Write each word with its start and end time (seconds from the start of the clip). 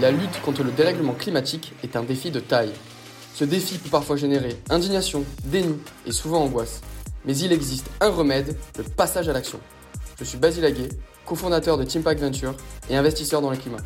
la 0.00 0.12
lutte 0.12 0.40
contre 0.42 0.62
le 0.62 0.70
dérèglement 0.70 1.12
climatique 1.12 1.72
est 1.82 1.96
un 1.96 2.04
défi 2.04 2.30
de 2.30 2.40
taille. 2.40 2.72
Ce 3.34 3.44
défi 3.44 3.78
peut 3.78 3.90
parfois 3.90 4.16
générer 4.16 4.56
indignation, 4.70 5.24
déni 5.44 5.76
et 6.06 6.12
souvent 6.12 6.42
angoisse. 6.42 6.80
Mais 7.24 7.36
il 7.36 7.52
existe 7.52 7.86
un 8.00 8.10
remède, 8.10 8.56
le 8.76 8.84
passage 8.84 9.28
à 9.28 9.32
l'action. 9.32 9.58
Je 10.18 10.24
suis 10.24 10.38
Basile 10.38 10.64
Aguet, 10.64 10.88
cofondateur 11.26 11.76
de 11.78 11.84
Teampact 11.84 12.20
Venture 12.20 12.54
et 12.88 12.96
investisseur 12.96 13.40
dans 13.40 13.50
le 13.50 13.56
climat. 13.56 13.78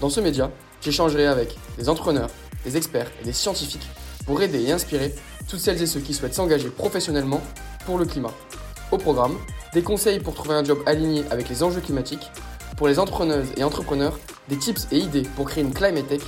Dans 0.00 0.08
ce 0.08 0.20
média, 0.20 0.50
j'échangerai 0.80 1.26
avec 1.26 1.56
des 1.78 1.88
entrepreneurs, 1.88 2.30
des 2.64 2.76
experts 2.76 3.10
et 3.20 3.24
des 3.24 3.32
scientifiques 3.32 3.88
pour 4.24 4.40
aider 4.42 4.62
et 4.62 4.72
inspirer 4.72 5.14
toutes 5.48 5.60
celles 5.60 5.82
et 5.82 5.86
ceux 5.86 6.00
qui 6.00 6.14
souhaitent 6.14 6.34
s'engager 6.34 6.68
professionnellement 6.68 7.42
pour 7.84 7.98
le 7.98 8.06
climat. 8.06 8.32
Au 8.92 8.98
programme, 8.98 9.36
des 9.74 9.82
conseils 9.82 10.20
pour 10.20 10.34
trouver 10.34 10.54
un 10.54 10.64
job 10.64 10.78
aligné 10.86 11.24
avec 11.30 11.48
les 11.48 11.62
enjeux 11.62 11.80
climatiques, 11.80 12.30
pour 12.80 12.88
les 12.88 12.98
entrepreneuses 12.98 13.52
et 13.58 13.62
entrepreneurs, 13.62 14.18
des 14.48 14.56
tips 14.56 14.88
et 14.90 14.96
idées 14.96 15.24
pour 15.36 15.44
créer 15.44 15.62
une 15.62 15.74
climate 15.74 16.08
tech, 16.08 16.22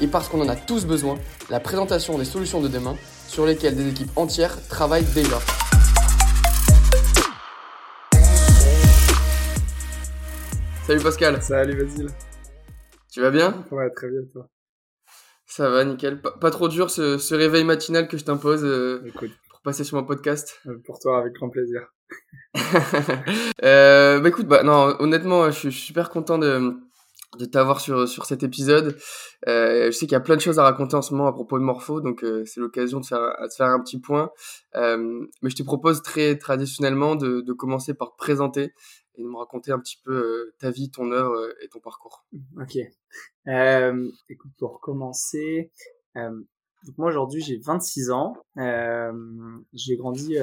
et 0.00 0.06
parce 0.06 0.26
qu'on 0.30 0.40
en 0.40 0.48
a 0.48 0.56
tous 0.56 0.86
besoin, 0.86 1.18
la 1.50 1.60
présentation 1.60 2.16
des 2.16 2.24
solutions 2.24 2.62
de 2.62 2.68
demain 2.68 2.96
sur 3.26 3.44
lesquelles 3.44 3.76
des 3.76 3.86
équipes 3.90 4.08
entières 4.16 4.56
travaillent 4.68 5.04
déjà. 5.12 5.38
Salut 10.86 11.02
Pascal. 11.02 11.42
Salut 11.42 11.76
Basile. 11.76 12.08
Tu 13.12 13.20
vas 13.20 13.30
bien? 13.30 13.62
Ouais, 13.70 13.90
très 13.90 14.08
bien 14.08 14.20
toi. 14.32 14.48
Ça 15.44 15.68
va, 15.68 15.84
nickel. 15.84 16.22
Pas, 16.22 16.50
trop 16.50 16.68
dur 16.68 16.88
ce, 16.88 17.34
réveil 17.34 17.64
matinal 17.64 18.08
que 18.08 18.16
je 18.16 18.24
t'impose 18.24 18.64
euh, 18.64 19.04
pour 19.12 19.47
passer 19.68 19.84
sur 19.84 19.98
mon 19.98 20.04
podcast. 20.04 20.58
Euh, 20.66 20.78
pour 20.86 20.98
toi, 20.98 21.18
avec 21.18 21.34
grand 21.34 21.50
plaisir. 21.50 21.92
euh, 23.62 24.18
bah 24.18 24.28
écoute, 24.30 24.46
bah 24.46 24.62
non, 24.62 24.96
honnêtement, 24.98 25.50
je 25.50 25.58
suis 25.58 25.72
super 25.72 26.08
content 26.08 26.38
de, 26.38 26.72
de 27.38 27.44
t'avoir 27.44 27.78
sur, 27.78 28.08
sur 28.08 28.24
cet 28.24 28.42
épisode. 28.42 28.96
Euh, 29.46 29.88
je 29.88 29.90
sais 29.90 30.06
qu'il 30.06 30.12
y 30.12 30.14
a 30.14 30.20
plein 30.20 30.36
de 30.36 30.40
choses 30.40 30.58
à 30.58 30.62
raconter 30.62 30.96
en 30.96 31.02
ce 31.02 31.12
moment 31.12 31.28
à 31.28 31.34
propos 31.34 31.58
de 31.58 31.64
Morpho, 31.64 32.00
donc 32.00 32.24
euh, 32.24 32.46
c'est 32.46 32.60
l'occasion 32.60 33.00
de 33.00 33.04
faire, 33.04 33.20
de 33.20 33.52
faire 33.54 33.66
un 33.66 33.80
petit 33.80 34.00
point. 34.00 34.30
Mais 34.74 35.50
je 35.50 35.54
te 35.54 35.62
propose 35.62 36.00
très 36.00 36.38
traditionnellement 36.38 37.14
de, 37.14 37.42
de 37.42 37.52
commencer 37.52 37.92
par 37.92 38.12
te 38.12 38.16
présenter 38.16 38.72
et 39.16 39.22
de 39.22 39.28
me 39.28 39.36
raconter 39.36 39.70
un 39.70 39.80
petit 39.80 40.00
peu 40.02 40.54
ta 40.58 40.70
vie, 40.70 40.90
ton 40.90 41.12
œuvre 41.12 41.52
et 41.60 41.68
ton 41.68 41.80
parcours. 41.80 42.24
Ok. 42.58 42.78
Écoute, 44.30 44.52
pour 44.56 44.80
commencer, 44.80 45.72
donc 46.84 46.98
moi 46.98 47.08
aujourd'hui 47.08 47.40
j'ai 47.40 47.58
26 47.58 48.10
ans. 48.10 48.36
j'ai 49.72 49.96
grandi 49.96 50.36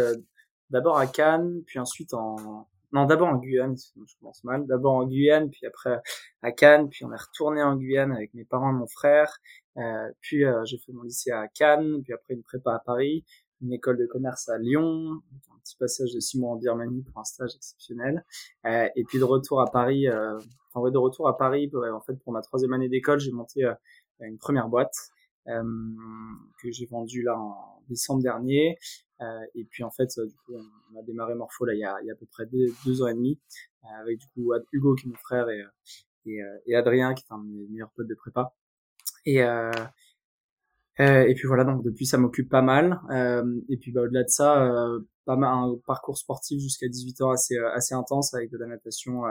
d'abord 0.69 0.97
à 0.97 1.07
Cannes, 1.07 1.63
puis 1.65 1.79
ensuite 1.79 2.13
en 2.13 2.67
non 2.91 3.05
d'abord 3.05 3.27
en 3.27 3.37
Guyane, 3.37 3.75
je 3.77 4.15
commence 4.19 4.43
mal. 4.43 4.65
D'abord 4.67 4.93
en 4.93 5.05
Guyane, 5.05 5.49
puis 5.49 5.65
après 5.65 5.99
à 6.41 6.51
Cannes, 6.51 6.87
puis 6.89 7.03
on 7.03 7.11
est 7.11 7.21
retourné 7.21 7.61
en 7.61 7.75
Guyane 7.75 8.11
avec 8.11 8.33
mes 8.33 8.45
parents 8.45 8.69
et 8.69 8.77
mon 8.77 8.87
frère. 8.87 9.37
Euh, 9.77 10.09
puis 10.21 10.43
j'ai 10.65 10.77
fait 10.77 10.93
mon 10.93 11.03
lycée 11.03 11.31
à 11.31 11.47
Cannes, 11.47 12.01
puis 12.03 12.13
après 12.13 12.35
une 12.35 12.43
prépa 12.43 12.75
à 12.75 12.79
Paris, 12.79 13.25
une 13.61 13.73
école 13.73 13.97
de 13.97 14.05
commerce 14.05 14.49
à 14.49 14.57
Lyon, 14.57 15.21
un 15.53 15.59
petit 15.63 15.75
passage 15.77 16.13
de 16.13 16.19
six 16.19 16.39
mois 16.39 16.51
en 16.51 16.55
Birmanie 16.55 17.03
pour 17.03 17.19
un 17.19 17.23
stage 17.23 17.55
exceptionnel, 17.55 18.23
euh, 18.65 18.87
et 18.95 19.03
puis 19.03 19.19
de 19.19 19.23
retour 19.23 19.61
à 19.61 19.71
Paris. 19.71 20.07
Euh, 20.07 20.37
enfin 20.73 20.89
de 20.89 20.97
retour 20.97 21.27
à 21.27 21.37
Paris. 21.37 21.71
en 21.73 22.01
fait, 22.01 22.15
pour 22.23 22.33
ma 22.33 22.41
troisième 22.41 22.73
année 22.73 22.89
d'école, 22.89 23.19
j'ai 23.19 23.31
monté 23.31 23.63
euh, 23.63 23.73
une 24.19 24.37
première 24.37 24.67
boîte 24.67 24.95
euh, 24.95 25.14
que 25.45 26.71
j'ai 26.71 26.85
vendue 26.85 27.23
là 27.23 27.37
en 27.37 27.83
décembre 27.89 28.23
dernier. 28.23 28.77
et 29.53 29.63
puis 29.69 29.83
en 29.83 29.91
fait, 29.91 30.09
du 30.19 30.35
coup, 30.45 30.53
on 30.55 30.99
a 30.99 31.03
démarré 31.03 31.35
Morpho 31.35 31.65
là 31.65 31.73
il 31.73 31.79
y 31.79 31.85
a, 31.85 31.97
il 32.01 32.07
y 32.07 32.09
a 32.09 32.13
à 32.13 32.17
peu 32.17 32.25
près 32.25 32.45
deux, 32.45 33.01
ans 33.01 33.07
et 33.07 33.13
demi, 33.13 33.39
avec 34.01 34.19
du 34.19 34.27
coup 34.29 34.53
Hugo 34.71 34.95
qui 34.95 35.07
est 35.07 35.09
mon 35.09 35.17
frère 35.17 35.49
et 35.49 35.63
et, 36.27 36.39
et 36.65 36.75
Adrien 36.75 37.13
qui 37.13 37.23
est 37.23 37.33
un 37.33 37.37
de 37.39 37.47
mes 37.47 37.67
meilleurs 37.67 37.91
potes 37.91 38.07
de 38.07 38.15
prépa. 38.15 38.53
Et, 39.25 39.43
euh, 39.43 39.71
euh, 40.99 41.25
et 41.27 41.33
puis 41.33 41.47
voilà, 41.47 41.63
donc 41.65 41.83
depuis 41.83 42.05
ça 42.05 42.17
m'occupe 42.17 42.49
pas 42.49 42.61
mal. 42.61 42.99
Euh, 43.11 43.43
et 43.69 43.77
puis 43.77 43.91
bah, 43.91 44.01
au-delà 44.01 44.23
de 44.23 44.29
ça, 44.29 44.63
euh, 44.63 44.99
pas 45.25 45.35
mal 45.35 45.51
un 45.51 45.75
parcours 45.85 46.17
sportif 46.17 46.61
jusqu'à 46.61 46.87
18 46.87 47.21
ans 47.21 47.31
assez 47.31 47.57
assez 47.73 47.95
intense 47.95 48.33
avec 48.33 48.51
de 48.51 48.57
la 48.57 48.67
natation 48.67 49.23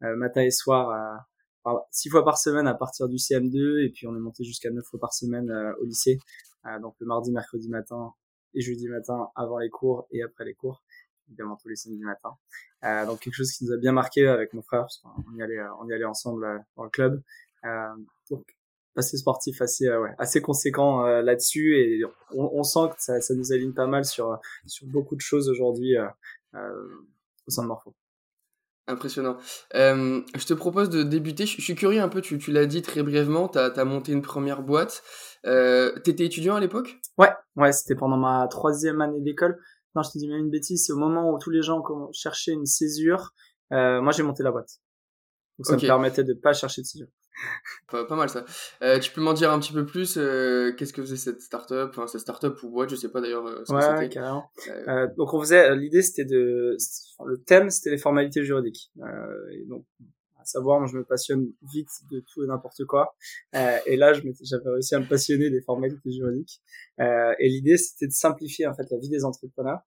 matin 0.00 0.42
et 0.42 0.50
soir 0.50 1.24
six 1.90 2.08
fois 2.08 2.24
par 2.24 2.38
semaine 2.38 2.66
à 2.66 2.74
partir 2.74 3.08
du 3.08 3.16
CM2 3.16 3.84
et 3.84 3.90
puis 3.90 4.06
on 4.06 4.16
est 4.16 4.20
monté 4.20 4.44
jusqu'à 4.44 4.70
neuf 4.70 4.84
fois 4.84 5.00
par 5.00 5.12
semaine 5.12 5.50
au 5.80 5.84
lycée. 5.84 6.18
donc 6.80 6.94
le 6.98 7.06
mardi, 7.06 7.30
mercredi 7.32 7.68
matin 7.68 8.12
et 8.54 8.60
jeudi 8.60 8.88
matin 8.88 9.28
avant 9.34 9.58
les 9.58 9.70
cours 9.70 10.06
et 10.10 10.22
après 10.22 10.44
les 10.44 10.54
cours 10.54 10.82
évidemment 11.28 11.56
tous 11.56 11.68
les 11.68 11.76
samedis 11.76 12.04
matins. 12.04 12.36
Euh, 12.84 13.06
donc 13.06 13.20
quelque 13.20 13.34
chose 13.34 13.52
qui 13.52 13.64
nous 13.64 13.72
a 13.72 13.76
bien 13.76 13.92
marqué 13.92 14.26
avec 14.26 14.52
mon 14.52 14.62
frère 14.62 14.82
parce 14.82 14.98
qu'on 14.98 15.36
y 15.36 15.42
allait 15.42 15.60
on 15.80 15.88
y 15.88 15.92
allait 15.92 16.04
ensemble 16.04 16.64
dans 16.76 16.84
le 16.84 16.90
club. 16.90 17.22
Euh, 17.64 17.94
donc 18.30 18.44
assez 18.96 19.16
sportif, 19.16 19.62
assez 19.62 19.86
euh, 19.86 20.02
ouais, 20.02 20.14
assez 20.18 20.42
conséquent 20.42 21.06
euh, 21.06 21.22
là-dessus 21.22 21.76
et 21.78 22.04
on, 22.32 22.50
on, 22.52 22.62
sent 22.62 22.90
que 22.94 23.02
ça, 23.02 23.20
ça, 23.20 23.34
nous 23.34 23.52
aligne 23.52 23.72
pas 23.72 23.86
mal 23.86 24.04
sur 24.04 24.38
sur 24.66 24.86
beaucoup 24.86 25.16
de 25.16 25.20
choses 25.20 25.48
aujourd'hui 25.48 25.96
euh, 25.96 26.98
au 27.46 27.50
sein 27.50 27.62
de 27.62 27.68
Morpho. 27.68 27.94
Impressionnant. 28.88 29.36
je 29.72 30.46
te 30.46 30.54
propose 30.54 30.90
de 30.90 31.02
débuter. 31.02 31.46
Je, 31.46 31.60
suis 31.60 31.74
curieux 31.74 32.00
un 32.00 32.08
peu, 32.08 32.20
tu, 32.20 32.38
tu 32.38 32.50
l'as 32.52 32.66
dit 32.66 32.82
très 32.82 33.02
brièvement, 33.02 33.48
tu 33.48 33.58
as, 33.58 33.84
monté 33.84 34.12
une 34.12 34.22
première 34.22 34.62
boîte. 34.62 35.02
Euh, 35.46 35.96
T'étais 36.00 36.24
étudiant 36.24 36.56
à 36.56 36.60
l'époque? 36.60 37.00
Ouais, 37.18 37.30
ouais, 37.56 37.72
c'était 37.72 37.94
pendant 37.94 38.16
ma 38.16 38.46
troisième 38.48 39.00
année 39.00 39.20
d'école. 39.20 39.58
Non, 39.94 40.02
je 40.02 40.10
te 40.10 40.18
dis 40.18 40.28
même 40.28 40.38
une 40.38 40.50
bêtise, 40.50 40.86
c'est 40.86 40.92
au 40.92 40.96
moment 40.96 41.30
où 41.30 41.38
tous 41.38 41.50
les 41.50 41.62
gens 41.62 41.82
cherchaient 42.12 42.52
une 42.52 42.66
césure. 42.66 43.32
moi, 43.70 44.10
j'ai 44.10 44.22
monté 44.22 44.42
la 44.42 44.50
boîte. 44.50 44.80
Donc 45.58 45.66
ça 45.66 45.74
me 45.74 45.80
permettait 45.80 46.24
de 46.24 46.34
pas 46.34 46.52
chercher 46.52 46.82
de 46.82 46.86
césure. 46.86 47.08
Pas, 47.90 48.04
pas 48.04 48.16
mal 48.16 48.28
ça. 48.28 48.44
Euh, 48.82 48.98
tu 48.98 49.10
peux 49.10 49.20
m'en 49.20 49.32
dire 49.32 49.50
un 49.52 49.58
petit 49.58 49.72
peu 49.72 49.84
plus 49.84 50.16
euh, 50.16 50.72
Qu'est-ce 50.72 50.92
que 50.92 51.02
faisait 51.02 51.16
cette 51.16 51.40
startup 51.40 51.88
Enfin, 51.90 52.06
cette 52.06 52.20
startup 52.20 52.62
ou 52.62 52.70
boîte, 52.70 52.90
je 52.90 52.96
sais 52.96 53.10
pas 53.10 53.20
d'ailleurs. 53.20 53.46
Euh, 53.46 53.64
ouais, 53.68 54.08
carrément. 54.08 54.50
Euh, 54.68 55.08
donc 55.16 55.32
on 55.34 55.40
faisait. 55.40 55.74
L'idée 55.76 56.02
c'était 56.02 56.24
de. 56.24 56.76
Le 57.24 57.38
thème 57.42 57.70
c'était 57.70 57.90
les 57.90 57.98
formalités 57.98 58.44
juridiques. 58.44 58.90
et 59.52 59.64
donc 59.66 59.84
à 60.40 60.44
savoir, 60.44 60.80
moi 60.80 60.88
je 60.90 60.96
me 60.96 61.04
passionne 61.04 61.52
vite 61.72 61.90
de 62.10 62.20
tout 62.20 62.42
et 62.42 62.46
n'importe 62.46 62.84
quoi. 62.84 63.14
et 63.52 63.96
là, 63.96 64.12
j'avais 64.12 64.70
réussi 64.70 64.94
à 64.94 65.00
me 65.00 65.06
passionner 65.06 65.50
des 65.50 65.60
formalités 65.60 66.10
juridiques. 66.10 66.60
et 66.98 67.48
l'idée 67.48 67.76
c'était 67.76 68.08
de 68.08 68.12
simplifier 68.12 68.66
en 68.66 68.74
fait 68.74 68.90
la 68.90 68.98
vie 68.98 69.08
des 69.08 69.24
entrepreneurs 69.24 69.80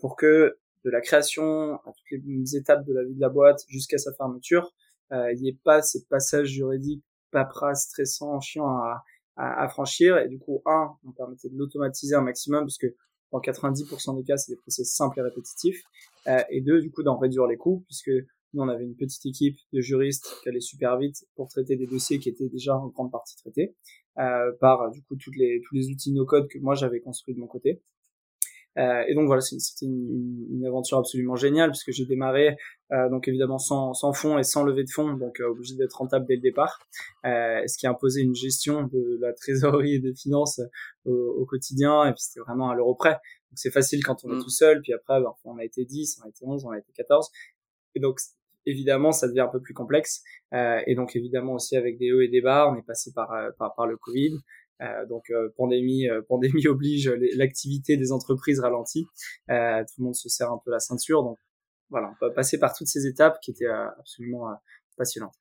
pour 0.00 0.16
que 0.16 0.58
de 0.84 0.90
la 0.90 1.00
création 1.00 1.74
à 1.74 1.92
toutes 1.96 2.20
les 2.24 2.56
étapes 2.56 2.84
de 2.84 2.94
la 2.94 3.04
vie 3.04 3.14
de 3.14 3.20
la 3.20 3.28
boîte 3.28 3.64
jusqu'à 3.68 3.98
sa 3.98 4.12
fermeture, 4.12 4.64
euh, 4.64 4.70
il 5.12 5.40
n'y 5.40 5.48
ait 5.48 5.58
pas 5.64 5.82
ces 5.82 6.04
passages 6.06 6.48
juridiques 6.48 7.04
paperasse 7.30 7.84
stressants, 7.84 8.40
chiants 8.40 8.68
à, 8.68 9.04
à, 9.36 9.64
à, 9.64 9.68
franchir. 9.68 10.18
Et 10.18 10.28
du 10.28 10.38
coup, 10.38 10.62
un, 10.66 10.90
on 11.04 11.12
permettait 11.12 11.48
de 11.48 11.56
l'automatiser 11.56 12.14
un 12.14 12.22
maximum 12.22 12.64
parce 12.64 12.78
que 12.78 12.94
dans 13.32 13.40
90% 13.40 14.16
des 14.16 14.24
cas, 14.24 14.36
c'est 14.36 14.52
des 14.52 14.58
process 14.58 14.94
simples 14.94 15.18
et 15.18 15.22
répétitifs. 15.22 15.82
Euh, 16.26 16.42
et 16.50 16.60
deux, 16.60 16.80
du 16.80 16.90
coup, 16.90 17.02
d'en 17.02 17.18
réduire 17.18 17.46
les 17.46 17.56
coûts 17.56 17.84
puisque 17.86 18.10
nous, 18.54 18.62
on 18.62 18.68
avait 18.68 18.84
une 18.84 18.96
petite 18.96 19.24
équipe 19.26 19.58
de 19.72 19.80
juristes 19.80 20.40
qui 20.42 20.48
allait 20.48 20.60
super 20.60 20.96
vite 20.96 21.26
pour 21.36 21.48
traiter 21.48 21.76
des 21.76 21.86
dossiers 21.86 22.18
qui 22.18 22.30
étaient 22.30 22.48
déjà 22.48 22.76
en 22.76 22.88
grande 22.88 23.12
partie 23.12 23.36
traités 23.36 23.76
euh, 24.18 24.52
par 24.58 24.90
du 24.90 25.02
coup 25.02 25.16
toutes 25.16 25.36
les, 25.36 25.60
tous 25.68 25.74
les 25.74 25.90
outils 25.90 26.12
no-code 26.12 26.48
que 26.48 26.58
moi 26.58 26.74
j'avais 26.74 27.00
construits 27.00 27.34
de 27.34 27.40
mon 27.40 27.46
côté. 27.46 27.82
Euh, 28.78 29.02
et 29.08 29.14
donc 29.14 29.26
voilà, 29.26 29.40
c'était 29.40 29.86
une, 29.86 30.46
une, 30.50 30.66
aventure 30.66 30.98
absolument 30.98 31.34
géniale 31.34 31.70
puisque 31.70 31.90
j'ai 31.90 32.06
démarré 32.06 32.56
euh, 32.92 33.08
donc 33.10 33.26
évidemment 33.26 33.58
sans, 33.58 33.92
sans 33.92 34.12
fonds 34.12 34.38
et 34.38 34.44
sans 34.44 34.62
levée 34.62 34.84
de 34.84 34.90
fonds, 34.90 35.14
donc 35.14 35.40
euh, 35.40 35.48
obligé 35.48 35.74
d'être 35.74 35.94
rentable 35.94 36.26
dès 36.26 36.36
le 36.36 36.40
départ, 36.40 36.78
euh, 37.26 37.60
ce 37.66 37.76
qui 37.76 37.86
a 37.86 37.90
imposé 37.90 38.22
une 38.22 38.34
gestion 38.34 38.84
de 38.84 39.18
la 39.20 39.32
trésorerie 39.32 39.94
et 39.94 39.98
des 39.98 40.14
finances 40.14 40.60
au, 41.04 41.12
au 41.12 41.44
quotidien 41.44 42.04
et 42.04 42.12
puis 42.12 42.22
c'était 42.22 42.40
vraiment 42.40 42.70
à 42.70 42.74
l'euro 42.74 42.94
près. 42.94 43.12
Donc 43.12 43.56
c'est 43.56 43.70
facile 43.72 44.04
quand 44.04 44.24
on 44.24 44.32
est 44.32 44.36
mm. 44.36 44.42
tout 44.42 44.50
seul, 44.50 44.80
puis 44.80 44.92
après 44.92 45.20
ben, 45.20 45.32
on 45.44 45.58
a 45.58 45.64
été 45.64 45.84
10, 45.84 46.20
on 46.22 46.26
a 46.26 46.28
été 46.28 46.44
11, 46.44 46.64
on 46.64 46.70
a 46.70 46.78
été 46.78 46.92
14. 46.94 47.30
Et 47.96 48.00
donc 48.00 48.20
évidemment 48.64 49.10
ça 49.10 49.26
devient 49.26 49.40
un 49.40 49.48
peu 49.48 49.60
plus 49.60 49.74
complexe 49.74 50.22
euh, 50.54 50.80
et 50.86 50.94
donc 50.94 51.16
évidemment 51.16 51.54
aussi 51.54 51.76
avec 51.76 51.98
des 51.98 52.12
hauts 52.12 52.20
et 52.20 52.28
des 52.28 52.42
bas, 52.42 52.70
on 52.70 52.78
est 52.78 52.86
passé 52.86 53.12
par 53.12 53.34
par, 53.58 53.74
par 53.74 53.86
le 53.86 53.96
Covid. 53.96 54.38
Euh, 54.80 55.06
donc 55.06 55.30
euh, 55.30 55.48
pandémie, 55.56 56.08
euh, 56.08 56.22
pandémie 56.22 56.66
oblige, 56.68 57.08
l'activité 57.34 57.96
des 57.96 58.12
entreprises 58.12 58.60
ralentit. 58.60 59.04
tout 59.48 59.54
le 59.98 60.04
monde 60.04 60.14
se 60.14 60.28
serre 60.28 60.52
un 60.52 60.60
peu 60.64 60.70
la 60.70 60.80
ceinture. 60.80 61.22
Donc 61.22 61.38
voilà, 61.90 62.10
on 62.10 62.14
peut 62.20 62.32
passer 62.32 62.58
par 62.58 62.74
toutes 62.74 62.88
ces 62.88 63.06
étapes 63.06 63.40
qui 63.40 63.50
étaient 63.50 63.66
absolument 63.66 64.48
passionnantes. 64.96 65.34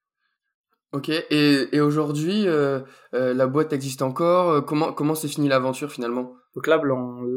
Ok, 0.94 1.10
et, 1.10 1.68
et 1.74 1.82
aujourd'hui, 1.82 2.48
euh, 2.48 2.80
euh, 3.14 3.34
la 3.34 3.46
boîte 3.46 3.74
existe 3.74 4.02
encore. 4.02 4.50
Euh, 4.50 4.62
comment 4.62 4.94
comment 4.94 5.16
s'est 5.16 5.28
finie 5.28 5.50
l'aventure 5.50 5.92
finalement? 5.92 6.34
Donc 6.56 6.66
là, 6.66 6.82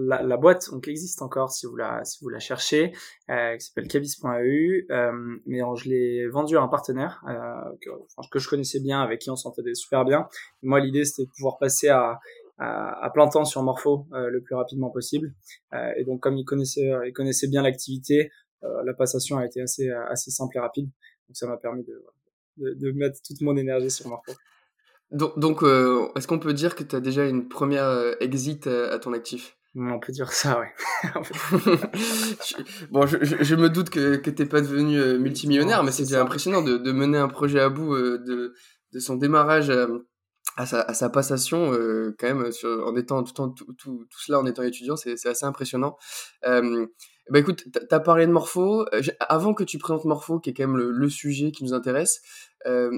la, 0.06 0.23
la, 0.23 0.37
boîte 0.37 0.70
donc 0.70 0.87
existe 0.87 1.20
encore 1.20 1.50
si 1.50 1.67
vous 1.67 1.75
la 1.75 2.05
si 2.05 2.23
vous 2.23 2.29
la 2.29 2.38
cherchez, 2.38 2.93
euh, 3.29 3.56
qui 3.56 3.67
s'appelle 3.67 3.88
cabis.eu. 3.88 4.87
Euh, 4.93 5.12
mais 5.47 5.58
je 5.75 5.88
l'ai 5.88 6.29
vendu 6.29 6.56
à 6.56 6.62
un 6.62 6.69
partenaire 6.69 7.23
que, 7.82 7.91
que 8.31 8.38
je 8.38 8.49
connaissais 8.49 8.79
bien, 8.79 9.00
avec 9.00 9.20
qui 9.20 9.31
on 9.31 9.37
s'entendait 9.37 9.75
super 9.75 10.05
bien. 10.05 10.29
moi, 10.62 10.79
l'idée 10.79 11.05
c'était 11.05 11.25
de 11.25 11.31
pouvoir 11.37 11.58
passer 11.58 11.88
à 11.88 12.20
à, 12.62 13.11
plein 13.12 13.26
temps 13.26 13.46
sur 13.46 13.62
Morpho 13.62 14.06
le 14.12 14.41
plus 14.43 14.55
rapidement 14.55 14.91
possible. 14.91 15.35
et 15.96 16.05
donc 16.05 16.20
comme 16.20 16.37
il 16.37 16.44
connaissait 16.44 16.93
il 17.06 17.12
connaissait 17.12 17.49
bien 17.49 17.62
l'activité, 17.62 18.31
la 18.62 18.94
passation 18.94 19.38
a 19.38 19.46
été 19.46 19.61
assez 19.61 19.91
assez 20.08 20.31
simple 20.31 20.56
et 20.56 20.61
rapide. 20.61 20.87
Donc 21.29 21.37
ça 21.37 21.46
m'a 21.46 21.56
permis 21.56 21.85
de 21.85 22.05
de, 22.61 22.93
mettre 22.93 23.21
toute 23.23 23.41
mon 23.41 23.57
énergie 23.57 23.91
sur 23.91 24.09
Morpho. 24.09 24.33
Donc, 25.11 25.39
donc 25.39 25.62
euh, 25.62 26.09
est-ce 26.17 26.29
qu'on 26.29 26.39
peut 26.39 26.53
dire 26.53 26.75
que 26.75 26.85
tu 26.85 26.95
as 26.95 27.01
déjà 27.01 27.27
une 27.27 27.49
première 27.49 27.85
euh, 27.85 28.15
exit 28.21 28.67
à, 28.67 28.99
ton 28.99 29.12
actif? 29.12 29.57
On 29.75 30.01
peut 30.01 30.12
dire 30.12 30.33
ça, 30.33 30.61
oui. 30.61 31.11
bon, 32.91 33.07
je, 33.07 33.19
je, 33.23 33.55
me 33.55 33.71
doute 33.71 33.91
que, 33.91 34.17
que 34.17 34.31
t'es 34.31 34.47
pas 34.47 34.61
devenu 34.61 34.99
euh, 34.99 35.19
multimillionnaire, 35.19 35.85
mais 35.85 35.93
c'est 35.93 36.17
impressionnant 36.17 36.62
de, 36.62 36.77
de, 36.77 36.93
mener 36.93 37.19
un 37.19 37.29
projet 37.29 37.61
à 37.61 37.69
bout 37.69 37.97
de, 37.97 38.53
de 38.93 38.99
son 38.99 39.15
démarrage 39.15 39.71
à 40.56 40.67
sa, 40.67 40.81
à 40.81 40.93
sa 40.93 41.09
passation, 41.09 41.71
quand 42.19 42.35
même, 42.35 42.51
sur, 42.51 42.69
en 42.85 42.97
étant 42.97 43.23
tout, 43.23 43.33
tout, 43.33 43.53
tout, 43.53 43.75
tout, 43.75 44.19
cela 44.19 44.41
en 44.41 44.47
étant 44.47 44.65
étudiant, 44.65 44.97
c'est 44.97 45.15
assez 45.25 45.47
impressionnant. 45.47 45.97
Bah 47.31 47.38
écoute, 47.38 47.65
tu 47.73 47.94
as 47.94 48.00
parlé 48.00 48.27
de 48.27 48.32
Morpho. 48.32 48.87
Avant 49.21 49.55
que 49.55 49.65
tu 49.65 49.79
présentes 49.79 50.05
Morpho, 50.05 50.41
qui 50.41 50.50
est 50.50 50.53
quand 50.53 50.67
même 50.67 50.77
le, 50.77 51.09
sujet 51.09 51.53
qui 51.53 51.65
nous 51.65 51.75
intéresse, 51.75 52.21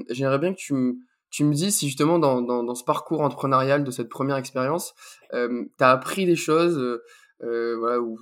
j'aimerais 0.09 0.39
bien 0.39 0.53
que 0.53 0.59
tu 0.59 0.73
me 0.73 0.95
tu 1.33 1.49
dis 1.49 1.71
si 1.71 1.87
justement 1.87 2.19
dans, 2.19 2.43
dans, 2.43 2.63
dans, 2.63 2.75
ce 2.75 2.83
parcours 2.83 3.21
entrepreneurial 3.21 3.83
de 3.83 3.89
cette 3.89 4.07
première 4.07 4.37
expérience, 4.37 4.93
euh, 5.33 5.63
tu 5.79 5.83
as 5.83 5.89
appris 5.89 6.27
des 6.27 6.35
choses, 6.35 6.77
euh, 6.77 7.01
euh, 7.41 7.75
voilà, 7.79 7.99
ou 7.99 8.19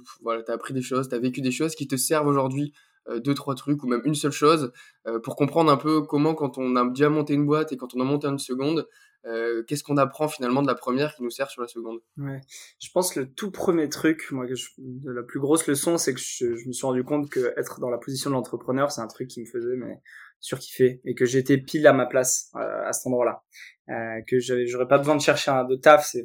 appris 0.48 0.74
des 0.74 0.81
choses, 0.81 1.10
tu 1.10 1.16
as 1.16 1.19
vécu 1.19 1.42
des 1.42 1.52
choses 1.52 1.75
qui 1.75 1.90
te 1.90 1.98
servent 1.98 2.28
aujourd'hui, 2.28 2.72
euh, 2.72 2.91
deux, 3.19 3.33
trois 3.33 3.56
trucs, 3.56 3.83
ou 3.83 3.88
même 3.88 4.01
une 4.06 4.15
seule 4.15 4.31
chose, 4.31 4.71
euh, 5.07 5.19
pour 5.19 5.36
comprendre 5.36 5.71
un 5.71 5.77
peu 5.77 6.01
comment 6.01 6.36
quand 6.36 6.57
on 6.57 6.75
a 6.75 6.88
déjà 6.89 7.09
monté 7.09 7.33
une 7.33 7.45
boîte 7.45 7.71
et 7.71 7.77
quand 7.77 7.95
on 7.95 8.00
a 8.00 8.03
monté 8.03 8.27
une 8.27 8.39
seconde, 8.39 8.88
qu'est-ce 9.68 9.83
qu'on 9.83 9.98
apprend 9.98 10.27
finalement 10.27 10.63
de 10.63 10.68
la 10.68 10.74
première 10.74 11.13
qui 11.15 11.21
nous 11.21 11.30
sert 11.30 11.50
sur 11.50 11.62
la 11.62 11.68
seconde 11.68 12.00
Ouais, 12.18 12.42
je 12.80 12.89
pense 12.92 13.13
que 13.13 13.19
le 13.19 13.31
tout 13.31 13.51
premier 13.51 13.88
truc, 13.88 14.31
moi, 14.31 14.48
que 14.48 14.56
je, 14.56 14.69
la 15.03 15.21
plus 15.21 15.39
grosse 15.39 15.68
leçon, 15.68 15.98
c'est 15.98 16.13
que 16.15 16.19
je, 16.19 16.56
je, 16.56 16.68
me 16.68 16.71
suis 16.71 16.88
rendu 16.88 17.03
compte 17.03 17.30
que 17.30 17.53
être 17.56 17.80
dans 17.80 17.92
la 17.92 18.00
position 18.00 18.31
de 18.31 18.36
l'entrepreneur, 18.36 18.92
c'est 18.92 19.01
un 19.01 19.07
truc 19.07 19.27
qui 19.27 19.42
me 19.42 19.45
faisait 19.45 19.75
mais 19.75 20.01
surkiffé 20.42 21.01
et 21.06 21.13
que 21.13 21.25
j'étais 21.25 21.57
pile 21.57 21.88
à 21.88 21.94
ma 21.94 22.06
place 22.06 22.51
euh, 22.56 22.88
à 22.88 22.92
cet 22.94 23.07
endroit-là. 23.07 23.44
Euh, 23.89 24.21
que 24.27 24.39
j'aurais 24.39 24.88
pas 24.88 24.98
besoin 24.98 25.15
de 25.15 25.21
chercher 25.21 25.51
un 25.51 25.63
de 25.65 25.75
taf, 25.75 26.15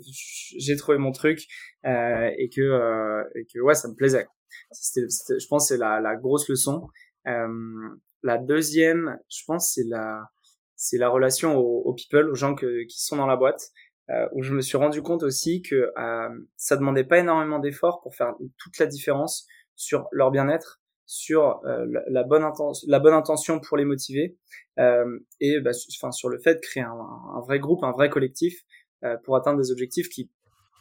j'ai 0.59 0.77
trouvé 0.77 0.99
mon 0.99 1.13
truc 1.13 1.47
euh, 1.85 2.31
et 2.39 2.49
que 2.49 2.61
euh, 2.61 3.25
et 3.35 3.47
que 3.47 3.61
ouais 3.61 3.75
ça 3.75 3.89
me 3.89 3.95
plaisait. 3.95 4.27
Je 4.95 5.47
pense 5.49 5.69
c'est 5.69 5.79
la, 5.79 6.17
grosse 6.17 6.49
leçon. 6.49 6.89
Euh, 7.27 7.49
la 8.23 8.39
deuxième, 8.39 9.19
je 9.29 9.43
pense 9.47 9.73
c'est 9.75 9.85
la 9.87 10.31
c'est 10.79 10.99
la 10.99 11.09
relation 11.09 11.57
aux, 11.57 11.95
people, 11.95 12.29
aux 12.29 12.35
gens 12.35 12.55
que, 12.55 12.85
qui 12.85 13.03
sont 13.03 13.17
dans 13.17 13.27
la 13.27 13.37
boîte, 13.37 13.71
euh, 14.11 14.29
où 14.33 14.43
je 14.43 14.53
me 14.53 14.61
suis 14.61 14.77
rendu 14.77 15.01
compte 15.01 15.23
aussi 15.23 15.63
que 15.63 15.91
ça 16.57 16.77
demandait 16.77 17.05
pas 17.05 17.19
énormément 17.19 17.59
d'efforts 17.59 18.01
pour 18.03 18.15
faire 18.15 18.35
toute 18.59 18.79
la 18.79 18.87
différence 18.87 19.47
sur 19.75 20.07
leur 20.13 20.31
bien-être 20.31 20.81
sur 21.07 21.65
euh, 21.65 21.87
la, 22.09 22.25
bonne 22.25 22.43
intention, 22.43 22.87
la 22.89 22.99
bonne 22.99 23.15
intention 23.15 23.61
pour 23.61 23.77
les 23.77 23.85
motiver 23.85 24.37
euh, 24.79 25.19
et 25.41 25.61
bah, 25.61 25.71
enfin 25.97 26.11
sur 26.11 26.29
le 26.29 26.39
fait 26.41 26.57
de 26.57 26.61
créer 26.61 26.83
un, 26.83 26.91
un, 26.91 27.41
vrai 27.41 27.61
groupe, 27.61 27.85
un 27.85 27.93
vrai 27.93 28.11
collectif 28.11 28.65
euh, 29.05 29.17
pour 29.25 29.37
atteindre 29.37 29.59
des 29.59 29.71
objectifs 29.71 30.09
qui 30.09 30.31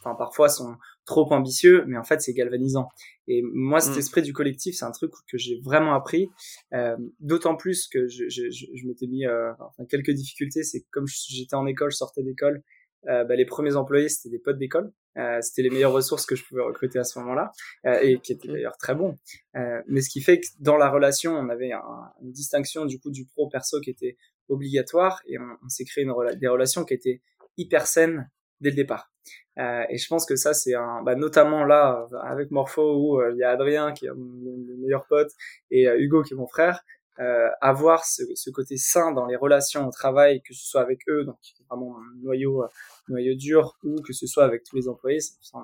enfin 0.00 0.16
parfois 0.16 0.48
sont 0.48 0.76
trop 1.06 1.32
ambitieux, 1.32 1.84
mais 1.86 1.96
en 1.96 2.04
fait 2.04 2.20
c'est 2.20 2.34
galvanisant. 2.34 2.88
Et 3.28 3.42
moi 3.42 3.80
cet 3.80 3.96
mm. 3.96 3.98
esprit 3.98 4.22
du 4.22 4.32
collectif, 4.32 4.76
c'est 4.76 4.84
un 4.84 4.90
truc 4.90 5.12
que 5.30 5.38
j'ai 5.38 5.60
vraiment 5.64 5.94
appris, 5.94 6.28
euh, 6.74 6.96
d'autant 7.20 7.56
plus 7.56 7.88
que 7.88 8.08
je, 8.08 8.28
je, 8.28 8.50
je, 8.50 8.66
je 8.74 8.86
m'étais 8.86 9.06
mis 9.06 9.26
enfin, 9.26 9.84
quelques 9.88 10.10
difficultés, 10.10 10.62
c'est 10.62 10.84
comme 10.90 11.06
j'étais 11.06 11.56
en 11.56 11.66
école, 11.66 11.90
je 11.90 11.96
sortais 11.96 12.22
d'école, 12.22 12.62
euh, 13.08 13.24
bah, 13.24 13.36
les 13.36 13.44
premiers 13.44 13.76
employés 13.76 14.08
c'était 14.08 14.30
des 14.30 14.38
potes 14.38 14.58
d'école. 14.58 14.92
Euh, 15.16 15.40
c'était 15.40 15.62
les 15.62 15.70
meilleures 15.70 15.92
ressources 15.92 16.26
que 16.26 16.36
je 16.36 16.44
pouvais 16.44 16.62
recruter 16.62 16.98
à 16.98 17.04
ce 17.04 17.18
moment-là 17.20 17.50
euh, 17.86 17.98
et 18.02 18.18
qui 18.18 18.32
étaient 18.32 18.48
d'ailleurs 18.48 18.76
très 18.76 18.94
bons. 18.94 19.14
Euh, 19.56 19.80
mais 19.88 20.02
ce 20.02 20.10
qui 20.10 20.20
fait 20.20 20.40
que 20.40 20.46
dans 20.60 20.76
la 20.76 20.90
relation 20.90 21.34
on 21.34 21.48
avait 21.48 21.72
un, 21.72 21.82
une 22.22 22.32
distinction 22.32 22.84
du 22.84 23.00
coup 23.00 23.10
du 23.10 23.24
pro 23.26 23.48
perso 23.48 23.80
qui 23.80 23.90
était 23.90 24.16
obligatoire 24.48 25.22
et 25.26 25.38
on, 25.38 25.56
on 25.64 25.68
s'est 25.68 25.84
créé 25.84 26.04
une, 26.04 26.12
des 26.38 26.48
relations 26.48 26.84
qui 26.84 26.94
étaient 26.94 27.22
hyper 27.56 27.86
saines 27.86 28.30
dès 28.60 28.70
le 28.70 28.76
départ 28.76 29.10
euh, 29.58 29.84
et 29.88 29.96
je 29.96 30.08
pense 30.08 30.26
que 30.26 30.36
ça 30.36 30.54
c'est 30.54 30.74
un 30.74 31.02
bah, 31.02 31.14
notamment 31.14 31.64
là 31.64 32.06
avec 32.22 32.50
Morpho 32.50 32.96
où 32.96 33.22
il 33.30 33.38
y 33.38 33.42
a 33.42 33.50
Adrien 33.50 33.92
qui 33.92 34.06
est 34.06 34.10
mon 34.10 34.56
meilleur 34.78 35.06
pote 35.06 35.30
et 35.70 35.86
Hugo 35.86 36.22
qui 36.22 36.34
est 36.34 36.36
mon 36.36 36.46
frère 36.46 36.82
euh, 37.18 37.48
avoir 37.60 38.04
ce, 38.04 38.22
ce, 38.34 38.50
côté 38.50 38.76
sain 38.76 39.12
dans 39.12 39.26
les 39.26 39.36
relations 39.36 39.88
au 39.88 39.90
travail, 39.90 40.42
que 40.42 40.52
ce 40.52 40.66
soit 40.66 40.82
avec 40.82 41.00
eux, 41.08 41.24
donc 41.24 41.38
vraiment 41.68 41.96
un 41.98 42.22
noyau, 42.22 42.62
euh, 42.62 42.68
noyau 43.08 43.34
dur, 43.34 43.78
ou 43.82 44.02
que 44.02 44.12
ce 44.12 44.26
soit 44.26 44.44
avec 44.44 44.64
tous 44.64 44.76
les 44.76 44.88
employés, 44.88 45.20
c'est 45.20 45.56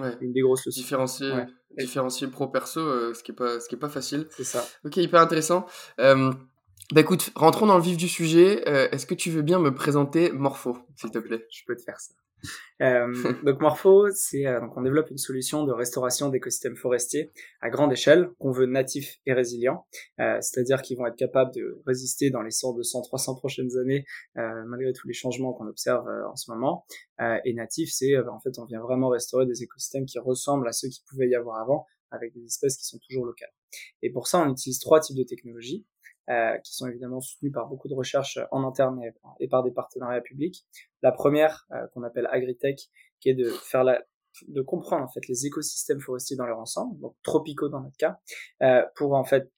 ouais. 0.00 0.16
une 0.20 0.32
des 0.32 0.40
grosses 0.40 0.66
leçons. 0.66 0.80
Différencier, 0.80 1.30
ouais. 1.30 1.46
différencier 1.78 2.26
pro-perso, 2.26 2.80
euh, 2.80 3.14
ce 3.14 3.22
qui 3.22 3.30
est 3.30 3.34
pas, 3.34 3.60
ce 3.60 3.68
qui 3.68 3.76
est 3.76 3.78
pas 3.78 3.88
facile. 3.88 4.26
C'est 4.30 4.44
ça. 4.44 4.66
Ok, 4.84 4.96
hyper 4.96 5.20
intéressant. 5.20 5.66
Euh, 6.00 6.32
bah 6.92 7.02
écoute, 7.02 7.30
rentrons 7.36 7.66
dans 7.66 7.76
le 7.76 7.82
vif 7.82 7.96
du 7.96 8.08
sujet. 8.08 8.68
Euh, 8.68 8.88
Est-ce 8.90 9.06
que 9.06 9.14
tu 9.14 9.30
veux 9.30 9.42
bien 9.42 9.60
me 9.60 9.72
présenter 9.72 10.32
Morpho, 10.32 10.78
s'il 10.96 11.10
te 11.10 11.18
plaît? 11.18 11.46
Je 11.50 11.62
peux 11.66 11.76
te 11.76 11.82
faire 11.82 12.00
ça. 12.00 12.14
Euh, 12.80 13.12
donc 13.44 13.60
Morpho, 13.60 14.10
c'est 14.12 14.46
euh, 14.46 14.60
donc 14.60 14.76
on 14.76 14.82
développe 14.82 15.10
une 15.10 15.18
solution 15.18 15.64
de 15.64 15.72
restauration 15.72 16.28
d'écosystèmes 16.28 16.76
forestiers 16.76 17.32
à 17.60 17.70
grande 17.70 17.92
échelle 17.92 18.30
qu'on 18.38 18.52
veut 18.52 18.66
natifs 18.66 19.18
et 19.26 19.32
résilients, 19.32 19.86
euh, 20.20 20.38
c'est-à-dire 20.40 20.82
qu'ils 20.82 20.96
vont 20.96 21.06
être 21.06 21.16
capables 21.16 21.52
de 21.54 21.82
résister 21.86 22.30
dans 22.30 22.42
les 22.42 22.50
100, 22.50 22.74
200, 22.74 23.02
300 23.02 23.34
prochaines 23.36 23.76
années 23.78 24.04
euh, 24.36 24.64
malgré 24.66 24.92
tous 24.92 25.08
les 25.08 25.14
changements 25.14 25.52
qu'on 25.52 25.66
observe 25.66 26.06
euh, 26.08 26.28
en 26.28 26.36
ce 26.36 26.50
moment. 26.50 26.84
Euh, 27.20 27.38
et 27.44 27.54
natif, 27.54 27.90
c'est 27.92 28.16
en 28.18 28.40
fait 28.40 28.58
on 28.58 28.64
vient 28.64 28.80
vraiment 28.80 29.08
restaurer 29.08 29.46
des 29.46 29.62
écosystèmes 29.62 30.06
qui 30.06 30.18
ressemblent 30.18 30.68
à 30.68 30.72
ceux 30.72 30.88
qui 30.88 31.02
pouvaient 31.08 31.28
y 31.28 31.34
avoir 31.34 31.60
avant 31.60 31.86
avec 32.10 32.32
des 32.32 32.44
espèces 32.44 32.76
qui 32.76 32.86
sont 32.86 32.98
toujours 33.06 33.26
locales. 33.26 33.52
Et 34.02 34.10
pour 34.10 34.28
ça, 34.28 34.40
on 34.40 34.50
utilise 34.50 34.78
trois 34.78 35.00
types 35.00 35.16
de 35.16 35.24
technologies. 35.24 35.84
Euh, 36.30 36.58
qui 36.58 36.74
sont 36.74 36.86
évidemment 36.86 37.22
soutenus 37.22 37.54
par 37.54 37.68
beaucoup 37.68 37.88
de 37.88 37.94
recherches 37.94 38.38
en 38.50 38.62
interne 38.62 39.00
et, 39.40 39.48
par 39.48 39.62
des 39.62 39.70
partenariats 39.70 40.20
publics. 40.20 40.66
La 41.00 41.10
première, 41.10 41.66
euh, 41.72 41.86
qu'on 41.94 42.02
appelle 42.02 42.28
Agritech, 42.30 42.90
qui 43.18 43.30
est 43.30 43.34
de 43.34 43.48
faire 43.48 43.82
la, 43.82 44.04
de 44.46 44.60
comprendre 44.60 45.04
en 45.04 45.08
fait 45.08 45.26
les 45.26 45.46
écosystèmes 45.46 46.00
forestiers 46.00 46.36
dans 46.36 46.44
leur 46.44 46.58
ensemble, 46.58 47.00
donc 47.00 47.16
tropicaux 47.22 47.70
dans 47.70 47.80
notre 47.80 47.96
cas, 47.96 48.20
euh, 48.62 48.82
pour 48.94 49.14
en 49.14 49.24
fait 49.24 49.50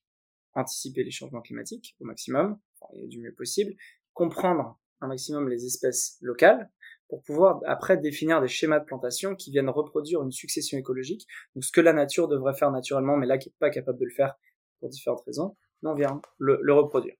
anticiper 0.55 1.03
les 1.03 1.11
changements 1.11 1.41
climatiques 1.41 1.97
au 1.99 2.05
maximum, 2.05 2.57
et 2.95 3.09
du 3.09 3.21
mieux 3.21 3.35
possible, 3.35 3.75
comprendre 4.13 4.79
un 5.01 5.09
maximum 5.09 5.49
les 5.49 5.67
espèces 5.67 6.19
locales 6.21 6.71
pour 7.09 7.21
pouvoir 7.23 7.61
après 7.67 7.97
définir 7.97 8.41
des 8.41 8.47
schémas 8.47 8.79
de 8.79 8.85
plantation 8.85 9.35
qui 9.35 9.51
viennent 9.51 9.71
reproduire 9.71 10.23
une 10.23 10.31
succession 10.31 10.79
écologique, 10.79 11.27
donc 11.57 11.65
ce 11.65 11.73
que 11.73 11.81
la 11.81 11.93
nature 11.93 12.29
devrait 12.29 12.55
faire 12.55 12.71
naturellement, 12.71 13.17
mais 13.17 13.27
là 13.27 13.39
qui 13.39 13.49
n'est 13.49 13.57
pas 13.59 13.71
capable 13.71 13.99
de 13.99 14.05
le 14.05 14.13
faire 14.13 14.39
pour 14.79 14.89
différentes 14.89 15.23
raisons 15.27 15.57
on 15.83 15.95
vient 15.95 16.21
le, 16.39 16.59
le 16.63 16.73
reproduire. 16.73 17.15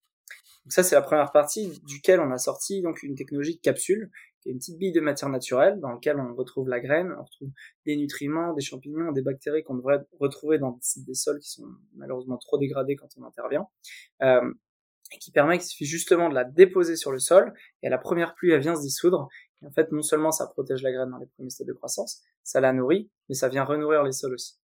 Donc 0.65 0.73
ça, 0.73 0.83
c'est 0.83 0.95
la 0.95 1.03
première 1.03 1.33
partie 1.33 1.81
duquel 1.87 2.21
on 2.21 2.31
a 2.31 2.39
sorti 2.39 2.83
donc 2.83 3.03
une 3.03 3.15
technologie 3.15 3.57
de 3.57 3.61
capsule, 3.61 4.11
qui 4.41 4.49
est 4.49 4.53
une 4.53 4.59
petite 4.59 4.79
bille 4.79 4.93
de 4.93 5.01
matière 5.01 5.29
naturelle 5.29 5.81
dans 5.81 5.93
laquelle 5.93 6.19
on 6.19 6.35
retrouve 6.35 6.69
la 6.69 6.81
graine, 6.81 7.15
on 7.19 7.25
retrouve 7.25 7.51
des 7.87 7.97
nutriments, 7.97 8.53
des 8.55 8.63
champignons, 8.63 9.13
des 9.13 9.23
bactéries 9.23 9.63
qu'on 9.63 9.75
devrait 9.75 10.05
retrouver 10.19 10.59
dans 10.59 10.79
des 10.97 11.15
sols 11.15 11.41
qui 11.41 11.51
sont 11.51 11.65
malheureusement 11.95 12.39
trop 12.39 12.59
dégradés 12.59 12.97
quand 12.97 13.09
on 13.19 13.25
intervient, 13.25 13.67
euh, 14.23 14.53
et 15.13 15.19
qui 15.19 15.31
permet 15.31 15.59
qu'il 15.59 15.67
suffit 15.67 15.87
justement 15.87 16.29
de 16.29 16.35
la 16.35 16.45
déposer 16.45 16.97
sur 16.97 17.11
le 17.11 17.19
sol, 17.19 17.53
et 17.83 17.87
à 17.87 17.91
la 17.91 17.99
première 17.99 18.35
pluie, 18.35 18.53
elle 18.53 18.61
vient 18.61 18.77
se 18.77 18.83
dissoudre, 18.83 19.29
et 19.63 19.67
en 19.67 19.71
fait, 19.71 19.93
non 19.93 20.03
seulement 20.03 20.31
ça 20.31 20.47
protège 20.47 20.83
la 20.83 20.93
graine 20.93 21.11
dans 21.11 21.19
les 21.19 21.27
premiers 21.27 21.51
stades 21.51 21.67
de 21.67 21.73
croissance, 21.73 22.23
ça 22.43 22.61
la 22.61 22.73
nourrit, 22.73 23.11
mais 23.29 23.35
ça 23.35 23.49
vient 23.49 23.65
renourrir 23.65 24.05
les 24.05 24.13
sols 24.13 24.35
aussi. 24.35 24.59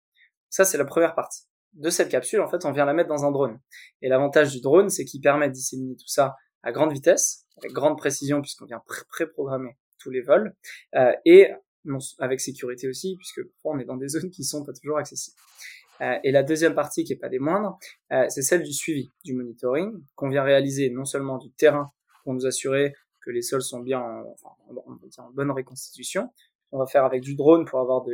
Ça, 0.50 0.64
c'est 0.64 0.78
la 0.78 0.84
première 0.84 1.14
partie 1.14 1.46
de 1.74 1.90
cette 1.90 2.08
capsule, 2.08 2.40
en 2.40 2.48
fait, 2.48 2.64
on 2.64 2.72
vient 2.72 2.84
la 2.84 2.94
mettre 2.94 3.08
dans 3.08 3.24
un 3.24 3.30
drone. 3.30 3.60
Et 4.02 4.08
l'avantage 4.08 4.52
du 4.52 4.60
drone, 4.60 4.88
c'est 4.88 5.04
qu'il 5.04 5.20
permet 5.20 5.48
de 5.48 5.52
disséminer 5.52 5.96
tout 5.96 6.08
ça 6.08 6.36
à 6.62 6.72
grande 6.72 6.92
vitesse, 6.92 7.46
avec 7.58 7.72
grande 7.72 7.98
précision, 7.98 8.40
puisqu'on 8.40 8.64
vient 8.64 8.82
pré-programmer 9.08 9.76
tous 9.98 10.10
les 10.10 10.20
vols, 10.20 10.54
euh, 10.94 11.12
et 11.24 11.50
non, 11.84 11.98
avec 12.18 12.40
sécurité 12.40 12.88
aussi, 12.88 13.16
puisque 13.16 13.40
on 13.64 13.78
est 13.78 13.84
dans 13.84 13.96
des 13.96 14.08
zones 14.14 14.30
qui 14.30 14.44
sont 14.44 14.64
pas 14.64 14.72
toujours 14.72 14.98
accessibles. 14.98 15.36
Euh, 16.00 16.18
et 16.24 16.32
la 16.32 16.42
deuxième 16.42 16.74
partie, 16.74 17.04
qui 17.04 17.12
est 17.12 17.18
pas 17.18 17.28
des 17.28 17.38
moindres, 17.38 17.78
euh, 18.12 18.26
c'est 18.28 18.42
celle 18.42 18.62
du 18.62 18.72
suivi, 18.72 19.12
du 19.24 19.34
monitoring, 19.34 19.92
qu'on 20.14 20.28
vient 20.28 20.42
réaliser 20.42 20.90
non 20.90 21.04
seulement 21.04 21.38
du 21.38 21.52
terrain 21.52 21.92
pour 22.24 22.34
nous 22.34 22.46
assurer 22.46 22.94
que 23.20 23.30
les 23.30 23.42
sols 23.42 23.62
sont 23.62 23.80
bien 23.80 24.00
en, 24.00 24.36
en 25.18 25.30
bonne 25.32 25.50
reconstitution, 25.50 26.30
on 26.72 26.78
va 26.78 26.86
faire 26.86 27.04
avec 27.04 27.22
du 27.22 27.36
drone 27.36 27.64
pour 27.64 27.80
avoir 27.80 28.02
de 28.02 28.12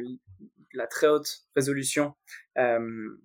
la 0.73 0.87
très 0.87 1.09
haute 1.09 1.45
résolution, 1.55 2.15
euh, 2.59 2.81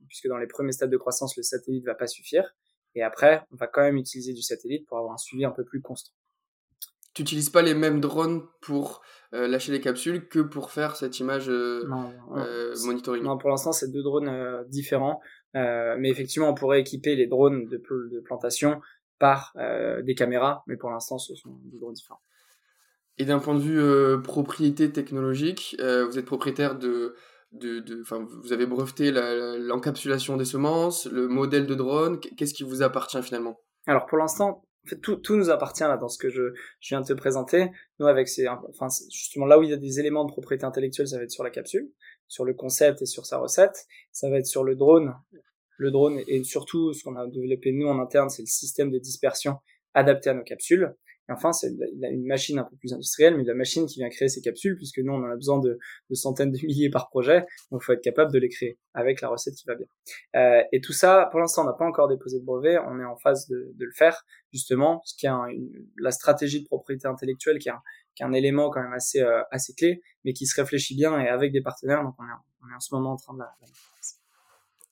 puisque 0.07 0.27
dans 0.27 0.37
les 0.37 0.47
premiers 0.47 0.71
stades 0.71 0.89
de 0.89 0.97
croissance, 0.97 1.37
le 1.37 1.43
satellite 1.43 1.85
va 1.85 1.95
pas 1.95 2.07
suffire. 2.07 2.55
Et 2.95 3.03
après, 3.03 3.45
on 3.51 3.55
va 3.55 3.67
quand 3.67 3.81
même 3.81 3.97
utiliser 3.97 4.33
du 4.33 4.41
satellite 4.41 4.87
pour 4.87 4.97
avoir 4.97 5.13
un 5.13 5.17
suivi 5.17 5.45
un 5.45 5.51
peu 5.51 5.65
plus 5.65 5.81
constant. 5.81 6.13
Tu 7.13 7.21
n'utilises 7.21 7.49
pas 7.49 7.61
les 7.61 7.73
mêmes 7.73 8.01
drones 8.01 8.45
pour 8.61 9.01
euh, 9.33 9.47
lâcher 9.47 9.71
les 9.71 9.79
capsules 9.79 10.27
que 10.27 10.39
pour 10.39 10.71
faire 10.71 10.97
cette 10.97 11.19
image 11.19 11.49
euh, 11.49 11.85
non, 11.87 12.11
euh, 12.35 12.75
monitoring 12.85 13.23
Non, 13.23 13.37
pour 13.37 13.49
l'instant, 13.49 13.71
c'est 13.71 13.89
deux 13.89 14.03
drones 14.03 14.65
différents. 14.67 15.21
mais 15.53 16.09
effectivement, 16.09 16.49
on 16.49 16.53
pourrait 16.53 16.81
équiper 16.81 17.15
les 17.15 17.27
drones 17.27 17.67
de, 17.67 17.77
de 17.77 18.19
plantation 18.19 18.81
par 19.17 19.55
des 20.03 20.13
caméras, 20.13 20.63
mais 20.67 20.75
pour 20.75 20.89
l'instant, 20.89 21.17
ce 21.17 21.35
sont 21.35 21.57
deux 21.63 21.79
drones 21.79 21.93
différents. 21.93 22.19
Et 23.17 23.23
d'un 23.23 23.39
point 23.39 23.55
de 23.55 23.61
vue 23.61 24.21
propriété 24.21 24.91
technologique, 24.91 25.77
vous 25.79 26.19
êtes 26.19 26.25
propriétaire 26.25 26.77
de 26.77 27.15
de, 27.51 28.03
vous 28.41 28.53
avez 28.53 28.65
breveté 28.65 29.11
l'encapsulation 29.11 30.37
des 30.37 30.45
semences, 30.45 31.05
le 31.05 31.27
modèle 31.27 31.65
de 31.65 31.75
drone. 31.75 32.19
Qu'est-ce 32.19 32.53
qui 32.53 32.63
vous 32.63 32.81
appartient 32.81 33.21
finalement? 33.21 33.59
Alors 33.87 34.05
pour 34.05 34.17
l'instant, 34.17 34.65
tout, 35.01 35.35
nous 35.35 35.49
appartient 35.49 35.83
là 35.83 35.97
dans 35.97 36.09
ce 36.09 36.17
que 36.17 36.29
je, 36.29 36.53
viens 36.81 37.01
de 37.01 37.07
te 37.07 37.13
présenter. 37.13 37.71
Nous, 37.99 38.07
avec 38.07 38.27
ces, 38.27 38.47
justement 39.11 39.45
là 39.45 39.57
où 39.57 39.63
il 39.63 39.69
y 39.69 39.73
a 39.73 39.77
des 39.77 39.99
éléments 39.99 40.25
de 40.25 40.31
propriété 40.31 40.65
intellectuelle, 40.65 41.07
ça 41.07 41.17
va 41.17 41.23
être 41.23 41.31
sur 41.31 41.43
la 41.43 41.49
capsule, 41.49 41.89
sur 42.27 42.45
le 42.45 42.53
concept 42.53 43.01
et 43.01 43.05
sur 43.05 43.25
sa 43.25 43.37
recette. 43.37 43.85
Ça 44.11 44.29
va 44.29 44.37
être 44.37 44.45
sur 44.45 44.63
le 44.63 44.75
drone. 44.75 45.13
Le 45.77 45.91
drone 45.91 46.21
et 46.27 46.43
surtout 46.43 46.93
ce 46.93 47.03
qu'on 47.03 47.15
a 47.15 47.27
développé 47.27 47.71
nous 47.73 47.87
en 47.87 47.99
interne, 47.99 48.29
c'est 48.29 48.43
le 48.43 48.47
système 48.47 48.91
de 48.91 48.99
dispersion 48.99 49.57
adapté 49.93 50.29
à 50.29 50.33
nos 50.33 50.43
capsules. 50.43 50.95
Et 51.29 51.32
enfin, 51.32 51.53
c'est 51.53 51.72
une 52.01 52.25
machine 52.25 52.60
un 52.60 52.63
peu 52.63 52.75
plus 52.75 52.94
industrielle, 52.94 53.36
mais 53.36 53.44
la 53.44 53.55
machine 53.55 53.86
qui 53.88 54.00
vient 54.00 54.10
créer 54.10 54.29
ces 54.29 54.41
capsules, 54.41 54.75
puisque 54.77 55.00
nous, 55.00 55.13
on 55.13 55.24
en 55.24 55.32
a 55.32 55.36
besoin 55.36 55.60
de, 55.60 55.79
de 56.10 56.15
centaines 56.15 56.51
de 56.51 56.60
milliers 56.65 56.89
par 56.89 57.10
projet, 57.10 57.46
donc 57.72 57.82
il 57.82 57.86
faut 57.86 57.94
être 57.94 58.03
capable 58.03 58.32
de 58.32 58.39
les 58.39 58.50
créer 58.50 58.77
avec 58.94 59.22
la 59.22 59.29
recette 59.29 59.55
qui 59.55 59.65
va 59.65 59.75
bien. 59.75 59.88
Euh, 60.36 60.62
et 60.72 60.82
tout 60.82 60.94
ça, 60.94 61.27
pour 61.32 61.39
l'instant, 61.39 61.63
on 61.63 61.65
n'a 61.65 61.74
pas 61.74 61.86
encore 61.86 62.08
déposé 62.08 62.39
de 62.39 62.46
brevet, 62.46 62.77
on 62.77 63.00
est 63.00 63.05
en 63.05 63.15
phase 63.15 63.48
de, 63.48 63.72
de 63.75 63.86
le 63.86 63.91
faire, 63.91 64.24
justement, 64.53 65.01
ce 65.05 65.15
qui 65.15 65.25
est 65.25 65.32
la 65.98 66.12
stratégie 66.12 66.62
de 66.62 66.67
propriété 66.67 67.08
intellectuelle, 67.08 67.58
qui 67.58 67.70
est 67.70 68.24
un, 68.24 68.34
élément 68.34 68.70
quand 68.70 68.82
même 68.82 68.94
assez, 68.94 69.22
euh, 69.22 69.41
assez 69.51 69.74
clé, 69.74 70.01
mais 70.24 70.34
qui 70.34 70.46
se 70.46 70.60
réfléchit 70.60 70.96
bien 70.96 71.20
et 71.20 71.27
avec 71.27 71.51
des 71.51 71.62
partenaires, 71.62 72.03
donc 72.03 72.15
on 72.20 72.24
est, 72.24 72.75
en 72.75 72.79
ce 72.79 72.94
moment 72.94 73.13
en 73.13 73.17
train 73.17 73.34
de 73.34 73.39
la, 73.39 73.51
la 73.62 73.67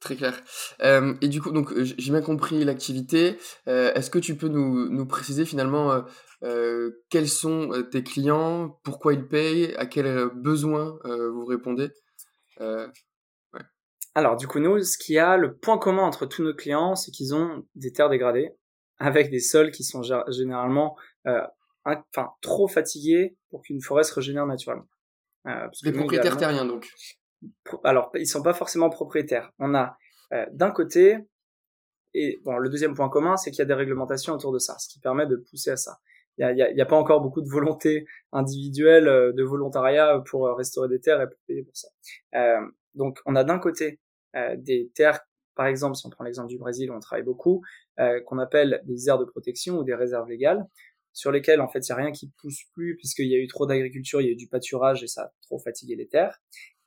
Très 0.03 0.17
clair. 0.17 0.43
Euh, 0.81 1.13
et 1.21 1.29
du 1.29 1.41
coup, 1.41 1.51
donc 1.51 1.73
j'ai 1.77 2.11
bien 2.11 2.21
compris 2.21 2.65
l'activité. 2.65 3.37
Euh, 3.69 3.93
est-ce 3.93 4.09
que 4.09 4.19
tu 4.19 4.35
peux 4.35 4.49
nous, 4.49 4.89
nous 4.89 5.05
préciser 5.05 5.45
finalement 5.45 5.93
euh, 5.93 6.01
euh 6.43 6.91
quels 7.09 7.29
sont 7.29 7.71
euh, 7.71 7.83
tes 7.83 8.03
clients, 8.03 8.81
pourquoi 8.83 9.13
ils 9.13 9.25
payent, 9.25 9.73
à 9.75 9.85
quels 9.85 10.27
besoins 10.35 10.99
vous 11.05 11.45
répondez? 11.45 11.89
Ouais. 12.59 12.89
Alors, 14.13 14.35
du 14.35 14.45
coup, 14.45 14.59
nous, 14.59 14.83
ce 14.83 14.97
qui 14.97 15.17
a 15.17 15.37
le 15.37 15.55
point 15.55 15.77
commun 15.77 16.03
entre 16.03 16.25
tous 16.25 16.43
nos 16.43 16.53
clients, 16.53 16.95
c'est 16.95 17.11
qu'ils 17.11 17.33
ont 17.33 17.65
des 17.75 17.93
terres 17.93 18.09
dégradées 18.09 18.51
avec 18.97 19.31
des 19.31 19.39
sols 19.39 19.71
qui 19.71 19.85
sont 19.85 20.01
généralement 20.27 20.97
enfin 21.85 22.31
trop 22.41 22.67
fatigués 22.67 23.37
pour 23.49 23.61
qu'une 23.61 23.81
forêt 23.81 24.03
se 24.03 24.13
régénère 24.13 24.47
naturellement. 24.47 24.89
des 25.45 25.93
propriétaires 25.93 26.35
terriens, 26.35 26.65
donc 26.65 26.91
alors 27.83 28.11
ils 28.15 28.27
sont 28.27 28.43
pas 28.43 28.53
forcément 28.53 28.89
propriétaires. 28.89 29.51
On 29.59 29.73
a 29.75 29.97
euh, 30.33 30.45
d'un 30.51 30.71
côté 30.71 31.17
et 32.13 32.39
bon 32.43 32.57
le 32.57 32.69
deuxième 32.69 32.95
point 32.95 33.09
commun 33.09 33.37
c'est 33.37 33.51
qu'il 33.51 33.59
y 33.59 33.63
a 33.63 33.65
des 33.65 33.73
réglementations 33.73 34.33
autour 34.33 34.51
de 34.51 34.59
ça, 34.59 34.77
ce 34.79 34.87
qui 34.87 34.99
permet 34.99 35.25
de 35.27 35.35
pousser 35.35 35.71
à 35.71 35.77
ça. 35.77 35.99
Il 36.37 36.41
y 36.41 36.63
a, 36.63 36.71
y 36.71 36.81
a, 36.81 36.85
pas 36.85 36.95
encore 36.95 37.21
beaucoup 37.21 37.41
de 37.41 37.49
volonté 37.49 38.07
individuelle, 38.31 39.07
euh, 39.07 39.31
de 39.33 39.43
volontariat 39.43 40.19
pour 40.25 40.47
euh, 40.47 40.55
restaurer 40.55 40.89
des 40.89 40.99
terres 40.99 41.21
et 41.21 41.27
pour 41.27 41.37
payer 41.47 41.63
pour 41.63 41.75
ça. 41.75 41.89
donc 42.95 43.19
on 43.25 43.35
a 43.35 43.43
d'un 43.43 43.59
côté 43.59 43.99
des 44.57 44.91
terres, 44.95 45.19
par 45.55 45.67
exemple 45.67 45.95
si 45.95 46.07
on 46.07 46.09
prend 46.09 46.23
l'exemple 46.23 46.47
du 46.47 46.57
Brésil 46.57 46.91
on 46.91 46.99
travaille 46.99 47.23
beaucoup, 47.23 47.61
qu'on 48.25 48.39
appelle 48.39 48.81
des 48.85 49.09
aires 49.09 49.19
de 49.19 49.25
protection 49.25 49.77
ou 49.77 49.83
des 49.83 49.93
réserves 49.93 50.27
légales 50.27 50.65
sur 51.13 51.31
lesquelles 51.31 51.61
en 51.61 51.67
fait 51.67 51.87
il 51.87 51.89
y 51.89 51.91
a 51.93 51.95
rien 51.95 52.11
qui 52.11 52.31
pousse 52.41 52.63
plus 52.73 52.97
puisqu'il 52.97 53.27
y 53.27 53.35
a 53.35 53.37
eu 53.37 53.47
trop 53.47 53.65
d'agriculture, 53.65 54.19
il 54.19 54.25
y 54.25 54.29
a 54.29 54.31
eu 54.31 54.35
du 54.35 54.47
pâturage 54.47 55.03
et 55.03 55.07
ça 55.07 55.23
a 55.23 55.31
trop 55.43 55.59
fatigué 55.59 55.95
les 55.95 56.07
terres. 56.07 56.41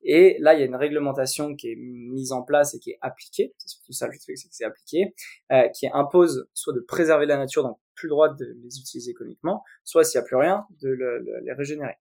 Et 0.08 0.36
là, 0.38 0.54
il 0.54 0.60
y 0.60 0.62
a 0.62 0.66
une 0.66 0.76
réglementation 0.76 1.56
qui 1.56 1.72
est 1.72 1.76
mise 1.76 2.30
en 2.30 2.42
place 2.42 2.74
et 2.74 2.78
qui 2.78 2.92
est 2.92 2.98
appliquée, 3.00 3.52
c'est 3.58 3.68
surtout 3.68 3.92
ça 3.92 4.06
le 4.06 4.16
truc, 4.16 4.36
que 4.36 4.40
c'est 4.50 4.64
appliqué, 4.64 5.14
euh, 5.50 5.68
qui 5.68 5.88
impose 5.92 6.48
soit 6.54 6.72
de 6.72 6.80
préserver 6.80 7.26
la 7.26 7.36
nature, 7.36 7.64
donc 7.64 7.78
plus 7.96 8.06
le 8.06 8.10
droit 8.10 8.32
de 8.32 8.56
les 8.62 8.78
utiliser 8.78 9.10
économiquement, 9.10 9.64
soit 9.82 10.04
s'il 10.04 10.20
n'y 10.20 10.24
a 10.24 10.26
plus 10.26 10.36
rien, 10.36 10.64
de 10.80 10.90
les 11.42 11.52
régénérer. 11.52 11.96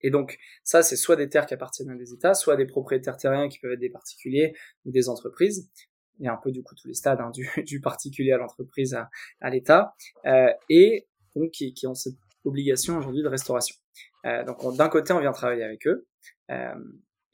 Et 0.00 0.10
donc, 0.10 0.38
ça, 0.64 0.82
c'est 0.82 0.96
soit 0.96 1.14
des 1.14 1.28
terres 1.28 1.46
qui 1.46 1.54
appartiennent 1.54 1.90
à 1.90 1.94
des 1.94 2.12
États, 2.12 2.34
soit 2.34 2.56
des 2.56 2.66
propriétaires 2.66 3.16
terriens 3.16 3.48
qui 3.48 3.58
peuvent 3.60 3.72
être 3.72 3.80
des 3.80 3.90
particuliers 3.90 4.54
ou 4.84 4.90
des 4.90 5.08
entreprises. 5.08 5.70
Il 6.18 6.26
y 6.26 6.28
a 6.28 6.32
un 6.32 6.36
peu 6.36 6.50
du 6.50 6.62
coup 6.62 6.74
tous 6.74 6.88
les 6.88 6.94
stades, 6.94 7.20
hein, 7.20 7.30
du, 7.30 7.80
particulier 7.80 8.32
à 8.32 8.38
l'entreprise 8.38 8.94
à, 8.94 9.08
à 9.40 9.50
l'État, 9.50 9.94
euh, 10.26 10.52
et 10.68 11.06
donc 11.36 11.52
qui, 11.52 11.74
qui, 11.74 11.86
ont 11.86 11.94
cette 11.94 12.16
obligation 12.44 12.98
aujourd'hui 12.98 13.22
de 13.22 13.28
restauration. 13.28 13.76
Euh, 14.26 14.44
donc 14.44 14.76
d'un 14.76 14.88
côté, 14.88 15.12
on 15.12 15.20
vient 15.20 15.32
travailler 15.32 15.64
avec 15.64 15.86
eux, 15.86 16.06
euh, 16.50 16.74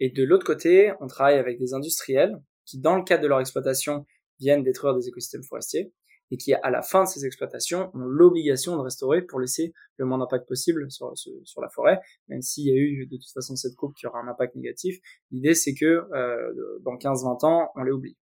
et 0.00 0.10
de 0.10 0.24
l'autre 0.24 0.46
côté, 0.46 0.92
on 1.00 1.06
travaille 1.06 1.38
avec 1.38 1.58
des 1.58 1.74
industriels 1.74 2.36
qui, 2.64 2.78
dans 2.78 2.96
le 2.96 3.04
cadre 3.04 3.22
de 3.22 3.28
leur 3.28 3.40
exploitation, 3.40 4.06
viennent 4.38 4.62
détruire 4.62 4.94
des 4.94 5.08
écosystèmes 5.08 5.44
forestiers 5.44 5.92
et 6.32 6.36
qui, 6.36 6.54
à 6.54 6.70
la 6.70 6.82
fin 6.82 7.04
de 7.04 7.08
ces 7.08 7.26
exploitations, 7.26 7.90
ont 7.92 8.06
l'obligation 8.06 8.76
de 8.76 8.82
restaurer 8.82 9.22
pour 9.22 9.40
laisser 9.40 9.72
le 9.96 10.06
moins 10.06 10.18
d'impact 10.18 10.46
possible 10.46 10.86
sur, 10.90 11.12
la 11.60 11.68
forêt, 11.68 12.00
même 12.28 12.40
s'il 12.40 12.66
y 12.66 12.70
a 12.70 12.76
eu 12.76 13.06
de 13.06 13.16
toute 13.16 13.32
façon 13.34 13.56
cette 13.56 13.74
coupe 13.74 13.94
qui 13.94 14.06
aura 14.06 14.20
un 14.20 14.28
impact 14.28 14.54
négatif. 14.54 14.98
L'idée, 15.32 15.54
c'est 15.54 15.74
que 15.74 16.04
euh, 16.14 16.78
dans 16.82 16.96
15-20 16.96 17.46
ans, 17.46 17.70
on 17.74 17.82
les 17.82 17.90
oublie. 17.90 18.16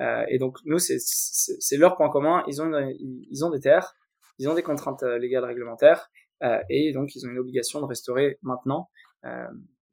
Euh, 0.00 0.24
et 0.28 0.38
donc, 0.38 0.58
nous, 0.64 0.78
c'est 0.78 1.76
leur 1.76 1.96
point 1.96 2.10
commun. 2.10 2.44
Ils 2.46 2.62
ont, 2.62 2.70
ils 2.98 3.44
ont 3.44 3.50
des 3.50 3.60
terres, 3.60 3.94
ils 4.38 4.48
ont 4.48 4.54
des 4.54 4.62
contraintes 4.62 5.02
euh, 5.02 5.18
légales 5.18 5.44
réglementaires, 5.44 6.10
euh, 6.42 6.60
et 6.70 6.92
donc 6.92 7.14
ils 7.14 7.26
ont 7.26 7.30
une 7.30 7.38
obligation 7.38 7.80
de 7.80 7.86
restaurer 7.86 8.38
maintenant. 8.42 8.88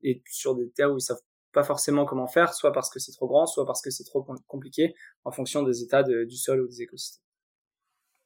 Et 0.04 0.22
sur 0.30 0.56
des 0.56 0.70
terres 0.72 0.92
où 0.92 0.98
ils 0.98 1.02
savent 1.02 1.22
pas 1.56 1.64
forcément 1.64 2.06
comment 2.06 2.28
faire, 2.28 2.54
soit 2.54 2.72
parce 2.72 2.90
que 2.90 3.00
c'est 3.00 3.14
trop 3.14 3.28
grand, 3.28 3.48
soit 3.48 3.66
parce 3.66 3.82
que 3.82 3.90
c'est 3.90 4.04
trop 4.04 4.24
compliqué, 4.46 4.94
en 5.24 5.32
fonction 5.32 5.64
des 5.64 5.82
états 5.82 6.04
du 6.04 6.38
sol 6.38 6.62
ou 6.62 6.68
des 6.68 6.84
écosystèmes. 6.84 7.24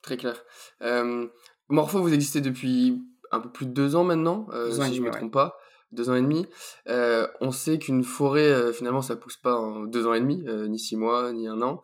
Très 0.02 0.18
clair. 0.18 0.44
Euh, 0.82 1.28
Morpho, 1.68 2.02
vous 2.02 2.14
existez 2.14 2.42
depuis 2.42 3.02
un 3.32 3.40
peu 3.40 3.52
plus 3.52 3.68
de 3.68 3.72
deux 3.72 3.96
ans 3.96 4.04
maintenant, 4.04 4.48
euh, 4.52 4.72
si 4.72 4.96
je 4.96 5.02
ne 5.02 5.08
me 5.08 5.12
trompe 5.12 5.32
pas, 5.32 5.58
deux 5.92 6.10
ans 6.10 6.16
et 6.16 6.22
demi. 6.22 6.48
Euh, 6.88 7.28
on 7.42 7.52
sait 7.52 7.78
qu'une 7.78 8.04
forêt, 8.04 8.74
finalement, 8.74 9.04
ça 9.04 9.16
pousse 9.16 9.38
pas 9.38 9.56
en 9.56 9.82
deux 9.82 10.08
ans 10.08 10.14
et 10.14 10.20
demi, 10.20 10.44
ni 10.68 10.80
six 10.80 10.96
mois, 10.96 11.32
ni 11.32 11.48
un 11.48 11.62
an. 11.62 11.84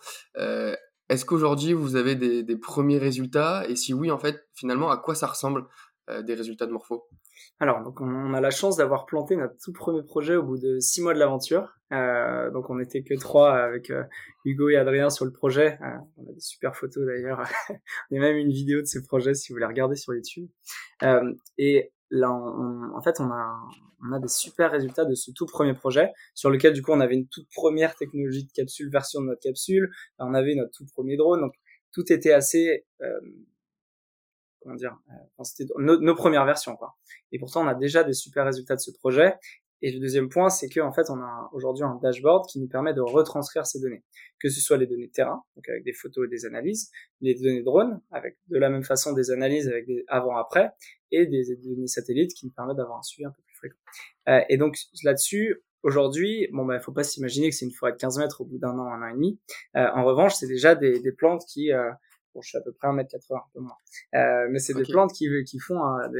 Est-ce 1.07 1.25
qu'aujourd'hui, 1.25 1.73
vous 1.73 1.95
avez 1.95 2.15
des, 2.15 2.41
des, 2.41 2.57
premiers 2.57 2.97
résultats? 2.97 3.63
Et 3.69 3.75
si 3.75 3.93
oui, 3.93 4.09
en 4.09 4.17
fait, 4.17 4.47
finalement, 4.55 4.89
à 4.89 4.97
quoi 4.97 5.13
ça 5.13 5.27
ressemble 5.27 5.67
des 6.23 6.33
résultats 6.33 6.65
de 6.65 6.71
Morpho? 6.71 7.07
Alors, 7.59 7.81
donc 7.83 8.01
on, 8.01 8.33
a 8.33 8.41
la 8.41 8.51
chance 8.51 8.75
d'avoir 8.75 9.05
planté 9.05 9.37
notre 9.37 9.55
tout 9.57 9.71
premier 9.71 10.03
projet 10.03 10.35
au 10.35 10.43
bout 10.43 10.57
de 10.57 10.79
six 10.79 11.01
mois 11.01 11.13
de 11.13 11.19
l'aventure. 11.19 11.73
Euh, 11.93 12.51
donc 12.51 12.69
on 12.69 12.75
n'était 12.75 13.01
que 13.01 13.13
trois 13.17 13.53
avec 13.53 13.91
euh, 13.91 14.03
Hugo 14.43 14.69
et 14.69 14.75
Adrien 14.75 15.09
sur 15.09 15.23
le 15.23 15.31
projet. 15.31 15.77
Euh, 15.81 15.97
on 16.17 16.29
a 16.29 16.33
des 16.33 16.41
super 16.41 16.75
photos 16.75 17.05
d'ailleurs. 17.05 17.43
Il 18.11 18.15
y 18.15 18.17
a 18.17 18.21
même 18.21 18.35
une 18.35 18.51
vidéo 18.51 18.81
de 18.81 18.85
ces 18.85 19.01
projets 19.01 19.33
si 19.35 19.49
vous 19.49 19.55
voulez 19.55 19.65
regarder 19.65 19.95
sur 19.95 20.13
YouTube. 20.13 20.49
Euh, 21.03 21.33
et 21.57 21.93
là, 22.09 22.29
en 22.29 23.01
fait, 23.01 23.21
on 23.21 23.31
a, 23.31 23.57
on 24.05 24.11
a 24.11 24.19
des 24.19 24.27
super 24.27 24.71
résultats 24.71 25.05
de 25.05 25.15
ce 25.15 25.31
tout 25.31 25.45
premier 25.45 25.73
projet 25.73 26.11
sur 26.33 26.49
lequel 26.49 26.73
du 26.73 26.81
coup 26.81 26.91
on 26.91 26.99
avait 26.99 27.15
une 27.15 27.27
toute 27.29 27.47
première 27.55 27.95
technologie 27.95 28.43
de 28.43 28.51
capsule, 28.51 28.89
version 28.91 29.21
de 29.21 29.27
notre 29.27 29.41
capsule. 29.41 29.89
On 30.19 30.33
avait 30.33 30.55
notre 30.55 30.71
tout 30.71 30.85
premier 30.93 31.15
drone. 31.15 31.39
Donc 31.39 31.53
tout 31.93 32.11
était 32.11 32.33
assez 32.33 32.85
comment 34.65 34.75
dire, 34.75 34.97
euh, 35.11 35.43
c'était 35.43 35.71
nos, 35.77 36.15
premières 36.15 36.45
versions 36.45 36.75
quoi. 36.75 36.95
Et 37.31 37.39
pourtant 37.39 37.63
on 37.63 37.67
a 37.67 37.75
déjà 37.75 38.03
des 38.03 38.13
super 38.13 38.45
résultats 38.45 38.75
de 38.75 38.81
ce 38.81 38.91
projet. 38.91 39.35
Et 39.81 39.91
le 39.91 39.99
deuxième 39.99 40.29
point, 40.29 40.49
c'est 40.49 40.67
qu'en 40.69 40.91
fait 40.93 41.09
on 41.09 41.19
a 41.19 41.49
aujourd'hui 41.51 41.83
un 41.83 41.99
dashboard 42.01 42.47
qui 42.49 42.59
nous 42.59 42.67
permet 42.67 42.93
de 42.93 43.01
retranscrire 43.01 43.67
ces 43.67 43.79
données, 43.79 44.03
que 44.39 44.49
ce 44.49 44.59
soit 44.59 44.77
les 44.77 44.87
données 44.87 45.09
terrain, 45.09 45.43
donc 45.55 45.69
avec 45.69 45.83
des 45.83 45.93
photos 45.93 46.25
et 46.25 46.29
des 46.29 46.45
analyses, 46.45 46.91
les 47.21 47.35
données 47.35 47.61
drone 47.61 48.01
avec 48.09 48.37
de 48.47 48.57
la 48.57 48.69
même 48.69 48.83
façon 48.83 49.13
des 49.13 49.29
analyses 49.29 49.67
avec 49.67 49.85
des 49.85 50.03
avant-après, 50.07 50.71
et 51.11 51.27
des, 51.27 51.55
données 51.57 51.87
satellites 51.87 52.33
qui 52.33 52.47
nous 52.47 52.53
permettent 52.53 52.77
d'avoir 52.77 52.97
un 52.97 53.03
suivi 53.03 53.25
un 53.25 53.31
peu 53.31 53.43
plus 53.43 53.55
fréquent. 53.55 53.77
Euh, 54.29 54.41
et 54.49 54.57
donc 54.57 54.77
là-dessus, 55.03 55.61
Aujourd'hui, 55.85 56.47
bon 56.51 56.65
bah, 56.65 56.79
faut 56.79 56.91
pas 56.91 57.03
s'imaginer 57.03 57.51
que 57.51 57.55
c'est 57.55 57.65
une 57.65 57.71
forêt 57.71 57.91
de 57.91 57.97
15 57.97 58.17
mètres 58.17 58.41
au 58.41 58.45
bout 58.45 58.57
d'un 58.57 58.71
an, 58.79 58.91
un 58.91 59.03
an 59.03 59.07
et 59.07 59.13
demi. 59.13 59.39
Euh, 59.75 59.85
en 59.93 60.03
revanche, 60.03 60.33
c'est 60.33 60.47
déjà 60.47 60.73
des, 60.73 60.99
des 60.99 61.11
plantes 61.11 61.43
qui 61.47 61.71
euh, 61.71 61.91
Bon, 62.35 62.41
je 62.41 62.49
suis 62.49 62.57
à 62.57 62.61
peu 62.61 62.73
près 62.73 62.89
1m80, 62.89 63.35
un 63.35 63.39
peu 63.53 63.59
moins. 63.61 63.77
Euh, 64.13 64.47
mais 64.51 64.59
c'est 64.59 64.73
des 64.73 64.83
plantes 64.83 65.13
qui, 65.13 65.27
qui 65.45 65.57
font 65.57 65.79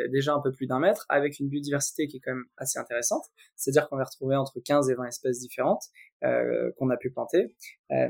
déjà 0.10 0.34
un 0.34 0.42
peu 0.42 0.52
plus 0.52 0.66
d'un 0.66 0.80
mètre, 0.80 1.06
avec 1.10 1.40
une 1.40 1.50
biodiversité 1.50 2.08
qui 2.08 2.18
est 2.18 2.20
quand 2.22 2.34
même 2.34 2.46
assez 2.58 2.80
intéressante. 2.80 3.26
C'est-à-dire 3.56 3.90
qu'on 3.90 3.98
va 3.98 4.06
retrouver 4.06 4.38
entre 4.38 4.60
15 4.60 4.90
et 4.90 4.96
20 4.96 5.06
espèces 5.06 5.40
différentes 5.40 5.84
euh, 6.24 6.72
qu'on 6.78 6.90
a 6.90 6.98
pu 6.98 7.12
planter. 7.12 7.54
Euh, 7.92 8.08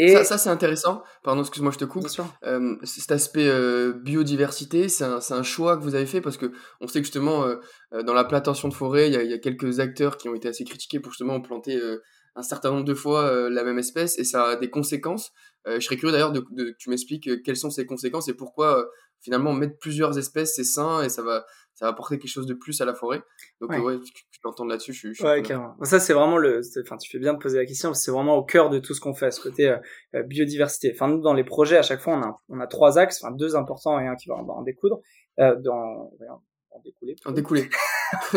et 0.00 0.14
ça, 0.14 0.24
ça 0.24 0.38
c'est 0.38 0.50
intéressant. 0.50 1.02
Pardon, 1.24 1.40
excuse-moi, 1.40 1.72
je 1.72 1.78
te 1.78 1.84
coupe. 1.84 2.06
Euh, 2.44 2.76
cet 2.84 3.10
aspect 3.10 3.48
euh, 3.48 3.92
biodiversité, 3.92 4.88
c'est 4.88 5.04
un, 5.04 5.18
un, 5.30 5.42
choix 5.42 5.76
que 5.76 5.82
vous 5.82 5.96
avez 5.96 6.06
fait 6.06 6.20
parce 6.20 6.36
que 6.36 6.52
on 6.80 6.86
sait 6.86 7.00
que 7.00 7.04
justement 7.04 7.44
euh, 7.44 7.56
dans 8.04 8.14
la 8.14 8.24
plantation 8.24 8.68
de 8.68 8.74
forêt, 8.74 9.08
il 9.08 9.14
y 9.14 9.16
a, 9.16 9.22
y 9.24 9.34
a, 9.34 9.38
quelques 9.38 9.80
acteurs 9.80 10.16
qui 10.16 10.28
ont 10.28 10.34
été 10.34 10.48
assez 10.48 10.64
critiqués 10.64 11.00
pour 11.00 11.12
justement 11.12 11.40
planter 11.40 11.80
un 12.38 12.42
certain 12.42 12.70
nombre 12.70 12.84
de 12.84 12.94
fois 12.94 13.50
la 13.50 13.64
même 13.64 13.78
espèce 13.78 14.18
et 14.18 14.24
ça 14.24 14.44
a 14.44 14.56
des 14.56 14.70
conséquences. 14.70 15.32
je 15.66 15.80
serais 15.80 15.96
curieux 15.96 16.12
d'ailleurs 16.12 16.32
de, 16.32 16.40
que 16.40 16.76
tu 16.78 16.88
m'expliques 16.88 17.42
quelles 17.42 17.56
sont 17.56 17.70
ces 17.70 17.84
conséquences 17.84 18.28
et 18.28 18.34
pourquoi 18.34 18.88
finalement 19.20 19.52
mettre 19.52 19.76
plusieurs 19.78 20.16
espèces 20.18 20.54
c'est 20.54 20.64
sain 20.64 21.02
et 21.02 21.08
ça 21.08 21.22
va 21.22 21.44
ça 21.78 21.84
va 21.86 21.92
apporter 21.92 22.18
quelque 22.18 22.30
chose 22.30 22.46
de 22.46 22.54
plus 22.54 22.80
à 22.80 22.84
la 22.84 22.92
forêt. 22.92 23.22
Donc 23.60 23.70
ouais, 23.70 23.78
ouais 23.78 24.00
tu 24.00 24.40
peux 24.42 24.48
entendre 24.48 24.70
là-dessus. 24.70 24.92
Je, 24.92 25.12
je 25.12 25.22
ouais, 25.22 25.42
carrément. 25.42 25.76
Ça 25.84 26.00
c'est 26.00 26.12
vraiment 26.12 26.36
le, 26.36 26.60
enfin 26.82 26.96
tu 26.96 27.08
fais 27.08 27.20
bien 27.20 27.34
de 27.34 27.38
poser 27.38 27.58
la 27.58 27.66
question, 27.66 27.94
c'est 27.94 28.10
vraiment 28.10 28.36
au 28.36 28.44
cœur 28.44 28.68
de 28.68 28.80
tout 28.80 28.94
ce 28.94 29.00
qu'on 29.00 29.14
fait, 29.14 29.30
ce 29.30 29.40
côté 29.40 29.68
euh, 29.68 29.76
euh, 30.16 30.24
biodiversité. 30.24 30.90
Enfin 30.92 31.06
nous 31.06 31.20
dans 31.20 31.34
les 31.34 31.44
projets 31.44 31.76
à 31.76 31.82
chaque 31.82 32.00
fois 32.00 32.14
on 32.14 32.22
a 32.22 32.40
on 32.48 32.58
a 32.58 32.66
trois 32.66 32.98
axes, 32.98 33.22
enfin 33.22 33.32
deux 33.32 33.54
importants 33.54 34.00
et 34.00 34.08
un 34.08 34.16
qui 34.16 34.28
va 34.28 34.34
en, 34.34 34.62
découdre, 34.62 35.00
euh, 35.38 35.54
dans 35.56 36.10
en 36.70 36.80
découler. 36.84 37.14
En 37.24 37.30
découler. 37.30 37.68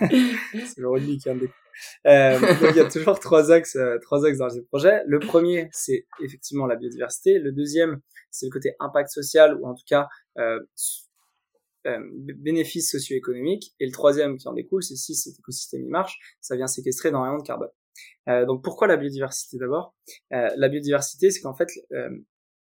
c'est 0.00 0.78
le 0.78 1.18
qui 1.18 1.30
en 1.30 1.34
découle. 1.34 1.54
Euh, 2.06 2.38
donc 2.38 2.70
il 2.70 2.76
y 2.76 2.80
a 2.80 2.88
toujours 2.88 3.18
trois 3.20 3.50
axes, 3.50 3.76
euh, 3.76 3.98
trois 4.00 4.24
axes 4.26 4.38
dans 4.38 4.50
ce 4.50 4.60
projet. 4.60 5.02
Le 5.06 5.18
premier, 5.18 5.68
c'est 5.72 6.06
effectivement 6.22 6.66
la 6.66 6.76
biodiversité. 6.76 7.38
Le 7.38 7.52
deuxième, 7.52 8.00
c'est 8.30 8.46
le 8.46 8.50
côté 8.50 8.74
impact 8.80 9.10
social 9.10 9.56
ou 9.60 9.66
en 9.66 9.74
tout 9.74 9.84
cas 9.86 10.08
euh, 10.38 10.60
euh, 11.86 11.98
bénéfices 12.12 12.90
socio-économiques. 12.90 13.74
Et 13.80 13.86
le 13.86 13.92
troisième 13.92 14.36
qui 14.36 14.48
en 14.48 14.52
découle, 14.52 14.82
c'est 14.82 14.96
si 14.96 15.14
cet 15.14 15.38
écosystème 15.38 15.82
il 15.82 15.90
marche, 15.90 16.18
ça 16.40 16.56
vient 16.56 16.66
séquestrer 16.66 17.10
énormément 17.10 17.38
de 17.38 17.46
carbone. 17.46 17.70
Euh, 18.28 18.46
donc 18.46 18.62
pourquoi 18.62 18.86
la 18.86 18.96
biodiversité 18.96 19.58
d'abord? 19.58 19.94
Euh, 20.32 20.48
La 20.56 20.68
biodiversité, 20.68 21.30
c'est 21.30 21.40
qu'en 21.40 21.54
fait, 21.54 21.68
euh, 21.92 22.10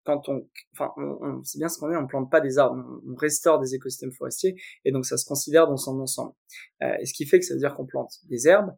quand 0.03 0.27
on, 0.29 0.49
enfin, 0.73 0.91
on, 0.97 1.43
c'est 1.43 1.59
bien 1.59 1.69
ce 1.69 1.77
qu'on 1.77 1.89
dit, 1.89 1.95
on 1.95 2.07
plante 2.07 2.29
pas 2.29 2.41
des 2.41 2.57
arbres, 2.57 2.83
on, 3.07 3.15
restaure 3.15 3.59
des 3.59 3.75
écosystèmes 3.75 4.11
forestiers, 4.11 4.55
et 4.83 4.91
donc 4.91 5.05
ça 5.05 5.17
se 5.17 5.25
considère 5.25 5.67
dans 5.67 5.77
son 5.77 5.99
ensemble. 5.99 6.33
Euh, 6.81 6.95
et 6.99 7.05
ce 7.05 7.13
qui 7.13 7.25
fait 7.25 7.39
que 7.39 7.45
ça 7.45 7.53
veut 7.53 7.59
dire 7.59 7.73
qu'on 7.75 7.85
plante 7.85 8.13
des 8.25 8.47
herbes, 8.47 8.71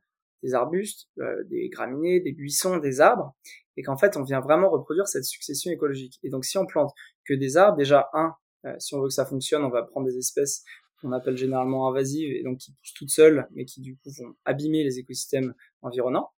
des 0.44 0.54
arbustes, 0.54 1.10
euh, 1.20 1.44
des 1.46 1.70
graminées, 1.70 2.20
des 2.20 2.34
buissons, 2.34 2.78
des 2.78 3.02
arbres, 3.02 3.36
et 3.78 3.84
qu'en 3.84 3.98
fait 3.98 4.18
on 4.18 4.24
vient 4.24 4.40
vraiment 4.40 4.70
reproduire 4.70 5.08
cette 5.08 5.26
succession 5.26 5.72
écologique. 5.72 6.20
Et 6.24 6.30
donc 6.30 6.46
si 6.46 6.58
on 6.58 6.66
plante 6.66 6.92
que 7.26 7.34
des 7.34 7.58
arbres, 7.58 7.78
déjà 7.78 8.10
un, 8.14 8.36
euh, 8.66 8.74
si 8.80 8.96
on 8.96 9.02
veut 9.02 9.08
que 9.08 9.14
ça 9.14 9.26
fonctionne, 9.26 9.64
on 9.64 9.70
va 9.70 9.84
prendre 9.84 10.08
des 10.08 10.18
espèces 10.18 10.64
qu'on 11.02 11.12
appelle 11.12 11.38
généralement 11.38 11.88
invasives 11.88 12.32
et 12.32 12.44
donc 12.44 12.60
qui 12.60 12.72
poussent 12.72 12.94
toutes 12.94 13.10
seules, 13.10 13.48
mais 13.52 13.66
qui 13.66 13.82
du 13.82 13.98
coup 13.98 14.10
vont 14.20 14.36
abîmer 14.46 14.84
les 14.84 15.00
écosystèmes 15.00 15.54
environnants. 15.82 16.32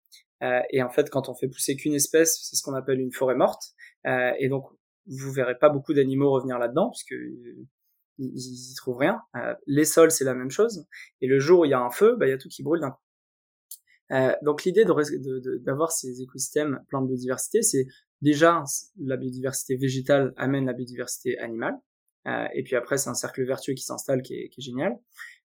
Euh, 0.43 0.61
et 0.71 0.83
en 0.83 0.89
fait, 0.89 1.09
quand 1.09 1.29
on 1.29 1.33
fait 1.33 1.47
pousser 1.47 1.75
qu'une 1.75 1.93
espèce, 1.93 2.39
c'est 2.41 2.55
ce 2.55 2.63
qu'on 2.63 2.73
appelle 2.73 2.99
une 2.99 3.11
forêt 3.11 3.35
morte. 3.35 3.73
Euh, 4.05 4.31
et 4.39 4.49
donc, 4.49 4.65
vous 5.07 5.31
verrez 5.31 5.57
pas 5.57 5.69
beaucoup 5.69 5.93
d'animaux 5.93 6.31
revenir 6.31 6.59
là-dedans, 6.59 6.91
puisque 6.91 7.15
ils, 8.17 8.33
ils 8.33 8.71
y 8.71 8.75
trouvent 8.75 8.97
rien. 8.97 9.21
Euh, 9.35 9.53
les 9.65 9.85
sols, 9.85 10.11
c'est 10.11 10.25
la 10.25 10.33
même 10.33 10.51
chose. 10.51 10.85
Et 11.21 11.27
le 11.27 11.39
jour 11.39 11.61
où 11.61 11.65
il 11.65 11.71
y 11.71 11.73
a 11.73 11.79
un 11.79 11.89
feu, 11.89 12.15
bah, 12.17 12.27
il 12.27 12.29
y 12.29 12.33
a 12.33 12.37
tout 12.37 12.49
qui 12.49 12.63
brûle 12.63 12.81
d'un 12.81 12.91
coup. 12.91 13.01
Euh, 14.11 14.33
donc 14.41 14.63
l'idée 14.63 14.85
d'avoir 14.85 15.05
de, 15.05 15.39
de, 15.39 15.91
ces 15.91 16.21
écosystèmes 16.21 16.81
pleins 16.87 17.01
de 17.01 17.07
biodiversité, 17.07 17.61
c'est 17.61 17.87
déjà 18.21 18.63
la 18.99 19.17
biodiversité 19.17 19.75
végétale 19.75 20.33
amène 20.37 20.65
la 20.65 20.73
biodiversité 20.73 21.37
animale. 21.39 21.75
Euh, 22.27 22.45
et 22.53 22.63
puis 22.63 22.75
après, 22.75 22.97
c'est 22.97 23.09
un 23.09 23.13
cercle 23.13 23.45
vertueux 23.45 23.73
qui 23.73 23.83
s'installe 23.83 24.21
qui 24.21 24.33
est, 24.33 24.49
qui 24.49 24.61
est 24.61 24.63
génial. 24.63 24.97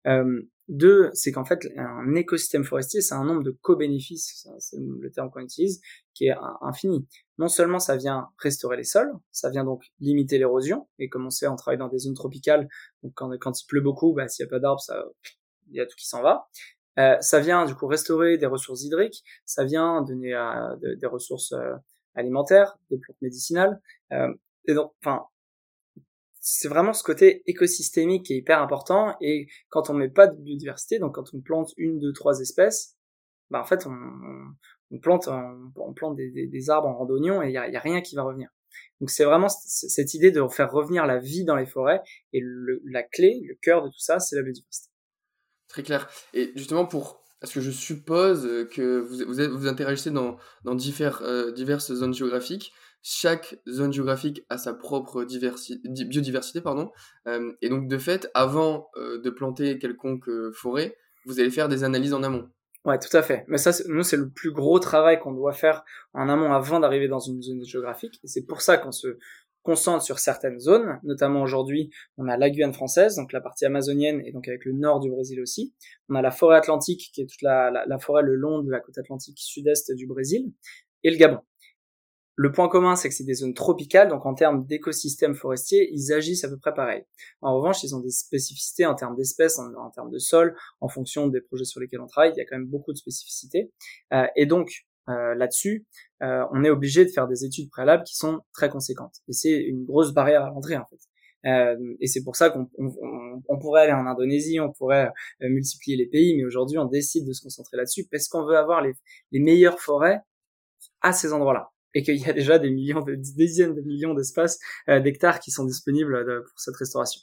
Euh, 0.07 0.41
deux, 0.67 1.11
c'est 1.13 1.31
qu'en 1.31 1.45
fait, 1.45 1.67
un 1.77 2.15
écosystème 2.15 2.63
forestier, 2.63 3.01
c'est 3.01 3.13
un 3.13 3.23
nombre 3.23 3.43
de 3.43 3.51
co-bénéfices, 3.51 4.47
c'est 4.57 4.77
le 4.79 5.11
terme 5.11 5.29
qu'on 5.29 5.41
utilise, 5.41 5.81
qui 6.13 6.25
est 6.25 6.35
infini. 6.61 7.07
Non 7.37 7.49
seulement 7.49 7.77
ça 7.77 7.97
vient 7.97 8.29
restaurer 8.37 8.77
les 8.77 8.83
sols, 8.83 9.11
ça 9.31 9.49
vient 9.49 9.65
donc 9.65 9.83
limiter 9.99 10.37
l'érosion, 10.37 10.87
et 10.97 11.09
comme 11.09 11.25
on 11.25 11.29
sait, 11.29 11.47
on 11.47 11.55
travaille 11.55 11.77
dans 11.77 11.89
des 11.89 11.99
zones 11.99 12.15
tropicales, 12.15 12.67
donc 13.03 13.11
quand, 13.15 13.29
quand 13.39 13.61
il 13.61 13.65
pleut 13.67 13.81
beaucoup, 13.81 14.13
bah, 14.13 14.27
s'il 14.27 14.45
n'y 14.45 14.49
a 14.49 14.51
pas 14.51 14.59
d'arbres, 14.59 14.81
il 15.69 15.75
y 15.75 15.81
a 15.81 15.85
tout 15.85 15.95
qui 15.97 16.07
s'en 16.07 16.23
va. 16.23 16.47
Euh, 16.99 17.15
ça 17.21 17.39
vient 17.39 17.65
du 17.65 17.75
coup 17.75 17.87
restaurer 17.87 18.37
des 18.37 18.45
ressources 18.45 18.83
hydriques, 18.83 19.23
ça 19.45 19.63
vient 19.63 20.01
donner 20.01 20.33
à, 20.33 20.75
des 20.81 21.07
ressources 21.07 21.53
euh, 21.53 21.73
alimentaires, 22.15 22.77
des 22.89 22.97
plantes 22.97 23.21
médicinales, 23.21 23.79
euh, 24.11 24.33
et 24.65 24.73
donc, 24.73 24.91
enfin, 25.03 25.25
c'est 26.39 26.67
vraiment 26.67 26.93
ce 26.93 27.03
côté 27.03 27.43
écosystémique 27.45 28.25
qui 28.25 28.33
est 28.33 28.37
hyper 28.37 28.61
important. 28.61 29.15
Et 29.21 29.47
quand 29.69 29.89
on 29.89 29.93
met 29.93 30.09
pas 30.09 30.27
de 30.27 30.35
biodiversité, 30.35 30.99
donc 30.99 31.15
quand 31.15 31.33
on 31.33 31.41
plante 31.41 31.73
une, 31.77 31.99
deux, 31.99 32.13
trois 32.13 32.39
espèces, 32.39 32.97
bah 33.49 33.61
en 33.61 33.65
fait 33.65 33.85
on, 33.85 33.95
on 34.91 34.99
plante, 34.99 35.27
on, 35.27 35.93
plante 35.93 36.15
des, 36.15 36.47
des, 36.47 36.69
arbres 36.69 36.87
en 36.87 36.95
randonnion 36.95 37.43
et 37.43 37.49
il 37.49 37.53
y 37.53 37.57
a, 37.57 37.69
y 37.69 37.75
a, 37.75 37.79
rien 37.79 38.01
qui 38.01 38.15
va 38.15 38.23
revenir. 38.23 38.49
Donc 39.01 39.09
c'est 39.09 39.25
vraiment 39.25 39.49
cette 39.49 40.13
idée 40.13 40.31
de 40.31 40.45
faire 40.47 40.71
revenir 40.71 41.05
la 41.05 41.19
vie 41.19 41.43
dans 41.43 41.55
les 41.55 41.65
forêts 41.65 42.01
et 42.33 42.39
le, 42.41 42.81
la 42.85 43.03
clé, 43.03 43.41
le 43.47 43.55
cœur 43.61 43.83
de 43.83 43.89
tout 43.89 43.99
ça, 43.99 44.19
c'est 44.19 44.35
la 44.35 44.43
biodiversité. 44.43 44.90
Très 45.71 45.83
clair. 45.83 46.09
Et 46.33 46.51
justement 46.55 46.85
pour 46.85 47.21
parce 47.39 47.53
que 47.53 47.61
je 47.61 47.71
suppose 47.71 48.67
que 48.71 48.99
vous 48.99 49.25
vous, 49.25 49.57
vous 49.57 49.67
interagissez 49.67 50.11
dans, 50.11 50.37
dans 50.63 50.75
euh, 50.75 51.51
diverses 51.51 51.91
zones 51.91 52.13
géographiques 52.13 52.71
chaque 53.03 53.57
zone 53.67 53.91
géographique 53.91 54.45
a 54.49 54.57
sa 54.57 54.73
propre 54.73 55.23
biodiversité, 55.25 56.61
pardon. 56.61 56.91
Euh, 57.27 57.51
et 57.61 57.69
donc, 57.69 57.87
de 57.87 57.97
fait, 57.97 58.29
avant 58.33 58.89
euh, 58.95 59.19
de 59.19 59.29
planter 59.29 59.79
quelconque 59.79 60.29
euh, 60.29 60.51
forêt, 60.51 60.97
vous 61.25 61.39
allez 61.39 61.49
faire 61.49 61.67
des 61.67 61.83
analyses 61.83 62.13
en 62.13 62.23
amont. 62.23 62.49
Ouais, 62.85 62.97
tout 62.97 63.15
à 63.15 63.21
fait. 63.21 63.45
Mais 63.47 63.57
ça, 63.57 63.71
nous, 63.87 64.03
c'est 64.03 64.17
le 64.17 64.29
plus 64.29 64.51
gros 64.51 64.79
travail 64.79 65.19
qu'on 65.19 65.33
doit 65.33 65.53
faire 65.53 65.83
en 66.13 66.29
amont 66.29 66.51
avant 66.51 66.79
d'arriver 66.79 67.07
dans 67.07 67.19
une 67.19 67.41
zone 67.41 67.63
géographique. 67.63 68.19
Et 68.23 68.27
c'est 68.27 68.45
pour 68.45 68.61
ça 68.61 68.77
qu'on 68.77 68.91
se 68.91 69.17
concentre 69.63 70.03
sur 70.03 70.19
certaines 70.19 70.59
zones, 70.59 70.99
notamment 71.03 71.41
aujourd'hui, 71.41 71.91
on 72.17 72.27
a 72.27 72.37
la 72.37 72.49
Guyane 72.49 72.73
française, 72.73 73.15
donc 73.15 73.31
la 73.33 73.41
partie 73.41 73.65
amazonienne 73.65 74.21
et 74.25 74.31
donc 74.31 74.47
avec 74.47 74.65
le 74.65 74.73
nord 74.73 74.99
du 74.99 75.09
Brésil 75.09 75.39
aussi. 75.41 75.73
On 76.09 76.15
a 76.15 76.21
la 76.21 76.31
forêt 76.31 76.57
atlantique, 76.57 77.11
qui 77.13 77.21
est 77.21 77.25
toute 77.25 77.41
la, 77.41 77.71
la 77.85 77.99
forêt 77.99 78.23
le 78.23 78.35
long 78.35 78.63
de 78.63 78.71
la 78.71 78.79
côte 78.79 78.97
atlantique 78.97 79.37
sud-est 79.37 79.93
du 79.93 80.07
Brésil, 80.07 80.51
et 81.03 81.11
le 81.11 81.17
Gabon. 81.17 81.39
Le 82.35 82.51
point 82.51 82.69
commun, 82.69 82.95
c'est 82.95 83.09
que 83.09 83.13
c'est 83.13 83.25
des 83.25 83.35
zones 83.35 83.53
tropicales, 83.53 84.07
donc 84.07 84.25
en 84.25 84.33
termes 84.33 84.65
d'écosystèmes 84.65 85.35
forestiers, 85.35 85.89
ils 85.91 86.11
agissent 86.13 86.43
à 86.43 86.49
peu 86.49 86.57
près 86.57 86.73
pareil. 86.73 87.03
En 87.41 87.55
revanche, 87.55 87.83
ils 87.83 87.93
ont 87.93 87.99
des 87.99 88.09
spécificités 88.09 88.85
en 88.85 88.95
termes 88.95 89.15
d'espèces, 89.15 89.59
en, 89.59 89.91
termes 89.91 90.09
de 90.09 90.17
sol, 90.17 90.55
en 90.79 90.87
fonction 90.87 91.27
des 91.27 91.41
projets 91.41 91.65
sur 91.65 91.81
lesquels 91.81 91.99
on 91.99 92.07
travaille. 92.07 92.31
Il 92.33 92.37
y 92.37 92.41
a 92.41 92.45
quand 92.45 92.57
même 92.57 92.67
beaucoup 92.67 92.93
de 92.93 92.97
spécificités. 92.97 93.71
Euh, 94.13 94.25
et 94.35 94.45
donc, 94.45 94.87
euh, 95.11 95.35
là-dessus, 95.35 95.85
euh, 96.23 96.45
on 96.51 96.63
est 96.63 96.69
obligé 96.69 97.05
de 97.05 97.09
faire 97.09 97.27
des 97.27 97.45
études 97.45 97.69
préalables 97.69 98.03
qui 98.03 98.15
sont 98.15 98.41
très 98.53 98.69
conséquentes. 98.69 99.15
Et 99.27 99.33
c'est 99.33 99.57
une 99.57 99.85
grosse 99.85 100.13
barrière 100.13 100.43
à 100.43 100.49
l'entrée, 100.49 100.77
en 100.77 100.85
fait. 100.85 100.99
Euh, 101.47 101.75
et 101.99 102.07
c'est 102.07 102.23
pour 102.23 102.35
ça 102.35 102.49
qu'on 102.51 102.69
on, 102.77 103.41
on 103.47 103.59
pourrait 103.59 103.83
aller 103.83 103.93
en 103.93 104.05
Indonésie, 104.05 104.59
on 104.59 104.71
pourrait 104.71 105.11
euh, 105.41 105.49
multiplier 105.49 105.97
les 105.97 106.05
pays, 106.05 106.37
mais 106.37 106.45
aujourd'hui 106.45 106.77
on 106.77 106.85
décide 106.85 107.27
de 107.27 107.33
se 107.33 107.41
concentrer 107.41 107.77
là-dessus 107.77 108.05
parce 108.11 108.27
qu'on 108.27 108.45
veut 108.45 108.57
avoir 108.57 108.83
les, 108.83 108.93
les 109.31 109.39
meilleures 109.39 109.79
forêts 109.79 110.19
à 111.01 111.13
ces 111.13 111.33
endroits-là 111.33 111.71
et 111.93 112.03
qu'il 112.03 112.17
y 112.17 112.29
a 112.29 112.33
déjà 112.33 112.59
des 112.59 112.69
millions, 112.69 113.01
de 113.01 113.15
dizaines 113.15 113.75
de 113.75 113.81
millions 113.81 114.13
d'espaces, 114.13 114.59
euh, 114.89 114.99
d'hectares 114.99 115.39
qui 115.39 115.51
sont 115.51 115.65
disponibles 115.65 116.15
euh, 116.15 116.41
pour 116.41 116.59
cette 116.59 116.75
restauration. 116.75 117.21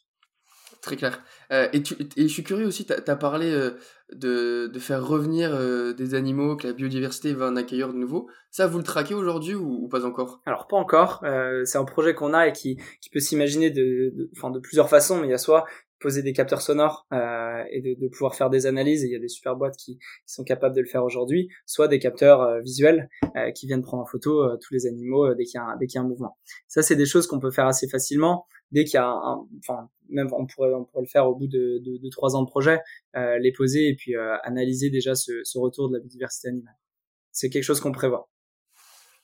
Très 0.83 0.97
clair. 0.97 1.23
Euh, 1.51 1.69
et, 1.73 1.83
tu, 1.83 1.95
et 2.17 2.23
je 2.23 2.33
suis 2.33 2.45
curieux 2.45 2.67
aussi, 2.67 2.87
tu 2.87 2.93
as, 2.93 3.17
parlé 3.17 3.51
de, 4.13 4.69
de, 4.69 4.79
faire 4.79 5.05
revenir 5.05 5.57
des 5.95 6.15
animaux, 6.15 6.57
que 6.57 6.69
la 6.69 6.73
biodiversité 6.73 7.33
va 7.33 7.49
en 7.49 7.57
accueillir 7.57 7.89
de 7.89 7.99
nouveau. 7.99 8.29
Ça, 8.51 8.67
vous 8.67 8.79
le 8.79 8.85
traquez 8.85 9.15
aujourd'hui 9.15 9.55
ou, 9.55 9.89
pas 9.89 10.05
encore? 10.05 10.41
Alors, 10.47 10.69
pas 10.69 10.77
encore. 10.77 11.25
c'est 11.65 11.79
un 11.79 11.85
projet 11.85 12.15
qu'on 12.15 12.33
a 12.33 12.49
et 12.49 12.53
qui, 12.53 12.77
qui 13.01 13.11
peut 13.11 13.21
s'imaginer 13.21 13.71
de, 13.71 14.13
de, 14.15 14.31
de 14.31 14.59
plusieurs 14.61 14.89
façons, 14.89 15.19
mais 15.19 15.27
il 15.27 15.31
y 15.31 15.35
a 15.35 15.39
soit 15.39 15.65
poser 16.01 16.23
des 16.23 16.33
capteurs 16.33 16.63
sonores 16.63 17.07
euh, 17.13 17.63
et 17.71 17.81
de, 17.81 18.01
de, 18.01 18.09
pouvoir 18.09 18.35
faire 18.35 18.51
des 18.51 18.67
analyses. 18.67 19.03
Il 19.03 19.11
y 19.11 19.17
a 19.17 19.19
des 19.19 19.29
super 19.29 19.57
boîtes 19.57 19.77
qui, 19.77 19.99
qui 19.99 20.35
sont 20.35 20.45
capables 20.45 20.75
de 20.75 20.81
le 20.81 20.87
faire 20.87 21.05
aujourd'hui, 21.05 21.49
soit 21.67 21.89
des 21.89 21.99
capteurs 21.99 22.43
euh, 22.43 22.61
visuels 22.61 23.09
euh, 23.37 23.51
qui 23.53 23.67
viennent 23.67 23.83
prendre 23.83 24.03
en 24.03 24.07
photo 24.07 24.43
euh, 24.43 24.57
tous 24.61 24.75
les 24.75 24.87
animaux 24.87 25.27
euh, 25.27 25.35
dès 25.35 25.45
qu'il 25.45 25.59
y, 25.59 25.63
a 25.63 25.65
un, 25.65 25.77
dès 25.77 25.87
qu'il 25.87 25.97
y 25.97 25.99
a 25.99 26.05
un 26.05 26.09
mouvement. 26.09 26.37
Ça, 26.69 26.83
c'est 26.83 26.97
des 26.97 27.07
choses 27.07 27.27
qu'on 27.27 27.41
peut 27.41 27.51
faire 27.51 27.67
assez 27.67 27.89
facilement 27.89 28.47
dès 28.71 28.85
qu'il 28.85 28.95
y 28.95 28.99
a 28.99 29.09
un, 29.09 29.47
enfin 29.59 29.89
même 30.09 30.29
on 30.33 30.47
pourrait 30.47 30.73
on 30.75 30.85
pourrait 30.85 31.03
le 31.03 31.09
faire 31.09 31.27
au 31.27 31.35
bout 31.35 31.47
de, 31.47 31.79
de, 31.85 31.99
de 31.99 32.09
trois 32.11 32.37
ans 32.37 32.43
de 32.43 32.49
projet, 32.49 32.81
les 33.15 33.53
poser 33.53 33.89
et 33.89 33.95
puis 33.95 34.15
analyser 34.43 34.91
déjà 34.91 35.15
ce, 35.15 35.41
ce 35.45 35.59
retour 35.59 35.89
de 35.89 35.95
la 35.95 36.01
biodiversité 36.01 36.49
animale. 36.49 36.77
C'est 37.33 37.51
quelque 37.51 37.65
chose 37.65 37.81
qu'on 37.81 37.93
prévoit. 37.93 38.29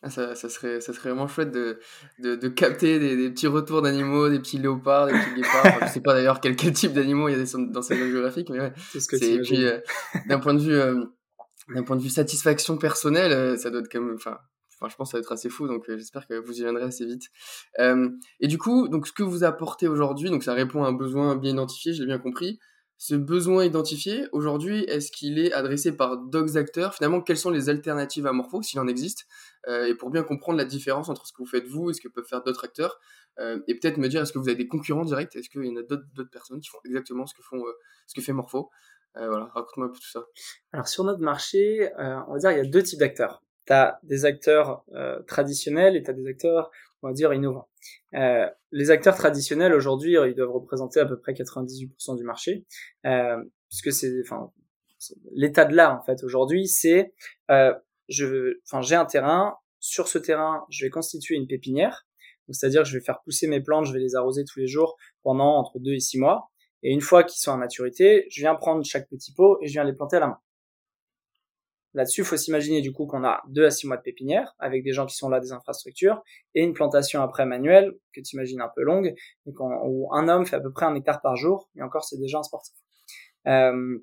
Ah, 0.06 0.10
ça, 0.10 0.34
ça, 0.34 0.50
serait, 0.50 0.82
ça 0.82 0.92
serait 0.92 1.08
vraiment 1.08 1.26
chouette 1.26 1.50
de, 1.50 1.78
de, 2.18 2.36
de 2.36 2.48
capter 2.48 2.98
des, 2.98 3.16
des, 3.16 3.30
petits 3.30 3.46
retours 3.46 3.80
d'animaux, 3.80 4.28
des 4.28 4.38
petits 4.38 4.58
léopards, 4.58 5.06
des 5.06 5.14
petits 5.14 5.34
guépards. 5.36 5.88
je 5.88 5.92
sais 5.94 6.02
pas 6.02 6.12
d'ailleurs 6.12 6.40
quel, 6.42 6.56
quel 6.56 6.74
type 6.74 6.92
d'animaux 6.92 7.30
il 7.30 7.38
y 7.38 7.40
a 7.40 7.58
dans 7.70 7.80
ces 7.80 7.96
zones 7.96 8.10
géographiques, 8.10 8.50
mais 8.50 8.60
ouais. 8.60 8.72
C'est 8.92 9.00
ce 9.00 9.08
que 9.08 9.16
tu 9.16 9.24
Et 9.24 9.40
puis, 9.40 9.64
euh, 9.64 9.80
d'un 10.28 10.38
point 10.38 10.52
de 10.52 10.60
vue, 10.60 10.74
euh, 10.74 11.06
d'un 11.74 11.84
point 11.84 11.96
de 11.96 12.02
vue 12.02 12.10
satisfaction 12.10 12.76
personnelle, 12.76 13.32
euh, 13.32 13.56
ça 13.56 13.70
doit 13.70 13.80
être 13.80 13.90
quand 13.90 14.02
même, 14.02 14.16
enfin, 14.16 14.36
enfin, 14.74 14.88
je 14.88 14.96
pense 14.96 15.08
que 15.08 15.12
ça 15.12 15.18
va 15.18 15.22
être 15.22 15.32
assez 15.32 15.48
fou, 15.48 15.66
donc 15.68 15.84
j'espère 15.88 16.26
que 16.26 16.34
vous 16.34 16.52
y 16.58 16.62
viendrez 16.62 16.84
assez 16.84 17.06
vite. 17.06 17.28
et 17.78 18.48
du 18.48 18.58
coup, 18.58 18.88
donc 18.88 19.06
ce 19.06 19.12
que 19.12 19.22
vous 19.22 19.44
apportez 19.44 19.88
aujourd'hui, 19.88 20.30
donc 20.30 20.42
ça 20.42 20.54
répond 20.54 20.84
à 20.84 20.88
un 20.88 20.92
besoin 20.92 21.36
bien 21.36 21.52
identifié, 21.52 21.92
je 21.92 22.00
l'ai 22.00 22.06
bien 22.06 22.18
compris. 22.18 22.58
Ce 22.96 23.14
besoin 23.14 23.64
identifié, 23.64 24.26
aujourd'hui, 24.32 24.84
est-ce 24.84 25.10
qu'il 25.10 25.38
est 25.38 25.52
adressé 25.52 25.96
par 25.96 26.16
d'autres 26.16 26.56
acteurs? 26.56 26.94
Finalement, 26.94 27.20
quelles 27.20 27.36
sont 27.36 27.50
les 27.50 27.68
alternatives 27.68 28.26
à 28.26 28.32
Morpho, 28.32 28.62
s'il 28.62 28.78
en 28.78 28.86
existe? 28.86 29.26
Euh, 29.66 29.86
Et 29.86 29.94
pour 29.94 30.10
bien 30.10 30.22
comprendre 30.22 30.58
la 30.58 30.64
différence 30.64 31.08
entre 31.08 31.26
ce 31.26 31.32
que 31.32 31.38
vous 31.38 31.46
faites 31.46 31.66
vous 31.66 31.90
et 31.90 31.94
ce 31.94 32.00
que 32.00 32.08
peuvent 32.08 32.26
faire 32.26 32.42
d'autres 32.42 32.64
acteurs, 32.64 32.98
euh, 33.40 33.60
et 33.66 33.74
peut-être 33.74 33.98
me 33.98 34.08
dire, 34.08 34.22
est-ce 34.22 34.32
que 34.32 34.38
vous 34.38 34.48
avez 34.48 34.56
des 34.56 34.68
concurrents 34.68 35.04
directs? 35.04 35.34
Est-ce 35.34 35.50
qu'il 35.50 35.64
y 35.64 35.70
en 35.70 35.76
a 35.76 35.82
d'autres 35.82 36.30
personnes 36.30 36.60
qui 36.60 36.68
font 36.68 36.78
exactement 36.84 37.26
ce 37.26 37.34
que, 37.34 37.42
font, 37.42 37.58
euh, 37.58 37.72
ce 38.06 38.14
que 38.14 38.22
fait 38.22 38.32
Morpho? 38.32 38.70
Voilà, 39.16 39.46
raconte-moi 39.54 39.86
un 39.86 39.90
peu 39.90 39.98
tout 39.98 40.10
ça. 40.10 40.24
Alors, 40.72 40.88
sur 40.88 41.04
notre 41.04 41.20
marché, 41.20 41.88
on 41.98 42.32
va 42.32 42.38
dire, 42.38 42.50
il 42.50 42.56
y 42.56 42.60
a 42.60 42.64
deux 42.64 42.82
types 42.82 42.98
d'acteurs. 42.98 43.43
Tu 43.66 43.72
as 43.72 43.98
des 44.02 44.24
acteurs 44.24 44.84
traditionnels 45.26 45.96
et 45.96 46.02
tu 46.02 46.10
as 46.10 46.14
des 46.14 46.26
acteurs 46.26 46.70
on 47.04 47.08
va 47.08 47.12
dire, 47.12 47.34
innovants. 47.34 47.68
Euh, 48.14 48.48
les 48.72 48.90
acteurs 48.90 49.14
traditionnels 49.14 49.74
aujourd'hui, 49.74 50.16
ils 50.26 50.34
doivent 50.34 50.52
représenter 50.52 51.00
à 51.00 51.04
peu 51.04 51.18
près 51.18 51.34
98% 51.34 52.16
du 52.16 52.24
marché, 52.24 52.64
euh, 53.04 53.36
puisque 53.68 53.92
c'est, 53.92 54.10
enfin, 54.22 54.50
l'état 55.32 55.66
de 55.66 55.76
l'art 55.76 55.94
en 56.00 56.02
fait 56.02 56.24
aujourd'hui, 56.24 56.66
c'est, 56.66 57.12
euh, 57.50 57.74
je, 58.08 58.58
enfin, 58.66 58.80
j'ai 58.80 58.94
un 58.94 59.04
terrain, 59.04 59.56
sur 59.80 60.08
ce 60.08 60.16
terrain, 60.16 60.64
je 60.70 60.86
vais 60.86 60.90
constituer 60.90 61.34
une 61.34 61.46
pépinière, 61.46 62.06
c'est-à-dire 62.48 62.82
que 62.82 62.88
je 62.88 62.96
vais 62.96 63.04
faire 63.04 63.20
pousser 63.22 63.48
mes 63.48 63.60
plantes, 63.60 63.84
je 63.84 63.92
vais 63.92 64.00
les 64.00 64.14
arroser 64.14 64.44
tous 64.44 64.58
les 64.58 64.66
jours 64.66 64.96
pendant 65.22 65.56
entre 65.58 65.78
2 65.78 65.92
et 65.92 66.00
6 66.00 66.18
mois, 66.18 66.50
et 66.82 66.90
une 66.90 67.02
fois 67.02 67.22
qu'ils 67.22 67.40
sont 67.40 67.52
à 67.52 67.58
maturité, 67.58 68.26
je 68.30 68.40
viens 68.40 68.54
prendre 68.54 68.82
chaque 68.82 69.10
petit 69.10 69.32
pot 69.34 69.58
et 69.60 69.66
je 69.66 69.74
viens 69.74 69.84
les 69.84 69.92
planter 69.92 70.16
à 70.16 70.20
la 70.20 70.26
main. 70.28 70.38
Là-dessus, 71.94 72.22
il 72.22 72.24
faut 72.24 72.36
s'imaginer 72.36 72.80
du 72.80 72.92
coup 72.92 73.06
qu'on 73.06 73.24
a 73.24 73.42
deux 73.48 73.64
à 73.64 73.70
six 73.70 73.86
mois 73.86 73.96
de 73.96 74.02
pépinière 74.02 74.54
avec 74.58 74.82
des 74.82 74.92
gens 74.92 75.06
qui 75.06 75.16
sont 75.16 75.28
là, 75.28 75.40
des 75.40 75.52
infrastructures, 75.52 76.22
et 76.54 76.62
une 76.62 76.74
plantation 76.74 77.22
après 77.22 77.46
manuelle 77.46 77.94
que 78.12 78.20
tu 78.20 78.36
imagines 78.36 78.60
un 78.60 78.70
peu 78.74 78.82
longue, 78.82 79.14
où 79.46 80.12
un 80.12 80.28
homme 80.28 80.44
fait 80.44 80.56
à 80.56 80.60
peu 80.60 80.72
près 80.72 80.86
un 80.86 80.94
hectare 80.94 81.20
par 81.22 81.36
jour, 81.36 81.70
et 81.76 81.82
encore 81.82 82.04
c'est 82.04 82.18
déjà 82.18 82.38
un 82.38 82.42
sportif. 82.42 82.74
Euh, 83.46 83.98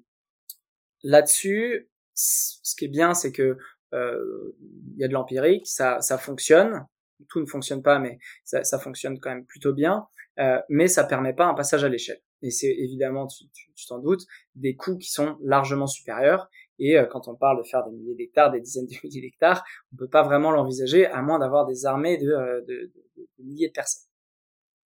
Là-dessus, 1.03 1.89
ce 2.13 2.75
qui 2.75 2.85
est 2.85 2.89
bien, 2.89 3.13
c'est 3.13 3.31
que 3.31 3.57
euh, 3.93 4.55
il 4.93 4.99
y 4.99 5.03
a 5.03 5.07
de 5.07 5.13
l'empirique, 5.13 5.67
ça, 5.67 5.99
ça 6.01 6.17
fonctionne. 6.17 6.85
Tout 7.29 7.39
ne 7.39 7.45
fonctionne 7.45 7.81
pas, 7.81 7.99
mais 7.99 8.19
ça, 8.43 8.63
ça 8.63 8.79
fonctionne 8.79 9.19
quand 9.19 9.31
même 9.31 9.45
plutôt 9.45 9.73
bien. 9.73 10.07
Euh, 10.39 10.59
mais 10.69 10.87
ça 10.87 11.03
permet 11.03 11.33
pas 11.33 11.45
un 11.45 11.53
passage 11.53 11.83
à 11.83 11.89
l'échelle. 11.89 12.21
Et 12.41 12.51
c'est 12.51 12.71
évidemment, 12.71 13.27
tu 13.27 13.87
t'en 13.87 13.99
doutes, 13.99 14.25
des 14.55 14.75
coûts 14.75 14.97
qui 14.97 15.09
sont 15.09 15.37
largement 15.41 15.87
supérieurs. 15.87 16.49
Et 16.83 16.97
euh, 16.97 17.05
quand 17.05 17.27
on 17.27 17.35
parle 17.35 17.59
de 17.59 17.63
faire 17.63 17.87
des 17.87 17.95
milliers 17.95 18.15
d'hectares, 18.15 18.51
des 18.51 18.59
dizaines 18.59 18.87
de 18.87 18.95
milliers 19.03 19.21
d'hectares, 19.21 19.63
on 19.93 19.97
peut 19.97 20.09
pas 20.09 20.23
vraiment 20.23 20.51
l'envisager 20.51 21.05
à 21.05 21.21
moins 21.21 21.37
d'avoir 21.37 21.67
des 21.67 21.85
armées 21.85 22.17
de, 22.17 22.27
euh, 22.27 22.61
de, 22.61 22.91
de, 23.15 23.27
milliers 23.37 23.67
de 23.67 23.73
personnes. 23.73 24.09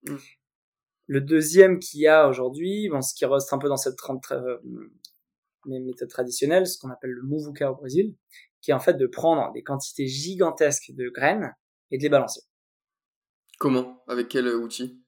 Mmh. 0.03 0.15
Le 1.07 1.21
deuxième 1.21 1.79
qu'il 1.79 2.01
y 2.01 2.07
a 2.07 2.27
aujourd'hui, 2.27 2.89
bon, 2.89 3.01
ce 3.01 3.15
qui 3.15 3.25
reste 3.25 3.53
un 3.53 3.59
peu 3.59 3.69
dans 3.69 3.77
cette 3.77 3.95
euh, 4.31 4.57
méthode 5.65 6.09
traditionnelle, 6.09 6.67
ce 6.67 6.77
qu'on 6.77 6.89
appelle 6.89 7.11
le 7.11 7.23
muvuka 7.23 7.71
au 7.71 7.75
Brésil, 7.75 8.13
qui 8.59 8.71
est 8.71 8.73
en 8.73 8.79
fait 8.81 8.95
de 8.95 9.07
prendre 9.07 9.53
des 9.53 9.63
quantités 9.63 10.05
gigantesques 10.05 10.91
de 10.93 11.09
graines 11.09 11.53
et 11.91 11.97
de 11.97 12.03
les 12.03 12.09
balancer. 12.09 12.41
Comment? 13.57 14.03
Avec 14.07 14.27
quel 14.27 14.47
outil? 14.47 15.04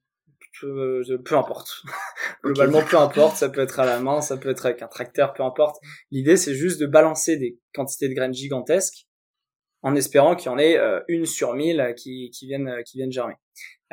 Peu, 0.62 1.04
peu 1.26 1.38
importe. 1.38 1.84
Globalement, 2.44 2.82
peu 2.84 2.98
importe. 2.98 3.38
Ça 3.38 3.50
peut 3.50 3.62
être 3.62 3.80
à 3.80 3.86
la 3.86 4.00
main, 4.00 4.22
ça 4.22 4.38
peut 4.38 4.50
être 4.50 4.66
avec 4.66 4.82
un 4.82 4.88
tracteur, 4.88 5.34
peu 5.34 5.44
importe. 5.44 5.78
L'idée, 6.12 6.38
c'est 6.38 6.56
juste 6.56 6.80
de 6.80 6.86
balancer 6.86 7.38
des 7.38 7.60
quantités 7.74 8.10
de 8.10 8.14
graines 8.14 8.34
gigantesques 8.34 9.08
en 9.84 9.96
espérant 9.96 10.36
qu'il 10.36 10.52
y 10.52 10.54
en 10.54 10.58
ait 10.58 10.78
euh, 10.78 11.00
une 11.08 11.26
sur 11.26 11.54
mille 11.54 11.94
qui, 11.98 12.32
qui 12.32 12.48
viennent 12.48 12.82
qui 12.86 12.98
viennent 12.98 13.12
germer. 13.12 13.36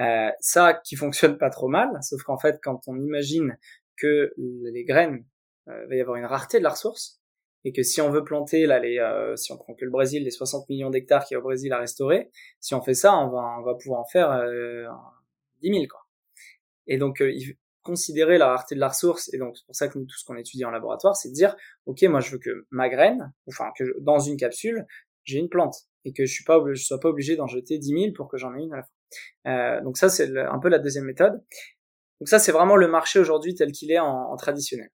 Euh, 0.00 0.30
ça 0.40 0.74
qui 0.74 0.96
fonctionne 0.96 1.38
pas 1.38 1.50
trop 1.50 1.68
mal, 1.68 1.88
sauf 2.02 2.22
qu'en 2.22 2.38
fait, 2.38 2.58
quand 2.62 2.80
on 2.88 2.96
imagine 2.96 3.56
que 3.96 4.32
les 4.36 4.84
graines, 4.84 5.24
euh, 5.68 5.86
va 5.86 5.94
y 5.94 6.00
avoir 6.00 6.16
une 6.16 6.26
rareté 6.26 6.58
de 6.58 6.64
la 6.64 6.70
ressource, 6.70 7.20
et 7.64 7.72
que 7.72 7.82
si 7.82 8.02
on 8.02 8.10
veut 8.10 8.22
planter 8.22 8.66
là 8.66 8.78
les 8.78 8.98
euh, 8.98 9.34
si 9.36 9.50
on 9.50 9.56
prend 9.56 9.74
que 9.74 9.84
le 9.84 9.90
Brésil 9.90 10.22
les 10.22 10.30
60 10.30 10.68
millions 10.68 10.90
d'hectares 10.90 11.24
qu'il 11.24 11.34
y 11.34 11.36
a 11.36 11.38
au 11.38 11.42
Brésil 11.42 11.72
à 11.72 11.78
restaurer 11.78 12.30
si 12.60 12.74
on 12.74 12.82
fait 12.82 12.92
ça 12.92 13.16
on 13.16 13.30
va 13.30 13.56
on 13.58 13.62
va 13.62 13.74
pouvoir 13.74 14.00
en 14.00 14.04
faire 14.04 14.30
euh, 14.30 14.86
10 15.62 15.70
000 15.70 15.84
quoi 15.88 16.03
et 16.86 16.98
donc, 16.98 17.20
euh, 17.20 17.32
considérer 17.82 18.38
la 18.38 18.48
rareté 18.48 18.74
de 18.74 18.80
la 18.80 18.88
ressource, 18.88 19.32
et 19.34 19.38
donc 19.38 19.56
c'est 19.56 19.66
pour 19.66 19.76
ça 19.76 19.88
que 19.88 19.98
nous, 19.98 20.06
tout 20.06 20.16
ce 20.18 20.24
qu'on 20.24 20.36
étudie 20.36 20.64
en 20.64 20.70
laboratoire, 20.70 21.16
c'est 21.16 21.28
de 21.28 21.34
dire, 21.34 21.54
ok, 21.86 22.02
moi 22.04 22.20
je 22.20 22.30
veux 22.30 22.38
que 22.38 22.66
ma 22.70 22.88
graine, 22.88 23.32
enfin 23.46 23.66
que 23.78 23.84
dans 24.00 24.18
une 24.18 24.36
capsule, 24.36 24.86
j'ai 25.24 25.38
une 25.38 25.50
plante, 25.50 25.76
et 26.04 26.12
que 26.12 26.24
je 26.24 26.32
suis 26.32 26.44
pas, 26.44 26.58
sois 26.76 26.98
pas 26.98 27.10
obligé 27.10 27.36
d'en 27.36 27.46
jeter 27.46 27.78
10 27.78 27.88
000 27.88 28.12
pour 28.16 28.28
que 28.28 28.38
j'en 28.38 28.54
ai 28.56 28.62
une 28.62 28.72
à 28.72 28.76
la 28.76 28.82
fin. 28.82 28.88
Euh, 29.46 29.82
donc 29.82 29.98
ça, 29.98 30.08
c'est 30.08 30.36
un 30.36 30.58
peu 30.58 30.68
la 30.68 30.78
deuxième 30.78 31.04
méthode. 31.04 31.42
Donc 32.20 32.28
ça, 32.28 32.38
c'est 32.38 32.52
vraiment 32.52 32.76
le 32.76 32.88
marché 32.88 33.18
aujourd'hui 33.18 33.54
tel 33.54 33.70
qu'il 33.72 33.90
est 33.92 33.98
en, 33.98 34.30
en, 34.30 34.36
traditionnel. 34.36 34.90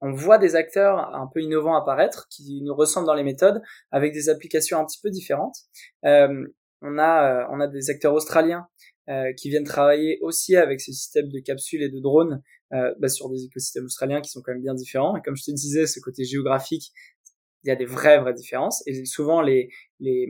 On 0.00 0.12
voit 0.12 0.38
des 0.38 0.56
acteurs 0.56 1.14
un 1.14 1.28
peu 1.32 1.40
innovants 1.40 1.76
apparaître, 1.76 2.26
qui 2.28 2.60
nous 2.62 2.74
ressemblent 2.74 3.06
dans 3.06 3.14
les 3.14 3.22
méthodes, 3.22 3.62
avec 3.92 4.12
des 4.12 4.28
applications 4.28 4.78
un 4.78 4.84
petit 4.84 5.00
peu 5.00 5.10
différentes. 5.10 5.56
Euh, 6.04 6.46
on 6.82 6.98
a, 6.98 7.42
euh, 7.42 7.46
on 7.50 7.60
a 7.60 7.68
des 7.68 7.90
acteurs 7.90 8.12
australiens 8.12 8.66
euh, 9.08 9.32
qui 9.32 9.50
viennent 9.50 9.64
travailler 9.64 10.18
aussi 10.20 10.54
avec 10.54 10.80
ce 10.80 10.92
système 10.92 11.28
de 11.28 11.40
capsules 11.40 11.82
et 11.82 11.88
de 11.88 11.98
drones 11.98 12.40
euh, 12.72 12.94
bah, 13.00 13.08
sur 13.08 13.28
des 13.28 13.44
écosystèmes 13.44 13.84
australiens 13.84 14.20
qui 14.20 14.30
sont 14.30 14.42
quand 14.42 14.52
même 14.52 14.62
bien 14.62 14.74
différents. 14.74 15.16
Et 15.16 15.22
comme 15.22 15.36
je 15.36 15.44
te 15.44 15.50
disais, 15.50 15.86
ce 15.86 15.98
côté 15.98 16.24
géographique, 16.24 16.92
il 17.64 17.68
y 17.68 17.70
a 17.70 17.76
des 17.76 17.84
vraies 17.84 18.20
vraies 18.20 18.34
différences. 18.34 18.82
Et 18.86 19.04
souvent 19.04 19.42
les 19.42 19.70
les 20.00 20.26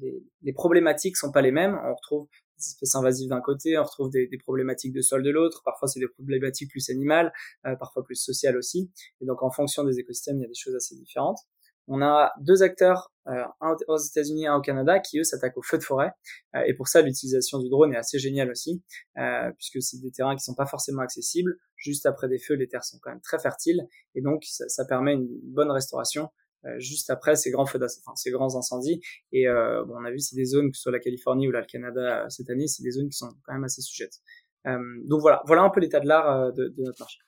les, 0.00 0.22
les 0.42 0.52
problématiques 0.52 1.16
sont 1.16 1.30
pas 1.30 1.42
les 1.42 1.52
mêmes. 1.52 1.78
On 1.84 1.94
retrouve 1.94 2.26
des 2.58 2.64
espèces 2.64 2.94
invasives 2.94 3.28
d'un 3.28 3.42
côté, 3.42 3.78
on 3.78 3.82
retrouve 3.82 4.10
des, 4.10 4.26
des, 4.28 4.38
problématiques 4.38 4.94
de 4.94 5.02
sol 5.02 5.22
de 5.22 5.30
l'autre. 5.30 5.62
Parfois 5.64 5.88
c'est 5.88 6.00
des 6.00 6.08
problématiques 6.08 6.70
plus 6.70 6.88
animales, 6.90 7.32
euh, 7.66 7.76
parfois 7.76 8.02
plus 8.02 8.16
sociales 8.16 8.56
aussi. 8.56 8.90
Et 9.20 9.26
donc 9.26 9.42
en 9.42 9.50
fonction 9.50 9.84
des 9.84 9.98
écosystèmes, 9.98 10.38
il 10.38 10.42
y 10.42 10.46
a 10.46 10.48
des 10.48 10.54
choses 10.54 10.74
assez 10.74 10.96
différentes. 10.96 11.40
On 11.88 12.02
a 12.02 12.32
deux 12.40 12.62
acteurs, 12.62 13.12
euh, 13.28 13.44
un 13.60 13.76
aux 13.88 13.98
États-Unis, 13.98 14.46
un 14.46 14.56
au 14.56 14.60
Canada, 14.60 14.98
qui 14.98 15.18
eux 15.18 15.24
s'attaquent 15.24 15.56
aux 15.56 15.62
feux 15.62 15.78
de 15.78 15.82
forêt. 15.82 16.10
Euh, 16.54 16.62
et 16.66 16.74
pour 16.74 16.88
ça, 16.88 17.02
l'utilisation 17.02 17.58
du 17.58 17.68
drone 17.68 17.92
est 17.92 17.96
assez 17.96 18.18
géniale 18.18 18.50
aussi, 18.50 18.82
euh, 19.18 19.50
puisque 19.56 19.82
c'est 19.82 20.00
des 20.00 20.10
terrains 20.10 20.36
qui 20.36 20.42
sont 20.42 20.54
pas 20.54 20.66
forcément 20.66 21.02
accessibles. 21.02 21.56
Juste 21.76 22.06
après 22.06 22.28
des 22.28 22.38
feux, 22.38 22.54
les 22.54 22.68
terres 22.68 22.84
sont 22.84 22.98
quand 23.00 23.10
même 23.10 23.20
très 23.20 23.38
fertiles, 23.38 23.86
et 24.14 24.22
donc 24.22 24.44
ça, 24.44 24.68
ça 24.68 24.84
permet 24.84 25.12
une 25.12 25.28
bonne 25.42 25.70
restauration 25.70 26.30
juste 26.78 27.10
après 27.10 27.36
ces 27.36 27.52
grands 27.52 27.66
feux 27.66 27.78
enfin, 27.78 28.16
ces 28.16 28.32
grands 28.32 28.56
incendies. 28.56 29.00
Et 29.30 29.46
bon, 29.46 29.94
on 30.00 30.04
a 30.04 30.10
vu 30.10 30.18
c'est 30.18 30.34
des 30.34 30.46
zones, 30.46 30.72
que 30.72 30.76
ce 30.76 30.82
soit 30.82 30.90
la 30.90 30.98
Californie 30.98 31.46
ou 31.46 31.52
là 31.52 31.60
le 31.60 31.66
Canada 31.66 32.26
cette 32.28 32.50
année, 32.50 32.66
c'est 32.66 32.82
des 32.82 32.90
zones 32.90 33.08
qui 33.08 33.16
sont 33.16 33.28
quand 33.44 33.52
même 33.52 33.62
assez 33.62 33.82
sujettes. 33.82 34.18
donc 34.64 35.20
voilà, 35.20 35.42
voilà 35.46 35.62
un 35.62 35.70
peu 35.70 35.78
l'état 35.78 36.00
de 36.00 36.08
l'art 36.08 36.52
de, 36.54 36.66
de 36.66 36.82
notre 36.82 36.98
marché. 36.98 37.20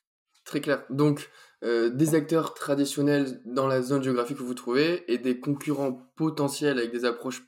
Très 0.48 0.60
clair. 0.60 0.82
Donc, 0.90 1.30
euh, 1.64 1.90
des 1.90 2.14
acteurs 2.14 2.54
traditionnels 2.54 3.40
dans 3.44 3.66
la 3.66 3.82
zone 3.82 4.02
géographique 4.02 4.38
où 4.38 4.46
vous 4.46 4.54
trouvez 4.54 5.02
et 5.12 5.18
des 5.18 5.40
concurrents 5.40 6.08
potentiels 6.14 6.78
avec 6.78 6.92
des 6.92 7.04
approches 7.04 7.42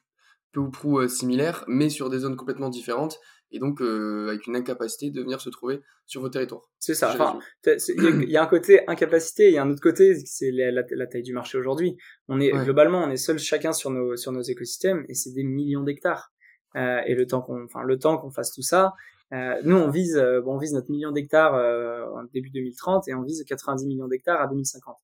peu 0.50 0.58
ou 0.58 0.68
prou 0.68 0.98
euh, 0.98 1.06
similaires, 1.06 1.64
mais 1.68 1.90
sur 1.90 2.10
des 2.10 2.18
zones 2.18 2.34
complètement 2.34 2.70
différentes 2.70 3.20
et 3.52 3.60
donc 3.60 3.80
euh, 3.80 4.28
avec 4.28 4.48
une 4.48 4.56
incapacité 4.56 5.10
de 5.10 5.20
venir 5.20 5.40
se 5.40 5.48
trouver 5.48 5.80
sur 6.06 6.22
vos 6.22 6.28
territoires. 6.28 6.62
C'est 6.80 6.94
ça. 6.94 7.12
Enfin, 7.12 7.38
il 7.64 8.28
y, 8.28 8.36
a 8.36 8.42
un 8.42 8.48
côté 8.48 8.80
incapacité, 8.88 9.46
il 9.46 9.54
y 9.54 9.58
a 9.58 9.62
un 9.62 9.70
autre 9.70 9.80
côté, 9.80 10.16
c'est 10.24 10.50
la, 10.50 11.06
taille 11.06 11.22
du 11.22 11.32
marché 11.32 11.56
aujourd'hui. 11.56 11.96
On 12.26 12.40
est 12.40 12.50
globalement, 12.50 13.04
on 13.04 13.10
est 13.10 13.16
seul 13.16 13.38
chacun 13.38 13.72
sur 13.72 13.90
nos 13.90 14.16
sur 14.16 14.32
nos 14.32 14.42
écosystèmes 14.42 15.04
et 15.08 15.14
c'est 15.14 15.32
des 15.32 15.44
millions 15.44 15.82
d'hectares. 15.82 16.32
et 16.74 17.14
le 17.14 17.26
temps 17.26 17.42
qu'on, 17.42 17.64
enfin 17.64 17.82
le 17.84 17.98
temps 17.98 18.18
qu'on 18.18 18.30
fasse 18.30 18.52
tout 18.52 18.62
ça, 18.62 18.92
euh, 19.32 19.60
nous, 19.64 19.76
on 19.76 19.90
vise, 19.90 20.16
euh, 20.16 20.40
bon, 20.40 20.54
on 20.54 20.58
vise 20.58 20.72
notre 20.72 20.90
million 20.90 21.12
d'hectares 21.12 21.54
euh, 21.54 22.04
en 22.14 22.24
début 22.32 22.50
2030 22.50 23.08
et 23.08 23.14
on 23.14 23.22
vise 23.22 23.44
90 23.46 23.86
millions 23.86 24.08
d'hectares 24.08 24.40
à 24.40 24.48
2050. 24.48 24.96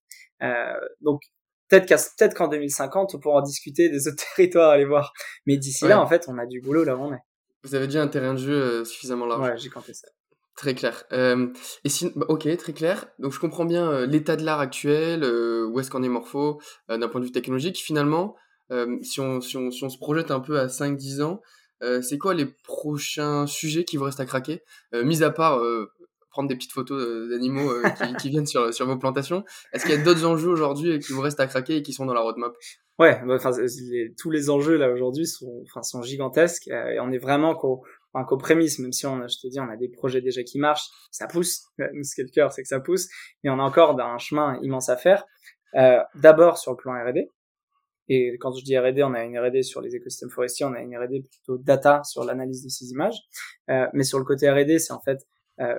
Euh, 0.43 0.73
donc, 1.01 1.21
peut-être 1.69 1.87
qu'en 1.87 1.95
peut 2.19 2.33
qu'en 2.35 2.47
2050, 2.49 3.15
on 3.15 3.19
pourra 3.19 3.39
en 3.39 3.41
discuter 3.41 3.89
des 3.89 4.07
autres 4.07 4.23
territoires, 4.35 4.71
aller 4.71 4.85
voir. 4.85 5.13
Mais 5.45 5.57
d'ici 5.57 5.87
là, 5.87 6.01
en 6.01 6.07
fait, 6.07 6.25
on 6.27 6.37
a 6.37 6.45
du 6.45 6.61
boulot 6.61 6.83
là 6.83 6.95
où 6.95 7.01
on 7.01 7.13
est. 7.13 7.21
Vous 7.63 7.75
avez 7.75 7.87
déjà 7.87 8.01
un 8.01 8.07
terrain 8.07 8.33
de 8.33 8.39
jeu 8.39 8.85
suffisamment 8.85 9.25
large. 9.25 9.41
Ouais, 9.41 9.57
j'ai 9.57 9.69
compté 9.69 9.93
ça. 9.93 10.07
Très 10.55 10.73
clair. 10.73 11.05
Et 11.11 11.89
si, 11.89 12.11
bah, 12.15 12.25
ok, 12.29 12.55
très 12.57 12.73
clair. 12.73 13.07
Donc 13.19 13.31
je 13.31 13.39
comprends 13.39 13.65
bien 13.65 14.05
l'état 14.05 14.35
de 14.35 14.43
l'art 14.43 14.59
actuel, 14.59 15.23
où 15.23 15.79
est-ce 15.79 15.89
qu'on 15.89 16.03
est 16.03 16.09
morpho, 16.09 16.61
d'un 16.89 17.07
point 17.07 17.19
de 17.19 17.25
vue 17.25 17.31
technologique. 17.31 17.77
Finalement, 17.77 18.35
si 19.01 19.19
on, 19.19 19.41
si, 19.41 19.57
on, 19.57 19.71
si, 19.71 19.83
on, 19.83 19.89
se 19.89 19.97
projette 19.97 20.31
un 20.31 20.39
peu 20.39 20.59
à 20.59 20.67
5-10 20.67 21.21
ans, 21.23 21.41
euh, 21.83 22.01
c'est 22.01 22.17
quoi 22.17 22.33
les 22.33 22.45
prochains 22.45 23.47
sujets 23.47 23.83
qui 23.83 23.97
vous 23.97 24.05
restent 24.05 24.19
à 24.19 24.25
craquer? 24.25 24.63
Euh, 24.93 25.03
Mis 25.03 25.23
à 25.23 25.29
part 25.29 25.59
euh, 25.59 25.91
prendre 26.29 26.49
des 26.49 26.55
petites 26.55 26.71
photos 26.71 27.29
d'animaux 27.29 27.71
qui, 27.97 28.15
qui, 28.17 28.29
viennent 28.29 28.45
sur, 28.45 28.73
sur 28.73 28.85
vos 28.85 28.97
plantations, 28.97 29.43
est-ce 29.73 29.85
qu'il 29.85 29.95
y 29.95 29.97
a 29.97 30.03
d'autres 30.03 30.25
enjeux 30.25 30.49
aujourd'hui 30.49 30.99
qui 30.99 31.11
vous 31.13 31.21
restent 31.21 31.39
à 31.39 31.47
craquer 31.47 31.77
et 31.77 31.81
qui 31.81 31.93
sont 31.93 32.05
dans 32.05 32.13
la 32.13 32.21
roadmap? 32.21 32.53
Ouais, 32.99 33.21
bah, 33.25 33.37
tous 34.17 34.31
les 34.31 34.49
enjeux 34.49 34.75
là 34.75 34.91
aujourd'hui 34.91 35.25
sont, 35.25 35.63
sont 35.81 36.01
gigantesques 36.01 36.67
et 36.67 36.99
on 36.99 37.11
est 37.11 37.17
vraiment 37.17 37.55
qu'au 37.55 37.83
enfin, 38.13 38.25
qu'aux 38.25 38.39
même 38.49 38.91
si 38.91 39.05
on, 39.05 39.27
je 39.27 39.37
te 39.39 39.47
dis, 39.47 39.59
on 39.59 39.69
a 39.69 39.77
des 39.77 39.89
projets 39.89 40.21
déjà 40.21 40.43
qui 40.43 40.59
marchent, 40.59 40.89
ça 41.11 41.27
pousse. 41.27 41.65
Ce 41.77 42.15
qui 42.15 42.21
est 42.21 42.25
le 42.25 42.31
cœur, 42.31 42.51
c'est 42.51 42.61
que 42.61 42.67
ça 42.67 42.79
pousse, 42.79 43.07
mais 43.43 43.49
on 43.49 43.59
a 43.59 43.63
encore 43.63 43.99
un 43.99 44.17
chemin 44.17 44.59
immense 44.61 44.89
à 44.89 44.97
faire. 44.97 45.25
Euh, 45.75 45.99
D'abord 46.15 46.57
sur 46.57 46.71
le 46.71 46.77
plan 46.77 46.93
R&D, 46.93 47.29
et 48.09 48.37
quand 48.39 48.53
je 48.53 48.63
dis 48.63 48.77
R&D, 48.77 49.03
on 49.03 49.13
a 49.13 49.23
une 49.23 49.37
R&D 49.37 49.63
sur 49.63 49.81
les 49.81 49.95
écosystèmes 49.95 50.29
forestiers, 50.29 50.65
on 50.65 50.73
a 50.73 50.79
une 50.79 50.97
R&D 50.97 51.23
plutôt 51.29 51.57
data 51.57 52.03
sur 52.03 52.23
l'analyse 52.23 52.63
de 52.63 52.69
ces 52.69 52.89
images. 52.91 53.19
Euh, 53.69 53.87
mais 53.93 54.03
sur 54.03 54.19
le 54.19 54.25
côté 54.25 54.49
R&D, 54.49 54.79
c'est 54.79 54.93
en 54.93 55.01
fait, 55.01 55.27
euh, 55.59 55.77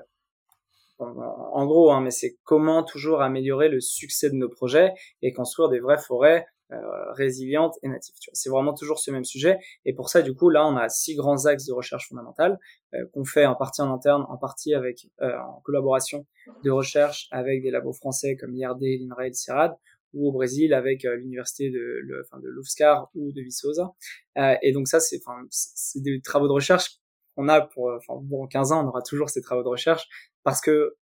en, 0.99 1.67
gros, 1.67 1.93
hein, 1.93 2.01
mais 2.01 2.11
c'est 2.11 2.37
comment 2.45 2.83
toujours 2.83 3.23
améliorer 3.23 3.69
le 3.69 3.81
succès 3.81 4.31
de 4.31 4.35
nos 4.35 4.49
projets 4.49 4.93
et 5.23 5.33
construire 5.33 5.69
des 5.69 5.79
vraies 5.79 5.99
forêts 5.99 6.47
euh, 6.71 7.13
résilientes 7.13 7.79
et 7.83 7.89
natives. 7.89 8.15
C'est 8.35 8.51
vraiment 8.51 8.75
toujours 8.75 8.99
ce 8.99 9.11
même 9.11 9.25
sujet. 9.25 9.59
Et 9.87 9.95
pour 9.95 10.11
ça, 10.11 10.21
du 10.21 10.35
coup, 10.35 10.51
là, 10.51 10.67
on 10.67 10.77
a 10.77 10.91
six 10.91 11.15
grands 11.15 11.47
axes 11.47 11.65
de 11.65 11.73
recherche 11.73 12.11
fondamentale 12.11 12.59
euh, 12.93 13.07
qu'on 13.15 13.25
fait 13.25 13.47
en 13.47 13.55
partie 13.55 13.81
en 13.81 13.91
interne, 13.91 14.27
en 14.29 14.37
partie 14.37 14.75
avec 14.75 15.07
euh, 15.23 15.35
en 15.39 15.63
collaboration 15.63 16.27
de 16.65 16.71
recherche 16.71 17.27
avec 17.31 17.63
des 17.63 17.71
labos 17.71 17.95
français 17.95 18.37
comme 18.37 18.53
l'IRD, 18.53 18.83
l'INRAE 18.83 19.29
et 19.29 19.33
CIRAD 19.33 19.79
ou 20.15 20.29
au 20.29 20.33
Brésil 20.33 20.75
avec 20.75 21.05
euh, 21.05 21.17
l'université 21.17 21.71
de, 21.71 21.79
le, 21.79 22.23
enfin, 22.25 22.41
de 22.41 22.49
l'UFSCar 22.49 23.11
ou 23.15 23.33
de 23.33 23.41
Viçosa. 23.43 23.95
Euh, 24.39 24.55
et 24.63 24.73
donc 24.73 24.89
ça, 24.89 25.01
c'est, 25.01 25.21
enfin, 25.25 25.43
c'est 25.51 26.01
des 26.01 26.21
travaux 26.21 26.49
de 26.49 26.53
recherche 26.53 26.99
qu'on 27.37 27.49
a 27.49 27.61
pour, 27.61 27.93
enfin, 27.95 28.21
bon, 28.23 28.47
15 28.47 28.73
ans, 28.73 28.85
on 28.85 28.89
aura 28.89 29.03
toujours 29.03 29.31
ces 29.31 29.43
travaux 29.43 29.63
de 29.63 29.69
recherche 29.69 30.09
parce 30.43 30.61
que 30.61 30.97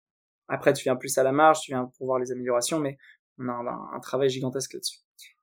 après, 0.48 0.74
tu 0.74 0.84
viens 0.84 0.96
plus 0.96 1.18
à 1.18 1.24
la 1.24 1.32
marge, 1.32 1.62
tu 1.62 1.72
viens 1.72 1.90
pour 1.98 2.08
voir 2.08 2.20
les 2.20 2.32
améliorations, 2.32 2.80
mais 2.80 2.98
on 3.40 3.48
a 3.48 3.90
un, 3.94 4.00
travail 4.00 4.30
gigantesque 4.30 4.74
là-dessus. 4.74 5.00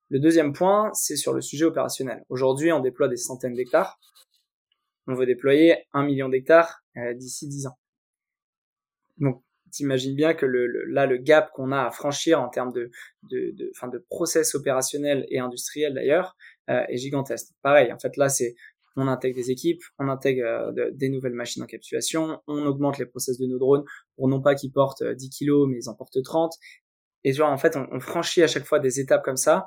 Le 0.09 0.19
deuxième 0.21 0.53
point, 0.53 0.91
c'est 0.93 1.17
sur 1.17 1.33
le 1.33 1.41
sujet 1.41 1.65
opérationnel. 1.65 2.25
Aujourd'hui, 2.29 2.73
on 2.73 2.81
déploie 2.81 3.09
des 3.09 3.17
centaines 3.17 3.55
d'hectares. 3.55 3.99
On 5.07 5.15
veut 5.15 5.27
déployer 5.27 5.87
un 5.93 6.05
million 6.05 6.29
d'hectares 6.29 6.83
euh, 6.97 7.15
d'ici 7.15 7.49
10 7.49 7.69
ans. 7.69 7.79
Donc, 9.19 9.43
t'imagines 9.71 10.15
bien 10.15 10.35
que 10.35 10.47
le, 10.47 10.85
là, 10.87 11.07
le 11.07 11.17
gap 11.17 11.51
qu'on 11.53 11.73
a 11.73 11.85
à 11.85 11.91
franchir 11.91 12.41
en 12.41 12.49
termes 12.49 12.73
de, 12.73 12.91
de, 13.31 13.53
de, 13.55 13.71
fin, 13.75 13.89
de 13.89 13.99
process 14.11 14.55
opérationnel 14.55 15.27
et 15.29 15.39
industriel 15.39 15.95
d'ailleurs, 15.95 16.37
euh, 16.69 16.83
est 16.89 16.97
gigantesque. 16.97 17.49
Pareil, 17.63 17.93
en 17.93 17.99
fait, 17.99 18.17
là, 18.17 18.29
c'est 18.29 18.55
on 18.97 19.07
intègre 19.07 19.37
des 19.37 19.51
équipes, 19.51 19.83
on 19.99 20.09
intègre 20.09 20.45
euh, 20.45 20.91
des 20.93 21.09
nouvelles 21.09 21.35
machines 21.35 21.63
d'encapsulation, 21.63 22.41
on 22.47 22.67
augmente 22.67 22.99
les 22.99 23.07
process 23.07 23.39
de 23.39 23.47
nos 23.47 23.59
drones 23.59 23.85
pour 24.17 24.29
non 24.29 24.43
pas 24.43 24.55
qu'ils 24.55 24.73
portent 24.73 25.03
10 25.03 25.27
euh, 25.27 25.29
kilos, 25.31 25.69
mais 25.69 25.79
ils 25.79 25.89
en 25.89 25.95
portent 25.95 26.23
30. 26.23 26.53
Et 27.25 27.33
tu 27.33 27.43
en 27.43 27.57
fait, 27.59 27.77
on, 27.77 27.87
on, 27.93 28.01
franchit 28.01 28.43
à 28.43 28.47
chaque 28.47 28.65
fois 28.65 28.81
des 28.81 28.99
étapes 29.01 29.23
comme 29.23 29.37
ça, 29.37 29.67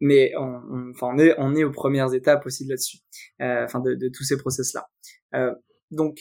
mais 0.00 0.32
on, 0.36 0.90
enfin, 0.90 1.08
on, 1.12 1.18
est, 1.18 1.34
on 1.38 1.54
est 1.54 1.64
aux 1.64 1.70
premières 1.70 2.12
étapes 2.14 2.46
aussi 2.46 2.66
là-dessus, 2.66 2.98
euh, 3.40 3.64
enfin, 3.64 3.80
de, 3.80 3.94
de, 3.94 4.08
tous 4.08 4.24
ces 4.24 4.36
process-là. 4.36 4.88
Euh, 5.34 5.54
donc, 5.90 6.18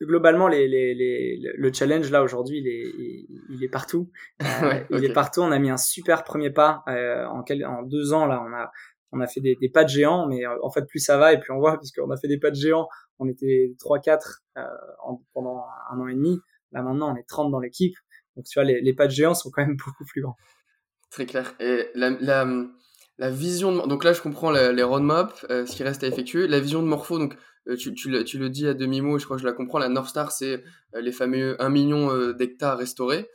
globalement, 0.00 0.48
les, 0.48 0.68
les, 0.68 0.94
les, 0.94 1.38
le 1.56 1.72
challenge 1.72 2.10
là 2.10 2.22
aujourd'hui, 2.22 2.58
il 2.58 2.68
est, 2.68 3.26
il, 3.50 3.64
est 3.64 3.68
partout. 3.68 4.10
Euh, 4.62 4.80
il 4.90 5.04
est 5.04 5.12
partout. 5.12 5.40
On 5.40 5.52
a 5.52 5.58
mis 5.58 5.70
un 5.70 5.76
super 5.76 6.24
premier 6.24 6.50
pas 6.50 6.82
euh, 6.88 7.24
en, 7.26 7.42
quel, 7.42 7.64
en 7.64 7.82
deux 7.82 8.12
ans 8.12 8.26
là. 8.26 8.42
On 8.44 8.52
a 8.52 8.70
on 9.12 9.20
a 9.20 9.26
fait 9.26 9.40
des, 9.40 9.56
des 9.60 9.68
pas 9.68 9.84
de 9.84 9.88
géants, 9.88 10.26
mais 10.26 10.46
euh, 10.46 10.56
en 10.62 10.70
fait 10.70 10.84
plus 10.86 10.98
ça 10.98 11.16
va 11.16 11.32
et 11.32 11.40
plus 11.40 11.52
on 11.52 11.58
voit 11.58 11.74
parce 11.74 11.92
qu'on 11.92 12.10
a 12.10 12.16
fait 12.16 12.28
des 12.28 12.38
pas 12.38 12.50
de 12.50 12.56
géants. 12.56 12.88
On 13.18 13.28
était 13.28 13.74
3-4 13.80 14.42
euh, 14.56 14.62
pendant 15.32 15.64
un 15.90 15.98
an 15.98 16.08
et 16.08 16.14
demi. 16.14 16.38
Là 16.72 16.82
maintenant, 16.82 17.12
on 17.12 17.16
est 17.16 17.26
30 17.26 17.50
dans 17.50 17.60
l'équipe. 17.60 17.94
Donc 18.36 18.46
tu 18.46 18.58
vois, 18.58 18.64
les, 18.64 18.80
les 18.80 18.94
pas 18.94 19.06
de 19.06 19.12
géants 19.12 19.34
sont 19.34 19.50
quand 19.50 19.64
même 19.64 19.76
beaucoup 19.86 20.04
plus 20.04 20.22
grands. 20.22 20.36
Très 21.10 21.26
clair. 21.26 21.54
Et 21.58 21.86
la, 21.94 22.10
la, 22.10 22.46
la 23.18 23.30
vision 23.30 23.72
de, 23.72 23.86
donc 23.88 24.04
là 24.04 24.12
je 24.12 24.22
comprends 24.22 24.50
les 24.50 24.82
roadmaps, 24.82 25.44
euh, 25.50 25.66
ce 25.66 25.76
qui 25.76 25.82
reste 25.82 26.04
à 26.04 26.06
effectuer. 26.06 26.46
La 26.46 26.60
vision 26.60 26.82
de 26.82 26.86
Morpho, 26.86 27.18
donc 27.18 27.36
euh, 27.68 27.76
tu, 27.76 27.92
tu, 27.92 28.08
le, 28.10 28.24
tu, 28.24 28.38
le, 28.38 28.48
dis 28.48 28.66
à 28.66 28.74
demi-mot 28.74 29.16
et 29.16 29.20
je 29.20 29.24
crois 29.24 29.36
que 29.36 29.42
je 29.42 29.46
la 29.46 29.52
comprends. 29.52 29.78
La 29.78 29.88
North 29.88 30.08
Star, 30.08 30.30
c'est 30.30 30.62
euh, 30.94 31.00
les 31.00 31.12
fameux 31.12 31.60
1 31.60 31.68
million 31.68 32.32
d'hectares 32.32 32.78
restaurés. 32.78 33.28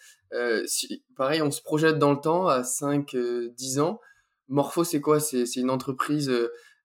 Si, 0.66 1.04
pareil, 1.16 1.44
on 1.44 1.52
se 1.52 1.62
projette 1.62 2.00
dans 2.00 2.12
le 2.12 2.20
temps 2.20 2.48
à 2.48 2.62
5-10 2.62 3.80
ans. 3.82 4.00
Morpho, 4.48 4.84
c'est 4.84 5.00
quoi? 5.00 5.20
C'est 5.20 5.46
une 5.58 5.70
entreprise 5.70 6.32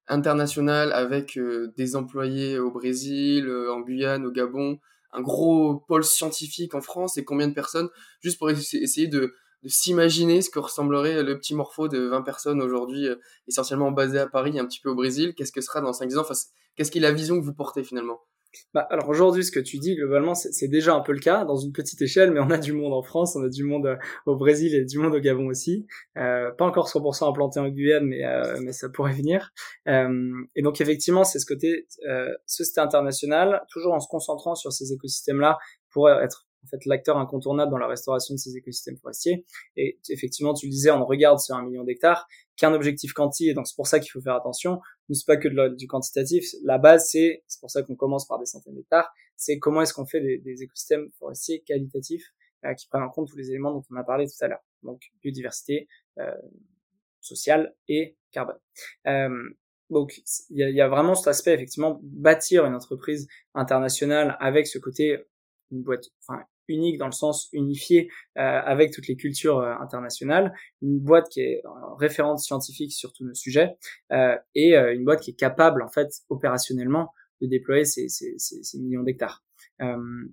internationale 0.06 0.92
avec 0.92 1.38
des 1.76 1.96
employés 1.96 2.58
au 2.58 2.70
Brésil, 2.70 3.50
en 3.70 3.80
Guyane, 3.80 4.26
au 4.26 4.30
Gabon, 4.30 4.78
un 5.12 5.22
gros 5.22 5.82
pôle 5.88 6.04
scientifique 6.04 6.74
en 6.74 6.82
France 6.82 7.16
et 7.16 7.24
combien 7.24 7.48
de 7.48 7.54
personnes? 7.54 7.88
Juste 8.20 8.38
pour 8.38 8.50
essayer 8.50 9.06
de 9.06 9.32
de 9.62 9.68
s'imaginer 9.68 10.42
ce 10.42 10.50
que 10.50 10.58
ressemblerait 10.58 11.22
le 11.22 11.38
petit 11.38 11.54
morpho 11.54 11.88
de 11.88 11.98
20 11.98 12.22
personnes 12.22 12.62
aujourd'hui, 12.62 13.06
euh, 13.06 13.16
essentiellement 13.46 13.90
basé 13.90 14.18
à 14.18 14.26
Paris, 14.26 14.58
un 14.58 14.66
petit 14.66 14.80
peu 14.80 14.90
au 14.90 14.94
Brésil. 14.94 15.34
Qu'est-ce 15.36 15.52
que 15.52 15.60
sera 15.60 15.80
dans 15.80 15.92
5-10 15.92 16.18
ans? 16.18 16.20
Enfin, 16.20 16.34
Qu'est-ce 16.78 16.92
qui 16.92 16.98
est 16.98 17.02
la 17.02 17.12
vision 17.12 17.40
que 17.40 17.44
vous 17.44 17.54
portez 17.54 17.82
finalement? 17.82 18.20
Bah, 18.72 18.86
alors 18.90 19.08
aujourd'hui, 19.08 19.44
ce 19.44 19.50
que 19.50 19.60
tu 19.60 19.78
dis 19.78 19.96
globalement, 19.96 20.34
c'est 20.34 20.68
déjà 20.68 20.94
un 20.94 21.00
peu 21.00 21.12
le 21.12 21.18
cas 21.18 21.44
dans 21.44 21.56
une 21.56 21.72
petite 21.72 22.00
échelle, 22.00 22.30
mais 22.30 22.38
on 22.40 22.50
a 22.50 22.56
du 22.56 22.72
monde 22.72 22.94
en 22.94 23.02
France, 23.02 23.34
on 23.36 23.42
a 23.42 23.48
du 23.48 23.64
monde 23.64 23.86
euh, 23.86 23.96
au 24.26 24.36
Brésil 24.36 24.74
et 24.74 24.84
du 24.84 24.98
monde 24.98 25.14
au 25.14 25.18
Gabon 25.18 25.48
aussi. 25.48 25.86
Euh, 26.16 26.52
pas 26.52 26.64
encore 26.64 26.88
100% 26.88 27.28
implanté 27.28 27.58
en 27.58 27.68
Guyane, 27.68 28.06
mais 28.06 28.24
euh, 28.24 28.58
mais 28.62 28.72
ça 28.72 28.88
pourrait 28.88 29.12
venir. 29.12 29.50
Euh, 29.88 30.32
et 30.54 30.62
donc 30.62 30.80
effectivement, 30.80 31.24
c'est 31.24 31.40
ce 31.40 31.46
côté 31.46 31.88
société 32.46 32.80
internationale, 32.80 33.62
toujours 33.70 33.92
en 33.92 34.00
se 34.00 34.08
concentrant 34.08 34.54
sur 34.54 34.72
ces 34.72 34.92
écosystèmes-là 34.92 35.58
pour 35.90 36.08
être 36.08 36.47
en 36.68 36.76
fait 36.76 36.84
l'acteur 36.86 37.16
incontournable 37.16 37.70
dans 37.70 37.78
la 37.78 37.86
restauration 37.86 38.34
de 38.34 38.38
ces 38.38 38.56
écosystèmes 38.56 38.96
forestiers. 38.98 39.44
Et 39.76 39.98
effectivement, 40.08 40.54
tu 40.54 40.66
le 40.66 40.70
disais, 40.70 40.90
on 40.90 41.04
regarde 41.04 41.38
sur 41.38 41.54
un 41.56 41.64
million 41.64 41.84
d'hectares 41.84 42.26
qu'un 42.56 42.74
objectif 42.74 43.12
quanti, 43.12 43.48
et 43.48 43.54
donc 43.54 43.66
c'est 43.66 43.76
pour 43.76 43.86
ça 43.86 44.00
qu'il 44.00 44.10
faut 44.10 44.20
faire 44.20 44.34
attention. 44.34 44.80
Nous, 45.08 45.14
c'est 45.14 45.26
pas 45.26 45.36
que 45.36 45.74
du 45.74 45.86
quantitatif. 45.86 46.44
La 46.64 46.78
base, 46.78 47.08
c'est, 47.10 47.42
c'est 47.46 47.60
pour 47.60 47.70
ça 47.70 47.82
qu'on 47.82 47.96
commence 47.96 48.26
par 48.26 48.38
des 48.38 48.46
centaines 48.46 48.74
d'hectares, 48.74 49.10
c'est 49.36 49.58
comment 49.58 49.80
est-ce 49.82 49.94
qu'on 49.94 50.06
fait 50.06 50.20
des, 50.20 50.38
des, 50.38 50.62
écosystèmes 50.62 51.08
forestiers 51.18 51.60
qualitatifs 51.60 52.32
euh, 52.64 52.74
qui 52.74 52.88
prennent 52.88 53.02
en 53.02 53.08
compte 53.08 53.28
tous 53.28 53.36
les 53.36 53.50
éléments 53.50 53.72
dont 53.72 53.84
on 53.90 53.96
a 53.96 54.04
parlé 54.04 54.26
tout 54.26 54.44
à 54.44 54.48
l'heure. 54.48 54.64
Donc 54.82 55.00
biodiversité, 55.22 55.88
euh, 56.18 56.34
sociale 57.20 57.74
et 57.86 58.16
carbone. 58.32 58.58
Euh, 59.06 59.50
donc 59.90 60.20
il 60.50 60.58
y 60.58 60.62
a, 60.62 60.70
y 60.70 60.80
a, 60.80 60.88
vraiment 60.88 61.14
cet 61.14 61.28
aspect 61.28 61.54
effectivement 61.54 61.98
bâtir 62.02 62.66
une 62.66 62.74
entreprise 62.74 63.26
internationale 63.54 64.36
avec 64.40 64.66
ce 64.66 64.78
côté 64.78 65.18
une 65.70 65.82
boîte, 65.82 66.04
enfin 66.22 66.42
unique 66.68 66.98
dans 66.98 67.06
le 67.06 67.12
sens 67.12 67.48
unifié 67.52 68.10
euh, 68.36 68.60
avec 68.64 68.92
toutes 68.92 69.08
les 69.08 69.16
cultures 69.16 69.58
euh, 69.58 69.74
internationales, 69.80 70.52
une 70.82 70.98
boîte 71.00 71.28
qui 71.28 71.40
est 71.40 71.62
référente 71.98 72.38
scientifique 72.38 72.92
sur 72.92 73.12
tous 73.12 73.24
nos 73.24 73.34
sujets 73.34 73.76
euh, 74.12 74.36
et 74.54 74.76
euh, 74.76 74.94
une 74.94 75.04
boîte 75.04 75.20
qui 75.20 75.30
est 75.30 75.38
capable 75.38 75.82
en 75.82 75.88
fait 75.88 76.08
opérationnellement 76.28 77.12
de 77.40 77.46
déployer 77.46 77.84
ces, 77.84 78.08
millions 78.74 79.04
d'hectares. 79.04 79.44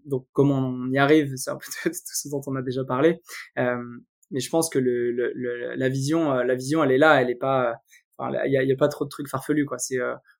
donc 0.05 0.27
comment 0.33 0.69
on 0.69 0.91
y 0.91 0.97
arrive, 0.97 1.35
c'est 1.35 1.51
un 1.51 1.57
peu 1.57 1.65
tout 1.83 1.91
ce 1.93 2.29
dont 2.29 2.41
on 2.47 2.55
a 2.55 2.63
déjà 2.63 2.83
parlé, 2.83 3.21
mais 3.55 4.39
je 4.39 4.49
pense 4.49 4.69
que 4.69 4.79
le, 4.79 5.11
le, 5.11 5.75
la 5.75 5.89
vision, 5.89 6.33
la 6.33 6.55
vision, 6.55 6.83
elle 6.83 6.91
est 6.91 6.97
là, 6.97 7.21
elle 7.21 7.29
est 7.29 7.35
pas, 7.35 7.75
il 8.19 8.51
y 8.51 8.57
a, 8.57 8.63
y 8.63 8.71
a, 8.71 8.75
pas 8.75 8.87
trop 8.87 9.05
de 9.05 9.09
trucs 9.09 9.27
farfelus 9.27 9.65
quoi. 9.65 9.77
C'est 9.77 9.99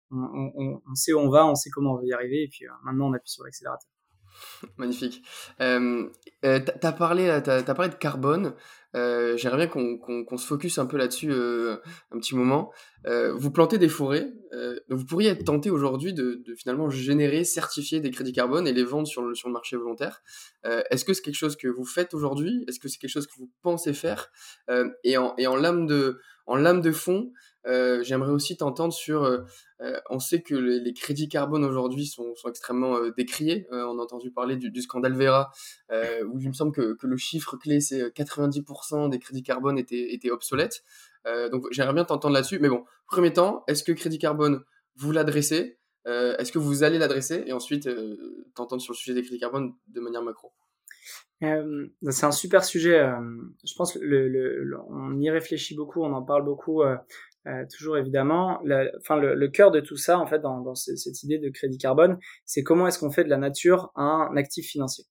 on, 0.09 0.51
on, 0.55 0.81
on, 0.89 0.95
sait 0.95 1.13
où 1.13 1.19
on 1.19 1.29
va, 1.29 1.45
on 1.45 1.53
sait 1.53 1.69
comment 1.69 1.93
on 1.93 1.97
va 1.97 2.03
y 2.03 2.13
arriver, 2.13 2.41
et 2.41 2.47
puis 2.47 2.65
maintenant 2.83 3.09
on 3.09 3.13
appuie 3.13 3.29
sur 3.29 3.43
l'accélérateur. 3.43 3.94
Magnifique. 4.77 5.23
Euh, 5.61 6.09
euh, 6.43 6.59
parlé, 6.97 7.29
as, 7.29 7.47
as, 7.47 7.63
parlé 7.63 7.89
de 7.89 7.95
carbone. 7.95 8.53
Euh, 8.95 9.35
J'aimerais 9.35 9.57
bien 9.57 9.67
qu'on 9.67 9.97
qu 9.97 10.25
qu 10.25 10.37
se 10.37 10.47
focus 10.47 10.77
un 10.77 10.85
peu 10.85 10.97
là-dessus 10.97 11.31
euh, 11.31 11.77
un 12.11 12.19
petit 12.19 12.35
moment. 12.35 12.71
Euh, 13.07 13.33
vous 13.33 13.51
plantez 13.51 13.77
des 13.77 13.89
forêts, 13.89 14.31
euh, 14.53 14.79
vous 14.89 15.05
pourriez 15.05 15.29
être 15.31 15.43
tenté 15.43 15.69
aujourd'hui 15.69 16.13
de, 16.13 16.41
finalement 16.57 16.89
générer, 16.89 17.43
certifier 17.43 17.99
des 17.99 18.09
crédits 18.09 18.31
carbone 18.31 18.67
et 18.67 18.73
les 18.73 18.83
vendre 18.83 19.07
sur 19.07 19.21
le, 19.21 19.33
marché 19.51 19.75
volontaire. 19.75 20.23
Est-ce 20.63 21.05
que 21.05 21.13
c'est 21.13 21.21
quelque 21.21 21.35
chose 21.35 21.57
que 21.57 21.67
vous 21.67 21.85
faites 21.85 22.13
aujourd'hui? 22.13 22.63
Est-ce 22.67 22.79
que 22.79 22.87
c'est 22.87 22.97
quelque 22.97 23.11
chose 23.11 23.27
que 23.27 23.35
vous 23.37 23.51
pensez 23.61 23.93
faire? 23.93 24.31
Et, 25.03 25.17
en 25.17 25.55
lame 25.55 25.85
de 25.87 26.91
fond, 26.91 27.31
euh, 27.67 28.03
j'aimerais 28.03 28.31
aussi 28.31 28.57
t'entendre 28.57 28.93
sur. 28.93 29.23
Euh, 29.23 29.39
euh, 29.81 29.99
on 30.09 30.19
sait 30.19 30.41
que 30.41 30.55
les, 30.55 30.93
crédits 30.93 31.27
carbone 31.27 31.65
aujourd'hui 31.65 32.05
sont, 32.05 32.33
extrêmement 32.47 33.09
décriés. 33.17 33.67
On 33.71 33.99
a 33.99 34.01
entendu 34.01 34.31
parler 34.31 34.55
du, 34.55 34.81
scandale 34.81 35.13
Vera, 35.13 35.51
où 35.91 36.39
il 36.39 36.47
me 36.47 36.53
semble 36.53 36.71
que, 36.71 36.97
le 37.01 37.17
chiffre 37.17 37.57
clé 37.57 37.79
c'est 37.79 38.07
90% 38.09 39.09
des 39.09 39.19
crédits 39.19 39.43
carbone 39.43 39.77
étaient, 39.77 40.31
obsolètes. 40.31 40.83
donc 41.51 41.65
j'aimerais 41.71 41.93
bien 41.93 42.05
t'entendre 42.05 42.33
là-dessus. 42.33 42.59
Mais 42.59 42.69
bon, 42.69 42.85
premier 43.07 43.33
temps, 43.33 43.63
est-ce 43.67 43.83
que 43.83 43.91
crédit 43.91 44.19
carbone 44.19 44.63
vous 44.95 45.11
l'adressez? 45.11 45.79
Est-ce 46.05 46.51
que 46.51 46.59
vous 46.59 46.83
allez 46.83 46.97
l'adresser? 46.97 47.43
Et 47.45 47.53
ensuite 47.53 47.89
t'entendre 48.55 48.81
sur 48.81 48.93
le 48.93 48.97
sujet 48.97 49.13
des 49.13 49.23
crédits 49.23 49.39
carbone 49.39 49.73
de 49.87 49.99
manière 49.99 50.21
macro. 50.21 50.53
C'est 51.41 52.25
un 52.25 52.31
super 52.31 52.63
sujet. 52.63 53.11
Je 53.65 53.73
pense 53.75 53.97
le, 53.99 54.73
on 54.87 55.19
y 55.19 55.29
réfléchit 55.29 55.75
beaucoup, 55.75 56.01
on 56.01 56.13
en 56.13 56.23
parle 56.23 56.45
beaucoup, 56.45 56.81
euh 57.47 57.65
toujours 57.75 57.97
évidemment. 57.97 58.59
Le, 58.63 58.91
enfin, 58.99 59.17
le, 59.17 59.35
le, 59.35 59.47
cœur 59.49 59.71
de 59.71 59.79
tout 59.79 59.97
ça, 59.97 60.19
en 60.19 60.25
fait, 60.25 60.39
dans, 60.39 60.61
dans 60.61 60.75
ce, 60.75 60.95
cette 60.95 61.23
idée 61.23 61.37
de 61.37 61.49
crédit 61.49 61.77
carbone, 61.77 62.17
c'est 62.45 62.63
comment 62.63 62.87
est-ce 62.87 62.99
qu'on 62.99 63.11
fait 63.11 63.23
de 63.23 63.29
la 63.29 63.37
nature 63.37 63.91
un 63.95 64.31
actif 64.35 64.67
financier. 64.67 65.05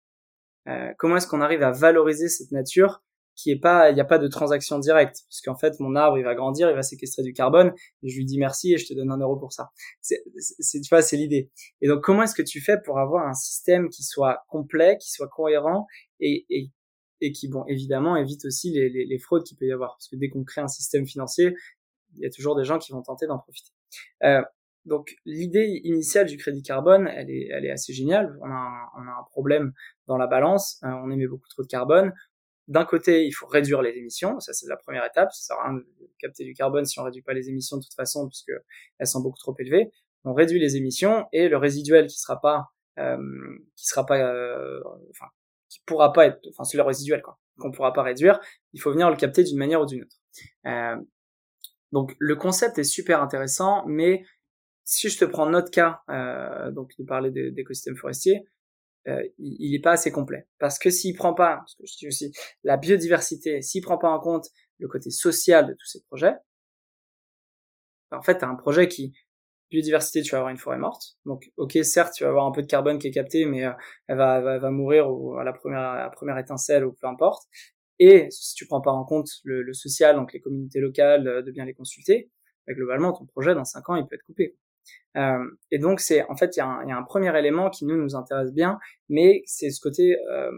Euh, 0.69 0.93
comment 0.99 1.17
est-ce 1.17 1.27
qu'on 1.27 1.41
arrive 1.41 1.63
à 1.63 1.71
valoriser 1.71 2.29
cette 2.29 2.51
nature 2.51 3.03
qui 3.37 3.51
est 3.51 3.59
pas, 3.59 3.91
il 3.91 3.95
n'y 3.95 4.01
a 4.01 4.05
pas 4.05 4.19
de 4.19 4.29
transaction 4.29 4.79
directe, 4.79 5.23
puisqu'en 5.29 5.57
fait 5.57 5.81
mon 5.81 5.97
arbre 5.97 6.19
il 6.19 6.25
va 6.25 6.35
grandir, 6.35 6.71
il 6.71 6.77
va 6.77 6.83
séquestrer 6.83 7.23
du 7.23 7.33
carbone, 7.33 7.73
et 8.03 8.09
je 8.09 8.17
lui 8.17 8.25
dis 8.25 8.39
merci 8.39 8.73
et 8.73 8.79
je 8.79 8.87
te 8.87 8.95
donne 8.95 9.11
un 9.11 9.19
euro 9.19 9.37
pour 9.37 9.53
ça. 9.53 9.71
C'est, 10.01 10.23
tu 10.81 10.89
vois, 10.89 11.03
c'est 11.03 11.17
l'idée. 11.17 11.51
Et 11.81 11.89
donc 11.89 12.03
comment 12.03 12.23
est-ce 12.23 12.35
que 12.35 12.43
tu 12.43 12.61
fais 12.61 12.77
pour 12.85 12.99
avoir 12.99 13.27
un 13.27 13.35
système 13.35 13.89
qui 13.89 14.05
soit 14.05 14.45
complet, 14.49 14.99
qui 15.01 15.11
soit 15.11 15.29
cohérent 15.29 15.87
et, 16.21 16.47
et, 16.49 16.71
et 17.21 17.33
qui, 17.33 17.49
bon, 17.49 17.65
évidemment 17.67 18.17
évite 18.17 18.45
aussi 18.45 18.71
les, 18.71 18.89
les, 18.89 19.05
les 19.05 19.19
fraudes 19.19 19.43
qu'il 19.43 19.57
peut 19.57 19.67
y 19.67 19.73
avoir, 19.73 19.97
parce 19.97 20.09
que 20.09 20.17
dès 20.17 20.29
qu'on 20.29 20.45
crée 20.45 20.61
un 20.61 20.69
système 20.69 21.07
financier, 21.07 21.55
il 22.17 22.23
y 22.23 22.27
a 22.27 22.31
toujours 22.31 22.57
des 22.57 22.65
gens 22.65 22.79
qui 22.79 22.93
vont 22.93 23.03
tenter 23.03 23.27
d'en 23.27 23.39
profiter. 23.39 23.71
Euh, 24.23 24.43
donc 24.85 25.17
l'idée 25.25 25.81
initiale 25.85 26.27
du 26.27 26.37
crédit 26.37 26.63
carbone, 26.63 27.09
elle 27.09 27.31
est, 27.31 27.49
elle 27.51 27.65
est 27.65 27.71
assez 27.71 27.93
géniale. 27.93 28.37
On 28.43 28.51
a, 28.51 28.55
un, 28.55 28.89
on 28.99 29.09
a 29.09 29.13
un 29.19 29.25
problème 29.31 29.73
dans 30.07 30.19
la 30.19 30.27
balance, 30.27 30.81
euh, 30.85 30.89
on 30.89 31.11
émet 31.11 31.27
beaucoup 31.27 31.49
trop 31.49 31.63
de 31.63 31.69
carbone, 31.69 32.13
d'un 32.69 32.85
côté, 32.85 33.27
il 33.27 33.33
faut 33.33 33.47
réduire 33.47 33.83
les 33.83 33.91
émissions, 33.91 34.41
ça 34.41 34.53
c'est 34.55 34.67
la 34.69 34.77
première 34.77 35.05
étape, 35.05 35.33
ça 35.33 35.55
sert 35.55 35.59
à 35.59 35.69
rien 35.69 35.75
de 35.75 35.87
capter 36.19 36.45
du 36.45 36.55
carbone 36.55 36.87
si 36.87 36.99
on 36.99 37.05
réduit 37.05 37.23
pas 37.23 37.35
les 37.35 37.51
émissions 37.51 37.77
de 37.77 37.83
toute 37.83 37.95
façon, 37.95 38.27
puisque 38.27 38.53
elles 38.99 39.07
sont 39.07 39.21
beaucoup 39.21 39.39
trop 39.39 39.55
élevées. 39.59 39.91
On 40.25 40.33
réduit 40.33 40.59
les 40.59 40.77
émissions 40.77 41.27
et 41.33 41.49
le 41.49 41.59
résiduel 41.59 42.07
qui 42.07 42.19
sera 42.19 42.41
pas, 42.41 42.71
euh, 42.99 43.19
qui 43.77 43.87
sera 43.87 44.07
pas, 44.07 44.19
euh, 44.19 44.81
enfin, 45.11 45.27
qui 45.69 45.81
pourra 45.85 46.13
pas 46.15 46.27
être, 46.27 46.41
enfin 46.51 46.65
c'est 46.65 46.79
le 46.79 46.83
résiduel 46.83 47.21
quoi, 47.21 47.39
qu'on 47.59 47.71
pourra 47.71 47.93
pas 47.93 48.03
réduire, 48.03 48.41
il 48.73 48.81
faut 48.81 48.91
venir 48.91 49.11
le 49.11 49.17
capter 49.17 49.45
d'une 49.45 49.59
manière 49.59 49.83
ou 49.83 49.87
d'une 49.87 50.03
autre. 50.03 50.17
Euh, 50.67 50.97
donc 51.95 52.17
le 52.19 52.35
concept 52.35 52.77
est 52.79 52.85
super 52.85 53.23
intéressant, 53.23 53.85
mais 53.87 54.25
si 54.83 55.09
je 55.09 55.17
te 55.17 55.25
prends 55.25 55.49
notre 55.49 55.71
cas, 55.71 56.01
euh, 56.11 56.73
donc 56.73 56.91
de 56.99 57.05
parler 57.05 57.31
d'écosystème 57.31 57.95
forestier, 57.97 58.49
euh, 59.07 59.23
il 59.39 59.71
n'est 59.71 59.81
pas 59.81 59.93
assez 59.93 60.11
complet. 60.11 60.49
Parce 60.59 60.81
que 60.81 60.91
s'il 60.91 61.15
prend 61.15 61.35
pas, 61.35 61.59
parce 61.59 61.77
que 61.77 61.87
je 61.87 61.97
dis 61.97 62.09
aussi, 62.09 62.33
la 62.65 62.79
biodiversité, 62.79 63.63
s'il 63.63 63.81
prend 63.81 63.97
pas 63.97 64.11
en 64.11 64.19
compte 64.19 64.49
le 64.81 64.89
côté 64.89 65.11
social 65.11 65.69
de 65.69 65.75
tous 65.75 65.87
ces 65.87 66.03
projets, 66.09 66.35
en 68.11 68.23
fait, 68.23 68.39
tu 68.39 68.45
as 68.45 68.49
un 68.49 68.57
projet 68.57 68.89
qui 68.89 69.15
biodiversité, 69.71 70.23
tu 70.23 70.33
vas 70.33 70.39
avoir 70.39 70.51
une 70.51 70.59
forêt 70.59 70.79
morte. 70.79 71.17
Donc, 71.27 71.53
ok, 71.57 71.79
certes, 71.83 72.13
tu 72.15 72.25
vas 72.25 72.31
avoir 72.31 72.47
un 72.47 72.53
peu 72.53 72.63
de 72.63 72.67
carbone 72.67 72.99
qui 72.99 73.07
est 73.09 73.13
capté, 73.13 73.45
mais 73.45 73.65
elle 74.09 74.17
va, 74.17 74.41
va, 74.41 74.59
va 74.59 74.71
mourir 74.71 75.07
à 75.39 75.45
la 75.45 75.53
première, 75.53 75.81
à 75.81 75.99
la 75.99 76.11
première 76.11 76.39
étincelle 76.39 76.85
ou 76.85 76.93
peu 76.93 77.07
importe. 77.07 77.45
Et 77.99 78.27
si 78.31 78.55
tu 78.55 78.67
prends 78.67 78.81
pas 78.81 78.93
en 78.93 79.05
compte 79.05 79.29
le, 79.45 79.63
le 79.63 79.73
social, 79.73 80.17
donc 80.17 80.33
les 80.33 80.41
communautés 80.41 80.81
locales, 80.81 81.45
de 81.45 81.51
bien 81.51 81.65
les 81.65 81.75
consulter, 81.75 82.31
bah, 82.67 82.75
globalement, 82.75 83.13
ton 83.13 83.27
projet 83.27 83.55
dans 83.55 83.65
cinq 83.65 83.89
ans, 83.91 83.97
il 83.97 84.07
peut 84.07 84.17
être 84.17 84.25
coupé. 84.25 84.57
Euh, 85.17 85.45
et 85.71 85.79
donc, 85.79 86.01
c'est 86.01 86.23
en 86.29 86.37
fait, 86.37 86.57
il 86.57 86.61
y, 86.61 86.89
y, 86.89 86.93
a 86.93 86.97
un 86.97 87.03
premier 87.03 87.37
élément 87.39 87.71
qui 87.71 87.87
nous 87.87 87.97
nous 87.97 88.17
intéresse 88.17 88.53
bien, 88.53 88.79
mais 89.09 89.43
c'est 89.47 89.71
ce 89.71 89.81
côté 89.81 90.17
euh, 90.31 90.51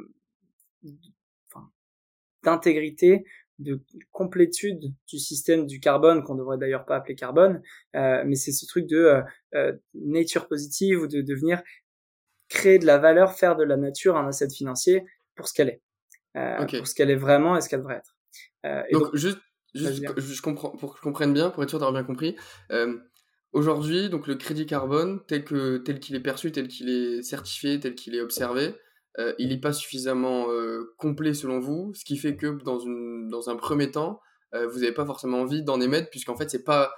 d'intégrité, 2.42 3.24
de 3.58 3.80
complétude 4.12 4.92
du 5.08 5.18
système 5.18 5.66
du 5.66 5.80
carbone 5.80 6.22
qu'on 6.22 6.34
devrait 6.34 6.58
d'ailleurs 6.58 6.84
pas 6.84 6.96
appeler 6.96 7.14
carbone, 7.14 7.62
euh, 7.94 8.22
mais 8.26 8.36
c'est 8.36 8.52
ce 8.52 8.66
truc 8.66 8.86
de 8.86 8.96
euh, 8.96 9.22
euh, 9.54 9.72
nature 9.94 10.46
positive 10.46 11.00
ou 11.00 11.06
de 11.06 11.22
devenir 11.22 11.62
créer 12.48 12.78
de 12.78 12.86
la 12.86 12.98
valeur, 12.98 13.32
faire 13.32 13.56
de 13.56 13.64
la 13.64 13.76
nature 13.76 14.16
un 14.16 14.28
asset 14.28 14.48
financier 14.50 15.04
pour 15.34 15.48
ce 15.48 15.54
qu'elle 15.54 15.68
est, 15.68 15.82
euh, 16.36 16.64
pour 16.64 16.86
ce 16.86 16.94
qu'elle 16.94 17.10
est 17.10 17.16
vraiment 17.16 17.56
et 17.56 17.60
ce 17.60 17.68
qu'elle 17.68 17.80
devrait 17.80 17.96
être. 17.96 18.16
Euh, 18.64 18.82
et 18.88 18.92
donc, 18.92 19.14
juste, 19.14 19.38
juste 19.74 20.04
je 20.16 20.42
comprends, 20.42 20.70
pour 20.70 20.92
que 20.92 20.98
je 20.98 21.02
comprenne 21.02 21.32
bien, 21.32 21.50
pour 21.50 21.62
être 21.62 21.70
sûr 21.70 21.78
d'avoir 21.78 21.92
bien 21.92 22.04
compris. 22.04 22.36
Aujourd'hui, 23.52 24.10
donc 24.10 24.26
le 24.26 24.34
crédit 24.34 24.66
carbone 24.66 25.20
tel 25.26 25.42
que 25.42 25.78
tel 25.78 25.98
qu'il 25.98 26.14
est 26.14 26.20
perçu, 26.20 26.52
tel 26.52 26.68
qu'il 26.68 26.90
est 26.90 27.22
certifié, 27.22 27.80
tel 27.80 27.94
qu'il 27.94 28.14
est 28.14 28.20
observé, 28.20 28.74
euh, 29.18 29.34
il 29.38 29.48
n'est 29.48 29.60
pas 29.60 29.72
suffisamment 29.72 30.50
euh, 30.50 30.94
complet 30.98 31.32
selon 31.32 31.58
vous, 31.58 31.94
ce 31.94 32.04
qui 32.04 32.18
fait 32.18 32.36
que 32.36 32.62
dans, 32.64 32.78
une, 32.78 33.28
dans 33.30 33.48
un 33.48 33.56
premier 33.56 33.90
temps, 33.90 34.20
euh, 34.54 34.66
vous 34.66 34.80
n'avez 34.80 34.92
pas 34.92 35.06
forcément 35.06 35.40
envie 35.40 35.62
d'en 35.62 35.80
émettre, 35.80 36.10
puisqu'en 36.10 36.36
fait, 36.36 36.50
c'est 36.50 36.64
pas 36.64 36.92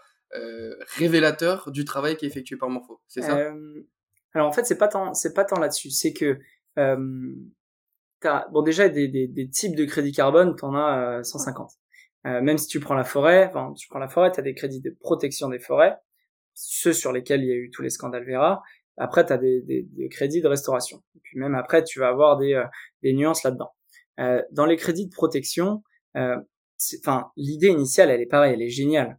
révélateur 0.96 1.70
du 1.70 1.86
travail 1.86 2.16
qui 2.16 2.26
est 2.26 2.28
effectué 2.28 2.56
par 2.56 2.68
Morpho. 2.68 3.00
C'est 3.08 3.22
ça? 3.22 3.50
Alors 4.34 4.48
en 4.48 4.52
fait, 4.52 4.64
c'est 4.64 4.76
pas 4.76 4.88
tant, 4.88 5.14
c'est 5.14 5.32
pas 5.32 5.44
tant 5.46 5.58
là-dessus. 5.58 5.90
C'est 5.90 6.12
que 6.12 6.38
bon 8.22 8.62
déjà 8.62 8.88
des, 8.88 9.08
des, 9.08 9.28
des, 9.28 9.48
types 9.48 9.76
de 9.76 9.84
crédits 9.84 10.12
carbone, 10.12 10.54
tu 10.56 10.64
en 10.64 10.74
as 10.74 11.22
150. 11.22 11.70
même 12.24 12.58
si 12.58 12.66
tu 12.66 12.80
prends 12.80 12.94
la 12.94 13.04
forêt, 13.04 13.46
enfin, 13.48 13.72
tu 13.76 13.88
prends 13.88 13.98
la 13.98 14.08
forêt, 14.08 14.32
tu 14.32 14.40
as 14.40 14.42
des 14.42 14.54
crédits 14.54 14.80
de 14.80 14.90
protection 15.00 15.48
des 15.48 15.58
forêts, 15.58 15.96
ceux 16.54 16.92
sur 16.92 17.12
lesquels 17.12 17.42
il 17.42 17.48
y 17.48 17.52
a 17.52 17.56
eu 17.56 17.70
tous 17.70 17.82
les 17.82 17.90
scandales 17.90 18.24
Vera, 18.28 18.62
après, 18.98 19.24
tu 19.24 19.32
as 19.32 19.38
des, 19.38 19.62
des, 19.62 19.82
des, 19.82 20.08
crédits 20.08 20.40
de 20.40 20.48
restauration. 20.48 21.02
Et 21.16 21.20
puis 21.22 21.38
même 21.38 21.54
après, 21.54 21.84
tu 21.84 22.00
vas 22.00 22.08
avoir 22.08 22.36
des, 22.36 22.54
euh, 22.54 22.64
des 23.02 23.12
nuances 23.12 23.44
là-dedans. 23.44 23.70
Euh, 24.18 24.42
dans 24.50 24.66
les 24.66 24.76
crédits 24.76 25.06
de 25.06 25.14
protection, 25.14 25.82
euh, 26.16 26.36
enfin, 27.00 27.30
l'idée 27.36 27.68
initiale, 27.68 28.10
elle 28.10 28.20
est 28.20 28.26
pareille, 28.26 28.54
elle 28.54 28.62
est 28.62 28.70
géniale. 28.70 29.18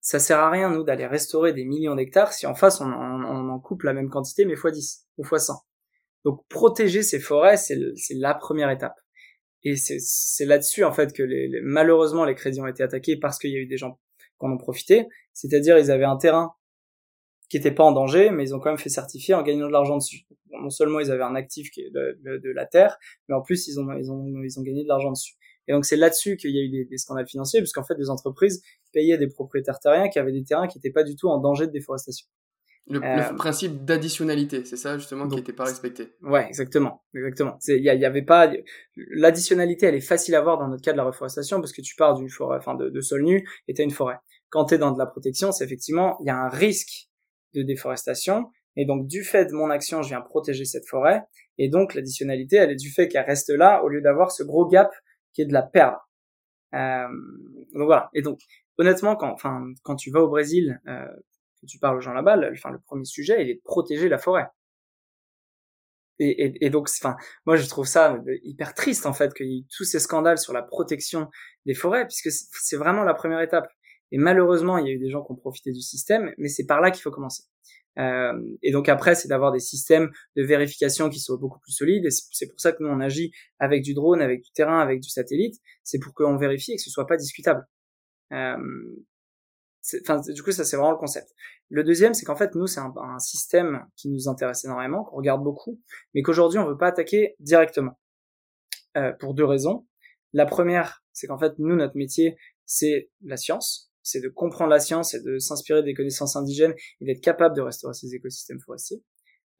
Ça 0.00 0.18
sert 0.18 0.38
à 0.38 0.50
rien, 0.50 0.70
nous, 0.70 0.82
d'aller 0.82 1.06
restaurer 1.06 1.52
des 1.52 1.64
millions 1.64 1.94
d'hectares 1.94 2.32
si 2.32 2.46
en 2.46 2.54
face, 2.54 2.80
on, 2.80 2.86
on, 2.86 3.24
on, 3.24 3.48
en 3.50 3.60
coupe 3.60 3.82
la 3.82 3.92
même 3.92 4.08
quantité, 4.08 4.44
mais 4.44 4.56
fois 4.56 4.70
10 4.70 5.06
ou 5.18 5.24
fois 5.24 5.38
100. 5.38 5.54
Donc, 6.24 6.44
protéger 6.48 7.02
ces 7.02 7.20
forêts, 7.20 7.56
c'est 7.56 7.78
la 8.10 8.34
première 8.34 8.70
étape. 8.70 8.98
Et 9.62 9.76
c'est 9.76 10.46
là-dessus, 10.46 10.84
en 10.84 10.92
fait, 10.92 11.12
que 11.12 11.22
les, 11.22 11.60
malheureusement, 11.62 12.24
les 12.24 12.34
crédits 12.34 12.60
ont 12.60 12.66
été 12.66 12.82
attaqués 12.82 13.16
parce 13.16 13.38
qu'il 13.38 13.50
y 13.50 13.56
a 13.56 13.58
eu 13.58 13.66
des 13.66 13.76
gens 13.76 13.98
qui 14.18 14.46
en 14.46 14.52
ont 14.52 14.58
profité. 14.58 15.06
C'est-à-dire, 15.32 15.78
ils 15.78 15.90
avaient 15.90 16.04
un 16.04 16.16
terrain 16.16 16.54
qui 17.50 17.56
n'étaient 17.56 17.72
pas 17.72 17.84
en 17.84 17.92
danger, 17.92 18.30
mais 18.30 18.44
ils 18.44 18.54
ont 18.54 18.60
quand 18.60 18.70
même 18.70 18.78
fait 18.78 18.88
certifier 18.88 19.34
en 19.34 19.42
gagnant 19.42 19.66
de 19.66 19.72
l'argent 19.72 19.96
dessus. 19.96 20.24
Non 20.50 20.70
seulement 20.70 21.00
ils 21.00 21.10
avaient 21.10 21.24
un 21.24 21.34
actif 21.34 21.70
qui 21.70 21.82
est 21.82 21.90
de, 21.90 22.16
de, 22.22 22.50
la 22.50 22.64
terre, 22.64 22.96
mais 23.28 23.34
en 23.34 23.42
plus 23.42 23.66
ils 23.66 23.78
ont 23.80 23.92
ils 23.92 24.10
ont 24.10 24.24
ils 24.42 24.58
ont 24.58 24.62
gagné 24.62 24.84
de 24.84 24.88
l'argent 24.88 25.10
dessus. 25.10 25.34
Et 25.66 25.72
donc 25.72 25.84
c'est 25.84 25.96
là-dessus 25.96 26.36
qu'il 26.36 26.50
y 26.52 26.60
a 26.60 26.62
eu 26.62 26.68
des, 26.68 26.84
des 26.84 26.96
scandales 26.96 27.26
financiers, 27.26 27.60
puisqu'en 27.60 27.82
fait 27.82 27.96
des 27.96 28.08
entreprises 28.08 28.62
payaient 28.92 29.18
des 29.18 29.26
propriétaires 29.26 29.80
terriens 29.80 30.08
qui 30.08 30.18
avaient 30.18 30.32
des 30.32 30.44
terrains 30.44 30.68
qui 30.68 30.78
n'étaient 30.78 30.92
pas 30.92 31.02
du 31.02 31.16
tout 31.16 31.28
en 31.28 31.38
danger 31.38 31.66
de 31.66 31.72
déforestation. 31.72 32.26
Le, 32.90 33.00
euh, 33.02 33.34
principe 33.34 33.84
d'additionnalité, 33.84 34.64
c'est 34.64 34.76
ça 34.76 34.98
justement 34.98 35.28
qui 35.28 35.36
n'était 35.36 35.52
pas 35.52 35.64
respecté. 35.64 36.08
Ouais, 36.22 36.46
exactement, 36.48 37.04
exactement. 37.14 37.56
Il 37.68 37.76
y, 37.76 37.84
y, 37.84 38.04
avait 38.04 38.22
pas 38.22 38.52
l'additionnalité, 38.96 39.86
elle 39.86 39.94
est 39.94 40.00
facile 40.00 40.34
à 40.34 40.40
voir 40.40 40.58
dans 40.58 40.68
notre 40.68 40.82
cas 40.82 40.92
de 40.92 40.96
la 40.96 41.04
reforestation 41.04 41.60
parce 41.60 41.72
que 41.72 41.82
tu 41.82 41.94
pars 41.94 42.14
d'une 42.14 42.28
forêt, 42.28 42.58
enfin 42.58 42.74
de, 42.74 42.88
de 42.88 43.00
sol 43.00 43.22
nu, 43.22 43.48
et 43.68 43.74
t'as 43.74 43.84
une 43.84 43.92
forêt. 43.92 44.18
Quand 44.48 44.64
t'es 44.64 44.78
dans 44.78 44.90
de 44.90 44.98
la 44.98 45.06
protection, 45.06 45.52
c'est 45.52 45.64
effectivement 45.64 46.16
il 46.20 46.26
y 46.26 46.30
a 46.30 46.36
un 46.36 46.48
risque 46.48 47.08
de 47.54 47.62
déforestation. 47.62 48.50
Et 48.76 48.86
donc, 48.86 49.06
du 49.06 49.24
fait 49.24 49.46
de 49.46 49.52
mon 49.52 49.70
action, 49.70 50.02
je 50.02 50.08
viens 50.08 50.20
protéger 50.20 50.64
cette 50.64 50.86
forêt. 50.86 51.22
Et 51.58 51.68
donc, 51.68 51.94
l'additionnalité, 51.94 52.56
elle 52.56 52.70
est 52.70 52.76
du 52.76 52.90
fait 52.90 53.08
qu'elle 53.08 53.26
reste 53.26 53.50
là 53.50 53.82
au 53.84 53.88
lieu 53.88 54.00
d'avoir 54.00 54.30
ce 54.30 54.42
gros 54.42 54.66
gap 54.66 54.90
qui 55.32 55.42
est 55.42 55.46
de 55.46 55.52
la 55.52 55.62
perdre. 55.62 56.08
Euh, 56.74 57.08
donc 57.74 57.84
voilà. 57.86 58.10
Et 58.14 58.22
donc, 58.22 58.40
honnêtement, 58.78 59.16
quand, 59.16 59.30
enfin, 59.32 59.64
quand 59.82 59.96
tu 59.96 60.10
vas 60.10 60.20
au 60.20 60.28
Brésil, 60.28 60.80
euh, 60.88 61.06
que 61.60 61.66
tu 61.66 61.78
parles 61.78 61.96
aux 61.96 62.00
gens 62.00 62.12
là-bas, 62.12 62.36
le, 62.36 62.52
enfin, 62.52 62.70
le 62.70 62.78
premier 62.78 63.04
sujet, 63.04 63.42
il 63.42 63.50
est 63.50 63.54
de 63.56 63.62
protéger 63.64 64.08
la 64.08 64.18
forêt. 64.18 64.46
Et, 66.18 66.44
et, 66.44 66.66
et 66.66 66.70
donc, 66.70 66.88
enfin, 66.90 67.16
moi, 67.46 67.56
je 67.56 67.66
trouve 67.66 67.86
ça 67.86 68.22
hyper 68.42 68.74
triste 68.74 69.06
en 69.06 69.14
fait 69.14 69.32
qu'il 69.32 69.46
y 69.46 69.58
ait 69.60 69.66
tous 69.74 69.84
ces 69.84 70.00
scandales 70.00 70.38
sur 70.38 70.52
la 70.52 70.62
protection 70.62 71.28
des 71.66 71.74
forêts, 71.74 72.06
puisque 72.06 72.30
c'est 72.30 72.76
vraiment 72.76 73.04
la 73.04 73.14
première 73.14 73.40
étape. 73.40 73.68
Et 74.12 74.18
malheureusement, 74.18 74.78
il 74.78 74.86
y 74.86 74.90
a 74.90 74.92
eu 74.92 74.98
des 74.98 75.08
gens 75.10 75.22
qui 75.24 75.32
ont 75.32 75.36
profité 75.36 75.72
du 75.72 75.80
système, 75.80 76.32
mais 76.36 76.48
c'est 76.48 76.66
par 76.66 76.80
là 76.80 76.90
qu'il 76.90 77.02
faut 77.02 77.10
commencer. 77.10 77.44
Euh, 77.98 78.32
et 78.62 78.72
donc 78.72 78.88
après, 78.88 79.14
c'est 79.14 79.28
d'avoir 79.28 79.52
des 79.52 79.60
systèmes 79.60 80.10
de 80.36 80.42
vérification 80.42 81.08
qui 81.10 81.20
soient 81.20 81.36
beaucoup 81.36 81.60
plus 81.60 81.72
solides. 81.72 82.04
Et 82.06 82.10
c'est 82.10 82.48
pour 82.48 82.60
ça 82.60 82.72
que 82.72 82.82
nous 82.82 82.88
on 82.88 83.00
agit 83.00 83.32
avec 83.58 83.82
du 83.82 83.94
drone, 83.94 84.20
avec 84.20 84.42
du 84.42 84.50
terrain, 84.52 84.80
avec 84.80 85.00
du 85.00 85.08
satellite. 85.08 85.56
C'est 85.82 85.98
pour 85.98 86.14
qu'on 86.14 86.36
vérifie 86.36 86.72
et 86.72 86.76
que 86.76 86.82
ce 86.82 86.90
soit 86.90 87.06
pas 87.06 87.16
discutable. 87.16 87.66
Euh, 88.32 88.56
du 90.34 90.42
coup, 90.42 90.52
ça 90.52 90.64
c'est 90.64 90.76
vraiment 90.76 90.92
le 90.92 90.98
concept. 90.98 91.34
Le 91.68 91.84
deuxième, 91.84 92.14
c'est 92.14 92.24
qu'en 92.24 92.36
fait, 92.36 92.54
nous, 92.54 92.66
c'est 92.66 92.80
un, 92.80 92.92
un, 92.96 93.18
système 93.18 93.86
qui 93.96 94.08
nous 94.10 94.28
intéresse 94.28 94.64
énormément, 94.64 95.04
qu'on 95.04 95.16
regarde 95.16 95.42
beaucoup, 95.42 95.80
mais 96.14 96.22
qu'aujourd'hui, 96.22 96.58
on 96.58 96.66
veut 96.66 96.76
pas 96.76 96.88
attaquer 96.88 97.36
directement. 97.38 97.98
Euh, 98.96 99.12
pour 99.20 99.34
deux 99.34 99.44
raisons. 99.44 99.86
La 100.32 100.46
première, 100.46 101.04
c'est 101.12 101.28
qu'en 101.28 101.38
fait, 101.38 101.52
nous, 101.58 101.76
notre 101.76 101.96
métier, 101.96 102.36
c'est 102.66 103.08
la 103.22 103.36
science 103.36 103.90
c'est 104.02 104.20
de 104.20 104.28
comprendre 104.28 104.70
la 104.70 104.80
science 104.80 105.14
et 105.14 105.22
de 105.22 105.38
s'inspirer 105.38 105.82
des 105.82 105.94
connaissances 105.94 106.36
indigènes 106.36 106.74
et 107.00 107.04
d'être 107.04 107.20
capable 107.20 107.56
de 107.56 107.62
restaurer 107.62 107.94
ces 107.94 108.14
écosystèmes 108.14 108.60
forestiers. 108.60 109.02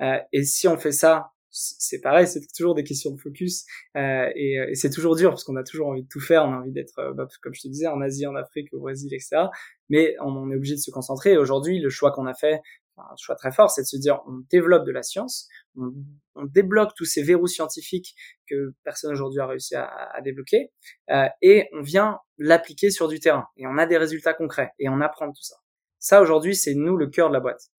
Euh, 0.02 0.18
et 0.32 0.44
si 0.44 0.66
on 0.68 0.78
fait 0.78 0.92
ça, 0.92 1.32
c'est 1.50 2.00
pareil, 2.00 2.26
c'est 2.26 2.40
toujours 2.56 2.74
des 2.74 2.84
questions 2.84 3.10
de 3.10 3.20
focus 3.20 3.64
euh, 3.96 4.30
et, 4.34 4.54
et 4.70 4.74
c'est 4.74 4.90
toujours 4.90 5.16
dur 5.16 5.30
parce 5.30 5.44
qu'on 5.44 5.56
a 5.56 5.64
toujours 5.64 5.88
envie 5.88 6.02
de 6.02 6.08
tout 6.08 6.20
faire, 6.20 6.44
on 6.44 6.52
a 6.52 6.56
envie 6.58 6.72
d'être, 6.72 6.98
euh, 6.98 7.12
bah, 7.12 7.26
comme 7.42 7.54
je 7.54 7.62
te 7.62 7.68
disais, 7.68 7.88
en 7.88 8.00
Asie, 8.00 8.26
en 8.26 8.36
Afrique, 8.36 8.72
au 8.72 8.80
Brésil, 8.80 9.12
etc. 9.12 9.46
Mais 9.88 10.14
on, 10.20 10.50
est 10.50 10.56
obligé 10.56 10.74
de 10.74 10.80
se 10.80 10.90
concentrer. 10.90 11.36
Aujourd'hui, 11.36 11.80
le 11.80 11.90
choix 11.90 12.12
qu'on 12.12 12.26
a 12.26 12.34
fait, 12.34 12.60
un 12.96 13.16
choix 13.16 13.34
très 13.34 13.50
fort, 13.50 13.70
c'est 13.70 13.82
de 13.82 13.86
se 13.86 13.96
dire 13.96 14.20
on 14.26 14.42
développe 14.50 14.84
de 14.84 14.92
la 14.92 15.02
science, 15.02 15.48
on, 15.76 15.92
on 16.34 16.44
débloque 16.44 16.90
tous 16.96 17.06
ces 17.06 17.22
verrous 17.22 17.48
scientifiques 17.48 18.14
que 18.48 18.74
personne 18.84 19.12
aujourd'hui 19.12 19.40
a 19.40 19.46
réussi 19.46 19.74
à, 19.74 19.86
à 19.86 20.20
débloquer, 20.20 20.70
euh, 21.10 21.26
et 21.42 21.68
on 21.72 21.82
vient 21.82 22.18
l'appliquer 22.38 22.90
sur 22.90 23.08
du 23.08 23.18
terrain. 23.18 23.46
Et 23.56 23.66
on 23.66 23.78
a 23.78 23.86
des 23.86 23.96
résultats 23.96 24.34
concrets, 24.34 24.70
et 24.78 24.88
on 24.88 25.00
apprend 25.00 25.28
tout 25.28 25.42
ça. 25.42 25.56
Ça, 25.98 26.22
aujourd'hui, 26.22 26.56
c'est 26.56 26.74
nous 26.74 26.96
le 26.96 27.08
cœur 27.08 27.28
de 27.28 27.34
la 27.34 27.40
boîte. 27.40 27.70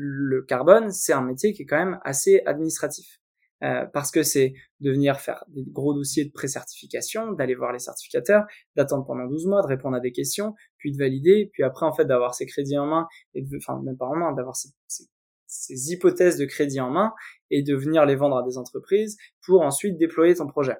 Le 0.00 0.42
carbone, 0.42 0.92
c'est 0.92 1.12
un 1.12 1.22
métier 1.22 1.52
qui 1.52 1.62
est 1.62 1.66
quand 1.66 1.78
même 1.78 1.98
assez 2.04 2.40
administratif. 2.46 3.18
Euh, 3.64 3.86
parce 3.92 4.12
que 4.12 4.22
c'est 4.22 4.54
de 4.78 4.92
venir 4.92 5.18
faire 5.18 5.44
des 5.48 5.64
gros 5.64 5.92
dossiers 5.92 6.24
de 6.24 6.30
pré-certification, 6.30 7.32
d'aller 7.32 7.56
voir 7.56 7.72
les 7.72 7.80
certificateurs, 7.80 8.44
d'attendre 8.76 9.04
pendant 9.04 9.26
12 9.26 9.46
mois, 9.46 9.62
de 9.62 9.66
répondre 9.66 9.96
à 9.96 10.00
des 10.00 10.12
questions, 10.12 10.54
puis 10.76 10.92
de 10.92 10.96
valider, 10.96 11.50
puis 11.52 11.64
après 11.64 11.84
en 11.84 11.92
fait 11.92 12.04
d'avoir 12.04 12.34
ces 12.36 12.46
crédits 12.46 12.78
en 12.78 12.86
main, 12.86 13.08
et 13.34 13.42
de, 13.42 13.56
enfin 13.56 13.80
même 13.82 13.96
pas 13.96 14.06
en 14.06 14.14
main, 14.14 14.32
d'avoir 14.32 14.54
ces, 14.54 14.68
ces, 14.86 15.90
hypothèses 15.90 16.38
de 16.38 16.44
crédit 16.44 16.78
en 16.80 16.90
main 16.90 17.12
et 17.50 17.64
de 17.64 17.74
venir 17.74 18.06
les 18.06 18.14
vendre 18.14 18.36
à 18.36 18.44
des 18.44 18.58
entreprises 18.58 19.16
pour 19.44 19.62
ensuite 19.62 19.98
déployer 19.98 20.36
ton 20.36 20.46
projet. 20.46 20.76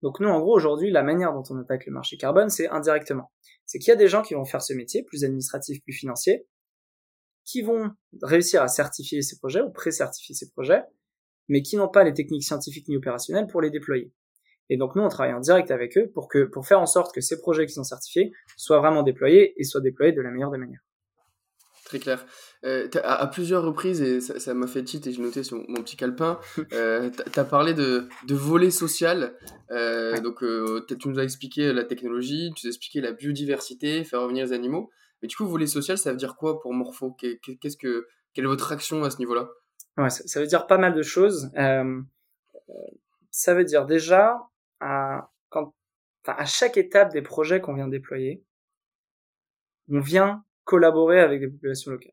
Donc 0.00 0.18
nous 0.20 0.28
en 0.28 0.40
gros 0.40 0.56
aujourd'hui 0.56 0.90
la 0.90 1.02
manière 1.02 1.34
dont 1.34 1.42
on 1.50 1.58
attaque 1.58 1.84
le 1.84 1.92
marché 1.92 2.16
carbone 2.16 2.48
c'est 2.48 2.68
indirectement. 2.68 3.30
C'est 3.66 3.78
qu'il 3.78 3.88
y 3.88 3.92
a 3.92 3.96
des 3.96 4.08
gens 4.08 4.22
qui 4.22 4.32
vont 4.32 4.46
faire 4.46 4.62
ce 4.62 4.72
métier 4.72 5.02
plus 5.02 5.24
administratif, 5.24 5.82
plus 5.82 5.92
financier, 5.92 6.46
qui 7.48 7.62
vont 7.62 7.90
réussir 8.22 8.62
à 8.62 8.68
certifier 8.68 9.22
ces 9.22 9.38
projets 9.38 9.62
ou 9.62 9.70
pré-certifier 9.70 10.34
ces 10.34 10.50
projets, 10.50 10.82
mais 11.48 11.62
qui 11.62 11.76
n'ont 11.76 11.88
pas 11.88 12.04
les 12.04 12.12
techniques 12.12 12.44
scientifiques 12.44 12.88
ni 12.88 12.96
opérationnelles 12.96 13.46
pour 13.46 13.62
les 13.62 13.70
déployer. 13.70 14.12
Et 14.68 14.76
donc 14.76 14.94
nous, 14.94 15.02
on 15.02 15.08
travaille 15.08 15.32
en 15.32 15.40
direct 15.40 15.70
avec 15.70 15.96
eux 15.96 16.10
pour 16.12 16.28
que, 16.28 16.44
pour 16.44 16.66
faire 16.66 16.78
en 16.78 16.84
sorte 16.84 17.14
que 17.14 17.22
ces 17.22 17.40
projets 17.40 17.64
qui 17.64 17.72
sont 17.72 17.84
certifiés 17.84 18.32
soient 18.58 18.80
vraiment 18.80 19.02
déployés 19.02 19.54
et 19.56 19.64
soient 19.64 19.80
déployés 19.80 20.12
de 20.12 20.20
la 20.20 20.30
meilleure 20.30 20.50
des 20.50 20.58
manières. 20.58 20.82
Très 21.86 22.00
clair. 22.00 22.26
Euh, 22.64 22.86
à, 23.02 23.26
plusieurs 23.28 23.62
reprises, 23.62 24.02
et 24.02 24.20
ça 24.20 24.52
m'a 24.52 24.66
fait 24.66 24.84
titre 24.84 25.08
et 25.08 25.12
j'ai 25.12 25.22
noté 25.22 25.42
sur 25.42 25.56
mon 25.56 25.82
petit 25.82 25.96
calepin, 25.96 26.38
euh, 26.74 27.08
tu 27.32 27.40
as 27.40 27.44
parlé 27.44 27.72
de, 27.72 28.08
de 28.26 28.34
volet 28.34 28.70
social. 28.70 29.32
Euh, 29.70 30.20
Donc, 30.20 30.42
euh, 30.42 30.84
tu 30.86 31.08
nous 31.08 31.18
as 31.18 31.24
expliqué 31.24 31.72
la 31.72 31.84
technologie, 31.84 32.52
tu 32.54 32.66
nous 32.66 32.68
as 32.68 32.74
expliqué 32.74 33.00
la 33.00 33.12
biodiversité, 33.12 34.04
faire 34.04 34.20
revenir 34.20 34.44
les 34.44 34.52
animaux. 34.52 34.90
Mais 35.22 35.28
du 35.28 35.36
coup, 35.36 35.46
volet 35.46 35.66
social, 35.66 35.98
ça 35.98 36.10
veut 36.10 36.16
dire 36.16 36.36
quoi 36.36 36.60
pour 36.60 36.72
Morpho? 36.72 37.12
Qu'est-ce 37.12 37.76
que, 37.76 38.06
Quelle 38.32 38.44
est 38.44 38.48
votre 38.48 38.72
action 38.72 39.02
à 39.04 39.10
ce 39.10 39.18
niveau-là? 39.18 39.48
Ouais, 39.96 40.10
ça, 40.10 40.40
veut 40.40 40.46
dire 40.46 40.66
pas 40.66 40.78
mal 40.78 40.94
de 40.94 41.02
choses. 41.02 41.50
Euh, 41.56 42.00
ça 43.30 43.54
veut 43.54 43.64
dire 43.64 43.86
déjà, 43.86 44.38
à 44.80 45.28
chaque 46.46 46.76
étape 46.76 47.12
des 47.12 47.22
projets 47.22 47.60
qu'on 47.60 47.74
vient 47.74 47.88
déployer, 47.88 48.44
on 49.90 50.00
vient 50.00 50.44
collaborer 50.64 51.20
avec 51.20 51.40
des 51.40 51.48
populations 51.48 51.90
locales. 51.90 52.12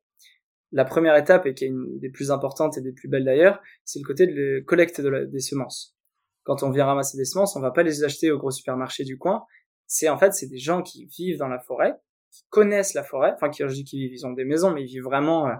la 0.71 0.85
première 0.85 1.15
étape, 1.15 1.45
et 1.45 1.53
qui 1.53 1.65
est 1.65 1.67
une 1.67 1.99
des 1.99 2.09
plus 2.09 2.31
importantes 2.31 2.77
et 2.77 2.81
des 2.81 2.91
plus 2.91 3.07
belles 3.07 3.25
d'ailleurs, 3.25 3.61
c'est 3.83 3.99
le 3.99 4.05
côté 4.05 4.27
de 4.27 4.57
la 4.57 4.61
collecte 4.61 5.01
des 5.01 5.39
semences. 5.39 5.95
Quand 6.43 6.63
on 6.63 6.71
vient 6.71 6.85
ramasser 6.85 7.17
des 7.17 7.25
semences, 7.25 7.55
on 7.55 7.59
va 7.59 7.71
pas 7.71 7.83
les 7.83 8.03
acheter 8.03 8.31
au 8.31 8.37
gros 8.37 8.51
supermarché 8.51 9.03
du 9.03 9.17
coin. 9.17 9.45
C'est 9.87 10.09
en 10.09 10.17
fait, 10.17 10.33
c'est 10.33 10.47
des 10.47 10.57
gens 10.57 10.81
qui 10.81 11.05
vivent 11.05 11.37
dans 11.37 11.47
la 11.47 11.59
forêt, 11.59 11.95
qui 12.35 12.43
connaissent 12.49 12.93
la 12.93 13.03
forêt, 13.03 13.31
enfin 13.33 13.49
qui, 13.49 13.63
je 13.65 13.73
dis 13.73 13.85
qu'ils 13.85 14.25
ont 14.25 14.33
des 14.33 14.43
maisons, 14.43 14.71
mais 14.71 14.83
ils 14.83 14.87
vivent 14.87 15.03
vraiment 15.03 15.47
euh, 15.47 15.53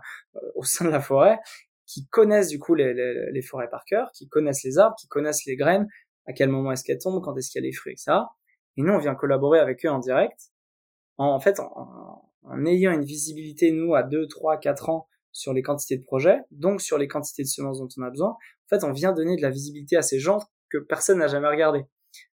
au 0.55 0.63
sein 0.63 0.85
de 0.85 0.89
la 0.89 0.99
forêt, 0.99 1.39
qui 1.85 2.05
connaissent 2.07 2.49
du 2.49 2.59
coup 2.59 2.75
les, 2.75 2.93
les, 2.93 3.31
les, 3.31 3.41
forêts 3.41 3.69
par 3.69 3.85
cœur, 3.85 4.11
qui 4.13 4.27
connaissent 4.27 4.63
les 4.63 4.77
arbres, 4.77 4.95
qui 4.99 5.07
connaissent 5.07 5.45
les 5.45 5.55
graines, 5.55 5.87
à 6.25 6.33
quel 6.33 6.49
moment 6.49 6.71
est-ce 6.71 6.83
qu'elles 6.83 6.99
tombent, 6.99 7.23
quand 7.23 7.35
est-ce 7.37 7.49
qu'il 7.49 7.61
y 7.61 7.65
a 7.65 7.67
les 7.67 7.73
fruits, 7.73 7.93
etc. 7.93 8.17
Et 8.77 8.81
nous, 8.81 8.91
on 8.91 8.97
vient 8.97 9.15
collaborer 9.15 9.59
avec 9.59 9.85
eux 9.85 9.89
en 9.89 9.99
direct, 9.99 10.51
en, 11.17 11.27
en 11.27 11.39
fait, 11.39 11.59
en, 11.59 12.29
en, 12.43 12.65
ayant 12.65 12.91
une 12.91 13.05
visibilité, 13.05 13.71
nous, 13.71 13.95
à 13.95 14.03
2, 14.03 14.27
3, 14.27 14.57
4 14.57 14.89
ans 14.89 15.07
sur 15.31 15.53
les 15.53 15.61
quantités 15.61 15.97
de 15.97 16.03
projets, 16.03 16.39
donc 16.51 16.81
sur 16.81 16.97
les 16.97 17.07
quantités 17.07 17.43
de 17.43 17.47
semences 17.47 17.79
dont 17.79 17.87
on 17.97 18.01
a 18.01 18.09
besoin. 18.09 18.29
En 18.29 18.67
fait, 18.69 18.83
on 18.83 18.91
vient 18.91 19.13
donner 19.13 19.37
de 19.37 19.41
la 19.41 19.49
visibilité 19.49 19.95
à 19.95 20.01
ces 20.01 20.19
gens 20.19 20.39
que 20.69 20.77
personne 20.77 21.19
n'a 21.19 21.27
jamais 21.27 21.47
regardé. 21.47 21.85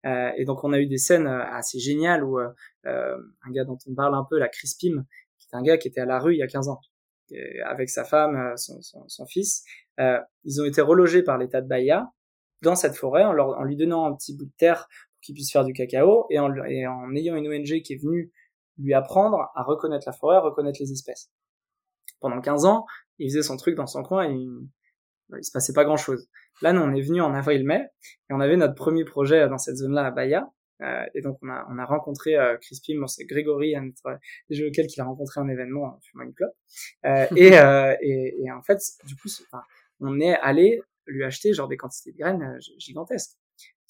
Euh, 0.06 0.30
et 0.36 0.44
donc, 0.44 0.64
on 0.64 0.72
a 0.72 0.78
eu 0.78 0.86
des 0.86 0.98
scènes 0.98 1.26
euh, 1.26 1.44
assez 1.52 1.78
géniales 1.78 2.24
où 2.24 2.38
euh, 2.38 2.48
euh, 2.86 3.16
un 3.42 3.50
gars 3.50 3.64
dont 3.64 3.78
on 3.86 3.94
parle 3.94 4.14
un 4.14 4.26
peu, 4.28 4.38
la 4.38 4.48
Chris 4.48 4.70
qui 4.78 4.88
est 4.88 5.56
un 5.56 5.62
gars 5.62 5.78
qui 5.78 5.88
était 5.88 6.00
à 6.00 6.06
la 6.06 6.18
rue 6.18 6.34
il 6.34 6.38
y 6.38 6.42
a 6.42 6.46
15 6.46 6.68
ans, 6.68 6.80
avec 7.64 7.90
sa 7.90 8.04
femme, 8.04 8.54
son, 8.56 9.26
fils, 9.26 9.64
ils 10.44 10.60
ont 10.60 10.64
été 10.64 10.80
relogés 10.80 11.22
par 11.22 11.38
l'État 11.38 11.60
de 11.60 11.68
Bahia 11.68 12.10
dans 12.62 12.74
cette 12.74 12.94
forêt 12.94 13.24
en, 13.24 13.62
lui 13.64 13.76
donnant 13.76 14.06
un 14.06 14.14
petit 14.14 14.36
bout 14.36 14.46
de 14.46 14.52
terre 14.58 14.88
pour 14.88 15.20
qu'il 15.22 15.34
puisse 15.34 15.50
faire 15.50 15.64
du 15.64 15.72
cacao 15.72 16.26
et 16.30 16.38
en, 16.38 16.52
et 16.64 16.86
en 16.86 17.14
ayant 17.14 17.36
une 17.36 17.48
ONG 17.48 17.82
qui 17.82 17.94
est 17.94 18.02
venue 18.02 18.32
lui 18.78 18.94
apprendre 18.94 19.50
à 19.54 19.62
reconnaître 19.62 20.04
la 20.06 20.12
forêt, 20.12 20.36
à 20.36 20.40
reconnaître 20.40 20.78
les 20.80 20.92
espèces. 20.92 21.30
Pendant 22.20 22.40
15 22.40 22.64
ans, 22.64 22.84
il 23.18 23.30
faisait 23.30 23.42
son 23.42 23.56
truc 23.56 23.76
dans 23.76 23.86
son 23.86 24.02
coin 24.02 24.28
et 24.28 24.46
il 25.38 25.44
se 25.44 25.52
passait 25.52 25.72
pas 25.72 25.84
grand 25.84 25.96
chose. 25.96 26.28
Là, 26.62 26.72
nous, 26.72 26.80
on 26.80 26.94
est 26.94 27.00
venu 27.00 27.20
en 27.20 27.34
avril-mai 27.34 27.88
et 28.02 28.32
on 28.32 28.40
avait 28.40 28.56
notre 28.56 28.74
premier 28.74 29.04
projet 29.04 29.48
dans 29.48 29.58
cette 29.58 29.76
zone-là 29.76 30.06
à 30.06 30.10
Bahia. 30.10 30.50
Euh, 30.82 31.04
et 31.14 31.20
donc, 31.20 31.38
on 31.42 31.48
a, 31.48 31.66
on 31.70 31.78
a 31.78 31.84
rencontré 31.84 32.36
euh, 32.36 32.56
Crispy, 32.56 32.96
bon, 32.96 33.06
c'est 33.06 33.24
Grégory, 33.24 33.76
un 33.76 33.84
notre 33.84 34.18
jeu 34.48 34.68
auquel 34.68 34.86
qu'il 34.86 35.02
a 35.02 35.04
rencontré 35.04 35.40
un 35.40 35.48
événement, 35.48 35.84
en 35.84 36.00
fumant 36.00 36.24
une 36.24 36.34
clope. 36.34 36.54
Euh, 37.04 37.26
et, 37.36 37.58
euh, 37.58 37.94
et, 38.00 38.42
et, 38.42 38.50
en 38.50 38.62
fait, 38.62 38.80
du 39.04 39.14
coup, 39.16 39.28
enfin, 39.52 39.62
on 40.00 40.20
est 40.20 40.36
allé 40.36 40.80
lui 41.06 41.24
acheter 41.24 41.52
genre 41.52 41.68
des 41.68 41.76
quantités 41.76 42.12
de 42.12 42.18
graines 42.18 42.42
euh, 42.42 42.58
gigantesques 42.78 43.36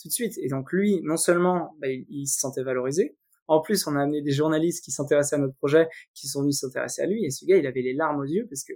tout 0.01 0.09
de 0.09 0.13
suite. 0.13 0.39
Et 0.39 0.49
donc, 0.49 0.73
lui, 0.73 1.01
non 1.03 1.17
seulement 1.17 1.77
bah, 1.79 1.89
il, 1.89 2.07
il 2.09 2.27
se 2.27 2.41
sentait 2.41 2.63
valorisé, 2.63 3.17
en 3.51 3.61
plus, 3.61 3.85
on 3.89 3.97
a 3.97 4.03
amené 4.03 4.23
des 4.23 4.31
journalistes 4.31 4.85
qui 4.85 4.93
s'intéressaient 4.93 5.35
à 5.35 5.41
notre 5.41 5.57
projet, 5.57 5.89
qui 6.15 6.29
sont 6.29 6.43
venus 6.43 6.61
s'intéresser 6.61 7.03
à 7.03 7.07
lui. 7.07 7.25
Et 7.25 7.31
ce 7.31 7.45
gars, 7.45 7.57
il 7.57 7.67
avait 7.67 7.83
les 7.83 7.95
larmes 7.95 8.21
aux 8.21 8.25
yeux 8.25 8.47
parce 8.49 8.63
que 8.63 8.73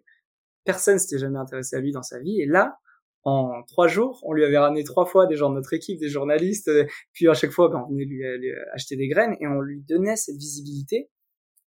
personne 0.65 0.99
s'était 0.99 1.19
jamais 1.19 1.39
intéressé 1.39 1.77
à 1.77 1.81
lui 1.81 1.93
dans 1.93 2.03
sa 2.03 2.19
vie. 2.19 2.41
Et 2.41 2.47
là, 2.47 2.79
en 3.25 3.63
trois 3.63 3.89
jours, 3.89 4.21
on 4.23 4.33
lui 4.33 4.45
avait 4.45 4.59
ramené 4.59 4.85
trois 4.85 5.07
fois 5.07 5.27
des 5.27 5.37
gens 5.37 5.49
de 5.49 5.55
notre 5.55 5.73
équipe, 5.73 5.99
des 5.99 6.09
journalistes, 6.09 6.69
euh, 6.69 6.87
puis 7.13 7.29
à 7.29 7.35
chaque 7.35 7.53
fois, 7.53 7.69
ben, 7.69 7.85
on 7.87 7.91
venait 7.91 8.05
lui, 8.05 8.23
lui, 8.39 8.51
acheter 8.73 8.97
des 8.97 9.09
graines 9.09 9.35
et 9.41 9.47
on 9.47 9.61
lui 9.61 9.81
donnait 9.83 10.17
cette 10.17 10.37
visibilité 10.37 11.09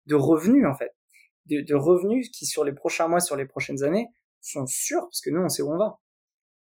de 0.06 0.16
revenus 0.16 0.66
en 0.68 0.76
fait, 0.76 0.92
de, 1.48 1.76
revenus 1.76 2.30
qui 2.30 2.46
sur 2.46 2.64
les 2.64 2.74
prochains 2.74 3.08
mois, 3.08 3.20
sur 3.20 3.36
les 3.36 3.46
prochaines 3.46 3.84
années, 3.84 4.08
sont 4.42 4.68
sûrs 4.68 5.02
parce 5.02 5.22
que 5.22 5.30
nous 5.30 5.42
on 5.42 5.50
sait 5.50 5.64
où 5.64 5.72
on 5.72 5.78
va. 5.78 6.00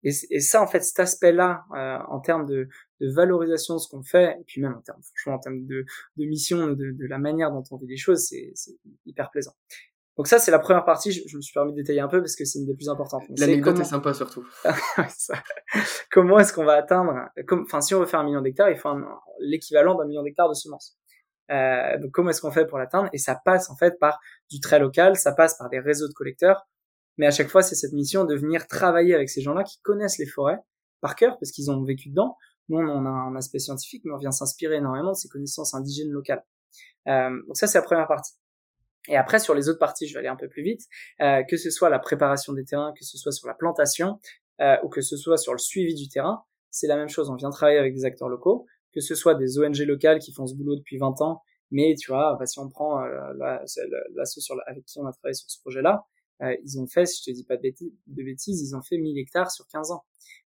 Et, 0.05 0.13
ça 0.13 0.63
en 0.63 0.69
fait, 0.69 0.81
cet 0.81 1.01
aspect-là 1.01 1.65
euh, 1.77 1.99
en 2.09 2.21
termes 2.21 2.47
de, 2.47 2.69
valorisation 3.01 3.75
de 3.75 3.81
ce 3.81 3.89
qu'on 3.89 4.05
fait, 4.05 4.37
et 4.41 4.45
puis 4.47 4.61
même 4.61 4.75
en 4.75 4.81
termes, 4.81 5.03
franchement 5.03 5.35
en 5.35 5.39
termes 5.41 5.67
de, 5.67 5.85
de 6.17 6.25
mission, 6.25 6.69
de, 6.69 6.93
de, 6.93 7.07
la 7.07 7.19
manière 7.19 7.51
dont 7.51 7.65
on 7.73 7.77
vit 7.79 7.89
les 7.89 7.97
choses, 7.97 8.25
c'est 8.29 8.53
hyper 9.07 9.31
plaisant. 9.33 9.55
Donc 10.19 10.27
ça, 10.27 10.41
c'est 10.41 10.51
la 10.51 10.59
première 10.59 10.85
partie. 10.85 11.13
Je, 11.13 11.37
me 11.37 11.41
suis 11.41 11.55
permis 11.55 11.71
de 11.71 11.77
détailler 11.77 12.01
un 12.01 12.09
peu 12.09 12.21
parce 12.21 12.35
que 12.35 12.45
c'est 12.45 12.59
une 12.59 12.67
des 12.67 12.75
plus 12.75 12.89
importantes. 12.89 13.23
L'anecdote 13.39 13.75
comment... 13.75 13.85
est 13.85 13.89
sympa 13.89 14.13
surtout. 14.13 14.45
comment 16.11 16.41
est-ce 16.41 16.53
qu'on 16.53 16.65
va 16.65 16.75
atteindre 16.75 17.15
comme, 17.47 17.63
Enfin, 17.63 17.81
si 17.81 17.95
on 17.95 18.01
veut 18.01 18.07
faire 18.07 18.19
un 18.19 18.25
million 18.25 18.41
d'hectares, 18.41 18.69
il 18.69 18.77
faut 18.77 18.91
l'équivalent 19.39 19.95
d'un 19.95 20.07
million 20.07 20.25
d'hectares 20.25 20.49
de 20.49 20.55
semences. 20.55 20.99
Euh, 21.53 21.99
donc 21.99 22.11
comment 22.11 22.31
est-ce 22.31 22.41
qu'on 22.41 22.51
fait 22.51 22.67
pour 22.67 22.79
l'atteindre? 22.79 23.09
Et 23.13 23.19
ça 23.19 23.41
passe 23.43 23.71
en 23.71 23.77
fait 23.77 23.99
par 24.01 24.19
du 24.51 24.59
très 24.59 24.81
local, 24.81 25.17
ça 25.17 25.33
passe 25.33 25.57
par 25.57 25.69
des 25.71 25.79
réseaux 25.79 26.09
de 26.09 26.13
collecteurs. 26.13 26.67
Mais 27.17 27.27
à 27.27 27.31
chaque 27.31 27.49
fois, 27.49 27.63
c'est 27.63 27.77
cette 27.77 27.93
mission 27.93 28.25
de 28.25 28.35
venir 28.35 28.67
travailler 28.67 29.15
avec 29.15 29.31
ces 29.31 29.41
gens-là 29.41 29.63
qui 29.63 29.81
connaissent 29.83 30.19
les 30.19 30.27
forêts 30.27 30.59
par 31.01 31.15
cœur 31.15 31.39
parce 31.39 31.53
qu'ils 31.53 31.71
ont 31.71 31.81
vécu 31.85 32.09
dedans. 32.09 32.37
Nous, 32.69 32.79
on 32.79 33.07
a 33.07 33.09
un 33.09 33.37
aspect 33.37 33.61
scientifique, 33.61 34.03
mais 34.05 34.13
on 34.13 34.19
vient 34.19 34.33
s'inspirer 34.33 34.77
énormément 34.77 35.13
de 35.13 35.17
ces 35.17 35.29
connaissances 35.29 35.75
indigènes 35.75 36.11
locales. 36.11 36.45
Euh, 37.07 37.31
donc 37.47 37.57
ça, 37.57 37.69
c'est 37.69 37.79
la 37.79 37.85
première 37.85 38.09
partie. 38.09 38.35
Et 39.09 39.17
après, 39.17 39.39
sur 39.39 39.55
les 39.55 39.69
autres 39.69 39.79
parties, 39.79 40.07
je 40.07 40.15
vais 40.15 40.21
aller 40.21 40.29
un 40.29 40.37
peu 40.37 40.49
plus 40.49 40.63
vite, 40.63 40.83
euh, 41.21 41.43
que 41.43 41.57
ce 41.57 41.71
soit 41.71 41.89
la 41.89 41.99
préparation 41.99 42.53
des 42.53 42.65
terrains, 42.65 42.93
que 42.97 43.05
ce 43.05 43.19
soit 43.19 43.33
sur 43.33 43.49
la 43.49 43.55
plantation, 43.55 44.21
euh, 44.61 44.77
ou 44.85 44.89
que 44.89 45.01
ce 45.01 45.17
soit 45.17 45.37
sur 45.37 45.53
le 45.53 45.59
suivi 45.59 45.95
du 45.95 46.09
terrain, 46.09 46.43
c'est 46.71 46.87
la 46.87 46.97
même 46.97 47.09
chose. 47.09 47.31
On 47.31 47.35
vient 47.35 47.51
travailler 47.51 47.79
avec 47.79 47.95
des 47.95 48.05
acteurs 48.05 48.29
locaux, 48.29 48.67
que 48.93 49.01
ce 49.01 49.15
soit 49.15 49.35
des 49.35 49.59
ONG 49.59 49.79
locales 49.79 50.19
qui 50.19 50.33
font 50.33 50.47
ce 50.47 50.55
boulot 50.55 50.77
depuis 50.77 50.99
20 50.99 51.21
ans, 51.21 51.43
mais 51.71 51.95
tu 51.99 52.11
vois, 52.11 52.37
bah, 52.39 52.47
si 52.47 52.59
on 52.59 52.69
prend 52.69 53.03
euh, 53.03 53.33
l'asso 54.15 54.41
sur 54.41 54.57
avec 54.67 54.85
qui 54.85 54.99
on 54.99 55.07
a 55.07 55.13
travaillé 55.13 55.35
sur 55.35 55.51
ce 55.51 55.61
projet-là, 55.61 56.07
euh, 56.43 56.57
ils 56.65 56.81
ont 56.81 56.87
fait, 56.87 57.07
si 57.07 57.23
je 57.23 57.31
te 57.31 57.35
dis 57.35 57.45
pas 57.45 57.57
de 57.57 57.63
bêtises, 57.63 57.93
de 58.07 58.23
bêtises 58.23 58.63
ils 58.63 58.77
ont 58.77 58.83
fait 58.83 58.97
1000 58.97 59.19
hectares 59.19 59.51
sur 59.51 59.67
15 59.67 59.91
ans. 59.91 60.05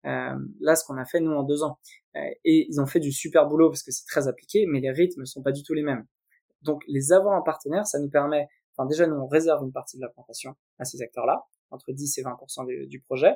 Euh, 0.06 0.36
là, 0.60 0.76
ce 0.76 0.84
qu'on 0.84 0.96
a 0.96 1.04
fait 1.04 1.20
nous 1.20 1.32
en 1.32 1.42
deux 1.42 1.62
ans. 1.62 1.78
Euh, 2.16 2.20
et 2.44 2.66
ils 2.68 2.80
ont 2.80 2.86
fait 2.86 3.00
du 3.00 3.12
super 3.12 3.46
boulot 3.46 3.70
parce 3.70 3.82
que 3.82 3.90
c'est 3.92 4.06
très 4.06 4.28
appliqué, 4.28 4.66
mais 4.66 4.80
les 4.80 4.90
rythmes 4.90 5.24
sont 5.26 5.42
pas 5.42 5.52
du 5.52 5.62
tout 5.62 5.74
les 5.74 5.82
mêmes. 5.82 6.06
Donc 6.62 6.82
les 6.88 7.12
avoir 7.12 7.38
en 7.38 7.42
partenaire, 7.42 7.86
ça 7.86 7.98
nous 7.98 8.08
permet, 8.08 8.48
enfin 8.76 8.86
déjà 8.86 9.06
nous 9.06 9.16
on 9.16 9.26
réserve 9.26 9.64
une 9.64 9.72
partie 9.72 9.96
de 9.96 10.02
la 10.02 10.08
plantation 10.08 10.54
à 10.78 10.84
ces 10.84 11.02
acteurs-là, 11.02 11.44
entre 11.70 11.92
10 11.92 12.18
et 12.18 12.22
20% 12.22 12.88
du 12.88 13.00
projet. 13.00 13.34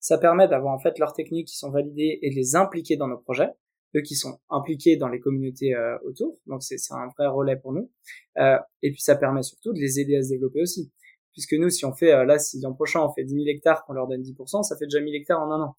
Ça 0.00 0.18
permet 0.18 0.48
d'avoir 0.48 0.74
en 0.74 0.78
fait 0.78 0.98
leurs 0.98 1.12
techniques 1.12 1.48
qui 1.48 1.56
sont 1.56 1.70
validées 1.70 2.18
et 2.22 2.30
de 2.30 2.34
les 2.34 2.54
impliquer 2.54 2.96
dans 2.96 3.08
nos 3.08 3.18
projets, 3.18 3.48
eux 3.94 4.02
qui 4.02 4.14
sont 4.14 4.38
impliqués 4.50 4.96
dans 4.96 5.08
les 5.08 5.20
communautés 5.20 5.74
euh, 5.74 5.98
autour, 6.04 6.38
donc 6.46 6.62
c'est 6.62 6.76
un 6.90 7.08
vrai 7.16 7.26
relais 7.26 7.56
pour 7.56 7.72
nous. 7.72 7.90
Euh, 8.38 8.58
et 8.82 8.90
puis 8.90 9.00
ça 9.00 9.16
permet 9.16 9.42
surtout 9.42 9.72
de 9.72 9.78
les 9.78 10.00
aider 10.00 10.16
à 10.16 10.22
se 10.22 10.28
développer 10.28 10.60
aussi, 10.60 10.92
puisque 11.32 11.54
nous 11.54 11.70
si 11.70 11.84
on 11.84 11.94
fait, 11.94 12.12
euh, 12.12 12.24
là 12.24 12.38
si 12.38 12.60
l'an 12.60 12.74
prochain 12.74 13.00
on 13.00 13.12
fait 13.12 13.24
10 13.24 13.34
000 13.34 13.46
hectares 13.46 13.84
qu'on 13.84 13.94
leur 13.94 14.06
donne 14.06 14.22
10%, 14.22 14.62
ça 14.62 14.76
fait 14.76 14.86
déjà 14.86 15.00
1000 15.00 15.14
hectares 15.14 15.40
en 15.40 15.50
un 15.50 15.62
an 15.62 15.76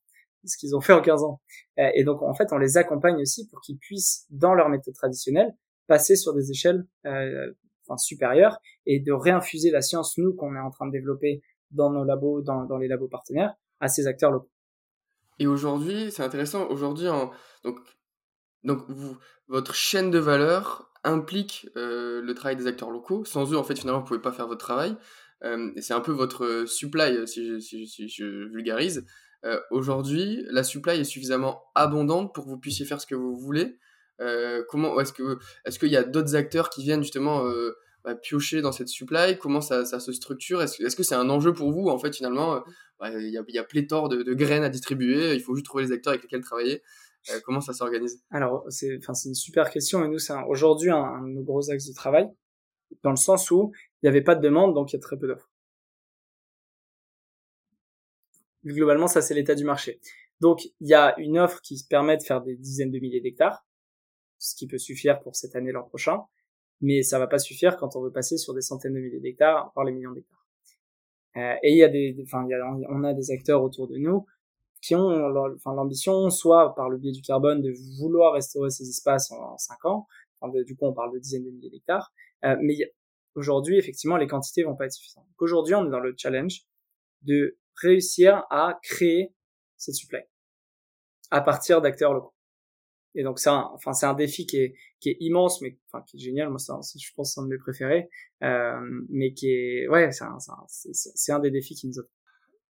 ce 0.48 0.58
qu'ils 0.58 0.76
ont 0.76 0.82
fait 0.82 0.94
en 0.94 1.02
15 1.02 1.24
ans. 1.24 1.42
Euh, 1.80 1.90
et 1.96 2.04
donc 2.04 2.22
en 2.22 2.34
fait 2.34 2.52
on 2.52 2.58
les 2.58 2.78
accompagne 2.78 3.18
aussi 3.22 3.48
pour 3.48 3.62
qu'ils 3.62 3.78
puissent 3.78 4.26
dans 4.30 4.54
leur 4.54 4.70
méthode 4.70 4.94
traditionnelle 4.94 5.56
passer 5.88 6.16
sur 6.16 6.34
des 6.34 6.52
échelles 6.52 6.86
euh, 7.06 7.54
enfin, 7.88 7.98
supérieures 7.98 8.60
et 8.86 9.00
de 9.00 9.12
réinfuser 9.12 9.72
la 9.72 9.82
science, 9.82 10.18
nous, 10.18 10.34
qu'on 10.34 10.56
est 10.56 10.60
en 10.60 10.70
train 10.70 10.88
de 10.88 10.92
développer 10.92 11.42
dans 11.72 11.90
nos 11.90 12.04
labos, 12.04 12.42
dans, 12.42 12.66
dans 12.66 12.78
les 12.78 12.88
labos 12.88 13.08
partenaires, 13.08 13.56
à 13.80 13.88
ces 13.88 14.08
acteurs 14.08 14.32
locaux. 14.32 14.52
Et 15.40 15.48
aujourd'hui, 15.48 16.12
c'est 16.12 16.24
intéressant, 16.24 16.68
aujourd'hui, 16.70 17.08
donc, 17.64 17.80
donc 18.64 18.84
votre 19.48 19.74
chaîne 19.74 20.10
de 20.12 20.20
valeur 20.20 20.92
implique 21.04 21.70
euh, 21.78 22.22
le 22.22 22.34
travail 22.34 22.56
des 22.56 22.68
acteurs 22.68 22.90
locaux. 22.90 23.24
Sans 23.24 23.54
eux, 23.54 23.58
en 23.58 23.64
fait, 23.64 23.78
finalement, 23.78 24.00
vous 24.00 24.06
pouvez 24.06 24.22
pas 24.22 24.32
faire 24.32 24.48
votre 24.48 24.66
travail. 24.66 24.96
Euh, 25.44 25.72
c'est 25.78 25.94
un 25.94 26.02
peu 26.02 26.12
votre 26.12 26.66
supply, 26.66 27.28
si 27.28 27.60
je, 27.60 28.50
vulgarise. 28.50 29.06
Aujourd'hui, 29.72 30.44
la 30.50 30.62
supply 30.62 31.00
est 31.00 31.06
suffisamment 31.06 31.64
abondante 31.74 32.34
pour 32.34 32.44
que 32.44 32.50
vous 32.50 32.58
puissiez 32.58 32.86
faire 32.86 33.00
ce 33.00 33.08
que 33.08 33.16
vous 33.16 33.38
voulez. 33.38 33.78
Euh, 34.20 34.64
comment 34.70 35.00
est-ce 35.00 35.14
que 35.14 35.38
est-ce 35.66 35.80
qu'il 35.80 35.90
y 35.90 35.98
a 35.98 36.04
d'autres 36.04 36.36
acteurs 36.36 36.70
qui 36.70 36.84
viennent 36.84 37.04
justement 37.04 37.46
euh, 37.46 37.76
bah, 38.04 38.16
piocher 38.16 38.62
dans 38.62 38.72
cette 38.72 38.88
supply? 38.88 39.38
Comment 39.38 39.62
ça, 39.62 39.86
ça 39.86 40.00
se 40.00 40.12
structure? 40.12 40.62
Est-ce 40.62 40.82
est 40.84 40.88
-ce 40.88 40.96
que 40.96 41.04
c'est 41.04 41.16
un 41.16 41.30
enjeu 41.30 41.54
pour 41.54 41.72
vous 41.72 41.90
En 41.90 42.00
fait, 42.00 42.16
finalement, 42.16 42.56
euh, 42.56 42.60
bah, 43.00 43.12
il 43.12 43.30
y, 43.30 43.38
a, 43.38 43.44
y 43.48 43.58
a 43.60 43.64
pléthore 43.64 44.10
de, 44.10 44.34
graines 44.34 44.64
à 44.64 44.70
distribuer. 44.70 45.34
Il 45.36 45.42
faut 45.42 45.56
juste 45.56 45.66
trouver 45.66 45.84
les 45.86 45.92
acteurs 45.92 46.12
avec 46.12 46.24
lesquels 46.24 46.42
travailler. 46.42 46.82
Comment 47.44 47.60
ça 47.60 47.74
s'organise? 47.74 48.24
Alors, 48.32 48.66
c'est 48.70 49.00
une 49.26 49.36
super 49.36 49.70
question 49.70 50.02
et 50.06 50.08
nous 50.08 50.18
c'est 50.18 50.34
aujourd'hui 50.48 50.92
un, 50.92 51.04
un, 51.04 51.28
de 51.28 51.34
nos 51.34 51.44
gros 51.44 51.70
axes 51.70 51.86
de 51.86 51.94
travail 51.94 52.30
dans 53.04 53.10
le 53.12 53.18
sens 53.18 53.52
où 53.52 53.74
il 54.02 54.06
n'y 54.06 54.10
avait 54.10 54.22
pas 54.22 54.36
de 54.36 54.42
demande 54.42 54.74
donc 54.74 54.94
il 54.94 54.96
y 54.96 55.00
a 55.00 55.02
très 55.02 55.18
peu 55.18 55.28
d'offres. 55.28 55.50
Globalement, 58.64 59.08
ça 59.08 59.22
c'est 59.22 59.34
l'état 59.34 59.56
du 59.56 59.66
marché. 59.66 60.00
Donc 60.40 60.66
il 60.80 60.88
y 60.88 60.94
a 60.94 61.20
une 61.20 61.38
offre 61.38 61.60
qui 61.62 61.84
permet 61.90 62.16
de 62.16 62.24
faire 62.24 62.42
des 62.42 62.56
dizaines 62.56 62.92
de 62.92 63.00
milliers 63.00 63.22
d'hectares 63.22 63.67
ce 64.40 64.56
qui 64.56 64.68
peut 64.68 64.78
suffire 64.78 65.20
pour 65.20 65.36
cette 65.36 65.56
année 65.56 65.72
l'an 65.72 65.84
prochain, 65.84 66.22
mais 66.82 67.02
ça 67.02 67.20
va 67.20 67.28
pas 67.28 67.40
suffire 67.40 67.78
quand 67.78 67.96
on 67.96 68.02
veut 68.02 68.12
passer 68.12 68.38
sur 68.38 68.54
des 68.54 68.62
centaines 68.62 68.94
de 68.94 69.00
milliers 69.00 69.20
d'hectares, 69.20 69.72
voire 69.74 69.86
les 69.86 69.92
millions 69.92 70.12
d'hectares. 70.12 70.46
Euh, 71.38 71.56
et 71.64 71.72
il 71.72 71.78
y 71.78 71.84
a 71.84 71.90
des, 71.90 72.16
enfin, 72.24 72.48
on 72.90 73.04
a 73.04 73.14
des 73.14 73.32
acteurs 73.32 73.64
autour 73.64 73.88
de 73.88 73.98
nous 73.98 74.26
qui 74.82 74.96
ont 74.96 75.10
l'ambition, 75.66 76.30
soit 76.30 76.76
par 76.76 76.90
le 76.90 76.98
biais 76.98 77.12
du 77.12 77.22
carbone, 77.22 77.62
de 77.62 77.74
vouloir 78.00 78.34
restaurer 78.34 78.70
ces 78.70 78.88
espaces 78.88 79.32
en, 79.32 79.58
cinq 79.58 79.84
ans. 79.86 80.08
Enfin, 80.40 80.54
du 80.64 80.76
coup, 80.76 80.86
on 80.86 80.94
parle 80.94 81.14
de 81.14 81.20
dizaines 81.20 81.46
de 81.46 81.50
milliers 81.50 81.70
d'hectares. 81.70 82.14
Euh, 82.46 82.56
mais 82.62 82.76
aujourd'hui, 83.36 83.78
effectivement, 83.78 84.18
les 84.18 84.28
quantités 84.28 84.64
vont 84.64 84.76
pas 84.76 84.86
être 84.86 84.94
suffisantes. 84.94 85.26
Aujourd'hui, 85.40 85.76
on 85.76 85.86
est 85.86 85.90
dans 85.90 86.00
le 86.00 86.14
challenge 86.16 86.62
de 87.24 87.58
réussir 87.82 88.46
à 88.50 88.80
créer 88.84 89.34
cette 89.78 89.96
supply 89.96 90.22
à 91.32 91.42
partir 91.42 91.82
d'acteurs 91.82 92.14
locaux. 92.14 92.37
Et 93.18 93.24
donc 93.24 93.40
c'est 93.40 93.50
un, 93.50 93.70
enfin 93.74 93.94
c'est 93.94 94.06
un 94.06 94.14
défi 94.14 94.46
qui 94.46 94.58
est 94.58 94.76
qui 95.00 95.10
est 95.10 95.18
immense, 95.20 95.62
mais 95.62 95.78
enfin 95.88 96.04
qui 96.08 96.18
est 96.18 96.20
génial. 96.20 96.50
Moi, 96.50 96.60
c'est, 96.60 97.00
je 97.00 97.14
pense 97.16 97.34
c'est 97.34 97.42
un 97.42 97.44
de 97.44 97.50
mes 97.50 97.58
préférés, 97.58 98.10
euh, 98.44 98.80
mais 99.10 99.34
qui 99.34 99.52
est 99.52 99.88
ouais, 99.90 100.12
c'est 100.12 100.24
un, 100.24 100.38
c'est, 100.68 100.94
c'est 100.94 101.32
un 101.32 101.40
des 101.40 101.52
défis 101.52 101.76
qui 101.76 101.88
nous 101.88 102.00
a 102.00 102.04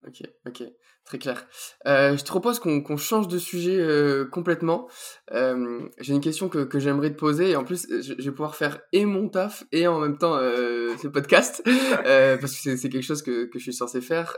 Ok, 0.06 0.22
ok, 0.46 0.64
très 1.06 1.18
clair. 1.18 1.48
Euh, 1.88 2.16
je 2.16 2.24
te 2.24 2.28
propose 2.28 2.60
qu'on 2.60 2.98
change 2.98 3.28
de 3.28 3.40
sujet 3.40 3.78
euh, 3.80 4.26
complètement. 4.26 4.88
Euh, 5.32 5.90
J'ai 6.00 6.14
une 6.14 6.22
question 6.22 6.50
que, 6.50 6.66
que 6.66 6.80
j'aimerais 6.80 7.10
te 7.10 7.16
poser 7.16 7.52
et 7.52 7.56
en 7.56 7.64
plus 7.64 7.88
je, 7.90 8.14
vais 8.14 8.32
pouvoir 8.32 8.56
faire 8.56 8.80
et 8.94 9.06
mon 9.06 9.28
taf 9.28 9.64
et 9.72 9.88
en 9.88 10.00
même 10.00 10.18
temps 10.18 10.38
ce 10.38 11.08
podcast 11.08 11.64
parce 12.04 12.62
que 12.62 12.76
c'est 12.76 12.90
quelque 12.90 13.02
chose 13.02 13.24
que, 13.24 13.46
que 13.46 13.58
je 13.58 13.64
suis 13.64 13.74
censé 13.74 14.02
faire 14.02 14.38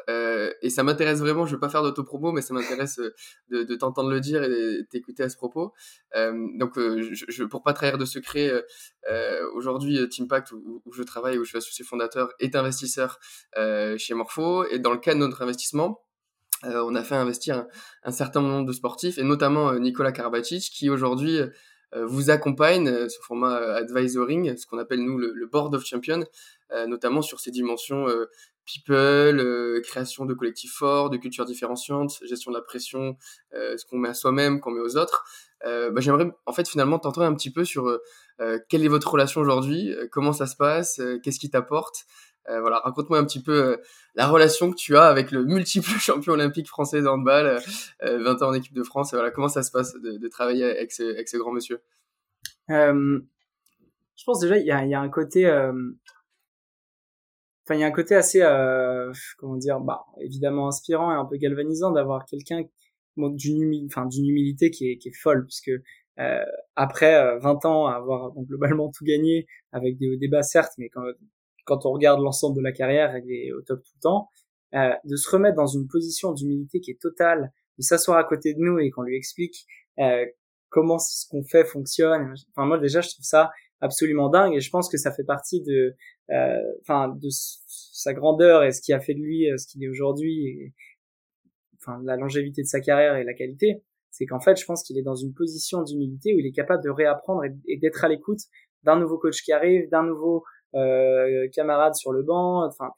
et 0.61 0.69
ça 0.69 0.83
m'intéresse 0.83 1.19
vraiment. 1.19 1.45
Je 1.45 1.53
veux 1.53 1.59
pas 1.59 1.69
faire 1.69 1.83
d'autopromo 1.83 2.31
mais 2.31 2.41
ça 2.41 2.53
m'intéresse 2.53 2.99
de, 3.49 3.63
de 3.63 3.75
t'entendre 3.75 4.09
le 4.09 4.21
dire 4.21 4.43
et 4.43 4.85
t'écouter 4.89 5.23
à 5.23 5.29
ce 5.29 5.35
propos. 5.35 5.73
donc 6.15 6.73
je, 6.77 7.25
je, 7.27 7.43
pour 7.43 7.63
pas 7.63 7.73
trahir 7.73 7.97
de 7.97 8.05
secret, 8.05 8.51
aujourd'hui 9.55 10.07
Teampact 10.09 10.51
où, 10.51 10.81
où, 10.85 10.93
je 10.93 11.03
travaille 11.03 11.37
où 11.37 11.43
je 11.43 11.49
suis 11.49 11.57
associé 11.57 11.83
fondateur 11.83 12.29
est 12.39 12.55
investisseur 12.55 13.19
chez 13.97 14.13
Morpho 14.13 14.65
et 14.65 14.79
dans 14.79 14.91
le 14.91 14.99
cas 14.99 15.13
de 15.13 15.19
notre 15.19 15.48
euh, 16.65 16.83
on 16.83 16.95
a 16.95 17.03
fait 17.03 17.15
investir 17.15 17.65
un, 18.03 18.11
certain 18.11 18.41
nombre 18.41 18.65
de 18.65 18.73
sportifs, 18.73 19.17
et 19.17 19.23
notamment 19.23 19.69
euh, 19.69 19.79
Nicolas 19.79 20.11
Karabatic, 20.11 20.63
qui 20.63 20.89
aujourd'hui 20.89 21.39
euh, 21.39 22.05
vous 22.05 22.29
accompagne 22.29 23.07
ce 23.07 23.17
format 23.21 23.55
advisoring, 23.75 24.57
ce 24.57 24.65
qu'on 24.65 24.77
appelle 24.77 24.99
nous 24.99 25.17
le, 25.17 25.47
board 25.51 25.73
of 25.73 25.85
champions, 25.85 26.25
notamment 26.87 27.23
sur 27.23 27.39
ces 27.39 27.49
dimensions 27.49 28.05
people, 28.63 29.81
création 29.81 30.25
de 30.25 30.35
collectifs 30.35 30.73
forts, 30.73 31.09
de 31.09 31.17
cultures 31.17 31.45
différenciantes, 31.45 32.19
gestion 32.23 32.51
de 32.51 32.57
la 32.57 32.61
pression, 32.61 33.17
ce 33.51 33.83
qu'on 33.89 33.97
met 33.97 34.09
à 34.09 34.13
soi-même, 34.13 34.59
qu'on 34.59 34.69
met 34.69 34.81
aux 34.81 34.97
autres. 34.97 35.23
Bah, 35.63 35.89
j'aimerais 35.97 36.29
en 36.45 36.53
fait 36.53 36.69
finalement 36.69 36.99
t'entendre 36.99 37.25
un 37.25 37.33
petit 37.33 37.51
peu 37.51 37.65
sur 37.65 37.99
quelle 38.69 38.85
est 38.85 38.87
votre 38.87 39.09
relation 39.11 39.41
aujourd'hui, 39.41 39.95
comment 40.11 40.31
ça 40.31 40.45
se 40.45 40.55
passe, 40.55 41.01
qu'est-ce 41.23 41.39
qui 41.39 41.49
t'apporte, 41.49 42.05
euh, 42.49 42.61
voilà, 42.61 42.79
raconte-moi 42.79 43.19
un 43.19 43.25
petit 43.25 43.41
peu 43.41 43.63
euh, 43.63 43.77
la 44.15 44.27
relation 44.27 44.71
que 44.71 44.75
tu 44.75 44.97
as 44.97 45.05
avec 45.05 45.31
le 45.31 45.45
multiple 45.45 45.89
champion 45.99 46.33
olympique 46.33 46.67
français 46.67 47.01
de 47.01 47.07
handball, 47.07 47.59
20 48.01 48.07
euh, 48.07 48.43
ans 48.43 48.49
en 48.49 48.53
équipe 48.53 48.73
de 48.73 48.83
France. 48.83 49.13
Et 49.13 49.15
voilà, 49.15 49.31
comment 49.31 49.49
ça 49.49 49.63
se 49.63 49.71
passe 49.71 49.93
de, 49.95 50.27
travailler 50.27 50.65
avec 50.65 50.91
ce, 50.91 51.03
avec 51.03 51.27
ce 51.27 51.37
grand 51.37 51.51
monsieur? 51.51 51.81
Je 52.69 54.25
pense 54.25 54.41
déjà 54.41 54.57
il 54.57 54.65
y 54.65 54.71
a, 54.71 54.85
y 54.85 54.93
a, 54.93 54.99
un 54.99 55.09
côté, 55.09 55.47
enfin 55.47 57.75
il 57.75 57.79
y 57.79 57.83
a 57.83 57.87
un 57.87 57.91
côté 57.91 58.15
assez, 58.15 58.41
comment 59.37 59.55
dire, 59.55 59.79
bah 59.79 60.05
évidemment 60.19 60.67
inspirant 60.67 61.11
et 61.11 61.15
un 61.15 61.25
peu 61.25 61.37
galvanisant 61.37 61.91
d'avoir 61.91 62.25
quelqu'un 62.25 62.63
d'une 63.17 63.85
enfin 63.85 64.05
d'une 64.05 64.29
humilité 64.29 64.71
qui 64.71 64.91
est, 64.91 64.97
qui 64.97 65.09
est 65.09 65.17
folle 65.17 65.45
puisque 65.45 65.71
euh, 66.19 66.45
après 66.75 67.39
20 67.39 67.65
ans 67.65 67.87
à 67.87 67.95
avoir 67.95 68.31
globalement 68.33 68.91
tout 68.91 69.03
gagné 69.03 69.47
avec 69.71 69.97
des 69.97 70.17
débats 70.17 70.43
certes 70.43 70.73
mais 70.77 70.89
quand 70.89 71.01
quand 71.69 71.85
on 71.85 71.91
regarde 71.91 72.19
l'ensemble 72.19 72.57
de 72.57 72.61
la 72.61 72.71
carrière, 72.71 73.15
elle 73.15 73.29
est 73.31 73.53
au 73.53 73.61
top 73.61 73.81
tout 73.83 73.91
le 73.95 74.01
temps, 74.01 74.29
euh, 74.73 74.91
de 75.05 75.15
se 75.15 75.29
remettre 75.29 75.55
dans 75.55 75.67
une 75.67 75.87
position 75.87 76.33
d'humilité 76.33 76.81
qui 76.81 76.91
est 76.91 76.99
totale, 76.99 77.51
de 77.77 77.83
s'asseoir 77.83 78.17
à 78.17 78.23
côté 78.23 78.55
de 78.55 78.59
nous 78.59 78.79
et 78.79 78.89
qu'on 78.89 79.03
lui 79.03 79.15
explique 79.15 79.67
euh, 79.99 80.25
comment 80.69 80.97
ce 80.97 81.27
qu'on 81.29 81.43
fait 81.43 81.65
fonctionne. 81.65 82.33
Enfin 82.51 82.65
moi 82.65 82.79
déjà 82.79 83.01
je 83.01 83.09
trouve 83.09 83.23
ça 83.23 83.51
absolument 83.81 84.29
dingue 84.29 84.55
et 84.55 84.59
je 84.59 84.69
pense 84.71 84.89
que 84.89 84.97
ça 84.97 85.11
fait 85.11 85.23
partie 85.23 85.61
de, 85.61 85.95
euh, 86.31 86.59
enfin 86.81 87.15
de 87.21 87.29
sa 87.29 88.13
grandeur 88.13 88.63
et 88.63 88.71
ce 88.71 88.81
qui 88.81 88.91
a 88.91 88.99
fait 88.99 89.13
de 89.13 89.21
lui 89.21 89.47
ce 89.57 89.67
qu'il 89.67 89.83
est 89.83 89.89
aujourd'hui, 89.89 90.73
enfin 91.77 92.01
la 92.03 92.17
longévité 92.17 92.63
de 92.63 92.67
sa 92.67 92.81
carrière 92.81 93.15
et 93.15 93.23
la 93.23 93.33
qualité. 93.35 93.83
C'est 94.09 94.25
qu'en 94.25 94.39
fait 94.39 94.59
je 94.59 94.65
pense 94.65 94.83
qu'il 94.83 94.97
est 94.97 95.03
dans 95.03 95.15
une 95.15 95.33
position 95.33 95.83
d'humilité 95.83 96.33
où 96.33 96.39
il 96.39 96.47
est 96.47 96.51
capable 96.51 96.83
de 96.83 96.89
réapprendre 96.89 97.43
et 97.67 97.77
d'être 97.77 98.03
à 98.03 98.07
l'écoute 98.07 98.39
d'un 98.83 98.99
nouveau 98.99 99.17
coach 99.17 99.41
qui 99.43 99.51
arrive, 99.51 99.89
d'un 99.89 100.03
nouveau 100.03 100.37
euh, 100.37 100.41
camarades 101.53 101.95
sur 101.95 102.11
le 102.11 102.23
banc. 102.23 102.65
Enfin, 102.65 102.91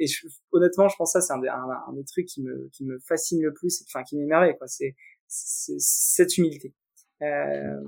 et 0.00 0.06
honnêtement, 0.52 0.88
je 0.88 0.96
pense 0.96 1.12
que 1.12 1.20
ça 1.20 1.26
c'est 1.26 1.32
un, 1.32 1.42
un, 1.88 1.92
des 1.92 2.04
trucs 2.04 2.26
qui 2.26 2.42
me 2.42 2.68
qui 2.72 2.84
me 2.84 2.98
fascine 3.00 3.42
le 3.42 3.52
plus, 3.52 3.82
enfin 3.86 4.04
qui 4.04 4.16
m'émerveille 4.16 4.56
quoi. 4.56 4.66
C'est 4.68 4.94
cette 5.26 6.38
humilité. 6.38 6.74
Euh, 7.22 7.80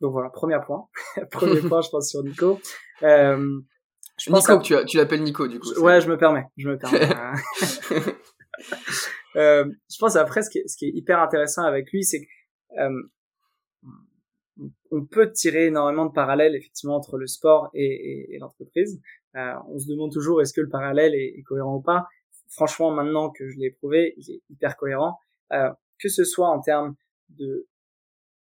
donc 0.00 0.12
voilà, 0.12 0.30
premier 0.30 0.58
point. 0.64 0.88
premier 1.30 1.60
point, 1.60 1.80
je 1.80 1.88
pense 1.88 2.10
sur 2.10 2.22
Nico. 2.22 2.60
Euh, 3.02 3.60
je 4.18 4.30
pense 4.30 4.48
Nico, 4.48 4.60
que 4.60 4.64
tu, 4.64 4.86
tu 4.86 4.96
l'appelles 4.96 5.22
Nico 5.22 5.48
du 5.48 5.58
coup. 5.58 5.68
Ouais, 5.80 6.00
je 6.00 6.08
me 6.08 6.16
permets, 6.16 6.44
je 6.56 6.68
me 6.68 6.78
permets. 6.78 7.08
euh, 9.36 9.64
je 9.90 9.98
pense 9.98 10.16
après 10.16 10.42
ce 10.42 10.50
qui 10.50 10.58
est, 10.58 10.68
ce 10.68 10.76
qui 10.76 10.86
est 10.86 10.92
hyper 10.92 11.20
intéressant 11.20 11.62
avec 11.62 11.90
lui, 11.92 12.04
c'est 12.04 12.20
que 12.20 12.26
euh, 12.78 13.02
on 14.90 15.04
peut 15.04 15.30
tirer 15.32 15.66
énormément 15.66 16.06
de 16.06 16.12
parallèles 16.12 16.54
effectivement 16.54 16.96
entre 16.96 17.16
le 17.16 17.26
sport 17.26 17.70
et, 17.74 18.36
l'entreprise. 18.40 19.00
Euh, 19.36 19.54
on 19.68 19.78
se 19.78 19.88
demande 19.88 20.12
toujours 20.12 20.40
est-ce 20.40 20.52
que 20.52 20.60
le 20.60 20.68
parallèle 20.68 21.14
est, 21.14 21.42
cohérent 21.42 21.76
ou 21.76 21.82
pas? 21.82 22.06
Franchement, 22.50 22.90
maintenant 22.90 23.30
que 23.30 23.48
je 23.48 23.58
l'ai 23.58 23.70
prouvé, 23.70 24.14
il 24.16 24.30
est 24.30 24.42
hyper 24.50 24.76
cohérent. 24.76 25.18
Euh, 25.52 25.70
que 25.98 26.08
ce 26.08 26.24
soit 26.24 26.48
en 26.48 26.60
termes 26.60 26.94
de, 27.30 27.66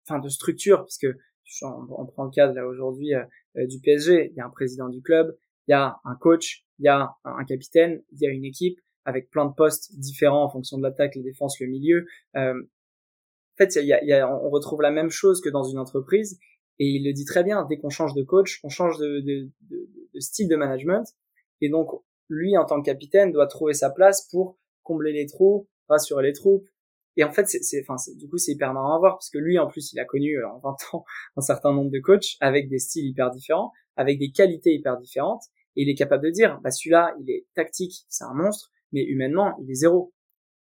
enfin 0.06 0.18
de 0.18 0.28
structure, 0.28 0.84
puisque 0.84 1.06
on, 1.62 2.06
prend 2.06 2.24
le 2.24 2.30
cas 2.30 2.52
là 2.52 2.66
aujourd'hui 2.66 3.14
euh, 3.14 3.24
euh, 3.56 3.66
du 3.66 3.80
PSG, 3.80 4.30
il 4.30 4.36
y 4.36 4.40
a 4.40 4.46
un 4.46 4.50
président 4.50 4.88
du 4.88 5.02
club, 5.02 5.36
il 5.68 5.72
y 5.72 5.74
a 5.74 5.96
un 6.04 6.14
coach, 6.16 6.64
il 6.78 6.84
y 6.84 6.88
a 6.88 7.10
un 7.24 7.44
capitaine, 7.44 8.02
il 8.12 8.20
y 8.20 8.26
a 8.26 8.30
une 8.30 8.44
équipe 8.44 8.78
avec 9.04 9.30
plein 9.30 9.46
de 9.46 9.54
postes 9.54 9.96
différents 9.98 10.44
en 10.44 10.48
fonction 10.48 10.78
de 10.78 10.82
l'attaque, 10.82 11.14
la 11.14 11.22
défense, 11.22 11.60
le 11.60 11.66
milieu. 11.66 12.06
En 13.54 13.64
fait, 13.64 13.76
y 13.76 14.22
on 14.22 14.50
retrouve 14.50 14.82
la 14.82 14.90
même 14.90 15.10
chose 15.10 15.40
que 15.40 15.48
dans 15.48 15.62
une 15.62 15.78
entreprise. 15.78 16.38
Et 16.78 16.86
il 16.86 17.04
le 17.04 17.12
dit 17.12 17.24
très 17.24 17.44
bien, 17.44 17.66
dès 17.68 17.78
qu'on 17.78 17.90
change 17.90 18.14
de 18.14 18.22
coach, 18.22 18.60
on 18.64 18.68
change 18.68 18.98
de, 18.98 19.50
style 20.18 20.48
de 20.48 20.56
management. 20.56 21.04
Et 21.60 21.68
donc, 21.68 21.88
lui, 22.28 22.56
en 22.56 22.64
tant 22.64 22.80
que 22.80 22.86
capitaine, 22.86 23.30
doit 23.30 23.46
trouver 23.46 23.74
sa 23.74 23.90
place 23.90 24.28
pour 24.30 24.58
combler 24.82 25.12
les 25.12 25.26
trous, 25.26 25.68
rassurer 25.88 26.24
les 26.24 26.32
troupes. 26.32 26.68
Et 27.16 27.22
en 27.22 27.30
fait, 27.30 27.46
c'est, 27.46 27.80
enfin, 27.82 27.94
du 28.16 28.28
coup, 28.28 28.38
c'est 28.38 28.52
hyper 28.52 28.72
marrant 28.72 28.96
à 28.96 28.98
voir 28.98 29.14
parce 29.14 29.30
que 29.30 29.38
lui, 29.38 29.56
en 29.58 29.68
plus, 29.68 29.92
il 29.92 30.00
a 30.00 30.04
connu 30.04 30.36
euh, 30.36 30.48
en 30.48 30.58
20 30.58 30.76
ans 30.92 31.04
un 31.36 31.42
certain 31.42 31.72
nombre 31.72 31.90
de 31.90 32.00
coachs 32.00 32.36
avec 32.40 32.68
des 32.68 32.80
styles 32.80 33.06
hyper 33.06 33.30
différents, 33.30 33.72
avec 33.96 34.18
des 34.18 34.32
qualités 34.32 34.74
hyper 34.74 34.98
différentes. 34.98 35.44
Et 35.76 35.82
il 35.82 35.88
est 35.88 35.94
capable 35.94 36.24
de 36.24 36.30
dire, 36.30 36.60
bah, 36.62 36.72
celui-là, 36.72 37.14
il 37.20 37.30
est 37.30 37.46
tactique, 37.54 38.04
c'est 38.08 38.24
un 38.24 38.34
monstre, 38.34 38.72
mais 38.92 39.04
humainement, 39.04 39.56
il 39.62 39.70
est 39.70 39.74
zéro 39.74 40.12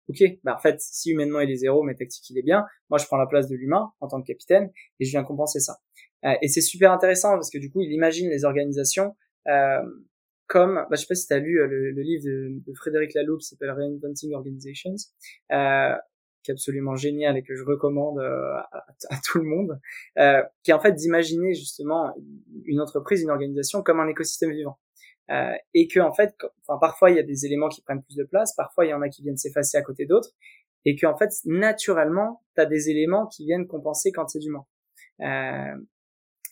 ok, 0.09 0.23
bah 0.43 0.55
en 0.55 0.61
fait, 0.61 0.79
si 0.79 1.11
humainement 1.11 1.39
il 1.39 1.51
est 1.51 1.55
zéro, 1.55 1.83
mais 1.83 1.95
tactique 1.95 2.29
il 2.29 2.37
est 2.37 2.43
bien, 2.43 2.65
moi 2.89 2.97
je 2.97 3.05
prends 3.05 3.17
la 3.17 3.27
place 3.27 3.47
de 3.47 3.55
l'humain 3.55 3.91
en 3.99 4.07
tant 4.07 4.21
que 4.21 4.27
capitaine 4.27 4.71
et 4.99 5.05
je 5.05 5.11
viens 5.11 5.23
compenser 5.23 5.59
ça. 5.59 5.77
Euh, 6.25 6.33
et 6.41 6.47
c'est 6.47 6.61
super 6.61 6.91
intéressant 6.91 7.33
parce 7.33 7.49
que 7.49 7.57
du 7.57 7.71
coup, 7.71 7.81
il 7.81 7.91
imagine 7.91 8.29
les 8.29 8.45
organisations 8.45 9.15
euh, 9.47 9.81
comme, 10.47 10.75
bah, 10.75 10.87
je 10.91 10.97
sais 10.97 11.07
pas 11.07 11.15
si 11.15 11.27
tu 11.27 11.33
as 11.33 11.39
lu 11.39 11.59
euh, 11.59 11.67
le, 11.67 12.01
livre 12.01 12.23
de, 12.25 12.61
de, 12.65 12.73
Frédéric 12.75 13.13
Laloux 13.13 13.37
qui 13.37 13.47
s'appelle 13.47 13.71
Reinventing 13.71 14.33
Organizations, 14.33 14.95
euh, 15.51 15.95
qui 16.43 16.51
est 16.51 16.53
absolument 16.53 16.95
génial 16.95 17.37
et 17.37 17.43
que 17.43 17.55
je 17.55 17.63
recommande 17.63 18.19
euh, 18.19 18.53
à, 18.71 18.85
à, 19.09 19.17
tout 19.25 19.39
le 19.39 19.45
monde, 19.45 19.79
qui 20.63 20.71
est 20.71 20.73
en 20.73 20.79
fait 20.79 20.93
d'imaginer 20.93 21.53
justement 21.53 22.13
une 22.65 22.81
entreprise, 22.81 23.21
une 23.21 23.31
organisation 23.31 23.81
comme 23.81 23.99
un 23.99 24.07
écosystème 24.07 24.51
vivant. 24.51 24.77
Euh, 25.31 25.53
et 25.73 25.87
que 25.87 25.99
en 25.99 26.13
fait, 26.13 26.35
enfin 26.67 26.77
parfois 26.79 27.09
il 27.09 27.15
y 27.15 27.19
a 27.19 27.23
des 27.23 27.45
éléments 27.45 27.69
qui 27.69 27.81
prennent 27.81 28.03
plus 28.03 28.17
de 28.17 28.25
place, 28.25 28.53
parfois 28.55 28.85
il 28.85 28.89
y 28.89 28.93
en 28.93 29.01
a 29.01 29.09
qui 29.09 29.21
viennent 29.23 29.37
s'effacer 29.37 29.77
à 29.77 29.81
côté 29.81 30.05
d'autres, 30.05 30.29
et 30.85 30.95
que 30.95 31.05
en 31.05 31.17
fait 31.17 31.29
naturellement 31.45 32.43
tu 32.55 32.61
as 32.61 32.65
des 32.65 32.89
éléments 32.89 33.27
qui 33.27 33.45
viennent 33.45 33.67
compenser 33.67 34.11
quand 34.11 34.27
c'est 34.27 34.39
du 34.39 34.49
manque. 34.49 34.67
Euh, 35.21 35.77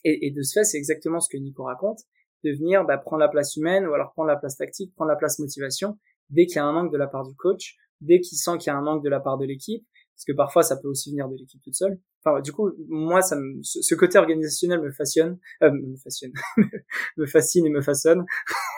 et, 0.04 0.28
et, 0.28 0.32
de 0.32 0.42
ce 0.42 0.60
fait, 0.60 0.64
c'est 0.64 0.78
exactement 0.78 1.20
ce 1.20 1.30
que 1.30 1.38
Nico 1.38 1.64
raconte, 1.64 2.00
de 2.44 2.52
venir 2.52 2.86
bah, 2.86 2.98
prendre 2.98 3.20
la 3.20 3.28
place 3.28 3.56
humaine 3.56 3.86
ou 3.86 3.94
alors 3.94 4.14
prendre 4.14 4.28
la 4.28 4.38
place 4.38 4.58
tactique, 4.58 4.94
prendre 4.96 5.10
la 5.10 5.18
place 5.18 5.38
motivation 5.40 5.98
dès 6.30 6.46
qu'il 6.46 6.56
y 6.56 6.60
a 6.60 6.66
un 6.66 6.72
manque 6.72 6.92
de 6.92 6.98
la 6.98 7.08
part 7.08 7.28
du 7.28 7.36
coach, 7.36 7.76
dès 8.00 8.20
qu'il 8.20 8.38
sent 8.38 8.58
qu'il 8.58 8.68
y 8.68 8.70
a 8.74 8.78
un 8.78 8.82
manque 8.82 9.04
de 9.04 9.10
la 9.10 9.20
part 9.20 9.38
de 9.38 9.46
l'équipe, 9.46 9.86
parce 10.22 10.26
que 10.26 10.38
parfois 10.38 10.62
ça 10.62 10.78
peut 10.78 10.88
aussi 10.88 11.10
venir 11.10 11.28
de 11.28 11.36
l'équipe 11.36 11.60
toute 11.64 11.74
seule. 11.74 11.98
Enfin, 12.24 12.42
du 12.42 12.52
coup, 12.52 12.72
moi, 12.88 13.24
ça 13.24 13.36
me, 13.36 13.60
ce 13.64 13.96
côté 13.96 14.20
organisationnel 14.20 14.80
me 14.80 14.92
fascine, 14.92 15.40
euh, 15.64 15.72
me 15.72 15.98
fascine, 15.98 16.32
me 17.18 17.26
fascine 17.26 17.66
et 17.66 17.72
me 17.72 17.82
façonne. 17.82 18.24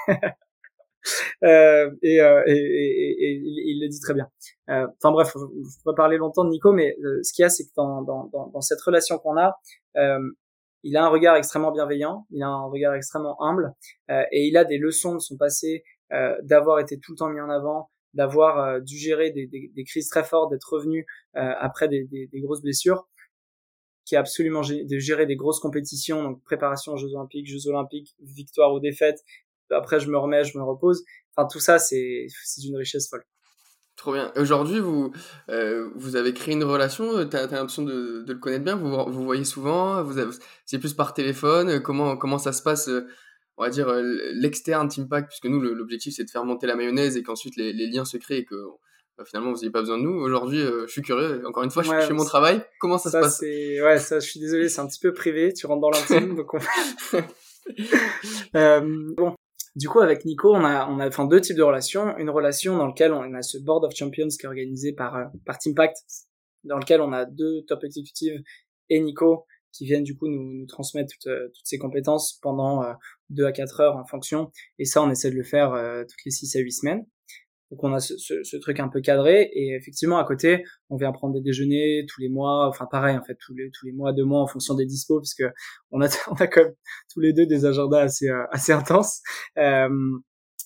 euh, 1.44 1.92
et, 2.02 2.22
euh, 2.22 2.44
et, 2.48 2.54
et, 2.54 3.26
et, 3.26 3.42
il 3.44 3.82
le 3.84 3.90
dit 3.90 4.00
très 4.00 4.14
bien. 4.14 4.30
Euh, 4.70 4.88
enfin 4.98 5.12
bref, 5.12 5.34
je, 5.34 5.84
pourrais 5.84 5.96
parler 5.96 6.16
longtemps 6.16 6.46
de 6.46 6.50
Nico, 6.50 6.72
mais 6.72 6.96
euh, 7.04 7.20
ce 7.24 7.34
qu'il 7.34 7.44
y 7.44 7.46
a, 7.46 7.50
c'est 7.50 7.66
que 7.66 7.72
dans, 7.76 8.04
dans, 8.04 8.30
dans, 8.32 8.48
dans, 8.48 8.62
cette 8.62 8.80
relation 8.82 9.18
qu'on 9.18 9.38
a, 9.38 9.60
il 10.84 10.96
a 10.96 11.04
un 11.04 11.10
regard 11.10 11.36
extrêmement 11.36 11.74
bienveillant, 11.74 12.26
il 12.32 12.42
a 12.42 12.48
un 12.48 12.68
regard 12.68 12.94
extrêmement 12.94 13.42
humble, 13.42 13.74
et 14.10 14.48
il 14.48 14.56
a 14.56 14.64
des 14.64 14.78
leçons 14.78 15.14
de 15.14 15.20
son 15.20 15.36
passé, 15.38 15.84
d'avoir 16.44 16.80
été 16.80 17.00
tout 17.00 17.14
le 17.14 17.18
temps 17.18 17.30
mis 17.30 17.40
en 17.40 17.50
avant, 17.50 17.90
d'avoir 18.14 18.82
dû 18.82 18.98
gérer 18.98 19.32
des, 19.32 19.48
des, 19.48 19.84
crises 19.84 20.08
très 20.10 20.24
fortes, 20.24 20.52
d'être 20.52 20.72
revenu 20.72 21.06
après 21.34 21.88
des, 21.88 22.06
des, 22.06 22.42
grosses 22.42 22.62
blessures 22.62 23.08
qui 24.06 24.16
est 24.16 24.18
absolument 24.18 24.62
de 24.62 25.00
gérer 25.00 25.26
des 25.26 25.36
grosses 25.36 25.60
compétitions, 25.60 26.24
donc 26.24 26.44
préparation 26.44 26.94
aux 26.94 26.98
Jeux 26.98 27.14
Olympiques, 27.16 27.48
Jeux 27.48 27.68
Olympiques, 27.68 28.16
victoire 28.22 28.74
ou 28.74 28.80
défaite. 28.80 29.24
Après, 29.72 30.00
je 30.00 30.10
me 30.10 30.18
remets, 30.18 30.44
je 30.44 30.58
me 30.58 30.64
repose. 30.64 31.04
Enfin, 31.36 31.48
tout 31.48 31.60
ça, 31.60 31.80
c'est 31.80 32.28
une 32.64 32.78
richesse 32.78 33.10
folle. 33.10 33.24
Trop 33.96 34.14
bien. 34.14 34.32
Aujourd'hui, 34.36 34.80
vous, 34.80 35.14
euh, 35.50 35.90
vous 35.96 36.16
avez 36.16 36.34
créé 36.34 36.56
une 36.56 36.64
relation, 36.64 37.28
tu 37.30 37.38
as, 37.38 37.46
l'impression 37.46 37.84
de, 37.84 38.24
de, 38.24 38.34
le 38.34 38.40
connaître 38.40 38.64
bien, 38.64 38.76
vous 38.76 38.90
vous 38.90 39.24
voyez 39.24 39.44
souvent, 39.44 40.04
vous 40.04 40.20
c'est 40.66 40.80
plus 40.80 40.96
par 40.96 41.14
téléphone, 41.14 41.80
comment, 41.82 42.18
comment 42.18 42.40
ça 42.40 42.54
se 42.54 42.64
passe, 42.64 42.90
on 43.58 43.64
va 43.64 43.70
dire, 43.70 43.94
l'externe 44.34 44.90
Teampack, 44.90 45.28
puisque 45.28 45.46
nous, 45.46 45.60
l'objectif, 45.60 46.16
c'est 46.16 46.24
de 46.24 46.30
faire 46.30 46.46
monter 46.46 46.68
la 46.68 46.76
mayonnaise 46.76 47.18
et 47.18 47.24
qu'ensuite 47.24 47.56
les, 47.56 47.72
les, 47.72 47.88
liens 47.88 48.06
se 48.06 48.18
créent 48.18 48.40
et 48.40 48.46
que 48.46 48.56
bah, 49.18 49.24
finalement, 49.26 49.52
vous 49.52 49.58
n'avez 49.58 49.72
pas 49.72 49.82
besoin 49.82 49.98
de 49.98 50.04
nous. 50.04 50.14
Aujourd'hui, 50.14 50.60
je 50.60 50.88
suis 50.88 51.02
curieux, 51.02 51.46
encore 51.46 51.64
une 51.64 51.70
fois, 51.70 51.84
je 51.84 51.90
fais 51.90 52.14
mon 52.14 52.26
travail, 52.26 52.64
comment 52.80 52.98
ça, 52.98 53.12
se 53.12 53.18
passe? 53.18 53.42
Ouais, 53.42 54.00
ça, 54.00 54.20
je 54.20 54.28
suis 54.28 54.40
désolé, 54.40 54.70
c'est 54.70 54.82
un 54.82 54.88
petit 54.88 55.00
peu 55.00 55.14
privé, 55.14 55.54
tu 55.54 55.68
rentres 55.68 55.82
dans 55.82 55.92
l'intime, 55.92 56.36
donc 56.36 56.54
on... 56.54 56.60
euh, 58.56 58.82
bon, 59.16 59.36
du 59.76 59.90
coup, 59.90 60.02
avec 60.02 60.26
Nico, 60.26 60.54
on 60.54 60.64
a, 60.64 60.88
on 60.88 61.00
a 61.00 61.08
enfin, 61.08 61.26
deux 61.26 61.42
types 61.42 61.58
de 61.58 61.64
relations. 61.64 62.16
Une 62.18 62.30
relation 62.30 62.78
dans 62.78 62.88
laquelle 62.88 63.12
on 63.12 63.34
a 63.34 63.42
ce 63.42 63.58
Board 63.58 63.84
of 63.86 63.96
Champions 63.96 64.28
qui 64.28 64.46
est 64.46 64.48
organisé 64.48 64.94
par, 64.94 65.16
euh, 65.16 65.26
par 65.46 65.58
Teampact, 65.58 65.98
dans 66.64 66.78
lequel 66.78 67.02
on 67.02 67.12
a 67.12 67.26
deux 67.26 67.64
top 67.68 67.84
exécutives 67.84 68.40
et 68.90 69.00
Nico 69.00 69.46
qui 69.74 69.86
viennent 69.86 70.04
du 70.04 70.16
coup 70.16 70.28
nous, 70.28 70.54
nous 70.54 70.66
transmettre 70.66 71.12
toutes, 71.14 71.28
euh, 71.28 71.50
toutes 71.54 71.66
ces 71.66 71.78
compétences 71.78 72.40
pendant 72.42 72.84
euh, 72.84 72.94
deux 73.30 73.46
à 73.46 73.52
quatre 73.52 73.80
heures 73.82 73.98
en 73.98 74.06
fonction. 74.06 74.52
Et 74.80 74.86
ça, 74.86 75.02
on 75.04 75.10
essaie 75.10 75.32
de 75.32 75.36
le 75.36 75.44
faire 75.44 75.72
toutes 76.08 76.26
les 76.26 76.32
six 76.32 76.56
à 76.56 76.60
huit 76.60 76.72
semaines. 76.72 77.06
Donc 77.74 77.84
on 77.84 77.92
a 77.92 78.00
ce, 78.00 78.14
ce, 78.18 78.58
truc 78.58 78.80
un 78.80 78.88
peu 78.88 79.02
cadré 79.02 79.50
et 79.52 79.74
effectivement 79.74 80.20
à 80.20 80.26
côté 80.26 80.64
on 80.92 80.96
vient 80.96 81.12
prendre 81.12 81.34
des 81.34 81.42
déjeuners 81.42 82.06
tous 82.08 82.22
les 82.22 82.30
mois, 82.30 82.68
enfin 82.68 82.86
pareil 82.86 83.18
en 83.18 83.24
fait 83.24 83.36
tous 83.44 83.56
les 83.56 83.72
tous 83.72 83.88
les 83.88 83.94
mois 83.94 84.14
deux 84.14 84.26
mois 84.26 84.42
en 84.42 84.48
fonction 84.48 84.76
des 84.76 84.86
dispos 84.86 85.20
parce 85.20 85.34
que 85.34 85.46
on 85.90 86.00
a 86.00 86.08
on 86.30 86.36
a 86.36 86.46
quand 86.46 86.62
même 86.62 86.76
tous 87.12 87.20
les 87.20 87.34
deux 87.34 87.48
des 87.48 87.66
agendas 87.66 88.02
assez 88.02 88.30
euh, 88.30 88.46
assez 88.52 88.74
intenses. 88.74 89.22
Euh, 89.58 89.90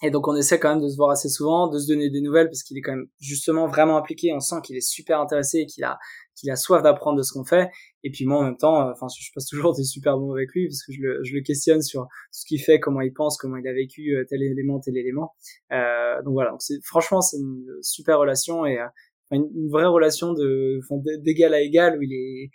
et 0.03 0.11
donc 0.11 0.27
on 0.27 0.35
essaie 0.35 0.59
quand 0.59 0.69
même 0.69 0.83
de 0.83 0.89
se 0.89 0.95
voir 0.95 1.09
assez 1.09 1.27
souvent, 1.27 1.67
de 1.67 1.79
se 1.79 1.87
donner 1.87 2.11
des 2.11 2.21
nouvelles 2.21 2.47
parce 2.47 2.61
qu'il 2.61 2.77
est 2.77 2.81
quand 2.81 2.91
même 2.91 3.07
justement 3.19 3.67
vraiment 3.67 3.97
impliqué. 3.97 4.31
On 4.31 4.39
sent 4.39 4.57
qu'il 4.63 4.77
est 4.77 4.87
super 4.87 5.19
intéressé 5.19 5.59
et 5.59 5.65
qu'il 5.65 5.83
a 5.83 5.97
qu'il 6.35 6.51
a 6.51 6.55
soif 6.55 6.83
d'apprendre 6.83 7.17
de 7.17 7.23
ce 7.23 7.33
qu'on 7.33 7.43
fait. 7.43 7.71
Et 8.03 8.11
puis 8.11 8.25
moi 8.27 8.39
en 8.39 8.43
même 8.43 8.57
temps, 8.57 8.87
euh, 8.87 8.91
enfin 8.91 9.07
je 9.07 9.31
passe 9.33 9.47
toujours 9.47 9.75
des 9.75 9.83
super 9.83 10.19
bons 10.19 10.33
avec 10.33 10.51
lui 10.53 10.67
parce 10.67 10.83
que 10.85 10.93
je 10.93 11.01
le, 11.01 11.23
je 11.23 11.33
le 11.33 11.41
questionne 11.41 11.81
sur 11.81 12.07
ce 12.31 12.45
qu'il 12.45 12.61
fait, 12.61 12.79
comment 12.79 13.01
il 13.01 13.11
pense, 13.11 13.37
comment 13.37 13.57
il 13.57 13.67
a 13.67 13.73
vécu 13.73 14.15
euh, 14.15 14.23
tel 14.29 14.43
élément, 14.43 14.79
tel 14.79 14.97
élément. 14.97 15.33
Euh, 15.71 16.21
donc 16.21 16.33
voilà, 16.33 16.51
donc 16.51 16.61
c'est 16.61 16.79
franchement 16.83 17.21
c'est 17.21 17.37
une 17.37 17.65
super 17.81 18.19
relation 18.19 18.67
et 18.67 18.79
euh, 18.79 18.85
une, 19.31 19.69
vraie 19.69 19.87
relation 19.87 20.33
de 20.33 20.79
d'égal 21.23 21.55
à 21.55 21.61
égal 21.61 21.97
où 21.97 22.03
il 22.03 22.13
est 22.13 22.51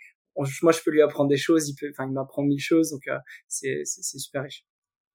moi 0.63 0.71
je 0.71 0.79
peux 0.83 0.91
lui 0.91 1.01
apprendre 1.01 1.29
des 1.29 1.37
choses, 1.37 1.67
il 1.67 1.75
peut 1.75 1.89
enfin 1.91 2.07
il 2.07 2.13
m'apprend 2.13 2.41
mille 2.41 2.59
choses 2.59 2.91
donc 2.91 3.03
c'est 3.49 3.81
c'est 3.83 4.17
super 4.17 4.43
riche. 4.43 4.65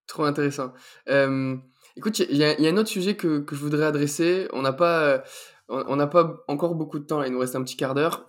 Trop 0.08 0.24
intéressant. 0.24 0.72
Euh, 1.08 1.56
écoute, 1.96 2.18
il 2.18 2.36
y, 2.36 2.44
a, 2.44 2.54
un 2.58 2.76
autre 2.76 2.88
sujet 2.88 3.16
que, 3.16 3.40
que 3.40 3.54
je 3.54 3.60
voudrais 3.60 3.86
adresser. 3.86 4.48
On 4.52 4.62
n'a 4.62 4.72
pas, 4.72 5.24
on 5.68 5.96
n'a 5.96 6.06
pas 6.06 6.44
encore 6.48 6.74
beaucoup 6.74 6.98
de 6.98 7.04
temps. 7.04 7.22
Il 7.22 7.32
nous 7.32 7.38
reste 7.38 7.56
un 7.56 7.62
petit 7.62 7.76
quart 7.76 7.94
d'heure. 7.94 8.28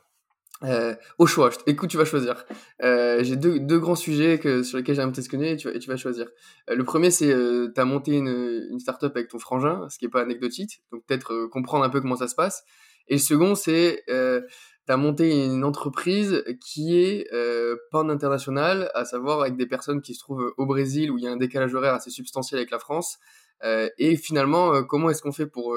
Euh, 0.63 0.93
au 1.17 1.25
choix, 1.25 1.51
écoute, 1.67 1.89
tu 1.89 1.97
vas 1.97 2.03
choisir. 2.03 2.45
Euh, 2.83 3.23
J'ai 3.23 3.37
deux, 3.37 3.59
deux 3.59 3.79
grands 3.79 3.95
sujets 3.95 4.39
que, 4.39 4.61
sur 4.63 4.77
lesquels 4.77 4.95
j'aimerais 4.95 5.13
t'esconner 5.13 5.51
et 5.51 5.57
tu, 5.57 5.69
et 5.69 5.79
tu 5.79 5.89
vas 5.89 5.95
choisir. 5.95 6.27
Euh, 6.69 6.75
le 6.75 6.83
premier, 6.83 7.11
c'est 7.11 7.31
euh, 7.31 7.71
tu 7.73 7.79
as 7.79 7.85
monté 7.85 8.17
une, 8.17 8.67
une 8.69 8.79
startup 8.79 9.15
avec 9.15 9.29
ton 9.29 9.39
frangin, 9.39 9.87
ce 9.89 9.97
qui 9.97 10.05
est 10.05 10.09
pas 10.09 10.21
anecdotique, 10.21 10.83
donc 10.91 11.05
peut-être 11.05 11.33
euh, 11.33 11.47
comprendre 11.47 11.85
un 11.85 11.89
peu 11.89 12.01
comment 12.01 12.17
ça 12.17 12.27
se 12.27 12.35
passe. 12.35 12.65
Et 13.07 13.13
le 13.13 13.19
second, 13.19 13.55
c'est 13.55 14.03
euh, 14.09 14.41
tu 14.85 14.91
as 14.91 14.97
monté 14.97 15.45
une 15.45 15.63
entreprise 15.63 16.43
qui 16.59 16.97
est 16.99 17.27
euh, 17.33 17.77
pan 17.91 18.09
international, 18.09 18.91
à 18.95 19.05
savoir 19.05 19.41
avec 19.41 19.55
des 19.55 19.65
personnes 19.65 20.01
qui 20.01 20.13
se 20.13 20.19
trouvent 20.19 20.53
au 20.57 20.65
Brésil 20.65 21.09
où 21.09 21.17
il 21.17 21.23
y 21.23 21.27
a 21.27 21.31
un 21.31 21.37
décalage 21.37 21.73
horaire 21.73 21.93
assez 21.93 22.09
substantiel 22.09 22.59
avec 22.59 22.71
la 22.71 22.79
France. 22.79 23.17
Euh, 23.63 23.89
et 23.97 24.15
finalement, 24.15 24.83
comment 24.83 25.09
est-ce 25.09 25.21
qu'on 25.21 25.31
fait 25.31 25.47
pour 25.47 25.75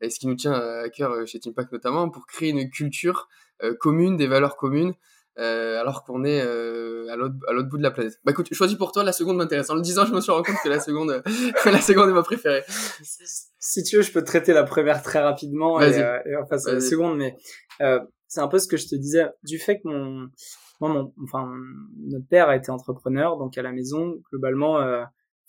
et 0.00 0.10
ce 0.10 0.18
qui 0.18 0.26
nous 0.26 0.36
tient 0.36 0.52
à 0.52 0.88
cœur 0.88 1.26
chez 1.26 1.40
Teampack 1.40 1.72
notamment, 1.72 2.08
pour 2.08 2.26
créer 2.26 2.50
une 2.50 2.70
culture 2.70 3.28
euh, 3.62 3.74
commune, 3.74 4.16
des 4.16 4.28
valeurs 4.28 4.56
communes, 4.56 4.94
euh, 5.38 5.80
alors 5.80 6.04
qu'on 6.04 6.24
est 6.24 6.40
euh, 6.40 7.08
à 7.10 7.16
l'autre 7.16 7.68
bout 7.68 7.78
de 7.78 7.82
la 7.82 7.90
planète? 7.90 8.14
Bah 8.24 8.32
écoute, 8.32 8.52
choisis 8.52 8.76
pour 8.76 8.92
toi, 8.92 9.02
la 9.02 9.12
seconde 9.12 9.36
m'intéresse. 9.36 9.70
En 9.70 9.74
le 9.74 9.80
disant, 9.80 10.06
je 10.06 10.12
me 10.12 10.20
suis 10.20 10.30
rendu 10.30 10.48
compte 10.48 10.62
que 10.62 10.68
la 10.68 10.80
seconde, 10.80 11.22
la 11.64 11.80
seconde 11.80 12.10
est 12.10 12.12
ma 12.12 12.22
préférée. 12.22 12.62
Si 13.58 13.82
tu 13.82 13.96
veux, 13.96 14.02
je 14.02 14.12
peux 14.12 14.20
te 14.20 14.26
traiter 14.26 14.52
la 14.52 14.64
première 14.64 15.02
très 15.02 15.20
rapidement 15.20 15.80
et, 15.80 15.98
et 15.98 16.36
on 16.36 16.46
passe 16.46 16.66
à 16.66 16.74
la 16.74 16.80
seconde, 16.80 17.18
mais 17.18 17.36
c'est 18.28 18.40
un 18.40 18.48
peu 18.48 18.58
ce 18.58 18.68
que 18.68 18.76
je 18.76 18.86
te 18.86 18.94
disais, 18.94 19.26
du 19.42 19.58
fait 19.58 19.80
que 19.80 19.88
mon, 19.88 20.28
moi, 20.80 20.90
mon, 20.90 21.12
enfin, 21.24 21.50
notre 22.06 22.26
père 22.28 22.48
a 22.48 22.56
été 22.56 22.70
entrepreneur, 22.70 23.38
donc 23.38 23.56
à 23.58 23.62
la 23.62 23.72
maison, 23.72 24.20
globalement, 24.30 24.78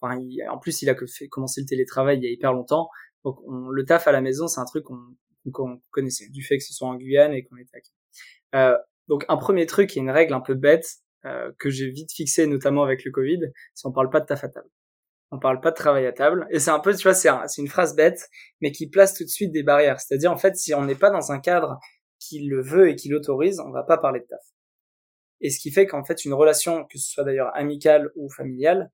en 0.02 0.58
plus, 0.60 0.82
il 0.82 0.89
a 0.89 0.95
fait 1.08 1.28
commencer 1.28 1.62
le 1.62 1.68
télétravail 1.68 2.18
il 2.18 2.24
y 2.24 2.28
a 2.28 2.32
hyper 2.32 2.54
longtemps, 2.54 2.89
donc 3.24 3.38
le 3.72 3.86
taf 3.86 4.08
à 4.08 4.12
la 4.12 4.22
maison, 4.22 4.47
c'est 4.47 4.60
un 4.60 4.66
truc 4.66 4.86
qu'on 5.52 5.82
connaissait, 5.91 6.30
du 6.30 6.43
fait 6.43 6.58
que 6.58 6.64
ce 6.64 6.74
soit 6.74 6.88
en 6.88 6.95
Guyane 6.95 7.34
et 7.34 7.43
qu'on 7.43 7.58
était 7.58 7.82
à 8.52 8.72
euh, 8.72 8.78
donc 9.08 9.26
un 9.28 9.38
premier 9.38 9.66
truc 9.66 9.95
et 9.97 10.00
une 10.00 10.12
règle 10.12 10.34
un 10.34 10.41
peu 10.41 10.54
bête 10.54 10.88
euh, 11.26 11.52
que 11.60 11.70
j'ai 11.70 11.89
vite 11.89 12.12
fixé 12.14 12.47
notamment 12.47 12.84
avec 12.84 13.04
le 13.04 13.12
Covid, 13.12 13.39
c'est 13.74 13.88
on 13.88 13.91
parle 13.91 14.10
pas 14.10 14.22
de 14.22 14.26
taf 14.26 14.43
à 14.43 14.50
table. 14.50 14.70
On 15.32 15.39
parle 15.39 15.60
pas 15.62 15.72
de 15.72 15.76
travail 15.76 16.06
à 16.08 16.12
table. 16.12 16.47
Et 16.50 16.60
c'est 16.60 16.72
un 16.72 16.80
peu, 16.80 16.95
tu 16.95 17.04
vois, 17.04 17.14
c'est 17.14 17.62
une 17.62 17.68
phrase 17.68 17.95
bête, 17.95 18.30
mais 18.62 18.72
qui 18.72 18.89
place 18.89 19.14
tout 19.14 19.24
de 19.24 19.30
suite 19.30 19.52
des 19.52 19.62
barrières. 19.62 20.00
C'est-à-dire, 20.00 20.32
en 20.32 20.38
fait, 20.38 20.56
si 20.56 20.74
on 20.74 20.86
n'est 20.86 20.95
pas 20.95 21.12
dans 21.12 21.32
un 21.32 21.39
cadre 21.39 21.78
qui 22.20 22.47
le 22.47 22.62
veut 22.64 22.89
et 22.89 22.95
qui 22.95 23.10
l'autorise, 23.10 23.60
on 23.60 23.70
va 23.70 23.84
pas 23.84 23.97
parler 23.97 24.22
de 24.22 24.26
taf. 24.26 24.41
Et 25.41 25.52
ce 25.52 25.60
qui 25.60 25.72
fait 25.72 25.86
qu'en 25.86 26.04
fait, 26.04 26.26
une 26.26 26.34
relation, 26.34 26.86
que 26.86 26.97
ce 26.97 27.12
soit 27.12 27.24
d'ailleurs 27.24 27.56
amicale 27.56 28.10
ou 28.16 28.30
familiale, 28.30 28.91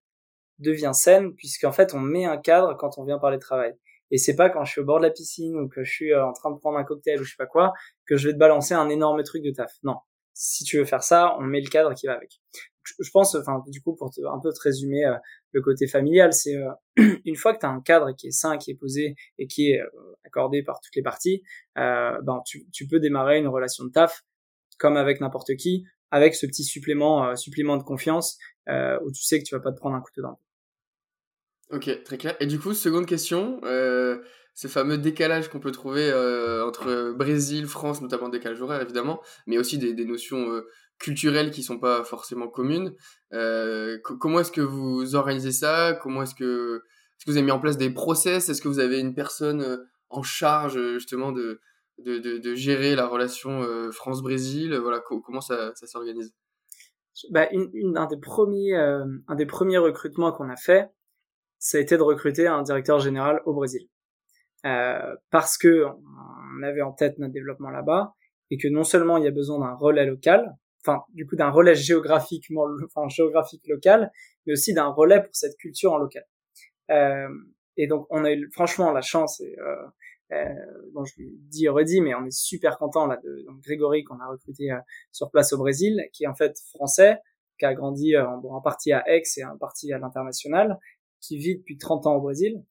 devient 0.59 0.91
saine, 0.93 1.33
puisqu'en 1.35 1.71
fait, 1.71 1.93
on 1.93 1.99
met 1.99 2.25
un 2.25 2.37
cadre 2.37 2.75
quand 2.77 2.97
on 2.97 3.05
vient 3.05 3.19
parler 3.19 3.37
de 3.37 3.41
travail. 3.41 3.75
Et 4.11 4.17
c'est 4.17 4.35
pas 4.35 4.49
quand 4.49 4.63
je 4.65 4.71
suis 4.71 4.81
au 4.81 4.85
bord 4.85 4.99
de 4.99 5.05
la 5.05 5.11
piscine 5.11 5.55
ou 5.55 5.67
que 5.67 5.83
je 5.83 5.91
suis 5.91 6.13
euh, 6.13 6.25
en 6.25 6.33
train 6.33 6.51
de 6.51 6.57
prendre 6.57 6.77
un 6.77 6.83
cocktail 6.83 7.19
ou 7.19 7.23
je 7.23 7.31
sais 7.31 7.37
pas 7.37 7.47
quoi 7.47 7.73
que 8.05 8.17
je 8.17 8.27
vais 8.27 8.33
te 8.33 8.37
balancer 8.37 8.73
un 8.73 8.89
énorme 8.89 9.23
truc 9.23 9.43
de 9.43 9.51
taf. 9.51 9.71
Non. 9.83 9.95
Si 10.33 10.63
tu 10.63 10.77
veux 10.77 10.85
faire 10.85 11.03
ça, 11.03 11.35
on 11.39 11.43
met 11.43 11.61
le 11.61 11.69
cadre 11.69 11.93
qui 11.93 12.07
va 12.07 12.13
avec. 12.13 12.39
Je 12.83 13.09
pense, 13.11 13.33
enfin, 13.35 13.63
du 13.67 13.81
coup, 13.81 13.95
pour 13.95 14.11
te, 14.11 14.21
un 14.21 14.39
peu 14.39 14.51
te 14.51 14.61
résumer 14.61 15.05
euh, 15.05 15.15
le 15.53 15.61
côté 15.61 15.87
familial, 15.87 16.33
c'est 16.33 16.55
euh, 16.55 16.71
une 17.25 17.35
fois 17.35 17.53
que 17.53 17.59
tu 17.59 17.65
as 17.65 17.69
un 17.69 17.81
cadre 17.81 18.11
qui 18.11 18.27
est 18.27 18.31
sain, 18.31 18.57
qui 18.57 18.71
est 18.71 18.75
posé 18.75 19.15
et 19.39 19.47
qui 19.47 19.71
est 19.71 19.81
accordé 20.23 20.61
par 20.61 20.79
toutes 20.81 20.95
les 20.95 21.01
parties, 21.01 21.41
ben 21.75 22.41
tu, 22.45 22.69
tu 22.71 22.87
peux 22.87 22.99
démarrer 22.99 23.39
une 23.39 23.47
relation 23.47 23.85
de 23.85 23.89
taf 23.89 24.23
comme 24.77 24.97
avec 24.97 25.21
n'importe 25.21 25.55
qui, 25.55 25.85
avec 26.11 26.35
ce 26.35 26.45
petit 26.45 26.63
supplément, 26.63 27.35
supplément 27.35 27.77
de 27.77 27.83
confiance 27.83 28.37
où 28.67 29.11
tu 29.11 29.23
sais 29.23 29.39
que 29.39 29.45
tu 29.45 29.55
vas 29.55 29.61
pas 29.61 29.71
te 29.71 29.77
prendre 29.77 29.95
un 29.95 30.01
couteau 30.01 30.21
dans 30.21 30.31
le 30.31 30.44
Ok, 31.71 32.03
très 32.03 32.17
clair. 32.17 32.35
Et 32.39 32.45
du 32.45 32.59
coup, 32.59 32.73
seconde 32.73 33.05
question, 33.05 33.59
euh, 33.63 34.19
ce 34.53 34.67
fameux 34.67 34.97
décalage 34.97 35.49
qu'on 35.49 35.59
peut 35.59 35.71
trouver 35.71 36.09
euh, 36.09 36.65
entre 36.65 37.11
Brésil, 37.13 37.67
France, 37.67 38.01
notamment 38.01 38.29
décalage 38.29 38.61
horaire 38.61 38.81
évidemment, 38.81 39.21
mais 39.47 39.57
aussi 39.57 39.77
des, 39.77 39.93
des 39.93 40.05
notions 40.05 40.49
euh, 40.51 40.67
culturelles 40.99 41.51
qui 41.51 41.63
sont 41.63 41.79
pas 41.79 42.03
forcément 42.03 42.47
communes. 42.47 42.93
Euh, 43.33 43.97
comment 44.01 44.39
est-ce 44.39 44.51
que 44.51 44.61
vous 44.61 45.15
organisez 45.15 45.51
ça? 45.51 45.97
Comment 46.01 46.23
est-ce 46.23 46.35
que 46.35 46.83
est-ce 47.17 47.25
que 47.25 47.31
vous 47.31 47.37
avez 47.37 47.45
mis 47.45 47.51
en 47.51 47.59
place 47.59 47.77
des 47.77 47.89
process? 47.89 48.49
Est-ce 48.49 48.61
que 48.61 48.67
vous 48.67 48.79
avez 48.79 48.99
une 48.99 49.13
personne 49.13 49.61
euh, 49.61 49.77
en 50.09 50.23
charge 50.23 50.79
justement 50.93 51.31
de 51.31 51.59
de, 51.97 52.19
de, 52.19 52.55
gérer 52.55 52.93
la 52.93 53.07
relation 53.07 53.63
euh, 53.63 53.89
France-Brésil? 53.89 54.75
Voilà, 54.75 54.99
comment 54.99 55.39
ça, 55.39 55.71
ça 55.75 55.87
s'organise? 55.87 56.33
Bah, 57.31 57.47
une, 57.51 57.69
une, 57.73 57.97
un 57.97 58.05
des 58.05 58.17
premiers 58.17 58.75
un 58.75 59.35
des 59.35 59.45
premiers 59.45 59.77
recrutements 59.77 60.33
qu'on 60.33 60.49
a 60.49 60.57
fait 60.57 60.89
ça 61.65 61.79
a 61.79 61.81
été 61.81 61.97
de 61.97 62.03
recruter 62.03 62.45
un 62.45 62.61
directeur 62.61 62.99
général 62.99 63.41
au 63.45 63.53
Brésil. 63.53 63.89
Euh, 64.67 65.15
parce 65.31 65.57
que 65.57 65.85
on 65.85 66.63
avait 66.63 66.83
en 66.83 66.91
tête 66.91 67.17
notre 67.17 67.33
développement 67.33 67.71
là-bas 67.71 68.13
et 68.51 68.57
que 68.57 68.67
non 68.67 68.83
seulement 68.83 69.17
il 69.17 69.23
y 69.23 69.27
a 69.27 69.31
besoin 69.31 69.59
d'un 69.59 69.73
relais 69.73 70.05
local, 70.05 70.53
enfin 70.81 71.03
du 71.09 71.25
coup 71.25 71.35
d'un 71.35 71.49
relais 71.49 71.73
géographiquement, 71.73 72.67
enfin 72.85 73.07
géographique 73.09 73.63
local, 73.67 74.11
mais 74.45 74.53
aussi 74.53 74.75
d'un 74.75 74.89
relais 74.89 75.23
pour 75.23 75.35
cette 75.35 75.57
culture 75.57 75.93
en 75.93 75.97
local. 75.97 76.23
Euh, 76.91 77.29
et 77.77 77.87
donc 77.87 78.05
on 78.11 78.23
a 78.25 78.31
eu 78.31 78.47
franchement 78.51 78.91
la 78.91 79.01
chance 79.01 79.41
et 79.41 79.57
euh, 79.57 79.87
euh, 80.33 80.53
bon 80.93 81.03
je 81.03 81.13
l'ai 81.17 81.31
dit 81.49 81.65
et 81.65 81.69
redit, 81.69 82.01
mais 82.01 82.13
on 82.13 82.25
est 82.25 82.37
super 82.37 82.77
content 82.77 83.07
là 83.07 83.19
de 83.23 83.43
Grégory 83.63 84.03
qu'on 84.03 84.19
a 84.19 84.27
recruté 84.27 84.71
euh, 84.71 84.77
sur 85.11 85.31
place 85.31 85.51
au 85.51 85.57
Brésil, 85.57 85.99
qui 86.13 86.25
est 86.25 86.27
en 86.27 86.35
fait 86.35 86.55
français, 86.75 87.17
qui 87.57 87.65
a 87.65 87.73
grandi 87.73 88.15
en, 88.17 88.39
en 88.43 88.61
partie 88.61 88.91
à 88.91 89.03
Aix 89.09 89.23
et 89.37 89.45
en 89.45 89.57
partie 89.57 89.91
à 89.93 89.97
l'international, 89.97 90.77
qui 91.25 91.37
vit 91.37 91.57
depuis 91.57 91.77
30 91.77 92.07
ans 92.07 92.15
au 92.15 92.21
Brésil, 92.21 92.63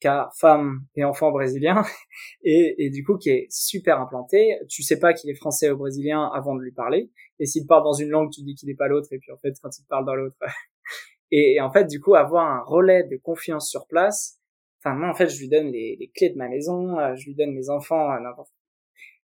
qui 0.00 0.08
a 0.08 0.30
femme 0.36 0.84
et 0.96 1.04
enfant 1.04 1.30
brésilien, 1.30 1.82
et, 2.44 2.90
du 2.90 3.04
coup 3.04 3.16
qui 3.16 3.30
est 3.30 3.46
super 3.50 4.00
implanté. 4.00 4.58
Tu 4.68 4.82
sais 4.82 4.98
pas 4.98 5.14
qu'il 5.14 5.30
est 5.30 5.34
français 5.34 5.70
ou 5.70 5.76
brésilien 5.76 6.30
avant 6.34 6.56
de 6.56 6.60
lui 6.60 6.72
parler, 6.72 7.10
et 7.38 7.46
s'il 7.46 7.66
parle 7.66 7.84
dans 7.84 7.92
une 7.92 8.10
langue, 8.10 8.30
tu 8.30 8.42
dis 8.42 8.54
qu'il 8.54 8.68
n'est 8.68 8.74
pas 8.74 8.88
l'autre, 8.88 9.08
et 9.12 9.18
puis 9.18 9.30
en 9.32 9.38
fait 9.38 9.54
quand 9.62 9.70
il 9.78 9.84
parle 9.86 10.04
dans 10.04 10.16
l'autre, 10.16 10.36
et, 11.30 11.60
en 11.60 11.70
fait 11.70 11.86
du 11.86 12.00
coup 12.00 12.14
avoir 12.14 12.46
un 12.46 12.62
relais 12.64 13.04
de 13.04 13.16
confiance 13.16 13.70
sur 13.70 13.86
place. 13.86 14.38
Enfin 14.80 14.96
moi 14.96 15.08
en 15.08 15.14
fait 15.14 15.28
je 15.28 15.38
lui 15.38 15.48
donne 15.48 15.70
les, 15.70 16.10
clés 16.16 16.30
de 16.30 16.36
ma 16.36 16.48
maison, 16.48 16.98
euh, 16.98 17.14
je 17.14 17.26
lui 17.26 17.34
donne 17.36 17.52
mes 17.52 17.70
enfants, 17.70 18.08
n'importe 18.20 18.50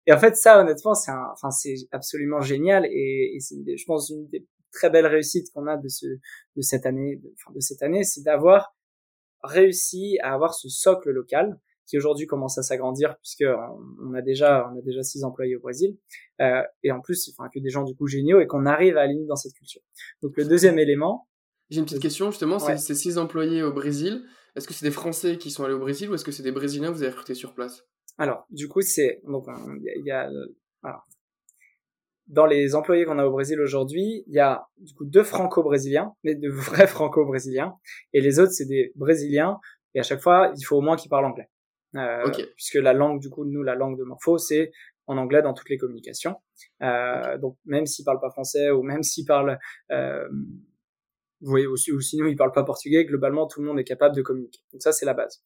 et 0.07 0.13
en 0.13 0.19
fait, 0.19 0.35
ça, 0.35 0.61
honnêtement, 0.61 0.93
c'est 0.93 1.11
enfin, 1.11 1.49
c'est 1.49 1.73
absolument 1.91 2.39
génial 2.39 2.85
et, 2.85 3.31
et 3.35 3.39
c'est, 3.39 3.55
je 3.55 3.85
pense, 3.85 4.11
une 4.11 4.27
des 4.27 4.45
très 4.75 4.89
belle 4.89 5.07
réussite 5.07 5.47
qu'on 5.53 5.65
a 5.67 5.77
de 5.77 5.87
ce 5.87 6.05
de 6.05 6.61
cette 6.61 6.85
année 6.85 7.15
de, 7.15 7.33
enfin, 7.33 7.53
de 7.55 7.59
cette 7.59 7.81
année 7.81 8.03
c'est 8.03 8.21
d'avoir 8.21 8.75
réussi 9.43 10.17
à 10.21 10.33
avoir 10.33 10.53
ce 10.53 10.69
socle 10.69 11.09
local 11.09 11.59
qui 11.87 11.97
aujourd'hui 11.97 12.25
commence 12.25 12.57
à 12.57 12.63
s'agrandir 12.63 13.15
puisque 13.21 13.45
on, 14.03 14.13
a 14.13 14.21
déjà 14.21 14.69
on 14.71 14.79
a 14.79 14.81
déjà 14.81 15.03
six 15.03 15.23
employés 15.23 15.55
au 15.55 15.59
Brésil 15.59 15.97
euh, 16.41 16.61
et 16.83 16.91
en 16.91 16.99
plus 16.99 17.29
enfin 17.29 17.49
que 17.53 17.59
des 17.59 17.69
gens 17.69 17.83
du 17.83 17.95
coup 17.95 18.07
géniaux 18.07 18.39
et 18.39 18.47
qu'on 18.47 18.65
arrive 18.65 18.97
à 18.97 19.01
aligner 19.01 19.25
dans 19.25 19.35
cette 19.35 19.53
culture. 19.53 19.81
Donc 20.21 20.35
le 20.37 20.45
deuxième 20.45 20.79
élément. 20.79 21.27
J'ai 21.71 21.79
une 21.79 21.85
petite 21.85 22.01
question 22.01 22.29
justement, 22.29 22.59
c'est 22.59 22.77
ces 22.77 22.93
six 22.93 23.17
employés 23.17 23.63
au 23.63 23.73
Brésil. 23.73 24.23
Est-ce 24.55 24.67
que 24.67 24.73
c'est 24.73 24.85
des 24.85 24.91
Français 24.91 25.37
qui 25.37 25.49
sont 25.49 25.63
allés 25.63 25.73
au 25.73 25.79
Brésil 25.79 26.09
ou 26.09 26.13
est-ce 26.13 26.23
que 26.23 26.31
c'est 26.31 26.43
des 26.43 26.51
Brésiliens 26.51 26.89
que 26.89 26.97
vous 26.97 27.01
avez 27.01 27.11
recrutés 27.11 27.33
sur 27.33 27.53
place? 27.53 27.83
Alors 28.17 28.45
du 28.49 28.67
coup 28.67 28.81
c'est 28.81 29.21
donc 29.27 29.45
il 29.79 30.05
y 30.05 30.11
a, 30.11 30.29
alors, 30.83 31.07
dans 32.27 32.45
les 32.45 32.75
employés 32.75 33.05
qu'on 33.05 33.19
a 33.19 33.25
au 33.25 33.31
Brésil 33.31 33.59
aujourd'hui, 33.59 34.23
il 34.27 34.33
y 34.33 34.39
a 34.39 34.67
du 34.77 34.93
coup 34.93 35.05
deux 35.05 35.23
franco-brésiliens, 35.23 36.13
mais 36.23 36.35
de 36.35 36.49
vrais 36.49 36.87
franco-brésiliens, 36.87 37.75
et 38.13 38.21
les 38.21 38.39
autres 38.39 38.51
c'est 38.51 38.65
des 38.65 38.91
brésiliens, 38.95 39.59
et 39.93 39.99
à 39.99 40.03
chaque 40.03 40.21
fois 40.21 40.51
il 40.57 40.63
faut 40.63 40.77
au 40.77 40.81
moins 40.81 40.95
qu'ils 40.95 41.09
parlent 41.09 41.25
anglais. 41.25 41.49
Euh, 41.95 42.29
Puisque 42.55 42.75
la 42.75 42.93
langue, 42.93 43.21
du 43.21 43.29
coup, 43.29 43.45
nous, 43.45 43.63
la 43.63 43.73
langue 43.73 43.97
de 43.97 44.03
Morpho, 44.03 44.37
c'est 44.37 44.71
en 45.07 45.17
anglais 45.17 45.41
dans 45.41 45.53
toutes 45.53 45.69
les 45.69 45.77
communications. 45.77 46.35
Euh, 46.81 47.37
Donc 47.37 47.57
même 47.65 47.85
s'ils 47.85 48.03
parlent 48.03 48.19
pas 48.19 48.31
français 48.31 48.69
ou 48.71 48.81
même 48.81 49.03
s'ils 49.03 49.25
parlent, 49.25 49.57
euh, 49.91 50.27
vous 51.41 51.49
voyez 51.49 51.67
aussi, 51.67 51.91
ou 51.91 52.01
sinon 52.01 52.25
ils 52.25 52.35
parlent 52.35 52.51
pas 52.51 52.63
portugais, 52.63 53.05
globalement 53.05 53.47
tout 53.47 53.61
le 53.61 53.67
monde 53.67 53.79
est 53.79 53.85
capable 53.85 54.15
de 54.15 54.21
communiquer. 54.21 54.59
Donc 54.73 54.81
ça 54.81 54.91
c'est 54.91 55.05
la 55.05 55.13
base. 55.13 55.43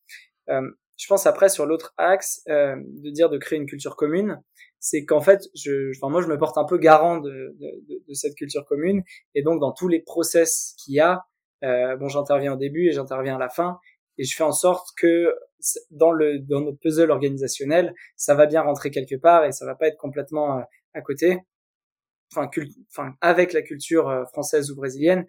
Je 1.00 1.08
pense 1.08 1.26
après 1.26 1.48
sur 1.48 1.66
l'autre 1.66 1.94
axe 1.98 2.42
euh, 2.50 2.76
de 2.78 3.10
dire 3.10 3.30
de 3.30 3.38
créer 3.38 3.58
une 3.58 3.66
culture 3.66 3.96
commune, 3.96 4.42
c'est 4.80 5.06
qu'en 5.06 5.22
fait, 5.22 5.42
je, 5.56 5.92
enfin 5.98 6.12
moi 6.12 6.22
je 6.22 6.28
me 6.28 6.38
porte 6.38 6.58
un 6.58 6.66
peu 6.66 6.78
garant 6.78 7.18
de, 7.18 7.56
de, 7.58 8.04
de, 8.06 8.14
cette 8.14 8.36
culture 8.36 8.66
commune 8.66 9.02
et 9.34 9.42
donc 9.42 9.62
dans 9.62 9.72
tous 9.72 9.88
les 9.88 10.02
process 10.02 10.76
qu'il 10.78 10.96
y 10.96 11.00
a, 11.00 11.24
euh, 11.64 11.96
bon 11.96 12.10
j'interviens 12.10 12.54
au 12.54 12.58
début 12.58 12.90
et 12.90 12.92
j'interviens 12.92 13.38
à 13.38 13.40
la 13.40 13.50
fin 13.50 13.80
et 14.18 14.26
je 14.26 14.36
fais 14.36 14.44
en 14.44 14.52
sorte 14.52 14.90
que 14.98 15.34
dans 15.92 16.12
le 16.12 16.40
dans 16.40 16.62
notre 16.62 16.80
puzzle 16.80 17.12
organisationnel, 17.12 17.94
ça 18.18 18.36
va 18.36 18.46
bien 18.46 18.62
rentrer 18.62 18.92
quelque 18.92 19.16
part 19.16 19.46
et 19.46 19.54
ça 19.54 19.66
va 19.66 19.76
pas 19.76 19.88
être 19.88 19.98
complètement 19.98 20.60
euh, 20.60 20.62
à 20.94 21.02
côté. 21.02 21.40
Enfin, 22.32 22.50
enfin 22.92 23.14
avec 23.22 23.54
la 23.54 23.62
culture 23.62 24.10
euh, 24.10 24.26
française 24.26 24.70
ou 24.72 24.76
brésilienne, 24.76 25.26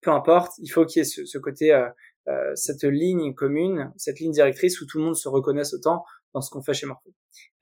peu 0.00 0.10
importe, 0.12 0.52
il 0.58 0.68
faut 0.68 0.86
qu'il 0.86 1.00
y 1.00 1.02
ait 1.02 1.04
ce, 1.04 1.24
ce 1.24 1.38
côté 1.38 1.72
euh, 1.72 1.88
euh, 2.28 2.54
cette 2.54 2.84
ligne 2.84 3.34
commune, 3.34 3.92
cette 3.96 4.20
ligne 4.20 4.32
directrice 4.32 4.80
où 4.80 4.86
tout 4.86 4.98
le 4.98 5.04
monde 5.04 5.16
se 5.16 5.28
reconnaisse 5.28 5.74
autant 5.74 6.04
dans 6.34 6.40
ce 6.40 6.50
qu'on 6.50 6.62
fait 6.62 6.74
chez 6.74 6.86
Morpho. 6.86 7.12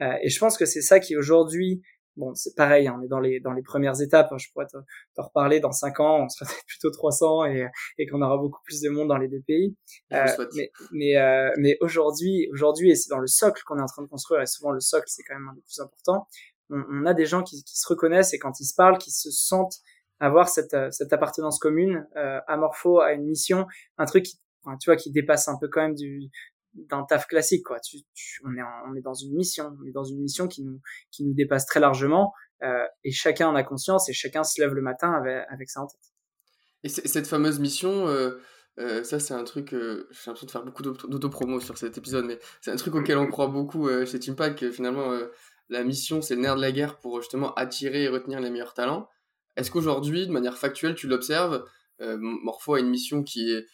Euh, 0.03 0.13
et 0.23 0.29
je 0.29 0.39
pense 0.39 0.57
que 0.57 0.67
c'est 0.67 0.83
ça 0.83 1.01
qui 1.01 1.17
aujourd'hui 1.17 1.83
bon, 2.19 2.35
c'est 2.35 2.55
pareil, 2.55 2.87
hein, 2.87 2.97
on 2.99 3.03
est 3.03 3.09
dans 3.09 3.21
les 3.21 3.41
dans 3.41 3.53
les 3.53 3.63
premières 3.63 4.01
étapes. 4.03 4.29
Hein, 4.33 4.39
je 4.39 4.49
pourrais 4.53 4.67
te 4.67 4.77
reparler 5.17 5.61
dans 5.61 5.73
cinq 5.73 6.01
ans, 6.01 6.25
on 6.25 6.29
sera 6.29 6.47
peut-être 6.51 6.67
plutôt 6.67 6.91
300 6.91 7.47
et 7.47 7.67
et 7.99 8.07
qu'on 8.07 8.21
aura 8.21 8.37
beaucoup 8.37 8.61
plus 8.65 8.81
de 8.83 8.91
monde 8.91 9.09
dans 9.09 9.17
les 9.17 9.29
deux 9.29 9.41
pays. 9.47 9.75
Euh, 10.13 10.27
mais 10.55 10.71
mais 10.93 11.17
euh, 11.17 11.51
mais 11.57 11.79
aujourd'hui 11.81 12.49
aujourd'hui 12.53 12.91
et 12.91 12.97
c'est 12.97 13.09
dans 13.09 13.19
le 13.19 13.27
socle 13.27 13.63
qu'on 13.65 13.79
est 13.79 13.83
en 13.83 13.87
train 13.87 14.03
de 14.03 14.09
construire 14.09 14.43
et 14.43 14.47
souvent 14.47 14.73
le 14.73 14.81
socle 14.81 15.07
c'est 15.07 15.23
quand 15.23 15.35
même 15.35 15.49
un 15.49 15.55
des 15.55 15.63
plus 15.63 15.81
importants. 15.81 16.27
On, 16.71 16.83
on 16.91 17.07
a 17.07 17.15
des 17.15 17.25
gens 17.25 17.43
qui, 17.43 17.63
qui, 17.65 17.79
se 17.79 17.89
reconnaissent 17.89 18.35
et 18.35 18.39
quand 18.39 18.61
ils 18.61 18.67
se 18.67 18.75
parlent, 18.75 18.99
qui 18.99 19.11
se 19.11 19.31
sentent 19.31 19.77
avoir 20.21 20.49
cette 20.49 20.77
cette 20.91 21.13
appartenance 21.13 21.59
commune 21.59 22.07
euh, 22.17 22.41
à 22.47 22.57
Morpho, 22.57 23.01
à 23.01 23.13
une 23.13 23.25
mission, 23.25 23.67
un 23.97 24.05
truc 24.05 24.25
qui 24.25 24.39
enfin, 24.65 24.77
tu 24.79 24.91
vois 24.91 24.97
qui 24.97 25.11
dépasse 25.11 25.49
un 25.49 25.59
peu 25.61 25.69
quand 25.69 25.83
même 25.83 25.95
du 25.95 26.31
d'un 26.75 27.05
taf 27.05 27.27
classique 27.27 27.65
quoi. 27.65 27.81
Tu, 27.81 27.99
on 28.45 28.55
est 28.57 28.63
on 28.89 28.95
est 28.95 29.01
dans 29.01 29.15
une 29.15 29.35
mission, 29.35 29.77
on 29.83 29.87
est 29.87 29.93
dans 29.93 30.05
une 30.05 30.21
mission 30.21 30.49
qui 30.49 30.63
nous 30.65 30.81
qui 31.11 31.25
nous 31.25 31.35
dépasse 31.35 31.67
très 31.67 31.81
largement 31.81 32.33
euh, 32.63 32.85
et 33.05 33.11
chacun 33.11 33.49
en 33.49 33.55
a 33.55 33.63
conscience 33.63 34.09
et 34.09 34.13
chacun 34.13 34.45
se 34.45 34.61
lève 34.61 34.75
le 34.75 34.83
matin 34.83 35.13
avec, 35.13 35.45
avec 35.51 35.71
ça 35.71 35.81
en 35.81 35.87
tête. 35.87 36.01
Et 36.85 36.89
cette 36.89 37.27
fameuse 37.27 37.59
mission, 37.59 38.07
euh, 38.07 38.41
euh, 38.79 39.03
ça 39.03 39.19
c'est 39.19 39.35
un 39.35 39.43
truc, 39.45 39.75
euh, 39.75 40.09
j'ai 40.13 40.19
l'impression 40.27 40.47
de 40.47 40.51
faire 40.51 40.65
beaucoup 40.65 40.83
d'autopromo 40.83 41.61
sur 41.61 41.77
cet 41.77 41.99
épisode, 41.99 42.27
mais 42.27 42.39
c'est 42.61 42.71
un 42.71 42.77
truc 42.77 42.95
auquel 42.95 43.19
on 43.19 43.27
croit 43.27 43.49
beaucoup 43.49 43.89
euh, 43.89 44.07
chez 44.07 44.21
Team 44.21 44.37
que 44.37 44.71
finalement 44.71 45.13
la 45.69 45.83
mission 45.83 46.23
c'est 46.23 46.37
le 46.37 46.43
nerf 46.43 46.57
de 46.57 46.61
la 46.61 46.71
guerre 46.71 46.99
pour 46.99 47.21
justement 47.21 47.53
attirer 47.55 48.05
et 48.05 48.09
retenir 48.09 48.41
les 48.41 48.51
meilleurs 48.51 48.75
talents. 48.75 49.09
Est-ce 49.57 49.73
qu'aujourd'hui, 49.73 50.29
de 50.29 50.33
manière 50.33 50.57
factuelle, 50.57 50.95
tu 50.95 51.09
l'observes, 51.09 51.65
Morpho 51.99 52.75
a 52.75 52.81
une 52.81 52.91
mission 52.91 53.25
qui 53.25 53.51
est 53.51 53.67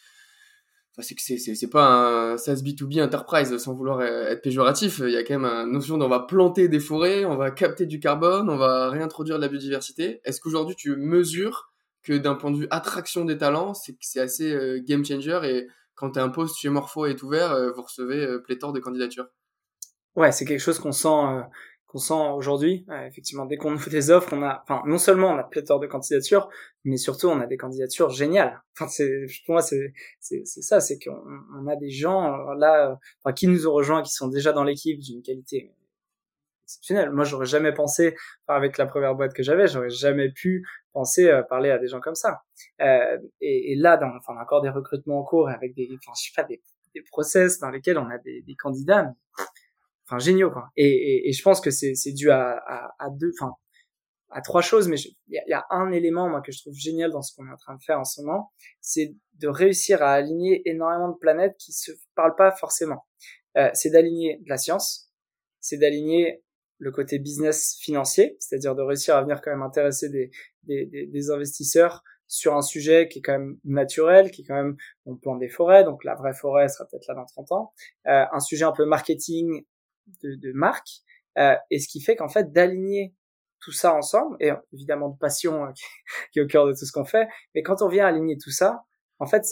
c'est 1.01 1.14
que 1.14 1.22
c'est 1.22 1.70
pas 1.70 1.86
un 1.86 2.36
SaaS 2.36 2.62
B2B 2.62 3.03
enterprise 3.03 3.57
sans 3.59 3.74
vouloir 3.74 4.03
être 4.03 4.42
péjoratif. 4.42 5.01
Il 5.05 5.11
y 5.11 5.16
a 5.16 5.24
quand 5.24 5.38
même 5.38 5.51
une 5.51 5.72
notion 5.72 5.99
d'on 5.99 6.09
va 6.09 6.20
planter 6.20 6.68
des 6.68 6.80
forêts, 6.80 7.24
on 7.24 7.36
va 7.36 7.51
capter 7.51 7.86
du 7.86 7.99
carbone, 7.99 8.49
on 8.49 8.57
va 8.57 8.90
réintroduire 8.90 9.36
de 9.36 9.42
la 9.42 9.49
biodiversité. 9.49 10.20
Est-ce 10.24 10.40
qu'aujourd'hui 10.40 10.76
tu 10.76 10.95
mesures 10.97 11.72
que 12.05 12.12
d'un 12.12 12.34
point 12.34 12.51
de 12.51 12.59
vue 12.59 12.68
attraction 12.70 13.24
des 13.24 13.38
talents, 13.38 13.74
c'est 13.74 13.97
c'est 14.01 14.20
assez 14.20 14.53
euh, 14.53 14.80
game 14.84 15.05
changer 15.05 15.40
et 15.45 15.68
quand 15.95 16.16
un 16.16 16.28
poste 16.28 16.59
chez 16.59 16.68
Morpho 16.68 17.07
est 17.07 17.22
ouvert, 17.22 17.53
euh, 17.53 17.70
vous 17.72 17.82
recevez 17.82 18.24
euh, 18.24 18.38
pléthore 18.38 18.72
de 18.72 18.80
candidatures? 18.80 19.28
Ouais, 20.16 20.30
c'est 20.30 20.45
quelque 20.45 20.61
chose 20.61 20.78
qu'on 20.78 20.92
sent 20.92 21.42
qu'on 21.95 21.99
sent 21.99 22.32
aujourd'hui. 22.34 22.84
Euh, 22.90 23.07
effectivement, 23.07 23.47
dès 23.47 23.57
qu'on 23.57 23.78
fait 23.78 23.90
des 23.90 24.11
offres, 24.11 24.30
on 24.32 24.42
a, 24.42 24.62
enfin, 24.64 24.82
non 24.86 24.99
seulement 24.99 25.30
on 25.30 25.38
a 25.38 25.45
pléthore 25.45 25.78
de 25.78 25.86
candidatures, 25.86 26.49
mais 26.84 26.97
surtout 26.97 27.28
on 27.28 27.40
a 27.40 27.47
des 27.47 27.57
candidatures 27.57 28.11
géniales. 28.11 28.61
Enfin, 28.72 28.88
c'est, 28.88 29.26
pour 29.47 29.55
moi, 29.55 29.62
c'est, 29.62 29.92
c'est, 30.18 30.45
ça, 30.45 30.80
c'est 30.80 30.99
qu'on 30.99 31.22
on 31.57 31.68
a 31.68 31.76
des 31.76 31.90
gens 31.90 32.34
euh, 32.34 32.55
là, 32.59 32.99
enfin, 33.22 33.32
qui 33.32 33.47
nous 33.47 33.68
ont 33.68 33.72
rejoints, 33.72 34.03
qui 34.03 34.12
sont 34.12 34.26
déjà 34.26 34.53
dans 34.53 34.64
l'équipe 34.64 34.99
d'une 34.99 35.22
qualité 35.22 35.72
exceptionnelle. 36.64 37.11
Moi, 37.12 37.24
j'aurais 37.24 37.47
jamais 37.47 37.72
pensé, 37.72 38.16
avec 38.49 38.76
la 38.76 38.86
première 38.86 39.14
boîte 39.14 39.32
que 39.32 39.45
j'avais, 39.45 39.68
j'aurais 39.68 39.90
jamais 39.90 40.32
pu 40.32 40.66
penser 40.92 41.28
euh, 41.28 41.42
parler 41.42 41.70
à 41.70 41.78
des 41.78 41.86
gens 41.86 42.01
comme 42.01 42.16
ça. 42.16 42.42
Euh, 42.80 43.18
et, 43.40 43.72
et, 43.72 43.76
là, 43.76 43.97
dans, 43.97 44.11
enfin, 44.16 44.34
encore 44.42 44.62
des 44.62 44.70
recrutements 44.70 45.20
en 45.20 45.24
cours 45.24 45.49
avec 45.49 45.74
des, 45.76 45.88
enfin, 45.92 46.12
je 46.18 46.24
sais 46.24 46.32
pas, 46.34 46.42
des, 46.42 46.61
des 46.92 47.03
process 47.03 47.61
dans 47.61 47.70
lesquels 47.70 47.99
on 47.99 48.09
a 48.11 48.18
des, 48.18 48.42
des 48.42 48.57
candidats 48.57 49.12
enfin 50.07 50.19
géniaux 50.19 50.51
quoi. 50.51 50.69
Et, 50.77 50.87
et, 50.87 51.29
et, 51.29 51.33
je 51.33 51.43
pense 51.43 51.61
que 51.61 51.71
c'est 51.71 52.13
dû 52.13 52.31
à, 52.31 52.57
à, 52.67 52.95
à 52.99 53.11
deux, 53.11 53.33
enfin 53.41 53.53
à 54.35 54.41
trois 54.41 54.63
choses, 54.63 54.89
mais 54.89 54.97
il 55.29 55.43
y, 55.47 55.53
a 55.53 55.65
un 55.71 55.93
élément 55.93 56.29
moi 56.29 56.41
que 56.41 56.51
je 56.51 56.61
trouve 56.61 56.75
génial 56.75 57.13
dans 57.13 57.23
ce 57.23 57.35
qu'on 57.35 57.47
est 57.47 57.53
en 57.53 57.57
train 57.57 57.77
de 57.77 57.83
faire 57.83 58.01
en 58.01 58.05
ce 58.05 58.21
moment, 58.21 58.53
c'est 58.81 59.15
de 59.35 59.47
réussir 59.47 60.03
à 60.03 60.13
aligner 60.13 60.69
énormément 60.69 61.09
de 61.09 61.17
planètes 61.17 61.55
qui 61.57 61.73
se 61.73 61.93
parlent 62.17 62.35
pas 62.35 62.51
forcément. 62.51 63.07
Euh, 63.57 63.71
c'est 63.75 63.91
d'aligner 63.91 64.41
la 64.47 64.59
science, 64.59 65.09
c'est 65.61 65.77
d'aligner 65.77 66.43
le 66.79 66.91
côté 66.91 67.21
business 67.21 67.77
financier, 67.81 68.37
c'est-à-dire 68.41 68.75
de 68.75 68.83
réussir 68.83 69.15
à 69.15 69.23
venir 69.23 69.41
quand 69.41 69.53
même 69.53 69.63
intéresser 69.63 70.09
des, 70.09 70.33
des, 70.65 70.87
des, 70.87 71.07
des, 71.07 71.31
investisseurs 71.31 72.03
sur 72.27 72.57
un 72.57 72.63
sujet 72.63 73.07
qui 73.09 73.21
est 73.21 73.23
quand 73.23 73.39
même 73.39 73.59
naturel, 73.63 74.33
qui 74.33 74.43
est 74.43 74.45
quand 74.45 74.57
même, 74.57 74.77
on 75.07 75.17
plante 75.17 75.39
des 75.39 75.49
forêts, 75.49 75.85
donc 75.85 76.03
la 76.03 76.17
vraie 76.17 76.35
forêt 76.35 76.69
sera 76.69 76.87
peut-être 76.87 77.07
là 77.07 77.15
dans 77.15 77.27
30 77.27 77.53
ans, 77.53 77.73
euh, 78.09 78.25
un 78.33 78.41
sujet 78.41 78.65
un 78.65 78.73
peu 78.73 78.85
marketing 78.85 79.65
de, 80.23 80.35
de 80.37 80.53
marque, 80.53 80.89
euh, 81.39 81.55
et 81.71 81.79
ce 81.81 81.89
qui 81.89 82.01
fait 82.01 82.17
qu'en 82.17 82.29
fait 82.29 82.53
d'aligner 82.53 83.15
tout 83.61 83.73
ça 83.73 83.95
ensemble, 83.95 84.37
et 84.41 84.51
évidemment 84.73 85.09
de 85.09 85.19
passion 85.19 85.65
euh, 85.67 85.73
qui, 86.33 86.39
est 86.39 86.43
au 86.43 86.47
cœur 86.47 86.67
de 86.67 86.73
tout 86.73 86.85
ce 86.85 86.93
qu'on 86.93 87.05
fait, 87.05 87.29
mais 87.55 87.63
quand 87.63 87.83
on 87.83 87.89
vient 87.89 88.07
aligner 88.07 88.37
tout 88.39 88.51
ça, 88.51 88.85
en 89.19 89.27
fait, 89.27 89.45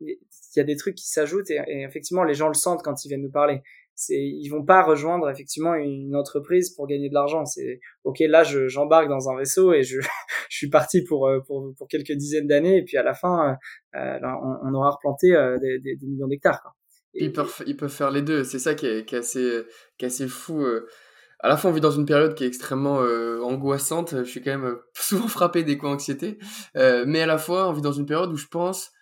il 0.00 0.16
y 0.56 0.60
a 0.60 0.64
des 0.64 0.76
trucs 0.76 0.94
qui 0.94 1.08
s'ajoutent 1.08 1.50
et, 1.50 1.60
effectivement 1.68 2.24
les 2.24 2.34
gens 2.34 2.48
le 2.48 2.54
sentent 2.54 2.82
quand 2.82 3.04
ils 3.04 3.08
viennent 3.08 3.22
nous 3.22 3.30
parler. 3.30 3.62
C'est, 3.94 4.16
ils 4.16 4.48
vont 4.48 4.64
pas 4.64 4.82
rejoindre 4.82 5.28
effectivement 5.28 5.74
une 5.74 6.16
entreprise 6.16 6.70
pour 6.74 6.86
gagner 6.86 7.08
de 7.10 7.14
l'argent. 7.14 7.44
C'est 7.44 7.78
ok, 8.04 8.20
là 8.20 8.42
je, 8.42 8.66
j'embarque 8.66 9.08
dans 9.08 9.28
un 9.28 9.36
vaisseau 9.36 9.74
et 9.74 9.82
je, 9.82 10.00
je 10.48 10.56
suis 10.56 10.70
parti 10.70 11.04
pour, 11.04 11.28
euh, 11.28 11.40
pour, 11.46 11.74
pour 11.76 11.88
quelques 11.88 12.12
dizaines 12.12 12.46
d'années 12.46 12.78
et 12.78 12.84
puis 12.84 12.96
à 12.96 13.02
la 13.02 13.14
fin, 13.14 13.58
euh, 13.94 14.18
on, 14.22 14.68
on, 14.68 14.74
aura 14.74 14.90
replanté 14.92 15.34
euh, 15.34 15.58
des, 15.58 15.78
des, 15.78 15.96
des, 15.96 16.06
millions 16.06 16.28
d'hectares. 16.28 16.62
Quoi. 16.62 16.72
Ils 17.14 17.32
peuvent, 17.32 17.62
ils 17.66 17.76
peuvent 17.76 17.92
faire 17.92 18.10
les 18.10 18.22
deux. 18.22 18.44
C'est 18.44 18.58
ça 18.58 18.74
qui 18.74 18.86
est, 18.86 19.04
qui 19.04 19.14
est, 19.14 19.18
assez, 19.18 19.64
qui 19.98 20.04
est 20.04 20.08
assez 20.08 20.28
fou. 20.28 20.62
Euh. 20.62 20.86
À 21.42 21.48
la 21.48 21.56
fois, 21.56 21.70
on 21.70 21.74
vit 21.74 21.80
dans 21.80 21.90
une 21.90 22.06
période 22.06 22.34
qui 22.34 22.44
est 22.44 22.46
extrêmement 22.46 23.02
euh, 23.02 23.40
angoissante. 23.42 24.14
Je 24.18 24.30
suis 24.30 24.40
quand 24.42 24.52
même 24.52 24.64
euh, 24.64 24.88
souvent 24.94 25.26
frappé 25.26 25.64
des 25.64 25.76
co-anxiété. 25.76 26.38
Euh, 26.76 27.04
mais 27.06 27.20
à 27.20 27.26
la 27.26 27.38
fois, 27.38 27.68
on 27.68 27.72
vit 27.72 27.82
dans 27.82 27.92
une 27.92 28.06
période 28.06 28.32
où 28.32 28.36
je 28.36 28.46
pense, 28.46 28.92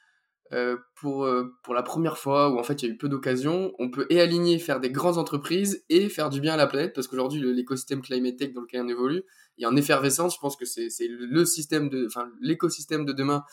euh, 0.52 0.76
pour, 0.96 1.28
pour 1.62 1.74
la 1.74 1.82
première 1.82 2.18
fois, 2.18 2.50
où 2.50 2.58
en 2.58 2.62
fait 2.62 2.82
il 2.82 2.86
y 2.86 2.90
a 2.90 2.94
eu 2.94 2.98
peu 2.98 3.08
d'occasions, 3.08 3.72
on 3.78 3.90
peut 3.90 4.06
et 4.10 4.20
aligner, 4.20 4.58
faire 4.58 4.80
des 4.80 4.90
grandes 4.90 5.16
entreprises 5.16 5.84
et 5.88 6.08
faire 6.08 6.28
du 6.28 6.40
bien 6.40 6.54
à 6.54 6.56
la 6.56 6.66
planète. 6.66 6.92
Parce 6.94 7.06
qu'aujourd'hui, 7.06 7.40
l'écosystème 7.40 8.02
climate 8.02 8.36
tech 8.36 8.52
dans 8.52 8.62
lequel 8.62 8.82
on 8.82 8.88
évolue, 8.88 9.22
a 9.62 9.68
en 9.68 9.76
effervescence. 9.76 10.34
Je 10.34 10.40
pense 10.40 10.56
que 10.56 10.64
c'est 10.64 10.88
le 11.08 11.44
système 11.44 11.88
de, 11.88 12.06
enfin, 12.06 12.30
l'écosystème 12.40 13.04
de 13.04 13.12
demain 13.12 13.44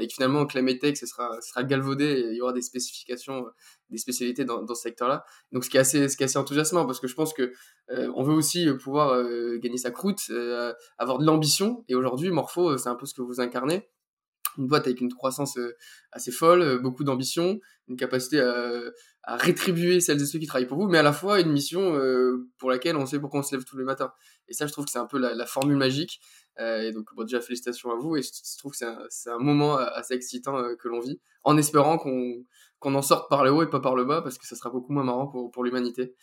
et 0.00 0.06
que 0.06 0.14
finalement, 0.14 0.46
climate 0.46 0.78
tech, 0.78 0.96
ce 0.96 1.06
sera, 1.06 1.40
sera 1.40 1.64
galvaudé 1.64 2.24
il 2.30 2.36
y 2.36 2.40
aura 2.40 2.52
des 2.52 2.62
spécifications 2.62 3.44
des 3.90 3.98
spécialités 3.98 4.44
dans, 4.44 4.62
dans 4.62 4.74
ce 4.74 4.82
secteur-là. 4.82 5.24
Donc 5.52 5.64
ce 5.64 5.70
qui 5.70 5.76
est 5.76 5.80
assez, 5.80 6.08
ce 6.08 6.16
qui 6.16 6.22
est 6.22 6.26
assez 6.26 6.38
enthousiasmant 6.38 6.86
parce 6.86 7.00
que 7.00 7.06
je 7.06 7.14
pense 7.14 7.32
que 7.32 7.52
euh, 7.90 8.10
on 8.14 8.22
veut 8.22 8.34
aussi 8.34 8.66
pouvoir 8.82 9.10
euh, 9.10 9.58
gagner 9.58 9.78
sa 9.78 9.90
croûte, 9.90 10.22
euh, 10.30 10.72
avoir 10.98 11.18
de 11.18 11.24
l'ambition. 11.24 11.84
Et 11.88 11.94
aujourd'hui, 11.94 12.30
Morpho, 12.30 12.76
c'est 12.78 12.88
un 12.88 12.94
peu 12.94 13.06
ce 13.06 13.14
que 13.14 13.22
vous 13.22 13.40
incarnez. 13.40 13.88
Une 14.58 14.66
boîte 14.66 14.86
avec 14.86 15.00
une 15.00 15.12
croissance 15.12 15.58
assez 16.12 16.30
folle, 16.30 16.80
beaucoup 16.80 17.04
d'ambition, 17.04 17.60
une 17.88 17.96
capacité 17.96 18.40
à, 18.40 19.36
rétribuer 19.36 20.00
celles 20.00 20.22
et 20.22 20.26
ceux 20.26 20.38
qui 20.38 20.46
travaillent 20.46 20.68
pour 20.68 20.78
vous, 20.78 20.88
mais 20.88 20.98
à 20.98 21.02
la 21.02 21.12
fois 21.12 21.40
une 21.40 21.50
mission 21.50 22.00
pour 22.58 22.70
laquelle 22.70 22.96
on 22.96 23.06
sait 23.06 23.18
pourquoi 23.18 23.40
on 23.40 23.42
se 23.42 23.54
lève 23.54 23.64
tous 23.64 23.76
les 23.76 23.84
matins. 23.84 24.12
Et 24.48 24.52
ça, 24.52 24.66
je 24.66 24.72
trouve 24.72 24.84
que 24.84 24.90
c'est 24.90 25.00
un 25.00 25.06
peu 25.06 25.18
la, 25.18 25.34
la 25.34 25.46
formule 25.46 25.76
magique. 25.76 26.20
et 26.58 26.92
donc, 26.92 27.08
bon, 27.14 27.24
déjà, 27.24 27.40
félicitations 27.40 27.90
à 27.90 27.96
vous. 27.96 28.16
Et 28.16 28.22
je 28.22 28.58
trouve 28.58 28.72
que 28.72 28.78
c'est 28.78 28.86
un, 29.30 29.34
un, 29.34 29.38
moment 29.38 29.76
assez 29.76 30.14
excitant 30.14 30.62
que 30.76 30.88
l'on 30.88 31.00
vit, 31.00 31.20
en 31.42 31.56
espérant 31.56 31.98
qu'on 31.98 32.44
qu'on 32.78 32.94
en 32.94 33.02
sorte 33.02 33.30
par 33.30 33.44
le 33.44 33.50
haut 33.52 33.62
et 33.62 33.70
pas 33.70 33.80
par 33.80 33.96
le 33.96 34.04
bas 34.04 34.20
parce 34.20 34.38
que 34.38 34.46
ça 34.46 34.54
sera 34.54 34.70
beaucoup 34.70 34.92
moins 34.92 35.04
marrant 35.04 35.26
pour, 35.26 35.50
pour 35.50 35.64
l'humanité. 35.64 36.14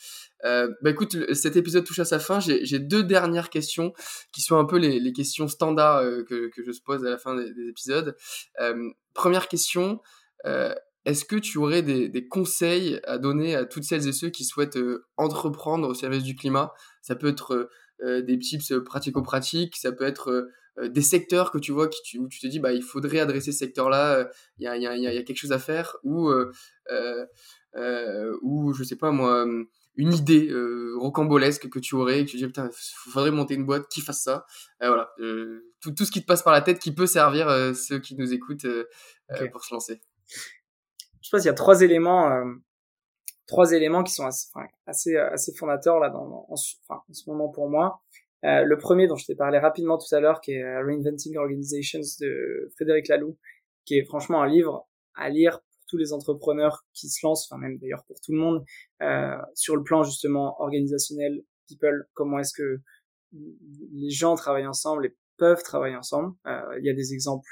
Euh, 0.45 0.70
bah 0.82 0.91
écoute, 0.91 1.16
cet 1.34 1.56
épisode 1.56 1.84
touche 1.84 1.99
à 1.99 2.06
sa 2.06 2.20
fin. 2.20 2.39
J'ai 2.39 2.80
deux 2.80 3.04
dernières 3.04 3.49
questions 3.49 3.93
qui 4.32 4.41
sont 4.41 4.58
un 4.58 4.66
peu 4.66 4.78
les, 4.78 4.99
les 4.99 5.14
questions 5.14 5.47
standards 5.47 5.97
euh, 5.97 6.24
que, 6.24 6.49
que, 6.49 6.64
je 6.64 6.72
se 6.72 6.82
pose 6.82 7.06
à 7.06 7.10
la 7.10 7.18
fin 7.18 7.36
des, 7.36 7.51
des 7.54 7.68
épisodes. 7.70 8.16
Euh, 8.62 8.89
première 9.14 9.47
question. 9.47 9.99
Euh, 10.45 10.76
est-ce 11.06 11.26
que 11.26 11.36
tu 11.36 11.58
aurais 11.58 11.82
des, 11.82 12.08
des, 12.08 12.28
conseils 12.28 12.99
à 13.04 13.18
donner 13.18 13.56
à 13.56 13.66
toutes 13.66 13.84
celles 13.84 14.08
et 14.08 14.14
ceux 14.14 14.30
qui 14.30 14.45
souhaitent 14.45 14.80
entreprendre 15.18 15.88
au 15.89 15.93
service 15.93 16.24
du 16.24 16.36
climat? 16.36 16.72
Ça 17.01 17.16
peut 17.16 17.28
être 17.28 17.70
des 18.01 18.39
tips 18.39 18.74
pratico-pratiques, 18.86 19.76
ça 19.78 19.91
peut 19.91 20.06
être 20.06 20.47
des 20.82 21.01
secteurs 21.01 21.51
que 21.51 21.57
tu 21.57 21.71
vois 21.71 21.88
qui 21.88 22.01
tu, 22.03 22.17
où 22.17 22.28
tu 22.28 22.39
te 22.39 22.47
dis 22.47 22.59
bah 22.59 22.74
il 22.74 22.82
faudrait 22.82 23.19
adresser 23.19 23.51
ce 23.51 23.59
secteur 23.59 23.89
là 23.89 24.28
il 24.57 24.63
y 24.63 24.67
a, 24.67 24.76
y, 24.76 24.88
a, 24.88 24.95
y, 24.95 25.05
a, 25.05 25.24
quelque 25.24 25.38
chose 25.38 25.51
à 25.51 25.59
faire 25.59 25.97
ou 26.03 26.30
euh, 26.30 26.51
euh, 27.76 28.36
ou 28.41 28.74
je 28.74 28.84
sais 28.84 28.95
pas 28.95 29.11
moi 29.11 29.45
une 29.95 30.13
idée 30.13 30.49
rocambolesque 30.95 31.69
que 31.69 31.78
tu 31.78 31.93
aurais 31.93 32.21
et 32.21 32.26
que 32.26 32.32
tu 32.32 32.38
dis 32.38 32.47
putain 32.47 32.69
faudrait 33.11 33.30
monter 33.32 33.53
une 33.53 33.65
boîte 33.65 33.88
qui 33.88 34.01
fasse 34.01 34.24
ça. 34.24 34.45
Voilà 34.80 35.11
tout, 35.80 35.91
tout 35.91 36.05
ce 36.05 36.11
qui 36.11 36.21
te 36.21 36.26
passe 36.26 36.41
par 36.41 36.53
la 36.53 36.61
tête 36.61 36.80
qui 36.80 36.91
peut 36.91 37.05
servir 37.05 37.76
ceux 37.76 37.99
qui 37.99 38.15
nous 38.15 38.34
écoutent 38.34 38.65
pour 39.51 39.63
se 39.63 39.74
lancer. 39.74 40.01
Je 41.21 41.30
pense 41.30 41.41
qu'il 41.41 41.49
y 41.49 41.51
a 41.51 41.53
trois 41.53 41.82
éléments 41.82 42.43
trois 43.45 43.71
éléments 43.71 44.03
qui 44.03 44.13
sont 44.13 44.26
assez, 44.26 44.47
assez, 44.86 45.17
assez 45.17 45.53
fondateurs 45.53 45.99
là 45.99 46.09
dans, 46.09 46.47
en, 46.49 46.53
enfin, 46.53 47.03
en 47.07 47.13
ce 47.13 47.30
moment 47.30 47.49
pour 47.49 47.69
moi 47.69 48.01
euh, 48.46 48.64
le 48.64 48.78
premier 48.78 49.08
dont 49.08 49.16
je 49.16 49.26
t'ai 49.26 49.36
parlé 49.36 49.58
rapidement 49.58 49.98
tout 49.98 50.14
à 50.14 50.20
l'heure, 50.20 50.41
qui 50.41 50.52
est 50.54 50.64
euh, 50.64 50.84
Reinventing 50.86 51.38
Organizations 51.38 52.02
de 52.20 52.70
Frédéric 52.76 53.08
Laloux, 53.08 53.38
qui 53.86 53.98
est 53.98 54.04
franchement 54.06 54.41
un 54.41 54.48
livre 54.48 54.88
à 55.16 55.30
lire 55.30 55.62
pour 55.62 55.86
tous 55.88 55.98
les 55.98 56.12
entrepreneurs 56.12 56.86
qui 56.94 57.08
se 57.08 57.26
lancent, 57.26 57.50
enfin 57.50 57.60
même 57.60 57.78
d'ailleurs 57.78 58.04
pour 58.06 58.20
tout 58.20 58.34
le 58.34 58.39
monde, 58.39 58.66
euh, 59.02 59.38
sur 59.56 59.76
le 59.78 59.84
plan 59.84 60.04
justement 60.04 60.60
organisationnel, 60.62 61.41
people, 61.68 62.06
comment 62.14 62.39
est-ce 62.39 62.54
que 62.54 62.82
les 63.32 64.10
gens 64.10 64.36
travaillent 64.36 64.68
ensemble 64.68 65.06
et 65.06 65.16
peuvent 65.38 65.64
travailler 65.64 65.96
ensemble. 65.96 66.36
Euh, 66.46 66.78
il 66.80 66.86
y 66.86 66.89
a 66.89 66.94
des 66.94 67.14
exemples 67.14 67.50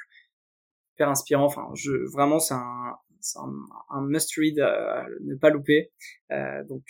hyper 0.93 1.09
inspirants. 1.09 1.45
Enfin, 1.45 1.69
je, 1.73 1.91
vraiment, 2.11 2.39
c'est 2.39 2.53
un, 2.53 2.95
un, 3.37 3.53
un 3.89 4.01
must 4.01 4.35
read 4.37 4.59
à 4.59 5.05
ne 5.21 5.35
pas 5.35 5.49
louper. 5.49 5.91
Donc, 6.29 6.83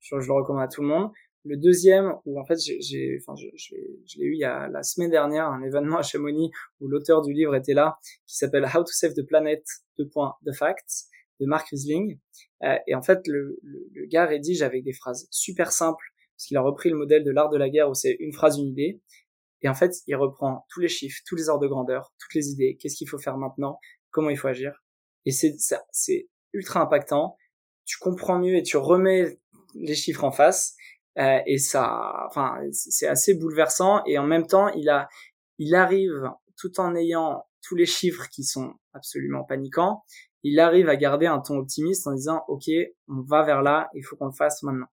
je, 0.00 0.14
le 0.14 0.32
recommande 0.32 0.62
à 0.62 0.68
tout 0.68 0.80
le 0.80 0.88
monde. 0.88 1.10
Le 1.44 1.56
deuxième, 1.56 2.14
où 2.26 2.38
en 2.38 2.44
fait 2.44 2.58
j'ai, 2.58 3.18
enfin 3.20 3.34
je, 3.34 3.46
je, 3.54 3.74
je 4.06 4.18
l'ai 4.18 4.24
eu 4.26 4.34
il 4.34 4.40
y 4.40 4.44
a 4.44 4.68
la 4.68 4.82
semaine 4.82 5.10
dernière, 5.10 5.46
un 5.46 5.62
événement 5.62 5.96
à 5.96 6.02
Chamonix 6.02 6.50
où 6.80 6.88
l'auteur 6.88 7.22
du 7.22 7.32
livre 7.32 7.54
était 7.54 7.72
là, 7.72 7.98
qui 8.26 8.36
s'appelle 8.36 8.64
How 8.64 8.84
to 8.84 8.92
Save 8.92 9.14
the 9.14 9.26
Planet, 9.26 9.64
The 9.98 10.52
Facts, 10.52 11.08
de 11.40 11.46
Mark 11.46 11.68
Riesling. 11.68 12.18
Euh, 12.62 12.76
et 12.86 12.94
en 12.94 13.02
fait, 13.02 13.26
le, 13.26 13.58
le, 13.62 13.88
le, 13.92 14.06
gars 14.06 14.26
rédige 14.26 14.62
avec 14.62 14.84
des 14.84 14.92
phrases 14.92 15.26
super 15.30 15.72
simples, 15.72 16.04
parce 16.36 16.46
qu'il 16.46 16.56
a 16.56 16.62
repris 16.62 16.90
le 16.90 16.96
modèle 16.96 17.24
de 17.24 17.30
l'art 17.30 17.48
de 17.48 17.56
la 17.56 17.68
guerre 17.68 17.88
où 17.90 17.94
c'est 17.94 18.16
une 18.20 18.32
phrase, 18.32 18.58
une 18.58 18.68
idée. 18.68 19.00
Et 19.62 19.68
en 19.68 19.74
fait, 19.74 19.96
il 20.06 20.16
reprend 20.16 20.66
tous 20.70 20.80
les 20.80 20.88
chiffres, 20.88 21.20
tous 21.26 21.36
les 21.36 21.48
ordres 21.48 21.62
de 21.62 21.68
grandeur, 21.68 22.12
toutes 22.18 22.34
les 22.34 22.48
idées, 22.48 22.76
qu'est-ce 22.78 22.96
qu'il 22.96 23.08
faut 23.08 23.18
faire 23.18 23.36
maintenant, 23.36 23.78
comment 24.10 24.30
il 24.30 24.36
faut 24.36 24.48
agir. 24.48 24.82
Et 25.26 25.32
c'est, 25.32 25.54
c'est 25.90 26.28
ultra 26.52 26.80
impactant. 26.80 27.36
Tu 27.84 27.98
comprends 27.98 28.38
mieux 28.38 28.56
et 28.56 28.62
tu 28.62 28.76
remets 28.76 29.38
les 29.74 29.94
chiffres 29.94 30.24
en 30.24 30.32
face 30.32 30.76
euh, 31.18 31.40
et 31.46 31.58
ça, 31.58 32.26
enfin, 32.26 32.58
c'est 32.72 33.06
assez 33.06 33.34
bouleversant. 33.34 34.02
Et 34.06 34.18
en 34.18 34.26
même 34.26 34.46
temps, 34.46 34.68
il 34.68 34.88
a, 34.88 35.08
il 35.58 35.74
arrive, 35.74 36.30
tout 36.56 36.80
en 36.80 36.94
ayant 36.94 37.42
tous 37.62 37.76
les 37.76 37.86
chiffres 37.86 38.28
qui 38.30 38.44
sont 38.44 38.74
absolument 38.92 39.44
paniquants, 39.44 40.02
il 40.42 40.58
arrive 40.58 40.88
à 40.88 40.96
garder 40.96 41.26
un 41.26 41.40
ton 41.40 41.58
optimiste 41.58 42.06
en 42.06 42.14
disant, 42.14 42.42
OK, 42.48 42.64
on 43.08 43.22
va 43.22 43.42
vers 43.42 43.62
là, 43.62 43.90
il 43.94 44.02
faut 44.02 44.16
qu'on 44.16 44.26
le 44.26 44.32
fasse 44.32 44.62
maintenant. 44.62 44.86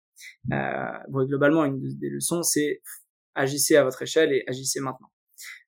Euh, 0.51 0.97
bon, 1.09 1.25
globalement, 1.25 1.63
une 1.63 1.79
des 1.79 2.09
leçons, 2.09 2.43
c'est 2.43 2.81
agissez 3.35 3.75
à 3.77 3.83
votre 3.83 4.01
échelle 4.01 4.33
et 4.33 4.43
agissez 4.47 4.79
maintenant. 4.79 5.11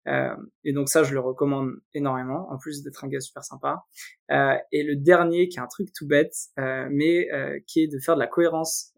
Euh, 0.07 0.35
et 0.63 0.73
donc 0.73 0.89
ça, 0.89 1.03
je 1.03 1.13
le 1.13 1.19
recommande 1.19 1.71
énormément, 1.93 2.51
en 2.51 2.57
plus 2.57 2.81
d'être 2.83 3.03
un 3.03 3.07
gars 3.07 3.19
super 3.19 3.43
sympa. 3.43 3.83
Euh, 4.31 4.55
et 4.71 4.83
le 4.83 4.95
dernier, 4.95 5.47
qui 5.49 5.59
est 5.59 5.61
un 5.61 5.67
truc 5.67 5.89
tout 5.93 6.07
bête, 6.07 6.33
euh, 6.57 6.87
mais 6.91 7.31
euh, 7.31 7.59
qui 7.67 7.83
est 7.83 7.87
de 7.87 7.99
faire 7.99 8.15
de 8.15 8.19
la 8.19 8.27
cohérence 8.27 8.93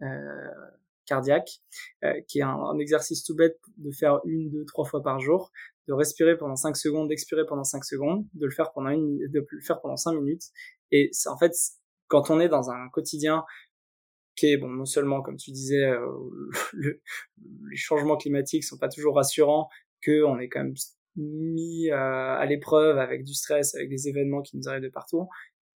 cardiaque, 1.05 1.61
euh, 2.03 2.13
qui 2.27 2.39
est 2.39 2.43
un, 2.43 2.77
exercice 2.79 3.23
tout 3.23 3.35
bête 3.35 3.59
de 3.77 3.91
faire 3.91 4.19
une, 4.25 4.49
deux, 4.49 4.65
trois 4.65 4.85
fois 4.85 5.01
par 5.01 5.19
jour, 5.19 5.51
de 5.87 5.93
respirer 5.93 6.37
pendant 6.37 6.55
5 6.55 6.75
secondes, 6.77 7.09
d'expirer 7.09 7.45
pendant 7.45 7.63
5 7.63 7.83
secondes, 7.83 8.25
de 8.33 8.45
le 8.45 8.51
faire 8.51 8.71
pendant 8.71 8.89
une, 8.89 9.17
de 9.17 9.45
le 9.49 9.61
faire 9.61 9.81
pendant 9.81 9.97
5 9.97 10.13
minutes. 10.13 10.43
Et 10.91 11.11
en 11.27 11.37
fait, 11.37 11.53
quand 12.07 12.29
on 12.29 12.39
est 12.39 12.49
dans 12.49 12.69
un 12.69 12.89
quotidien 12.89 13.43
qui 14.35 14.47
est 14.47 14.57
bon 14.57 14.69
non 14.69 14.85
seulement 14.85 15.21
comme 15.21 15.37
tu 15.37 15.51
disais 15.51 15.85
euh, 15.85 16.07
le, 16.73 17.01
les 17.69 17.77
changements 17.77 18.17
climatiques 18.17 18.63
sont 18.63 18.77
pas 18.77 18.89
toujours 18.89 19.15
rassurants 19.15 19.69
que 20.01 20.23
on 20.23 20.39
est 20.39 20.49
quand 20.49 20.63
même 20.63 20.75
mis 21.15 21.89
euh, 21.89 21.95
à 21.95 22.45
l'épreuve 22.45 22.97
avec 22.97 23.23
du 23.23 23.33
stress 23.33 23.75
avec 23.75 23.89
des 23.89 24.07
événements 24.07 24.41
qui 24.41 24.57
nous 24.57 24.67
arrivent 24.67 24.83
de 24.83 24.89
partout 24.89 25.27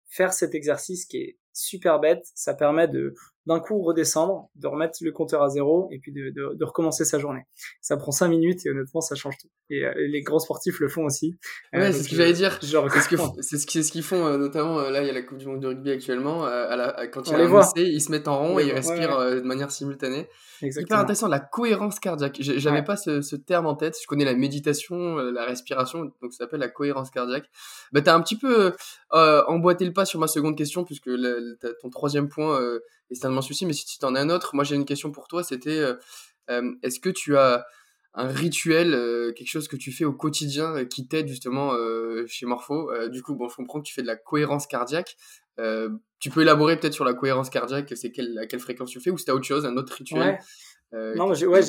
faire 0.09 0.33
cet 0.33 0.55
exercice 0.55 1.05
qui 1.05 1.17
est 1.17 1.37
super 1.53 1.99
bête 1.99 2.23
ça 2.33 2.53
permet 2.53 2.87
de 2.87 3.13
d'un 3.45 3.59
coup 3.59 3.81
redescendre, 3.83 4.49
de 4.55 4.67
remettre 4.67 4.97
le 5.01 5.11
compteur 5.11 5.43
à 5.43 5.49
zéro 5.49 5.87
et 5.91 5.99
puis 5.99 6.11
de, 6.11 6.31
de, 6.31 6.55
de, 6.55 6.65
recommencer 6.65 7.05
sa 7.05 7.19
journée. 7.19 7.45
Ça 7.79 7.95
prend 7.95 8.11
cinq 8.11 8.29
minutes 8.29 8.65
et 8.65 8.71
honnêtement 8.71 9.01
ça 9.01 9.13
change 9.13 9.37
tout. 9.37 9.47
Et, 9.69 9.85
euh, 9.85 9.93
les 9.95 10.21
grands 10.21 10.39
sportifs 10.39 10.79
le 10.79 10.87
font 10.87 11.05
aussi. 11.05 11.37
Ouais, 11.71 11.81
euh, 11.81 11.91
c'est 11.91 12.03
ce 12.03 12.09
que 12.09 12.15
j'allais 12.15 12.33
dire. 12.33 12.59
Genre, 12.63 12.89
c'est 12.91 13.01
ce 13.01 13.17
c'est 13.41 13.57
ce 13.57 13.67
qu'ils 13.67 13.83
ce 13.83 13.91
qu'ils 13.91 14.03
font 14.03 14.25
euh, 14.25 14.37
notamment 14.37 14.79
là 14.89 15.01
il 15.01 15.07
y 15.07 15.09
a 15.09 15.13
la 15.13 15.21
Coupe 15.21 15.37
du 15.37 15.45
monde 15.45 15.59
de 15.59 15.67
rugby 15.67 15.91
actuellement. 15.91 16.43
à 16.43 16.75
la, 16.75 17.07
quand 17.07 17.27
il 17.27 17.33
y 17.33 17.35
a 17.35 17.81
ils 17.83 18.01
se 18.01 18.11
mettent 18.11 18.27
en 18.27 18.39
rond 18.39 18.59
et 18.59 18.65
ils 18.65 18.71
respirent 18.71 19.19
de 19.19 19.41
manière 19.41 19.69
simultanée. 19.69 20.27
Exactement. 20.61 20.95
Hyper 20.95 20.99
intéressant, 20.99 21.27
la 21.27 21.39
cohérence 21.39 21.99
cardiaque. 21.99 22.37
J'avais 22.39 22.83
pas 22.83 22.95
ce, 22.95 23.21
ce, 23.21 23.35
terme 23.35 23.67
en 23.67 23.75
tête. 23.75 23.95
Je 24.01 24.07
connais 24.07 24.23
la 24.23 24.35
méditation, 24.35 25.17
la 25.17 25.45
respiration, 25.45 26.05
donc 26.05 26.31
ça 26.31 26.45
s'appelle 26.45 26.61
la 26.61 26.69
cohérence 26.69 27.11
cardiaque. 27.11 27.45
Bah 27.91 28.01
t'as 28.01 28.15
un 28.15 28.21
petit 28.21 28.37
peu 28.37 28.73
emboîté 29.11 29.85
le 29.85 29.93
pas 29.93 30.05
sur 30.05 30.19
ma 30.19 30.27
seconde 30.27 30.57
question 30.57 30.83
puisque 30.83 31.09
ton 31.81 31.89
troisième 31.89 32.27
point 32.27 32.59
et 33.09 33.15
c'est 33.15 33.25
un 33.25 33.41
souci. 33.41 33.65
Mais 33.65 33.73
si 33.73 33.85
tu 33.85 34.05
en 34.05 34.15
as 34.15 34.21
un 34.21 34.29
autre, 34.29 34.55
moi 34.55 34.63
j'ai 34.63 34.75
une 34.75 34.85
question 34.85 35.11
pour 35.11 35.27
toi. 35.27 35.43
C'était 35.43 35.77
euh, 35.77 35.95
euh, 36.49 36.73
est-ce 36.83 36.99
que 36.99 37.09
tu 37.09 37.37
as 37.37 37.65
un 38.13 38.27
rituel, 38.27 38.93
euh, 38.93 39.33
quelque 39.33 39.49
chose 39.49 39.67
que 39.67 39.75
tu 39.75 39.91
fais 39.91 40.05
au 40.05 40.13
quotidien 40.13 40.85
qui 40.85 41.07
t'aide 41.07 41.27
justement 41.27 41.73
chez 42.27 42.45
Morpho? 42.45 42.91
Du 43.09 43.21
coup, 43.21 43.35
bon, 43.35 43.49
je 43.49 43.55
comprends 43.55 43.81
que 43.81 43.87
tu 43.87 43.93
fais 43.93 44.01
de 44.01 44.07
la 44.07 44.15
cohérence 44.15 44.67
cardiaque. 44.67 45.17
tu 46.19 46.29
peux 46.29 46.41
élaborer 46.41 46.79
peut-être 46.79 46.93
sur 46.93 47.05
la 47.05 47.13
cohérence 47.13 47.49
cardiaque, 47.49 47.91
c'est 47.95 48.11
quelle, 48.11 48.37
à 48.39 48.45
quelle 48.45 48.59
fréquence 48.59 48.89
tu 48.89 48.99
fais, 48.99 49.09
ou 49.09 49.17
si 49.17 49.25
tu 49.25 49.31
as 49.31 49.35
autre 49.35 49.45
chose, 49.45 49.65
un 49.65 49.77
autre 49.77 49.93
rituel? 49.93 50.39
Euh, 50.95 51.13
non, 51.15 51.33
j'ai, 51.33 51.45
ouais, 51.45 51.59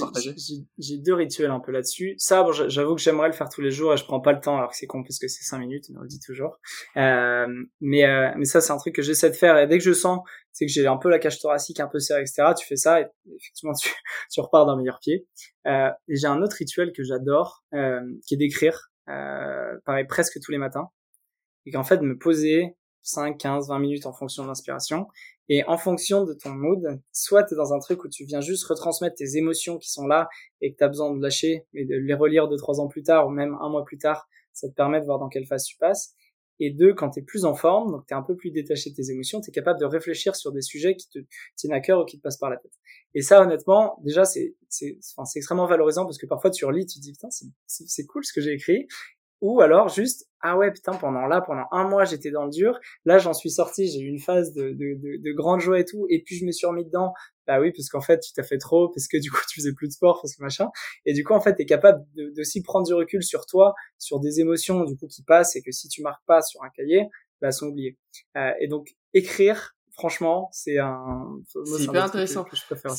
deux 0.98 1.14
rituels 1.14 1.50
un 1.50 1.58
peu 1.58 1.72
là-dessus. 1.72 2.14
Ça, 2.16 2.44
bon, 2.44 2.52
j'avoue 2.52 2.94
que 2.94 3.00
j'aimerais 3.00 3.26
le 3.26 3.32
faire 3.32 3.48
tous 3.48 3.60
les 3.60 3.72
jours 3.72 3.92
et 3.92 3.96
je 3.96 4.04
prends 4.04 4.20
pas 4.20 4.32
le 4.32 4.40
temps 4.40 4.56
alors 4.56 4.70
que 4.70 4.76
c'est 4.76 4.86
con 4.86 5.02
parce 5.02 5.18
que 5.18 5.26
c'est 5.26 5.42
cinq 5.42 5.58
minutes, 5.58 5.86
on 5.96 6.00
le 6.00 6.06
dit 6.06 6.20
toujours. 6.20 6.60
Euh, 6.96 7.46
mais 7.80 8.04
euh, 8.04 8.30
mais 8.36 8.44
ça, 8.44 8.60
c'est 8.60 8.72
un 8.72 8.76
truc 8.76 8.94
que 8.94 9.02
j'essaie 9.02 9.30
de 9.30 9.34
faire 9.34 9.58
et 9.58 9.66
dès 9.66 9.78
que 9.78 9.84
je 9.84 9.92
sens, 9.92 10.20
c'est 10.52 10.64
que 10.64 10.72
j'ai 10.72 10.86
un 10.86 10.96
peu 10.96 11.10
la 11.10 11.18
cage 11.18 11.40
thoracique 11.40 11.80
un 11.80 11.88
peu 11.88 11.98
serrée, 11.98 12.20
etc. 12.20 12.52
Tu 12.56 12.66
fais 12.66 12.76
ça 12.76 13.00
et 13.00 13.06
effectivement 13.36 13.74
tu, 13.74 13.90
tu 14.30 14.40
repars 14.40 14.64
d'un 14.64 14.76
meilleur 14.76 15.00
pied. 15.00 15.26
Euh, 15.66 15.90
et 16.08 16.16
j'ai 16.16 16.28
un 16.28 16.40
autre 16.40 16.56
rituel 16.56 16.92
que 16.92 17.02
j'adore, 17.02 17.64
euh, 17.74 18.00
qui 18.26 18.34
est 18.34 18.38
d'écrire, 18.38 18.90
euh, 19.08 19.76
pareil 19.84 20.06
presque 20.06 20.38
tous 20.40 20.52
les 20.52 20.58
matins, 20.58 20.88
et 21.66 21.72
qu'en 21.72 21.84
fait 21.84 22.00
me 22.00 22.16
poser 22.16 22.76
5, 23.06 23.38
15, 23.38 23.68
20 23.68 23.78
minutes 23.78 24.06
en 24.06 24.12
fonction 24.12 24.42
de 24.42 24.48
l'inspiration 24.48 25.06
et 25.48 25.64
en 25.64 25.78
fonction 25.78 26.24
de 26.24 26.34
ton 26.34 26.50
mood, 26.50 27.00
soit 27.12 27.44
tu 27.44 27.54
es 27.54 27.56
dans 27.56 27.72
un 27.72 27.78
truc 27.78 28.02
où 28.04 28.08
tu 28.08 28.24
viens 28.24 28.40
juste 28.40 28.64
retransmettre 28.64 29.14
tes 29.16 29.36
émotions 29.36 29.78
qui 29.78 29.90
sont 29.90 30.06
là 30.06 30.28
et 30.60 30.72
que 30.72 30.78
tu 30.78 30.84
as 30.84 30.88
besoin 30.88 31.14
de 31.14 31.22
lâcher 31.22 31.64
et 31.72 31.84
de 31.84 31.96
les 31.96 32.14
relire 32.14 32.48
deux, 32.48 32.56
trois 32.56 32.80
ans 32.80 32.88
plus 32.88 33.04
tard 33.04 33.28
ou 33.28 33.30
même 33.30 33.56
un 33.60 33.68
mois 33.68 33.84
plus 33.84 33.98
tard, 33.98 34.28
ça 34.52 34.68
te 34.68 34.74
permet 34.74 35.00
de 35.00 35.06
voir 35.06 35.18
dans 35.18 35.28
quelle 35.28 35.46
phase 35.46 35.64
tu 35.64 35.76
passes. 35.78 36.14
Et 36.58 36.70
deux, 36.70 36.94
quand 36.94 37.10
tu 37.10 37.20
es 37.20 37.22
plus 37.22 37.44
en 37.44 37.54
forme, 37.54 37.92
donc 37.92 38.06
tu 38.06 38.14
es 38.14 38.16
un 38.16 38.22
peu 38.22 38.34
plus 38.34 38.50
détaché 38.50 38.90
de 38.90 38.94
tes 38.94 39.10
émotions, 39.10 39.40
tu 39.42 39.50
es 39.50 39.52
capable 39.52 39.78
de 39.78 39.84
réfléchir 39.84 40.34
sur 40.34 40.52
des 40.52 40.62
sujets 40.62 40.96
qui 40.96 41.08
te 41.10 41.18
tiennent 41.54 41.74
à 41.74 41.80
cœur 41.80 42.00
ou 42.00 42.04
qui 42.06 42.16
te 42.16 42.22
passent 42.22 42.38
par 42.38 42.48
la 42.48 42.56
tête. 42.56 42.72
Et 43.14 43.20
ça, 43.20 43.42
honnêtement, 43.42 43.98
déjà, 44.02 44.24
c'est 44.24 44.54
extrêmement 45.36 45.66
valorisant 45.66 46.04
parce 46.06 46.18
que 46.18 46.26
parfois 46.26 46.50
tu 46.50 46.64
relis, 46.64 46.86
tu 46.86 46.98
te 46.98 47.02
dis, 47.02 47.12
putain, 47.12 47.28
c'est 47.66 48.06
cool 48.06 48.24
ce 48.24 48.32
que 48.32 48.40
j'ai 48.40 48.54
écrit. 48.54 48.88
Ou 49.42 49.60
alors 49.60 49.88
juste, 49.88 50.28
ah 50.40 50.56
ouais, 50.56 50.72
putain, 50.72 50.92
pendant 50.92 51.26
là, 51.26 51.40
pendant 51.40 51.66
un 51.72 51.88
mois, 51.88 52.04
j'étais 52.04 52.30
dans 52.30 52.44
le 52.44 52.50
dur. 52.50 52.78
Là, 53.04 53.18
j'en 53.18 53.34
suis 53.34 53.50
sorti, 53.50 53.88
j'ai 53.88 54.00
eu 54.00 54.08
une 54.08 54.18
phase 54.18 54.52
de, 54.54 54.70
de, 54.70 54.94
de, 54.94 55.22
de, 55.22 55.32
grande 55.32 55.60
joie 55.60 55.78
et 55.80 55.84
tout. 55.84 56.06
Et 56.08 56.22
puis, 56.22 56.36
je 56.36 56.44
me 56.44 56.52
suis 56.52 56.66
remis 56.66 56.84
dedans. 56.84 57.12
Bah 57.46 57.60
oui, 57.60 57.72
parce 57.72 57.88
qu'en 57.88 58.00
fait, 58.00 58.20
tu 58.20 58.32
t'as 58.32 58.42
fait 58.42 58.58
trop, 58.58 58.88
parce 58.88 59.08
que 59.08 59.18
du 59.18 59.30
coup, 59.30 59.38
tu 59.50 59.60
faisais 59.60 59.72
plus 59.74 59.88
de 59.88 59.92
sport, 59.92 60.20
parce 60.22 60.36
que 60.36 60.42
machin. 60.42 60.68
Et 61.04 61.12
du 61.12 61.24
coup, 61.24 61.34
en 61.34 61.40
fait, 61.40 61.54
t'es 61.54 61.66
capable 61.66 62.04
de, 62.14 62.32
de 62.34 62.62
prendre 62.62 62.86
du 62.86 62.94
recul 62.94 63.22
sur 63.22 63.46
toi, 63.46 63.74
sur 63.98 64.20
des 64.20 64.40
émotions, 64.40 64.84
du 64.84 64.96
coup, 64.96 65.06
qui 65.06 65.22
passent 65.22 65.56
et 65.56 65.62
que 65.62 65.70
si 65.70 65.88
tu 65.88 66.02
marques 66.02 66.24
pas 66.26 66.42
sur 66.42 66.62
un 66.62 66.70
cahier, 66.70 67.08
bah, 67.40 67.52
sont 67.52 67.66
oubliées. 67.66 67.98
Euh, 68.36 68.52
et 68.60 68.68
donc, 68.68 68.96
écrire, 69.14 69.76
franchement, 69.92 70.48
c'est 70.52 70.78
un... 70.78 71.38
C'est 71.64 71.84
hyper 71.84 72.04
intéressant. 72.04 72.44
Que 72.44 72.56
je 72.56 72.64
préfère 72.64 72.92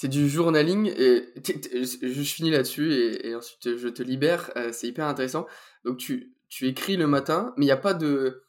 c'est 0.00 0.06
du 0.06 0.28
journaling 0.28 0.92
et 0.96 1.24
je 1.42 2.22
finis 2.22 2.52
là-dessus 2.52 2.92
et, 2.92 3.34
ensuite 3.34 3.76
je 3.76 3.88
te 3.88 4.00
libère. 4.00 4.52
Euh, 4.54 4.70
c'est 4.72 4.86
hyper 4.86 5.06
intéressant. 5.06 5.44
Donc 5.84 5.96
tu, 5.96 6.36
tu 6.48 6.68
écris 6.68 6.96
le 6.96 7.08
matin, 7.08 7.52
mais 7.56 7.64
il 7.64 7.66
n'y 7.66 7.72
a 7.72 7.76
pas 7.76 7.94
de, 7.94 8.44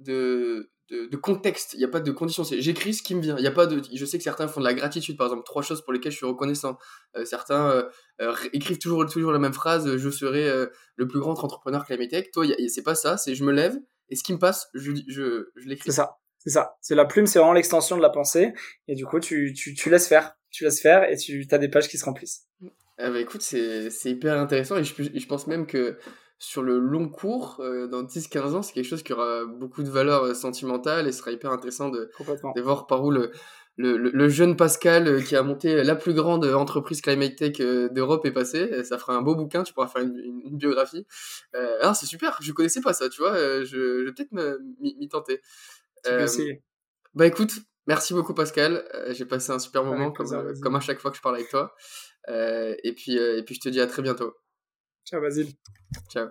de, 0.00 0.70
de, 0.88 1.16
contexte, 1.18 1.74
il 1.74 1.80
n'y 1.80 1.84
a 1.84 1.88
pas 1.88 2.00
de 2.00 2.10
condition. 2.12 2.44
J'écris 2.44 2.94
ce 2.94 3.02
qui 3.02 3.14
me 3.14 3.20
vient. 3.20 3.36
Il 3.36 3.44
y 3.44 3.46
a 3.46 3.50
pas 3.50 3.66
de. 3.66 3.82
Je 3.94 4.04
sais 4.06 4.16
que 4.16 4.24
certains 4.24 4.48
font 4.48 4.60
de 4.60 4.64
la 4.64 4.72
gratitude, 4.72 5.18
par 5.18 5.26
exemple, 5.26 5.44
trois 5.44 5.60
choses 5.60 5.82
pour 5.82 5.92
lesquelles 5.92 6.12
je 6.12 6.16
suis 6.16 6.24
reconnaissant. 6.24 6.78
Euh, 7.14 7.26
certains 7.26 7.70
euh, 7.72 7.82
euh, 8.22 8.34
écrivent 8.54 8.78
toujours, 8.78 9.04
toujours 9.04 9.32
la 9.32 9.38
même 9.38 9.52
phrase. 9.52 9.98
Je 9.98 10.08
serai 10.08 10.48
le 10.96 11.06
plus 11.06 11.20
grand 11.20 11.38
entrepreneur 11.44 11.84
Climatech. 11.84 12.30
Toi, 12.30 12.46
c'est 12.68 12.82
pas 12.82 12.94
ça. 12.94 13.18
C'est 13.18 13.34
je 13.34 13.44
me 13.44 13.52
lève 13.52 13.78
et 14.08 14.16
ce 14.16 14.24
qui 14.24 14.32
me 14.32 14.38
passe, 14.38 14.68
je, 14.72 14.92
je, 15.08 15.50
je 15.56 15.68
l'écris. 15.68 15.90
C'est 15.90 15.96
ça. 15.96 16.16
C'est 16.46 16.52
ça. 16.52 16.76
C'est 16.80 16.94
la 16.94 17.04
plume, 17.04 17.26
c'est 17.26 17.40
vraiment 17.40 17.54
l'extension 17.54 17.96
de 17.96 18.02
la 18.02 18.10
pensée. 18.10 18.52
Et 18.86 18.94
du 18.94 19.04
coup, 19.04 19.18
tu, 19.18 19.52
tu, 19.52 19.74
tu 19.74 19.90
laisses 19.90 20.06
faire. 20.06 20.36
Tu 20.50 20.62
laisses 20.62 20.80
faire 20.80 21.10
et 21.10 21.16
tu 21.16 21.46
as 21.50 21.58
des 21.58 21.68
pages 21.68 21.88
qui 21.88 21.98
se 21.98 22.04
remplissent. 22.04 22.46
Ah 22.98 23.10
bah 23.10 23.20
écoute, 23.20 23.42
c'est 23.42 23.90
hyper 24.04 24.38
intéressant 24.38 24.76
et 24.76 24.84
je, 24.84 24.94
je 25.14 25.26
pense 25.26 25.48
même 25.48 25.66
que 25.66 25.98
sur 26.38 26.62
le 26.62 26.78
long 26.78 27.08
cours, 27.08 27.58
euh, 27.60 27.88
dans 27.88 28.02
10-15 28.02 28.54
ans, 28.54 28.62
c'est 28.62 28.72
quelque 28.72 28.86
chose 28.88 29.02
qui 29.02 29.12
aura 29.12 29.44
beaucoup 29.44 29.82
de 29.82 29.90
valeur 29.90 30.22
euh, 30.22 30.34
sentimentale 30.34 31.08
et 31.08 31.12
ce 31.12 31.18
sera 31.18 31.32
hyper 31.32 31.50
intéressant 31.50 31.88
de, 31.88 32.10
de 32.54 32.60
voir 32.60 32.86
par 32.86 33.04
où 33.04 33.10
le, 33.10 33.32
le, 33.76 33.96
le, 33.96 34.28
jeune 34.28 34.56
Pascal 34.56 35.08
euh, 35.08 35.20
qui 35.20 35.34
a 35.36 35.42
monté 35.42 35.82
la 35.82 35.94
plus 35.94 36.14
grande 36.14 36.44
entreprise 36.46 37.00
climate 37.00 37.36
tech 37.36 37.58
d'Europe 37.58 38.24
est 38.24 38.32
passé. 38.32 38.84
Ça 38.84 38.98
fera 38.98 39.14
un 39.14 39.22
beau 39.22 39.34
bouquin, 39.34 39.62
tu 39.62 39.74
pourras 39.74 39.88
faire 39.88 40.02
une, 40.02 40.16
une, 40.44 40.56
biographie. 40.56 41.06
Euh, 41.54 41.78
ah, 41.82 41.92
c'est 41.92 42.06
super, 42.06 42.38
je 42.40 42.52
connaissais 42.52 42.80
pas 42.80 42.92
ça, 42.92 43.08
tu 43.08 43.20
vois, 43.20 43.34
je, 43.34 43.64
je 43.64 44.04
vais 44.04 44.12
peut-être 44.12 44.32
m'y 44.80 45.08
tenter. 45.08 45.40
Euh, 46.08 46.26
bah 47.14 47.26
écoute, 47.26 47.52
merci 47.86 48.14
beaucoup 48.14 48.34
Pascal, 48.34 48.84
j'ai 49.10 49.24
passé 49.24 49.50
un 49.52 49.58
super 49.58 49.84
moment 49.84 50.12
comme, 50.12 50.60
comme 50.60 50.76
à 50.76 50.80
chaque 50.80 51.00
fois 51.00 51.10
que 51.10 51.16
je 51.16 51.22
parle 51.22 51.36
avec 51.36 51.48
toi. 51.48 51.74
et, 52.28 52.92
puis, 52.94 53.16
et 53.16 53.42
puis 53.44 53.54
je 53.54 53.60
te 53.60 53.68
dis 53.68 53.80
à 53.80 53.86
très 53.86 54.02
bientôt. 54.02 54.34
Ciao 55.04 55.20
Basile. 55.20 55.52
Ciao. 56.10 56.28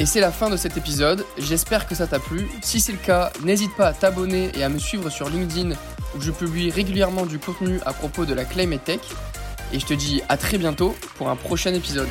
Et 0.00 0.06
c'est 0.06 0.20
la 0.20 0.32
fin 0.32 0.50
de 0.50 0.56
cet 0.56 0.76
épisode, 0.76 1.24
j'espère 1.38 1.86
que 1.86 1.94
ça 1.94 2.08
t'a 2.08 2.18
plu. 2.18 2.48
Si 2.62 2.80
c'est 2.80 2.90
le 2.90 2.98
cas, 2.98 3.32
n'hésite 3.44 3.74
pas 3.76 3.86
à 3.86 3.92
t'abonner 3.92 4.50
et 4.58 4.64
à 4.64 4.68
me 4.68 4.78
suivre 4.78 5.08
sur 5.08 5.30
LinkedIn 5.30 5.76
où 6.16 6.20
je 6.20 6.32
publie 6.32 6.70
régulièrement 6.70 7.26
du 7.26 7.38
contenu 7.38 7.78
à 7.86 7.92
propos 7.92 8.24
de 8.24 8.34
la 8.34 8.44
Climate 8.44 8.82
Tech. 8.82 9.00
Et 9.72 9.78
je 9.78 9.86
te 9.86 9.94
dis 9.94 10.20
à 10.28 10.36
très 10.36 10.58
bientôt 10.58 10.96
pour 11.16 11.28
un 11.28 11.36
prochain 11.36 11.72
épisode. 11.74 12.08